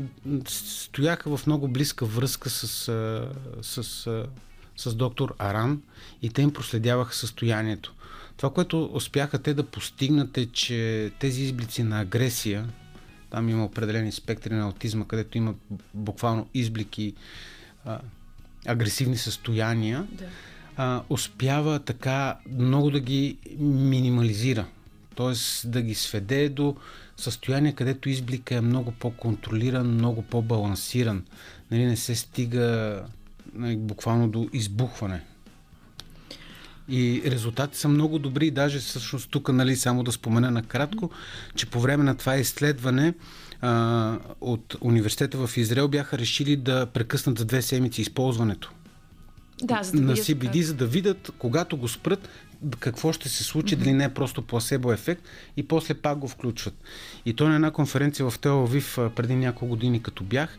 стояха 0.49 1.37
в 1.37 1.47
много 1.47 1.69
близка 1.69 2.07
връзка 2.07 2.51
с, 2.51 2.89
а, 2.89 3.29
с, 3.63 4.07
а, 4.07 4.27
с 4.77 4.95
доктор 4.95 5.35
Аран 5.39 5.83
и 6.23 6.31
те 6.31 6.43
им 6.43 6.53
проследяваха 6.53 7.15
състоянието. 7.15 7.95
Това, 8.37 8.53
което 8.53 8.91
успяха 8.93 9.39
те 9.39 9.55
да 9.55 9.67
постигнат 9.67 10.39
е, 10.39 10.47
че 10.47 11.11
тези 11.19 11.43
изблици 11.43 11.83
на 11.83 12.01
агресия, 12.01 12.69
там 13.31 13.49
има 13.49 13.65
определени 13.65 14.13
спектри 14.13 14.55
на 14.55 14.65
аутизма, 14.65 15.05
където 15.05 15.39
има 15.39 15.55
буквално 15.95 16.49
изблики 16.55 17.15
а, 17.85 18.01
агресивни 18.67 19.17
състояния, 19.17 20.07
да. 20.13 20.25
а, 20.77 21.03
успява 21.09 21.79
така 21.79 22.39
много 22.51 22.91
да 22.91 23.01
ги 23.01 23.39
минимализира. 23.59 24.67
Т.е. 25.17 25.69
да 25.69 25.83
ги 25.83 25.95
сведе 25.95 26.49
до 26.49 26.77
състояние, 27.17 27.73
където 27.73 28.09
изблика 28.09 28.55
е 28.55 28.61
много 28.61 28.93
по-контролиран, 28.93 29.95
много 29.95 30.23
по-балансиран. 30.23 31.25
Нали, 31.71 31.85
не 31.85 31.97
се 31.97 32.15
стига 32.15 33.03
нали, 33.55 33.77
буквално 33.77 34.29
до 34.29 34.49
избухване. 34.53 35.23
И 36.89 37.23
резултати 37.27 37.79
са 37.79 37.89
много 37.89 38.19
добри. 38.19 38.51
Даже 38.51 38.79
всъщност 38.79 39.31
тук, 39.31 39.49
нали, 39.49 39.77
само 39.77 40.03
да 40.03 40.13
спомена 40.13 40.51
накратко, 40.51 41.11
че 41.55 41.67
по 41.67 41.81
време 41.81 42.05
на 42.05 42.17
това 42.17 42.37
изследване 42.37 43.15
а, 43.61 44.19
от 44.41 44.77
университета 44.81 45.47
в 45.47 45.57
Израел 45.57 45.89
бяха 45.89 46.19
решили 46.19 46.57
да 46.57 46.87
прекъснат 46.87 47.39
за 47.39 47.45
две 47.45 47.63
седмици 47.63 48.03
използването 48.03 48.73
Да, 49.63 49.83
за 49.83 49.93
да 49.93 50.01
на 50.01 50.17
CBD, 50.17 50.53
как. 50.53 50.63
за 50.63 50.75
да 50.75 50.87
видят, 50.87 51.33
когато 51.39 51.77
го 51.77 51.89
спрат, 51.89 52.29
какво 52.81 53.13
ще 53.13 53.29
се 53.29 53.45
случи, 53.45 53.77
дали 53.77 53.93
не 53.93 54.05
е 54.05 54.15
просто 54.15 54.43
пласебо 54.43 54.93
ефект 54.93 55.23
и 55.57 55.63
после 55.63 55.95
пак 55.95 56.19
го 56.19 56.29
включват. 56.29 56.75
И 57.27 57.35
той 57.35 57.49
на 57.49 57.55
една 57.55 57.71
конференция 57.71 58.31
в 58.31 58.39
Тел 58.39 58.63
Авив 58.63 58.99
а, 58.99 59.11
преди 59.11 59.37
няколко 59.37 59.67
години, 59.67 60.03
като 60.03 60.25
бях, 60.25 60.59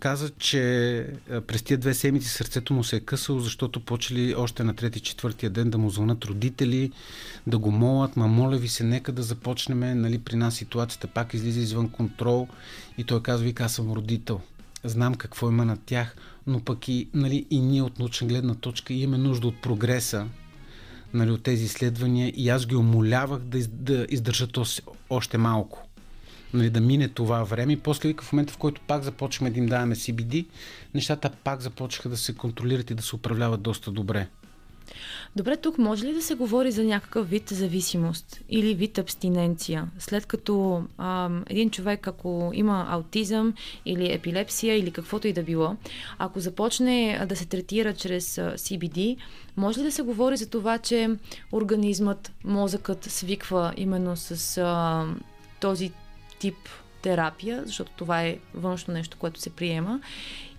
каза, 0.00 0.30
че 0.38 1.06
през 1.46 1.62
тия 1.62 1.78
две 1.78 1.94
седмици 1.94 2.28
сърцето 2.28 2.74
му 2.74 2.84
се 2.84 2.96
е 2.96 3.00
късало, 3.00 3.40
защото 3.40 3.80
почели 3.80 4.34
още 4.34 4.64
на 4.64 4.74
трети, 4.74 5.00
четвъртия 5.00 5.50
ден 5.50 5.70
да 5.70 5.78
му 5.78 5.90
звънат 5.90 6.24
родители, 6.24 6.92
да 7.46 7.58
го 7.58 7.70
молят, 7.70 8.16
ма 8.16 8.26
моля 8.26 8.56
ви 8.56 8.68
се, 8.68 8.84
нека 8.84 9.12
да 9.12 9.22
започнем, 9.22 10.00
нали, 10.00 10.18
при 10.18 10.36
нас 10.36 10.54
ситуацията 10.54 11.06
пак 11.06 11.34
излиза 11.34 11.60
извън 11.60 11.88
контрол 11.88 12.48
и 12.98 13.04
той 13.04 13.22
казва, 13.22 13.44
вика, 13.44 13.64
аз 13.64 13.74
съм 13.74 13.92
родител 13.92 14.40
знам 14.88 15.14
какво 15.14 15.48
има 15.48 15.64
на 15.64 15.76
тях, 15.76 16.16
но 16.46 16.60
пък 16.60 16.88
и, 16.88 17.08
нали, 17.14 17.46
и 17.50 17.60
ние 17.60 17.82
от 17.82 17.98
научна 17.98 18.26
гледна 18.26 18.54
точка 18.54 18.94
имаме 18.94 19.18
нужда 19.18 19.46
от 19.46 19.62
прогреса 19.62 20.26
нали, 21.16 21.30
от 21.30 21.42
тези 21.42 21.64
изследвания 21.64 22.32
и 22.36 22.48
аз 22.48 22.66
ги 22.66 22.76
умолявах 22.76 23.40
да, 23.40 23.58
из, 23.58 23.68
да 23.68 24.06
издържат 24.08 24.58
още, 25.10 25.38
малко. 25.38 25.82
Нали, 26.54 26.70
да 26.70 26.80
мине 26.80 27.08
това 27.08 27.44
време 27.44 27.72
и 27.72 27.76
после 27.76 28.08
вика 28.08 28.24
в 28.24 28.32
момента, 28.32 28.52
в 28.52 28.56
който 28.56 28.80
пак 28.86 29.02
започваме 29.02 29.50
да 29.50 29.58
им 29.58 29.66
даваме 29.66 29.94
CBD, 29.94 30.46
нещата 30.94 31.30
пак 31.44 31.60
започнаха 31.60 32.08
да 32.08 32.16
се 32.16 32.34
контролират 32.34 32.90
и 32.90 32.94
да 32.94 33.02
се 33.02 33.16
управляват 33.16 33.62
доста 33.62 33.90
добре. 33.90 34.28
Добре, 35.36 35.56
тук 35.56 35.78
може 35.78 36.06
ли 36.06 36.12
да 36.12 36.22
се 36.22 36.34
говори 36.34 36.70
за 36.72 36.84
някакъв 36.84 37.30
вид 37.30 37.48
зависимост 37.48 38.40
или 38.48 38.74
вид 38.74 38.98
абстиненция? 38.98 39.88
След 39.98 40.26
като 40.26 40.84
а, 40.98 41.30
един 41.46 41.70
човек, 41.70 42.08
ако 42.08 42.50
има 42.54 42.86
аутизъм 42.88 43.54
или 43.86 44.12
епилепсия 44.12 44.78
или 44.78 44.90
каквото 44.90 45.28
и 45.28 45.32
да 45.32 45.42
било, 45.42 45.76
ако 46.18 46.40
започне 46.40 47.26
да 47.28 47.36
се 47.36 47.46
третира 47.46 47.94
чрез 47.94 48.36
CBD, 48.36 49.16
може 49.56 49.80
ли 49.80 49.84
да 49.84 49.92
се 49.92 50.02
говори 50.02 50.36
за 50.36 50.50
това, 50.50 50.78
че 50.78 51.10
организмът, 51.52 52.32
мозъкът 52.44 53.04
свиква 53.04 53.72
именно 53.76 54.16
с 54.16 54.58
а, 54.58 55.06
този 55.60 55.92
тип 56.38 56.56
терапия, 57.02 57.62
защото 57.66 57.92
това 57.96 58.22
е 58.22 58.38
външно 58.54 58.94
нещо, 58.94 59.16
което 59.16 59.40
се 59.40 59.50
приема. 59.50 60.00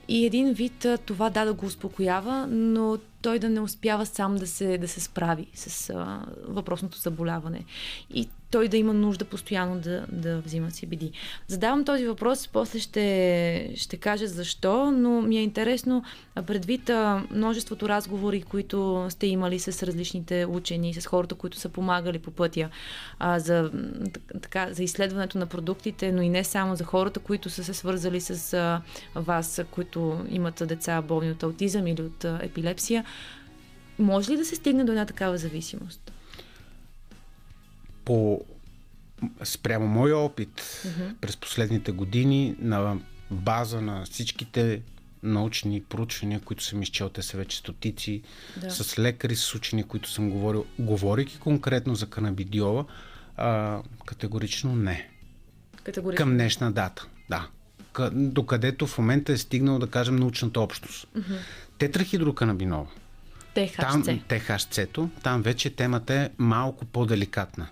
И 0.08 0.26
един 0.26 0.54
вид 0.54 0.86
това 1.06 1.30
да 1.30 1.45
да 1.45 1.54
го 1.54 1.66
успокоява, 1.66 2.48
но 2.49 2.98
той 3.22 3.39
да 3.39 3.49
не 3.49 3.60
успява 3.60 4.06
сам 4.06 4.35
да 4.35 4.48
се, 4.48 4.77
да 4.77 4.88
се 4.88 4.99
справи 4.99 5.48
с 5.53 5.89
а, 5.89 6.26
въпросното 6.48 6.98
заболяване. 6.98 7.65
И 8.14 8.27
той 8.52 8.68
да 8.68 8.77
има 8.77 8.94
нужда 8.94 9.26
постоянно 9.26 9.80
да, 9.80 10.06
да 10.11 10.39
взима 10.39 10.68
CBD. 10.68 11.11
Задавам 11.48 11.85
този 11.85 12.07
въпрос, 12.07 12.48
после 12.48 12.80
ще, 12.80 13.73
ще 13.76 13.98
кажа 13.98 14.27
защо, 14.27 14.91
но 14.91 15.22
ми 15.22 15.38
е 15.38 15.41
интересно 15.41 16.03
предвид 16.48 16.89
а, 16.89 17.23
множеството 17.31 17.89
разговори, 17.89 18.41
които 18.41 19.06
сте 19.10 19.27
имали 19.27 19.60
с 19.60 19.84
различните 19.84 20.45
учени, 20.45 20.94
с 20.94 21.06
хората, 21.06 21.35
които 21.35 21.57
са 21.57 21.69
помагали 21.69 22.19
по 22.19 22.31
пътя 22.31 22.69
а, 23.19 23.39
за, 23.39 23.72
така, 24.41 24.73
за 24.73 24.84
изследването 24.84 25.38
на 25.38 25.45
продуктите, 25.45 26.11
но 26.11 26.22
и 26.22 26.30
не 26.30 26.44
само 26.44 26.76
за 26.76 26.84
хората, 26.84 27.19
които 27.19 27.49
са 27.49 27.64
се 27.64 27.73
свързали 27.73 28.22
с 28.22 28.53
а, 28.53 28.81
вас, 29.15 29.61
които 29.72 30.26
имат 30.30 30.64
деца 30.65 31.02
болни 31.02 31.31
от 31.31 31.44
аутизъм 31.44 31.88
или 31.88 32.02
от 32.02 32.26
а, 32.26 32.39
епилепсия. 32.44 33.06
Може 34.00 34.32
ли 34.32 34.38
да 34.38 34.46
се 34.46 34.56
стигне 34.56 34.84
до 34.84 34.92
една 34.92 35.06
такава 35.06 35.38
зависимост? 35.38 36.12
По 38.06 38.46
спрямо 39.44 39.88
моя 39.88 40.18
опит 40.18 40.62
mm-hmm. 40.62 41.16
през 41.22 41.38
последните 41.38 41.92
години 41.92 42.56
на 42.60 42.98
база 43.32 43.82
на 43.82 44.06
всичките 44.06 44.82
научни 45.24 45.84
проучвания, 45.84 46.40
които 46.40 46.64
съм 46.64 46.82
изчел, 46.82 47.10
те 47.10 47.22
са 47.22 47.38
вече 47.38 47.58
стотици, 47.58 48.22
Да. 48.58 48.70
с 48.72 49.00
лекари, 49.00 49.36
с 49.36 49.56
учени, 49.56 49.84
които 49.84 50.10
съм 50.10 50.30
говорил, 50.30 50.66
говорейки 50.80 51.40
конкретно 51.40 51.96
за 51.96 52.06
канабидиола, 52.10 52.86
а, 53.38 53.82
категорично 54.06 54.76
не. 54.76 55.10
Категорично. 55.84 56.18
Към 56.18 56.34
днешна 56.34 56.72
дата, 56.72 57.08
да. 57.30 57.48
Докъдето 58.12 58.88
в 58.88 58.98
момента 58.98 59.34
е 59.34 59.38
стигнал, 59.38 59.80
да 59.80 59.88
кажем, 59.88 60.16
научната 60.16 60.62
общност. 60.62 61.08
Mm-hmm. 61.08 61.38
Тетрахидроканабинола. 61.78 62.88
Там, 63.78 64.04
ТХЦ. 64.04 64.10
ТХЦ-то, 64.28 65.10
там 65.24 65.41
вече 65.41 65.70
темата 65.70 66.14
е 66.14 66.30
малко 66.38 66.86
по-деликатна. 66.86 67.68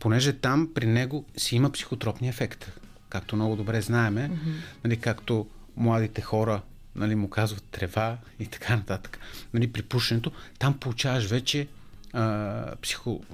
Понеже 0.00 0.32
там 0.32 0.70
при 0.74 0.86
него 0.86 1.24
си 1.36 1.56
има 1.56 1.72
психотропния 1.72 2.30
ефект. 2.30 2.72
Както 3.08 3.36
много 3.36 3.56
добре 3.56 3.80
знаеме, 3.80 4.30
mm-hmm. 4.30 4.84
нали, 4.84 4.96
както 4.96 5.46
младите 5.76 6.22
хора 6.22 6.60
нали, 6.96 7.14
му 7.14 7.30
казват 7.30 7.64
трева 7.70 8.16
и 8.40 8.46
така 8.46 8.76
нататък. 8.76 9.18
Нали, 9.54 9.72
при 9.72 9.82
пушенето, 9.82 10.32
там 10.58 10.78
получаваш 10.78 11.26
вече 11.26 11.68
а, 12.12 12.76
психо, 12.82 13.24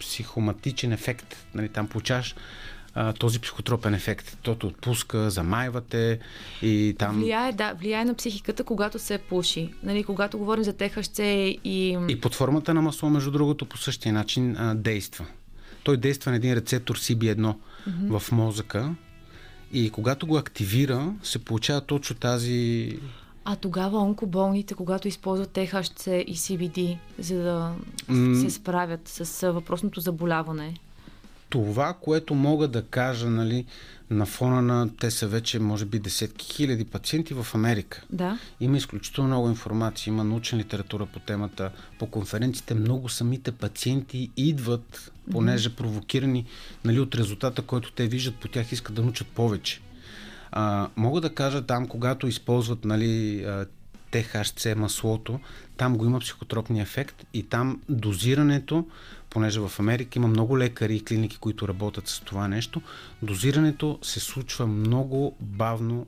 психоматичен 0.00 0.92
ефект. 0.92 1.36
Нали, 1.54 1.68
там 1.68 1.88
получаваш 1.88 2.34
а, 2.98 3.12
този 3.12 3.40
психотропен 3.40 3.94
ефект. 3.94 4.38
Тото 4.42 4.66
отпуска, 4.66 5.30
замайвате 5.30 6.18
и 6.62 6.96
там... 6.98 7.16
Влияе, 7.16 7.52
да, 7.52 7.72
влияе 7.72 8.04
на 8.04 8.14
психиката, 8.14 8.64
когато 8.64 8.98
се 8.98 9.18
пуши. 9.18 9.74
Нали, 9.82 10.04
когато 10.04 10.38
говорим 10.38 10.64
за 10.64 10.72
ТХЦ 10.72 11.18
и... 11.18 11.98
И 12.08 12.20
под 12.20 12.34
формата 12.34 12.74
на 12.74 12.82
масло, 12.82 13.10
между 13.10 13.30
другото, 13.30 13.66
по 13.66 13.78
същия 13.78 14.12
начин 14.12 14.56
а, 14.56 14.74
действа. 14.74 15.26
Той 15.84 15.96
действа 15.96 16.30
на 16.30 16.36
един 16.36 16.54
рецептор 16.54 16.98
CB1 16.98 17.36
mm-hmm. 17.36 18.18
в 18.18 18.32
мозъка 18.32 18.94
и 19.72 19.90
когато 19.90 20.26
го 20.26 20.36
активира, 20.36 21.14
се 21.22 21.38
получава 21.44 21.80
точно 21.80 22.16
тази 22.16 22.98
а 23.48 23.56
тогава 23.56 23.98
онкоболните, 23.98 24.74
когато 24.74 25.08
използват 25.08 25.50
ТХЦ 25.50 26.06
и 26.06 26.34
CBD, 26.34 26.98
за 27.18 27.42
да 27.42 27.74
се 28.40 28.50
справят 28.50 29.08
с 29.08 29.52
въпросното 29.52 30.00
заболяване? 30.00 30.74
Това, 31.48 31.94
което 32.00 32.34
мога 32.34 32.68
да 32.68 32.82
кажа, 32.82 33.30
нали, 33.30 33.64
на 34.10 34.26
фона 34.26 34.62
на 34.62 34.96
те 34.96 35.10
са 35.10 35.28
вече, 35.28 35.58
може 35.58 35.84
би, 35.84 35.98
десетки 35.98 36.46
хиляди 36.54 36.84
пациенти 36.84 37.34
в 37.34 37.46
Америка. 37.54 38.02
Да. 38.10 38.38
Има 38.60 38.76
изключително 38.76 39.28
много 39.28 39.48
информация, 39.48 40.10
има 40.10 40.24
научна 40.24 40.58
литература 40.58 41.06
по 41.06 41.18
темата. 41.18 41.70
По 41.98 42.06
конференциите 42.06 42.74
много 42.74 43.08
самите 43.08 43.52
пациенти 43.52 44.30
идват, 44.36 45.12
понеже 45.30 45.76
провокирани 45.76 46.44
нали, 46.84 47.00
от 47.00 47.14
резултата, 47.14 47.62
който 47.62 47.92
те 47.92 48.06
виждат 48.06 48.34
по 48.34 48.48
тях, 48.48 48.72
искат 48.72 48.94
да 48.94 49.02
научат 49.02 49.28
повече. 49.28 49.80
А, 50.52 50.88
мога 50.96 51.20
да 51.20 51.34
кажа 51.34 51.62
там, 51.62 51.88
когато 51.88 52.26
използват 52.26 52.84
нали, 52.84 53.46
ТХЦ 54.10 54.66
маслото, 54.76 55.40
там 55.76 55.96
го 55.96 56.04
има 56.04 56.20
психотропния 56.20 56.82
ефект 56.82 57.26
и 57.34 57.42
там 57.42 57.80
дозирането, 57.88 58.86
понеже 59.36 59.60
в 59.60 59.72
Америка 59.78 60.18
има 60.18 60.28
много 60.28 60.58
лекари 60.58 60.96
и 60.96 61.04
клиники, 61.04 61.38
които 61.38 61.68
работят 61.68 62.08
с 62.08 62.20
това 62.20 62.48
нещо, 62.48 62.82
дозирането 63.22 63.98
се 64.02 64.20
случва 64.20 64.66
много 64.66 65.36
бавно, 65.40 66.06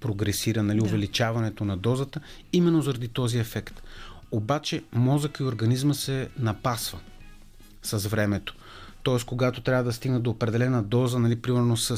прогресира, 0.00 0.62
нали, 0.62 0.78
да. 0.78 0.84
увеличаването 0.84 1.64
на 1.64 1.76
дозата, 1.76 2.20
именно 2.52 2.82
заради 2.82 3.08
този 3.08 3.38
ефект. 3.38 3.82
Обаче 4.30 4.82
мозъка 4.92 5.44
и 5.44 5.46
организма 5.46 5.94
се 5.94 6.28
напасва 6.38 6.98
с 7.82 8.08
времето. 8.08 8.54
Тоест, 9.02 9.24
когато 9.24 9.60
трябва 9.60 9.84
да 9.84 9.92
стигне 9.92 10.18
до 10.18 10.30
определена 10.30 10.82
доза, 10.82 11.18
нали, 11.18 11.36
примерно 11.36 11.76
с 11.76 11.96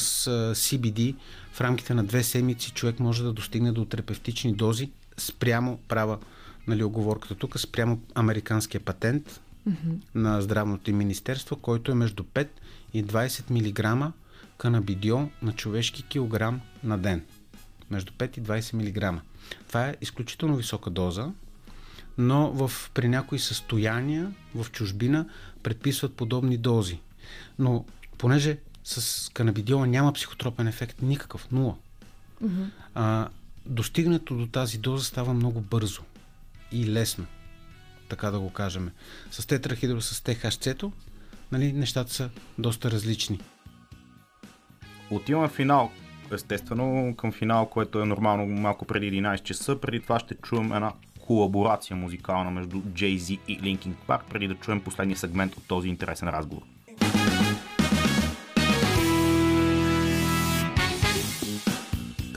CBD, 0.55 1.15
в 1.53 1.61
рамките 1.61 1.94
на 1.94 2.05
две 2.05 2.23
седмици 2.23 2.70
човек 2.70 3.01
може 3.01 3.23
да 3.23 3.32
достигне 3.32 3.73
до 3.73 3.85
терапевтични 3.85 4.53
дози 4.53 4.90
спрямо 5.16 5.78
права 5.89 6.19
нали, 6.66 6.85
оговорката 6.85 7.35
тук, 7.35 7.61
спрямо 7.61 8.01
американския 8.15 8.81
патент 8.81 9.40
mm-hmm. 9.68 10.01
на 10.14 10.43
здравното 10.43 10.94
министерство, 10.94 11.56
който 11.56 11.93
е 11.93 11.94
между 11.94 12.22
5 12.22 12.48
и 12.94 13.05
20 13.05 13.51
мг 13.51 14.12
канабидиол 14.59 15.28
на 15.43 15.52
човешки 15.52 16.02
килограм 16.02 16.60
на 16.84 16.98
ден. 16.98 17.22
Между 17.90 18.12
5 18.12 18.38
и 18.38 18.43
20 18.43 18.74
мг. 18.74 19.22
Това 19.68 19.88
е 19.88 19.97
изключително 20.01 20.56
висока 20.56 20.90
доза, 20.90 21.30
но 22.18 22.52
в, 22.52 22.90
при 22.94 23.09
някои 23.09 23.38
състояния 23.38 24.32
в 24.55 24.66
чужбина 24.72 25.28
предписват 25.62 26.14
подобни 26.14 26.56
дози. 26.56 27.01
Но 27.59 27.84
понеже 28.18 28.59
с 28.84 29.30
канабидиола 29.32 29.86
няма 29.86 30.12
психотропен 30.12 30.66
ефект, 30.66 31.02
никакъв, 31.02 31.51
нула. 31.51 31.74
Mm-hmm. 32.44 32.66
А, 32.94 33.28
достигнато 33.66 34.34
до 34.36 34.47
тази 34.47 34.78
доза 34.78 35.05
става 35.05 35.34
много 35.34 35.60
бързо 35.60 36.02
и 36.72 36.86
лесно, 36.86 37.26
така 38.08 38.30
да 38.30 38.40
го 38.40 38.50
кажем. 38.50 38.90
С 39.30 39.46
тетрахидро, 39.46 40.00
с 40.00 40.22
ТХЦ-то, 40.24 40.92
нали, 41.52 41.72
нещата 41.72 42.12
са 42.12 42.30
доста 42.58 42.90
различни. 42.90 43.40
Отиваме 45.10 45.48
в 45.48 45.52
финал. 45.52 45.90
Естествено, 46.32 47.14
към 47.16 47.32
финал, 47.32 47.66
което 47.66 48.00
е 48.00 48.04
нормално 48.04 48.46
малко 48.46 48.84
преди 48.84 49.12
11 49.12 49.42
часа. 49.42 49.80
Преди 49.80 50.00
това 50.00 50.18
ще 50.18 50.34
чуем 50.34 50.72
една 50.72 50.92
колаборация 51.20 51.96
музикална 51.96 52.50
между 52.50 52.76
Jay-Z 52.76 53.38
и 53.48 53.60
Linkin 53.60 53.92
Park, 54.08 54.20
преди 54.30 54.48
да 54.48 54.54
чуем 54.54 54.80
последния 54.80 55.16
сегмент 55.16 55.56
от 55.56 55.66
този 55.68 55.88
интересен 55.88 56.28
разговор. 56.28 56.62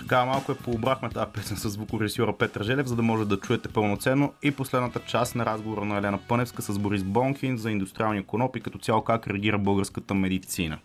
Така 0.09 0.25
малко 0.25 0.51
е 0.51 0.55
пообрахме 0.55 1.09
тази 1.09 1.31
песен 1.33 1.57
с 1.57 1.69
звукорежисьора 1.69 2.37
Петър 2.37 2.63
Желев, 2.63 2.87
за 2.87 2.95
да 2.95 3.01
може 3.01 3.25
да 3.25 3.39
чуете 3.39 3.69
пълноценно 3.69 4.33
и 4.43 4.51
последната 4.51 4.99
част 4.99 5.35
на 5.35 5.45
разговора 5.45 5.85
на 5.85 5.97
Елена 5.97 6.19
Пъневска 6.27 6.61
с 6.61 6.79
Борис 6.79 7.03
Бонкин 7.03 7.57
за 7.57 7.71
индустриалния 7.71 8.23
коноп 8.23 8.55
и 8.55 8.61
като 8.61 8.77
цяло 8.77 9.01
как 9.01 9.27
реагира 9.27 9.57
българската 9.57 10.13
медицина. 10.13 10.79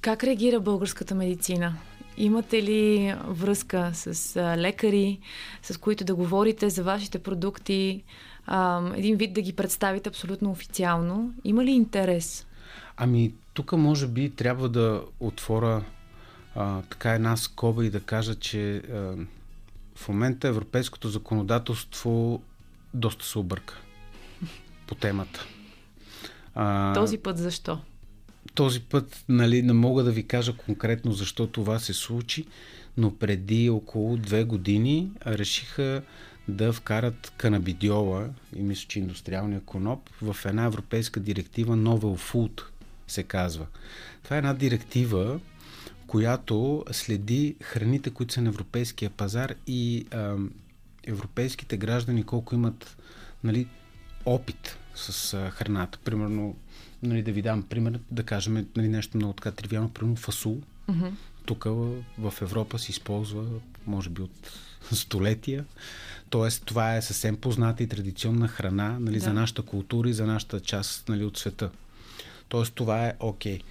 Как 0.00 0.24
реагира 0.24 0.60
българската 0.60 1.14
медицина? 1.14 1.74
Имате 2.16 2.62
ли 2.62 3.14
връзка 3.28 3.90
с 3.94 4.36
лекари, 4.56 5.18
с 5.62 5.76
които 5.76 6.04
да 6.04 6.14
говорите 6.14 6.70
за 6.70 6.82
вашите 6.82 7.18
продукти, 7.18 8.02
един 8.94 9.16
вид 9.16 9.32
да 9.32 9.42
ги 9.42 9.52
представите 9.52 10.08
абсолютно 10.08 10.50
официално? 10.50 11.34
Има 11.44 11.64
ли 11.64 11.70
интерес? 11.70 12.46
Ами, 12.96 13.32
тук 13.52 13.72
може 13.72 14.06
би 14.06 14.30
трябва 14.30 14.68
да 14.68 15.02
отворя 15.20 15.82
а, 16.54 16.82
така 16.82 17.10
една 17.10 17.36
скоба 17.36 17.86
и 17.86 17.90
да 17.90 18.00
кажа, 18.00 18.34
че 18.34 18.76
а, 18.76 19.16
в 19.94 20.08
момента 20.08 20.48
европейското 20.48 21.08
законодателство 21.08 22.42
доста 22.94 23.24
се 23.24 23.38
обърка 23.38 23.80
по 24.86 24.94
темата. 24.94 25.46
А, 26.54 26.94
този 26.94 27.18
път 27.18 27.38
защо? 27.38 27.78
Този 28.54 28.80
път 28.80 29.24
нали, 29.28 29.62
не 29.62 29.72
мога 29.72 30.02
да 30.02 30.12
ви 30.12 30.26
кажа 30.26 30.56
конкретно 30.56 31.12
защо 31.12 31.46
това 31.46 31.78
се 31.78 31.92
случи, 31.92 32.46
но 32.96 33.16
преди 33.16 33.70
около 33.70 34.16
две 34.16 34.44
години 34.44 35.10
решиха 35.26 36.02
да 36.48 36.72
вкарат 36.72 37.32
канабидиола 37.36 38.28
и 38.56 38.62
мисля, 38.62 38.86
че 38.88 38.98
индустриалния 38.98 39.60
коноп 39.60 40.10
в 40.22 40.36
една 40.44 40.64
европейска 40.64 41.20
директива 41.20 41.76
Novel 41.76 42.32
Food 42.32 42.62
се 43.08 43.22
казва. 43.22 43.66
Това 44.22 44.36
е 44.36 44.38
една 44.38 44.54
директива, 44.54 45.40
която 46.14 46.84
следи 46.92 47.56
храните, 47.62 48.10
които 48.10 48.34
са 48.34 48.42
на 48.42 48.48
европейския 48.48 49.10
пазар 49.10 49.54
и 49.66 50.06
а, 50.10 50.36
европейските 51.06 51.76
граждани 51.76 52.24
колко 52.24 52.54
имат 52.54 52.96
нали, 53.44 53.66
опит 54.24 54.78
с 54.94 55.34
а, 55.34 55.50
храната. 55.50 55.98
Примерно, 56.04 56.56
нали, 57.02 57.22
да 57.22 57.32
ви 57.32 57.42
дам 57.42 57.62
пример, 57.62 58.00
да 58.10 58.22
кажем 58.22 58.66
нали, 58.76 58.88
нещо 58.88 59.16
много 59.16 59.32
така 59.32 59.50
тривиално, 59.50 59.90
примерно 59.90 60.16
фасул. 60.16 60.60
Mm-hmm. 60.90 61.10
Тук 61.46 61.64
в, 62.18 62.34
Европа 62.40 62.78
се 62.78 62.90
използва, 62.90 63.44
може 63.86 64.10
би 64.10 64.22
от 64.22 64.52
столетия. 64.92 65.64
Тоест, 66.30 66.62
това 66.64 66.96
е 66.96 67.02
съвсем 67.02 67.36
позната 67.36 67.82
и 67.82 67.88
традиционна 67.88 68.48
храна 68.48 68.98
нали, 69.00 69.18
да. 69.18 69.24
за 69.24 69.32
нашата 69.32 69.62
култура 69.62 70.08
и 70.08 70.14
за 70.14 70.26
нашата 70.26 70.60
част 70.60 71.08
нали, 71.08 71.24
от 71.24 71.38
света. 71.38 71.70
Тоест, 72.48 72.74
това 72.74 73.06
е 73.06 73.14
окей. 73.20 73.58
Okay. 73.58 73.62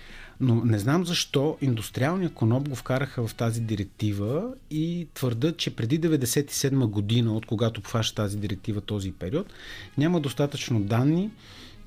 Но 0.44 0.65
не 0.65 0.80
знам 0.80 1.06
защо 1.06 1.57
индустриалния 1.61 2.30
коноп 2.30 2.70
го 2.70 2.76
вкараха 2.76 3.28
в 3.28 3.36
тази 3.36 3.61
директива 3.61 4.53
и 4.72 5.07
твърдат, 5.14 5.57
че 5.57 5.76
преди 5.76 6.02
1997 6.02 6.86
година, 6.86 7.34
от 7.34 7.45
когато 7.45 7.80
обхваща 7.80 8.15
тази 8.15 8.38
директива 8.38 8.82
този 8.82 9.11
период, 9.11 9.53
няма 9.98 10.20
достатъчно 10.20 10.80
данни, 10.80 11.30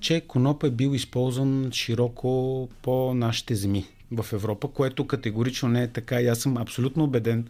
че 0.01 0.21
коноп 0.21 0.65
е 0.65 0.71
бил 0.71 0.95
използван 0.95 1.71
широко 1.73 2.69
по 2.83 3.15
нашите 3.15 3.55
земи 3.55 3.87
в 4.13 4.27
Европа, 4.33 4.69
което 4.69 5.07
категорично 5.07 5.69
не 5.69 5.83
е 5.83 5.89
така. 5.89 6.21
И 6.21 6.27
аз 6.27 6.39
съм 6.39 6.57
абсолютно 6.57 7.05
убеден, 7.05 7.49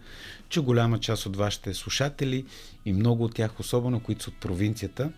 че 0.49 0.59
голяма 0.59 0.99
част 0.99 1.25
от 1.25 1.35
вашите 1.35 1.73
слушатели 1.73 2.45
и 2.85 2.93
много 2.93 3.23
от 3.23 3.35
тях, 3.35 3.59
особено 3.59 3.99
които 3.99 4.23
са 4.23 4.29
от 4.29 4.35
провинцията, 4.35 5.09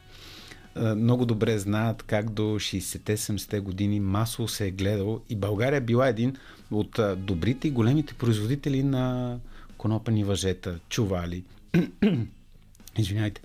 много 0.96 1.26
добре 1.26 1.58
знаят 1.58 2.04
как 2.04 2.30
до 2.30 2.42
60-70 2.42 3.62
години 3.62 4.00
масово 4.00 4.48
се 4.48 4.68
е 4.68 4.72
гледал 4.72 5.22
и 5.30 5.36
България 5.36 5.78
е 5.78 5.82
била 5.82 6.08
един 6.08 6.36
от 6.72 7.00
добрите 7.18 7.68
и 7.68 7.72
големите 7.72 8.14
производители 8.14 8.84
на 8.84 9.38
конопени 9.78 10.24
въжета, 10.24 10.80
чували. 10.90 11.44
Извинявайте. 12.98 13.42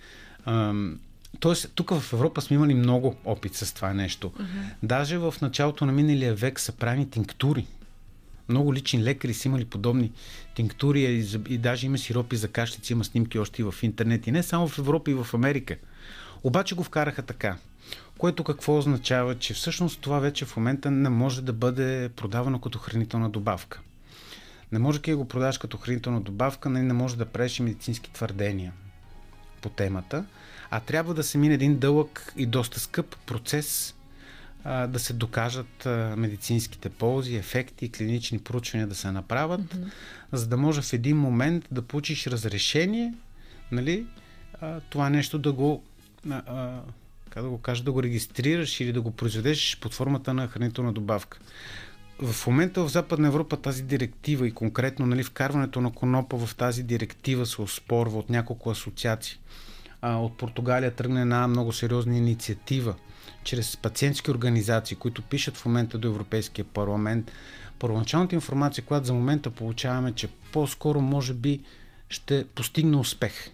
Тоест, 1.39 1.71
тук 1.75 1.89
в 1.89 2.13
Европа 2.13 2.41
сме 2.41 2.55
имали 2.55 2.73
много 2.73 3.15
опит 3.25 3.55
с 3.55 3.73
това 3.73 3.93
нещо. 3.93 4.29
Uh-huh. 4.29 4.45
Даже 4.83 5.17
в 5.17 5.33
началото 5.41 5.85
на 5.85 5.91
миналия 5.91 6.35
век 6.35 6.59
са 6.59 6.71
правени 6.71 7.09
тинктури. 7.09 7.65
Много 8.49 8.73
лични 8.73 9.03
лекари 9.03 9.33
са 9.33 9.47
имали 9.47 9.65
подобни 9.65 10.11
тинктури 10.55 10.99
и, 11.01 11.25
и 11.49 11.57
даже 11.57 11.85
има 11.85 11.97
сиропи 11.97 12.35
за 12.35 12.47
кашлици, 12.47 12.93
има 12.93 13.03
снимки 13.03 13.39
още 13.39 13.61
и 13.61 13.65
в 13.65 13.75
интернет. 13.81 14.27
И 14.27 14.31
не 14.31 14.43
само 14.43 14.67
в 14.67 14.79
Европа, 14.79 15.11
и 15.11 15.13
в 15.13 15.27
Америка. 15.33 15.75
Обаче 16.43 16.75
го 16.75 16.83
вкараха 16.83 17.21
така. 17.21 17.57
Което 18.17 18.43
какво 18.43 18.77
означава, 18.77 19.39
че 19.39 19.53
всъщност 19.53 20.01
това 20.01 20.19
вече 20.19 20.45
в 20.45 20.57
момента 20.57 20.91
не 20.91 21.09
може 21.09 21.41
да 21.41 21.53
бъде 21.53 22.09
продавано 22.15 22.61
като 22.61 22.79
хранителна 22.79 23.29
добавка. 23.29 23.81
Не 24.71 24.79
може 24.79 24.99
да 24.99 25.17
го 25.17 25.27
продаваш 25.27 25.57
като 25.57 25.77
хранителна 25.77 26.21
добавка, 26.21 26.69
не, 26.69 26.83
не 26.83 26.93
може 26.93 27.17
да 27.17 27.25
правиш 27.25 27.59
медицински 27.59 28.11
твърдения 28.13 28.73
по 29.61 29.69
темата, 29.69 30.25
а 30.71 30.79
трябва 30.79 31.13
да 31.13 31.23
се 31.23 31.37
мине 31.37 31.53
един 31.53 31.79
дълъг 31.79 32.33
и 32.37 32.45
доста 32.45 32.79
скъп 32.79 33.15
процес 33.25 33.95
а, 34.63 34.87
да 34.87 34.99
се 34.99 35.13
докажат 35.13 35.85
а, 35.85 36.13
медицинските 36.17 36.89
ползи, 36.89 37.35
ефекти, 37.35 37.91
клинични 37.91 38.39
проучвания 38.39 38.87
да 38.87 38.95
се 38.95 39.11
направят, 39.11 39.61
mm-hmm. 39.61 39.91
за 40.31 40.47
да 40.47 40.57
може 40.57 40.81
в 40.81 40.93
един 40.93 41.17
момент 41.17 41.67
да 41.71 41.81
получиш 41.81 42.27
разрешение, 42.27 43.13
нали, 43.71 44.05
а, 44.61 44.79
това 44.79 45.09
нещо 45.09 45.39
да 45.39 45.53
го 45.53 45.83
а, 46.29 46.81
как 47.29 47.43
да 47.43 47.49
го 47.49 47.57
кажа, 47.57 47.83
да 47.83 47.91
го 47.91 48.03
регистрираш 48.03 48.79
или 48.79 48.91
да 48.91 49.01
го 49.01 49.11
произведеш 49.11 49.77
под 49.81 49.93
формата 49.93 50.33
на 50.33 50.47
хранителна 50.47 50.93
добавка. 50.93 51.39
В 52.21 52.47
момента 52.47 52.83
в 52.83 52.89
Западна 52.89 53.27
Европа 53.27 53.57
тази 53.57 53.83
директива 53.83 54.47
и 54.47 54.51
конкретно 54.51 55.05
нали, 55.05 55.23
вкарването 55.23 55.81
на 55.81 55.91
конопа 55.91 56.37
в 56.37 56.55
тази 56.55 56.83
директива 56.83 57.45
се 57.45 57.61
оспорва 57.61 58.19
от 58.19 58.29
няколко 58.29 58.69
асоциации. 58.69 59.39
А, 60.01 60.17
от 60.17 60.37
Португалия 60.37 60.91
тръгне 60.91 61.21
една 61.21 61.47
много 61.47 61.73
сериозна 61.73 62.17
инициатива 62.17 62.95
чрез 63.43 63.77
пациентски 63.77 64.31
организации, 64.31 64.97
които 64.97 65.21
пишат 65.21 65.57
в 65.57 65.65
момента 65.65 65.97
до 65.97 66.07
Европейския 66.07 66.65
парламент. 66.65 67.31
Първоначалната 67.79 68.35
информация, 68.35 68.83
която 68.83 69.07
за 69.07 69.13
момента 69.13 69.51
получаваме, 69.51 70.11
че 70.11 70.27
по-скоро 70.51 71.01
може 71.01 71.33
би 71.33 71.61
ще 72.09 72.45
постигне 72.55 72.97
успех. 72.97 73.49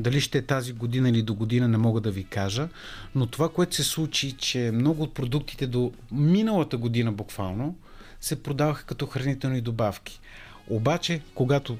Дали 0.00 0.20
ще 0.20 0.38
е 0.38 0.42
тази 0.42 0.72
година 0.72 1.10
или 1.10 1.22
до 1.22 1.34
година 1.34 1.68
не 1.68 1.78
мога 1.78 2.00
да 2.00 2.10
ви 2.10 2.24
кажа, 2.24 2.68
но 3.14 3.26
това, 3.26 3.48
което 3.48 3.76
се 3.76 3.84
случи, 3.84 4.32
че 4.32 4.70
много 4.74 5.02
от 5.02 5.14
продуктите 5.14 5.66
до 5.66 5.92
миналата 6.12 6.76
година 6.76 7.12
буквално 7.12 7.76
се 8.20 8.42
продаваха 8.42 8.84
като 8.84 9.06
хранителни 9.06 9.60
добавки. 9.60 10.20
Обаче, 10.68 11.20
когато 11.34 11.78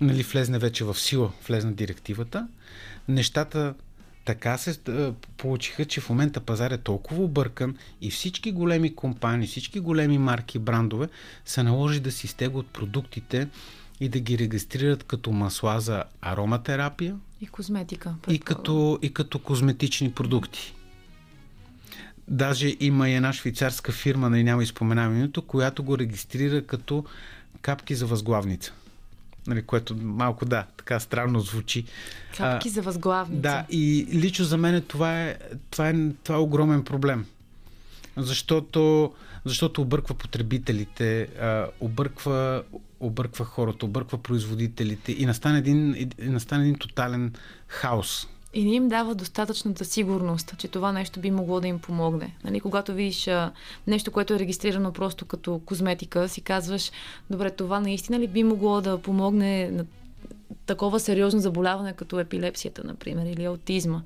нали, 0.00 0.22
влезне 0.22 0.58
вече 0.58 0.84
в 0.84 0.94
сила, 0.94 1.32
влезна 1.48 1.72
директивата, 1.72 2.48
нещата 3.08 3.74
така 4.24 4.58
се 4.58 4.78
получиха, 5.36 5.84
че 5.84 6.00
в 6.00 6.08
момента 6.10 6.40
пазар 6.40 6.70
е 6.70 6.78
толкова 6.78 7.24
объркан 7.24 7.76
и 8.00 8.10
всички 8.10 8.52
големи 8.52 8.94
компании, 8.94 9.46
всички 9.46 9.80
големи 9.80 10.18
марки, 10.18 10.58
брандове 10.58 11.08
са 11.44 11.64
наложи 11.64 12.00
да 12.00 12.12
си 12.12 12.26
стегат 12.26 12.66
продуктите 12.66 13.48
и 14.02 14.08
да 14.08 14.20
ги 14.20 14.38
регистрират 14.38 15.02
като 15.02 15.32
масла 15.32 15.80
за 15.80 16.04
ароматерапия, 16.20 17.16
и 17.40 17.46
козметика. 17.46 18.14
И 18.28 18.38
като, 18.38 18.98
и 19.02 19.14
като 19.14 19.38
козметични 19.38 20.12
продукти. 20.12 20.74
Даже 22.28 22.76
има 22.80 23.08
и 23.08 23.14
една 23.14 23.32
швейцарска 23.32 23.92
фирма, 23.92 24.30
не 24.30 24.42
няма 24.42 24.62
изпоменавам 24.62 25.16
името, 25.18 25.42
която 25.42 25.82
го 25.82 25.98
регистрира 25.98 26.66
като 26.66 27.04
капки 27.60 27.94
за 27.94 28.06
възглавница. 28.06 28.72
Нали, 29.46 29.62
което 29.62 29.96
малко, 29.96 30.44
да, 30.44 30.66
така 30.76 31.00
странно 31.00 31.40
звучи. 31.40 31.84
Капки 32.36 32.68
а, 32.68 32.70
за 32.70 32.82
възглавница. 32.82 33.42
Да, 33.42 33.64
и 33.70 34.06
лично 34.12 34.44
за 34.44 34.56
мен 34.56 34.82
това 34.88 35.22
е, 35.22 35.36
това 35.70 35.88
е, 35.88 35.94
това 36.24 36.34
е 36.34 36.38
огромен 36.38 36.84
проблем. 36.84 37.26
Защото, 38.16 39.12
защото 39.44 39.82
обърква 39.82 40.14
потребителите, 40.14 41.28
обърква, 41.80 42.62
обърква 43.00 43.44
хората, 43.44 43.86
обърква 43.86 44.18
производителите 44.18 45.12
и 45.12 45.26
настане 45.26 45.58
един, 45.58 45.94
и 46.18 46.28
настане 46.28 46.62
един 46.62 46.78
тотален 46.78 47.32
хаос. 47.66 48.28
И 48.54 48.64
не 48.64 48.74
им 48.74 48.88
дава 48.88 49.14
достатъчната 49.14 49.84
сигурност, 49.84 50.54
че 50.58 50.68
това 50.68 50.92
нещо 50.92 51.20
би 51.20 51.30
могло 51.30 51.60
да 51.60 51.68
им 51.68 51.78
помогне. 51.78 52.36
Нали, 52.44 52.60
когато 52.60 52.94
видиш 52.94 53.28
а, 53.28 53.52
нещо, 53.86 54.10
което 54.10 54.34
е 54.34 54.38
регистрирано 54.38 54.92
просто 54.92 55.24
като 55.24 55.60
козметика, 55.66 56.28
си 56.28 56.40
казваш, 56.40 56.90
добре, 57.30 57.50
това 57.50 57.80
наистина 57.80 58.18
ли 58.18 58.28
би 58.28 58.44
могло 58.44 58.80
да 58.80 58.98
помогне 58.98 59.70
на 59.70 59.84
такова 60.66 61.00
сериозно 61.00 61.40
заболяване, 61.40 61.92
като 61.92 62.20
епилепсията, 62.20 62.82
например, 62.84 63.26
или 63.26 63.44
аутизма. 63.44 64.02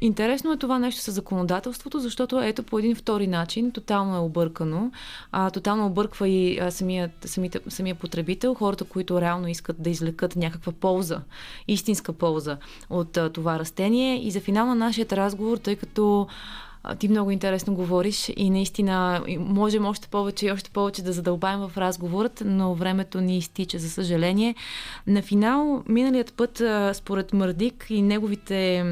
Интересно 0.00 0.52
е 0.52 0.56
това 0.56 0.78
нещо 0.78 1.00
с 1.00 1.12
законодателството, 1.12 1.98
защото 1.98 2.40
ето 2.40 2.62
по 2.62 2.78
един 2.78 2.94
втори 2.94 3.26
начин 3.26 3.72
тотално 3.72 4.16
е 4.16 4.18
объркано. 4.18 4.92
А, 5.32 5.50
тотално 5.50 5.86
обърква 5.86 6.28
и 6.28 6.58
а, 6.58 6.70
самия, 6.70 7.10
самите, 7.24 7.60
самия 7.68 7.94
потребител, 7.94 8.54
хората, 8.54 8.84
които 8.84 9.20
реално 9.20 9.48
искат 9.48 9.82
да 9.82 9.90
извлекат 9.90 10.36
някаква 10.36 10.72
полза, 10.72 11.20
истинска 11.68 12.12
полза 12.12 12.56
от 12.90 13.16
а, 13.16 13.30
това 13.30 13.58
растение. 13.58 14.26
И 14.26 14.30
за 14.30 14.40
финал 14.40 14.66
на 14.66 14.74
нашия 14.74 15.06
разговор, 15.10 15.56
тъй 15.56 15.76
като 15.76 16.26
ти 16.98 17.08
много 17.08 17.30
интересно 17.30 17.74
говориш 17.74 18.32
и 18.36 18.50
наистина 18.50 19.24
можем 19.38 19.86
още 19.86 20.08
повече 20.08 20.46
и 20.46 20.52
още 20.52 20.70
повече 20.70 21.02
да 21.02 21.12
задълбаем 21.12 21.60
в 21.60 21.78
разговорът, 21.78 22.42
но 22.46 22.74
времето 22.74 23.20
ни 23.20 23.38
изтича, 23.38 23.78
за 23.78 23.90
съжаление. 23.90 24.54
На 25.06 25.22
финал, 25.22 25.82
миналият 25.88 26.34
път, 26.34 26.62
според 26.96 27.32
Мърдик 27.32 27.86
и 27.90 28.02
неговите 28.02 28.84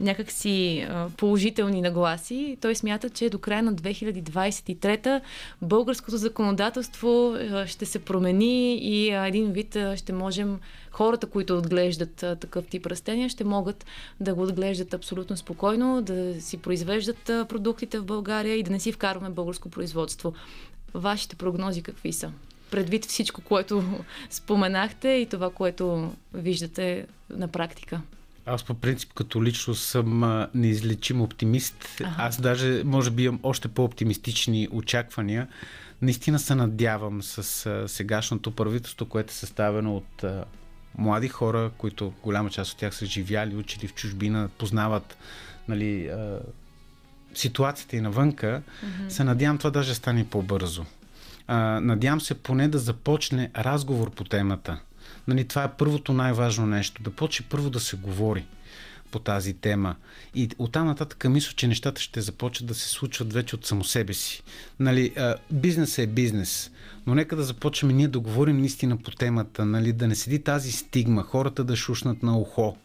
някакси 0.00 0.86
положителни 1.16 1.80
нагласи. 1.80 2.56
Той 2.60 2.74
смята, 2.74 3.10
че 3.10 3.30
до 3.30 3.38
края 3.38 3.62
на 3.62 3.74
2023 3.74 5.20
българското 5.62 6.16
законодателство 6.16 7.36
ще 7.66 7.86
се 7.86 7.98
промени 7.98 8.74
и 8.74 9.10
един 9.10 9.52
вид 9.52 9.76
ще 9.96 10.12
можем 10.12 10.58
хората, 10.90 11.26
които 11.26 11.58
отглеждат 11.58 12.14
такъв 12.40 12.66
тип 12.66 12.86
растения, 12.86 13.28
ще 13.28 13.44
могат 13.44 13.86
да 14.20 14.34
го 14.34 14.42
отглеждат 14.42 14.94
абсолютно 14.94 15.36
спокойно, 15.36 16.02
да 16.02 16.40
си 16.40 16.56
произвеждат 16.56 17.22
продуктите 17.24 17.98
в 17.98 18.04
България 18.04 18.56
и 18.56 18.62
да 18.62 18.70
не 18.70 18.80
си 18.80 18.92
вкарваме 18.92 19.30
българско 19.30 19.68
производство. 19.68 20.34
Вашите 20.94 21.36
прогнози 21.36 21.82
какви 21.82 22.12
са? 22.12 22.32
Предвид 22.70 23.04
всичко, 23.04 23.40
което 23.40 23.84
споменахте 24.30 25.08
и 25.08 25.26
това, 25.26 25.50
което 25.50 26.12
виждате 26.34 27.06
на 27.30 27.48
практика. 27.48 28.00
Аз 28.46 28.64
по 28.64 28.74
принцип 28.74 29.12
като 29.14 29.44
лично 29.44 29.74
съм 29.74 30.46
неизлечим 30.54 31.22
оптимист. 31.22 31.88
Ага. 32.00 32.14
Аз 32.18 32.40
даже 32.40 32.82
може 32.84 33.10
би 33.10 33.24
имам 33.24 33.40
още 33.42 33.68
по-оптимистични 33.68 34.68
очаквания. 34.70 35.48
Наистина 36.02 36.38
се 36.38 36.54
надявам 36.54 37.22
с 37.22 37.66
а, 37.66 37.88
сегашното 37.88 38.50
правителство, 38.50 39.06
което 39.06 39.30
е 39.30 39.34
съставено 39.34 39.96
от 39.96 40.24
а, 40.24 40.44
млади 40.98 41.28
хора, 41.28 41.70
които 41.78 42.12
голяма 42.22 42.50
част 42.50 42.72
от 42.72 42.78
тях 42.78 42.94
са 42.94 43.06
живяли, 43.06 43.56
учили 43.56 43.88
в 43.88 43.94
чужбина, 43.94 44.48
познават 44.58 45.16
нали, 45.68 46.06
а, 46.06 46.38
ситуацията 47.34 47.96
и 47.96 48.00
навънка, 48.00 48.62
mm-hmm. 48.84 49.08
се 49.08 49.24
надявам 49.24 49.58
това 49.58 49.70
даже 49.70 49.94
стане 49.94 50.28
по-бързо. 50.28 50.84
А, 51.46 51.80
надявам 51.80 52.20
се 52.20 52.34
поне 52.34 52.68
да 52.68 52.78
започне 52.78 53.50
разговор 53.56 54.10
по 54.10 54.24
темата. 54.24 54.80
Нали, 55.30 55.44
това 55.44 55.64
е 55.64 55.72
първото 55.72 56.12
най-важно 56.12 56.66
нещо. 56.66 57.02
Да 57.02 57.10
почне 57.10 57.46
първо 57.50 57.70
да 57.70 57.80
се 57.80 57.96
говори 57.96 58.44
по 59.10 59.18
тази 59.18 59.54
тема. 59.54 59.96
И 60.34 60.48
оттам 60.58 60.86
нататък 60.86 61.24
мисля, 61.28 61.52
че 61.56 61.68
нещата 61.68 62.00
ще 62.00 62.20
започнат 62.20 62.68
да 62.68 62.74
се 62.74 62.88
случват 62.88 63.32
вече 63.32 63.54
от 63.54 63.66
само 63.66 63.84
себе 63.84 64.14
си. 64.14 64.42
Нали, 64.80 65.14
бизнес 65.50 65.98
е 65.98 66.06
бизнес, 66.06 66.70
но 67.06 67.14
нека 67.14 67.36
да 67.36 67.42
започнем 67.42 67.96
ние 67.96 68.08
да 68.08 68.20
говорим 68.20 68.58
наистина 68.58 68.96
по 68.96 69.10
темата, 69.10 69.64
нали, 69.64 69.92
да 69.92 70.08
не 70.08 70.14
седи 70.14 70.42
тази 70.42 70.72
стигма, 70.72 71.22
хората 71.22 71.64
да 71.64 71.76
шушнат 71.76 72.22
на 72.22 72.38
ухо. 72.38 72.76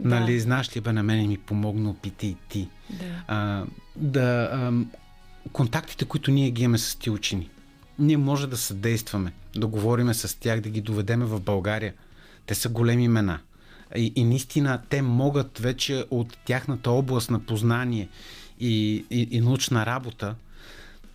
Да. 0.00 0.20
Нали, 0.20 0.40
знаеш 0.40 0.76
ли, 0.76 0.80
бе, 0.80 0.92
на 0.92 1.02
мен 1.02 1.28
ми 1.28 1.38
помогна, 1.38 1.90
опити 1.90 2.26
и 2.26 2.36
ти. 2.48 2.68
Да. 2.90 3.24
А, 3.28 3.64
да 3.96 4.48
а, 4.52 4.72
контактите, 5.52 6.04
които 6.04 6.30
ние 6.30 6.50
ги 6.50 6.62
имаме 6.62 6.78
с 6.78 6.96
ти 6.96 7.10
учени, 7.10 7.50
ние 7.98 8.16
може 8.16 8.46
да 8.46 8.56
съдействаме, 8.56 9.32
да 9.56 9.66
говориме 9.66 10.14
с 10.14 10.40
тях, 10.40 10.60
да 10.60 10.68
ги 10.68 10.80
доведеме 10.80 11.24
в 11.24 11.40
България. 11.40 11.94
Те 12.46 12.54
са 12.54 12.68
големи 12.68 13.04
имена. 13.04 13.40
И, 13.96 14.12
и 14.16 14.24
наистина 14.24 14.82
те 14.88 15.02
могат 15.02 15.58
вече 15.58 16.04
от 16.10 16.36
тяхната 16.44 16.90
област 16.90 17.30
на 17.30 17.40
познание 17.40 18.08
и, 18.60 19.04
и, 19.10 19.28
и 19.30 19.40
научна 19.40 19.86
работа, 19.86 20.34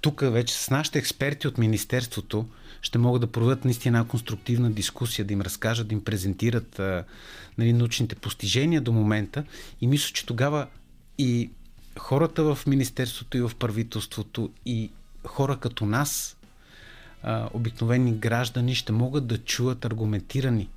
тук 0.01 0.22
вече 0.22 0.53
с 0.53 0.69
нашите 0.69 0.99
експерти 0.99 1.47
от 1.47 1.57
Министерството 1.57 2.47
ще 2.81 2.97
могат 2.97 3.22
да 3.22 3.27
проведат 3.27 3.65
наистина 3.65 4.07
конструктивна 4.07 4.72
дискусия, 4.72 5.26
да 5.26 5.34
им 5.34 5.41
разкажат, 5.41 5.88
да 5.88 5.93
им 5.93 6.03
презентират 6.03 6.80
а, 6.80 7.03
нали, 7.57 7.73
научните 7.73 8.15
постижения 8.15 8.81
до 8.81 8.91
момента. 8.91 9.43
И 9.81 9.88
мисля, 9.88 10.14
че 10.14 10.26
тогава 10.26 10.68
и 11.18 11.49
хората 11.97 12.43
в 12.43 12.68
Министерството 12.68 13.38
и 13.38 13.41
в 13.41 13.51
правителството 13.60 14.49
и 14.65 14.91
хора 15.26 15.57
като 15.57 15.85
нас, 15.85 16.38
а, 17.24 17.50
обикновени 17.54 18.12
граждани, 18.12 18.76
ще 18.76 18.91
могат 18.91 19.28
да 19.28 19.38
чуят 19.38 19.86
аргументирани 19.86 20.70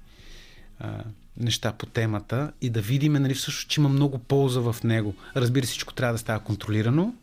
а, 0.80 1.04
неща 1.36 1.72
по 1.72 1.86
темата 1.86 2.52
и 2.60 2.70
да 2.70 2.80
видим, 2.80 3.12
нали, 3.12 3.34
всъщност, 3.34 3.68
че 3.68 3.80
има 3.80 3.88
много 3.88 4.18
полза 4.18 4.60
в 4.60 4.76
него. 4.84 5.14
Разбира 5.36 5.66
се, 5.66 5.70
всичко 5.70 5.94
трябва 5.94 6.12
да 6.12 6.18
става 6.18 6.40
контролирано, 6.40 7.14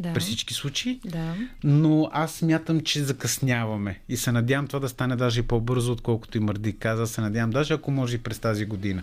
да. 0.00 0.12
при 0.12 0.20
всички 0.20 0.54
случаи, 0.54 1.00
да. 1.04 1.34
но 1.64 2.10
аз 2.12 2.34
смятам, 2.34 2.80
че 2.80 3.02
закъсняваме 3.02 4.00
и 4.08 4.16
се 4.16 4.32
надявам 4.32 4.66
това 4.66 4.80
да 4.80 4.88
стане 4.88 5.16
даже 5.16 5.40
и 5.40 5.42
по-бързо, 5.42 5.92
отколкото 5.92 6.38
и 6.38 6.40
Мърди 6.40 6.78
каза. 6.78 7.06
Се 7.06 7.20
надявам 7.20 7.50
даже 7.50 7.74
ако 7.74 7.90
може 7.90 8.16
и 8.16 8.22
през 8.22 8.38
тази 8.38 8.64
година. 8.64 9.02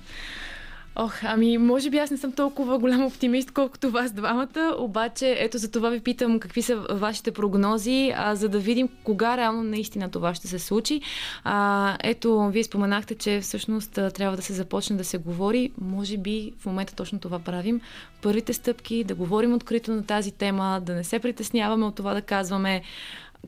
Ох, 0.97 1.23
ами, 1.23 1.57
може 1.57 1.89
би 1.89 1.97
аз 1.97 2.11
не 2.11 2.17
съм 2.17 2.31
толкова 2.31 2.79
голям 2.79 3.05
оптимист, 3.05 3.51
колкото 3.51 3.91
вас 3.91 4.11
двамата, 4.11 4.75
обаче 4.77 5.35
ето 5.39 5.57
за 5.57 5.71
това 5.71 5.89
ви 5.89 5.99
питам 5.99 6.39
какви 6.39 6.61
са 6.61 6.85
вашите 6.91 7.31
прогнози, 7.31 8.13
а, 8.15 8.35
за 8.35 8.49
да 8.49 8.59
видим 8.59 8.89
кога 9.03 9.37
реално 9.37 9.63
наистина 9.63 10.09
това 10.09 10.35
ще 10.35 10.47
се 10.47 10.59
случи. 10.59 11.01
А, 11.43 11.97
ето, 12.03 12.49
вие 12.49 12.63
споменахте, 12.63 13.15
че 13.15 13.39
всъщност 13.41 13.91
трябва 13.91 14.37
да 14.37 14.43
се 14.43 14.53
започне 14.53 14.95
да 14.95 15.03
се 15.03 15.17
говори. 15.17 15.71
Може 15.81 16.17
би 16.17 16.53
в 16.59 16.65
момента 16.65 16.95
точно 16.95 17.19
това 17.19 17.39
правим. 17.39 17.81
Първите 18.21 18.53
стъпки, 18.53 19.03
да 19.03 19.15
говорим 19.15 19.53
открито 19.53 19.91
на 19.91 20.05
тази 20.05 20.31
тема, 20.31 20.81
да 20.85 20.93
не 20.93 21.03
се 21.03 21.19
притесняваме 21.19 21.85
от 21.85 21.95
това 21.95 22.13
да 22.13 22.21
казваме 22.21 22.81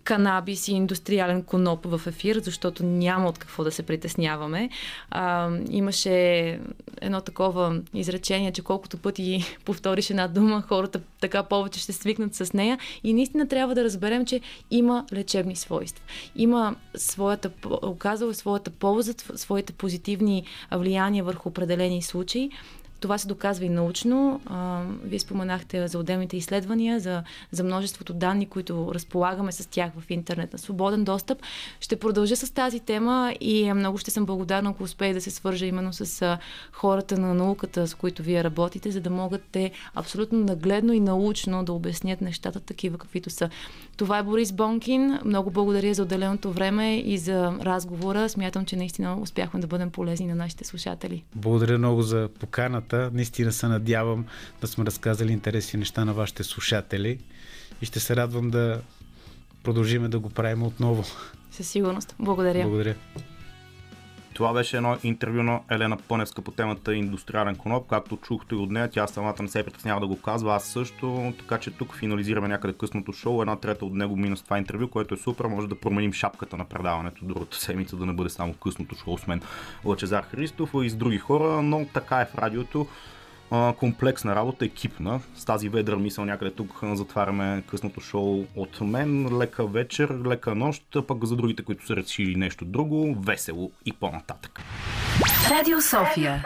канабис 0.03 0.67
и 0.67 0.73
индустриален 0.73 1.43
коноп 1.43 1.85
в 1.85 2.01
ефир, 2.07 2.39
защото 2.39 2.83
няма 2.83 3.29
от 3.29 3.37
какво 3.37 3.63
да 3.63 3.71
се 3.71 3.83
притесняваме. 3.83 4.69
А, 5.11 5.49
имаше 5.69 6.59
едно 7.01 7.21
такова 7.21 7.81
изречение, 7.93 8.51
че 8.51 8.61
колкото 8.61 8.97
пъти 8.97 9.57
повториш 9.65 10.09
една 10.09 10.27
дума, 10.27 10.63
хората 10.67 10.99
така 11.21 11.43
повече 11.43 11.79
ще 11.79 11.93
свикнат 11.93 12.35
с 12.35 12.53
нея. 12.53 12.79
И 13.03 13.13
наистина 13.13 13.47
трябва 13.47 13.75
да 13.75 13.83
разберем, 13.83 14.25
че 14.25 14.41
има 14.71 15.05
лечебни 15.13 15.55
свойства. 15.55 16.05
Има 16.35 16.75
своята, 16.95 17.51
оказала 17.81 18.33
своята 18.33 18.71
полза, 18.71 19.13
своите 19.35 19.73
позитивни 19.73 20.43
влияния 20.71 21.23
върху 21.23 21.49
определени 21.49 22.01
случаи. 22.01 22.51
Това 22.99 23.17
се 23.17 23.27
доказва 23.27 23.65
и 23.65 23.69
научно. 23.69 24.41
А, 24.45 24.83
вие 25.03 25.19
споменахте 25.19 25.87
за 25.87 25.99
отделните 25.99 26.37
изследвания, 26.37 26.99
за, 26.99 27.23
за 27.51 27.63
множеството 27.63 28.13
данни, 28.13 28.45
които 28.45 28.91
разполагаме 28.93 29.51
с 29.51 29.69
тях 29.69 29.91
в 29.99 30.11
интернет 30.11 30.53
на 30.53 30.59
свободен 30.59 31.03
достъп. 31.03 31.41
Ще 31.79 31.95
продължа 31.95 32.35
с 32.35 32.53
тази 32.53 32.79
тема 32.79 33.33
и 33.39 33.73
много 33.73 33.97
ще 33.97 34.11
съм 34.11 34.25
благодарна, 34.25 34.69
ако 34.69 34.83
успея 34.83 35.13
да 35.13 35.21
се 35.21 35.31
свържа 35.31 35.65
именно 35.65 35.93
с 35.93 36.21
а, 36.21 36.37
хората 36.71 37.17
на 37.17 37.33
науката, 37.33 37.87
с 37.87 37.95
които 37.95 38.23
вие 38.23 38.43
работите, 38.43 38.91
за 38.91 39.01
да 39.01 39.09
могат 39.09 39.43
те 39.51 39.71
абсолютно 39.95 40.39
нагледно 40.39 40.93
и 40.93 40.99
научно 40.99 41.63
да 41.63 41.73
обяснят 41.73 42.21
нещата 42.21 42.59
такива, 42.59 42.97
каквито 42.97 43.29
са. 43.29 43.49
Това 43.97 44.17
е 44.17 44.23
Борис 44.23 44.51
Бонкин. 44.51 45.19
Много 45.25 45.51
благодаря 45.51 45.93
за 45.93 46.03
отделеното 46.03 46.51
време 46.51 46.97
и 46.97 47.17
за 47.17 47.53
разговора. 47.61 48.29
Смятам, 48.29 48.65
че 48.65 48.75
наистина 48.75 49.19
успяхме 49.21 49.59
да 49.59 49.67
бъдем 49.67 49.89
полезни 49.89 50.27
на 50.27 50.35
нашите 50.35 50.63
слушатели. 50.63 51.23
Благодаря 51.35 51.77
много 51.77 52.01
за 52.01 52.29
поканата. 52.39 53.09
Наистина 53.13 53.51
се 53.51 53.67
надявам 53.67 54.25
да 54.61 54.67
сме 54.67 54.85
разказали 54.85 55.31
интересни 55.31 55.79
неща 55.79 56.05
на 56.05 56.13
вашите 56.13 56.43
слушатели 56.43 57.19
и 57.81 57.85
ще 57.85 57.99
се 57.99 58.15
радвам 58.15 58.49
да 58.49 58.81
продължиме 59.63 60.07
да 60.07 60.19
го 60.19 60.29
правим 60.29 60.63
отново. 60.63 61.03
Със 61.51 61.67
сигурност. 61.67 62.15
Благодаря. 62.19 62.63
Благодаря. 62.63 62.95
Това 64.37 64.53
беше 64.53 64.77
едно 64.77 64.97
интервю 65.03 65.43
на 65.43 65.59
Елена 65.71 65.97
Пъневска 66.07 66.41
по 66.41 66.51
темата 66.51 66.95
индустриален 66.95 67.55
коноп. 67.55 67.87
Както 67.89 68.17
чухте 68.17 68.55
и 68.55 68.57
от 68.57 68.71
нея, 68.71 68.89
тя 68.89 69.07
самата 69.07 69.35
не 69.39 69.47
се 69.47 69.63
притеснява 69.63 69.99
да 69.99 70.07
го 70.07 70.21
казва, 70.21 70.55
аз 70.55 70.63
също. 70.63 71.33
Така 71.39 71.57
че 71.57 71.71
тук 71.71 71.95
финализираме 71.95 72.47
някъде 72.47 72.73
късното 72.73 73.13
шоу. 73.13 73.41
Една 73.41 73.55
трета 73.55 73.85
от 73.85 73.93
него 73.93 74.15
мина 74.15 74.37
с 74.37 74.41
това 74.41 74.57
интервю, 74.57 74.87
което 74.87 75.13
е 75.13 75.17
супер. 75.17 75.45
Може 75.45 75.67
да 75.67 75.79
променим 75.79 76.13
шапката 76.13 76.57
на 76.57 76.65
предаването 76.65 77.25
другата 77.25 77.57
седмица, 77.57 77.95
да 77.95 78.05
не 78.05 78.13
бъде 78.13 78.29
само 78.29 78.53
късното 78.53 78.95
шоу 78.95 79.17
с 79.17 79.27
мен 79.27 79.41
Лъчезар 79.85 80.23
Христов 80.23 80.71
и 80.83 80.89
с 80.89 80.95
други 80.95 81.17
хора, 81.17 81.61
но 81.61 81.85
така 81.93 82.21
е 82.21 82.25
в 82.25 82.35
радиото 82.35 82.87
а, 83.51 83.73
комплексна 83.73 84.35
работа, 84.35 84.65
екипна. 84.65 85.19
С 85.35 85.45
тази 85.45 85.69
ведра 85.69 85.95
мисъл 85.95 86.25
някъде 86.25 86.51
тук 86.51 86.79
затваряме 86.83 87.63
късното 87.67 88.01
шоу 88.01 88.45
от 88.55 88.81
мен. 88.81 89.37
Лека 89.37 89.67
вечер, 89.67 90.09
лека 90.25 90.55
нощ, 90.55 90.83
пък 91.07 91.25
за 91.25 91.35
другите, 91.35 91.63
които 91.63 91.85
са 91.85 91.95
решили 91.95 92.35
нещо 92.35 92.65
друго, 92.65 93.15
весело 93.19 93.71
и 93.85 93.93
по-нататък. 93.93 94.61
Радио 95.49 95.81
София. 95.81 96.43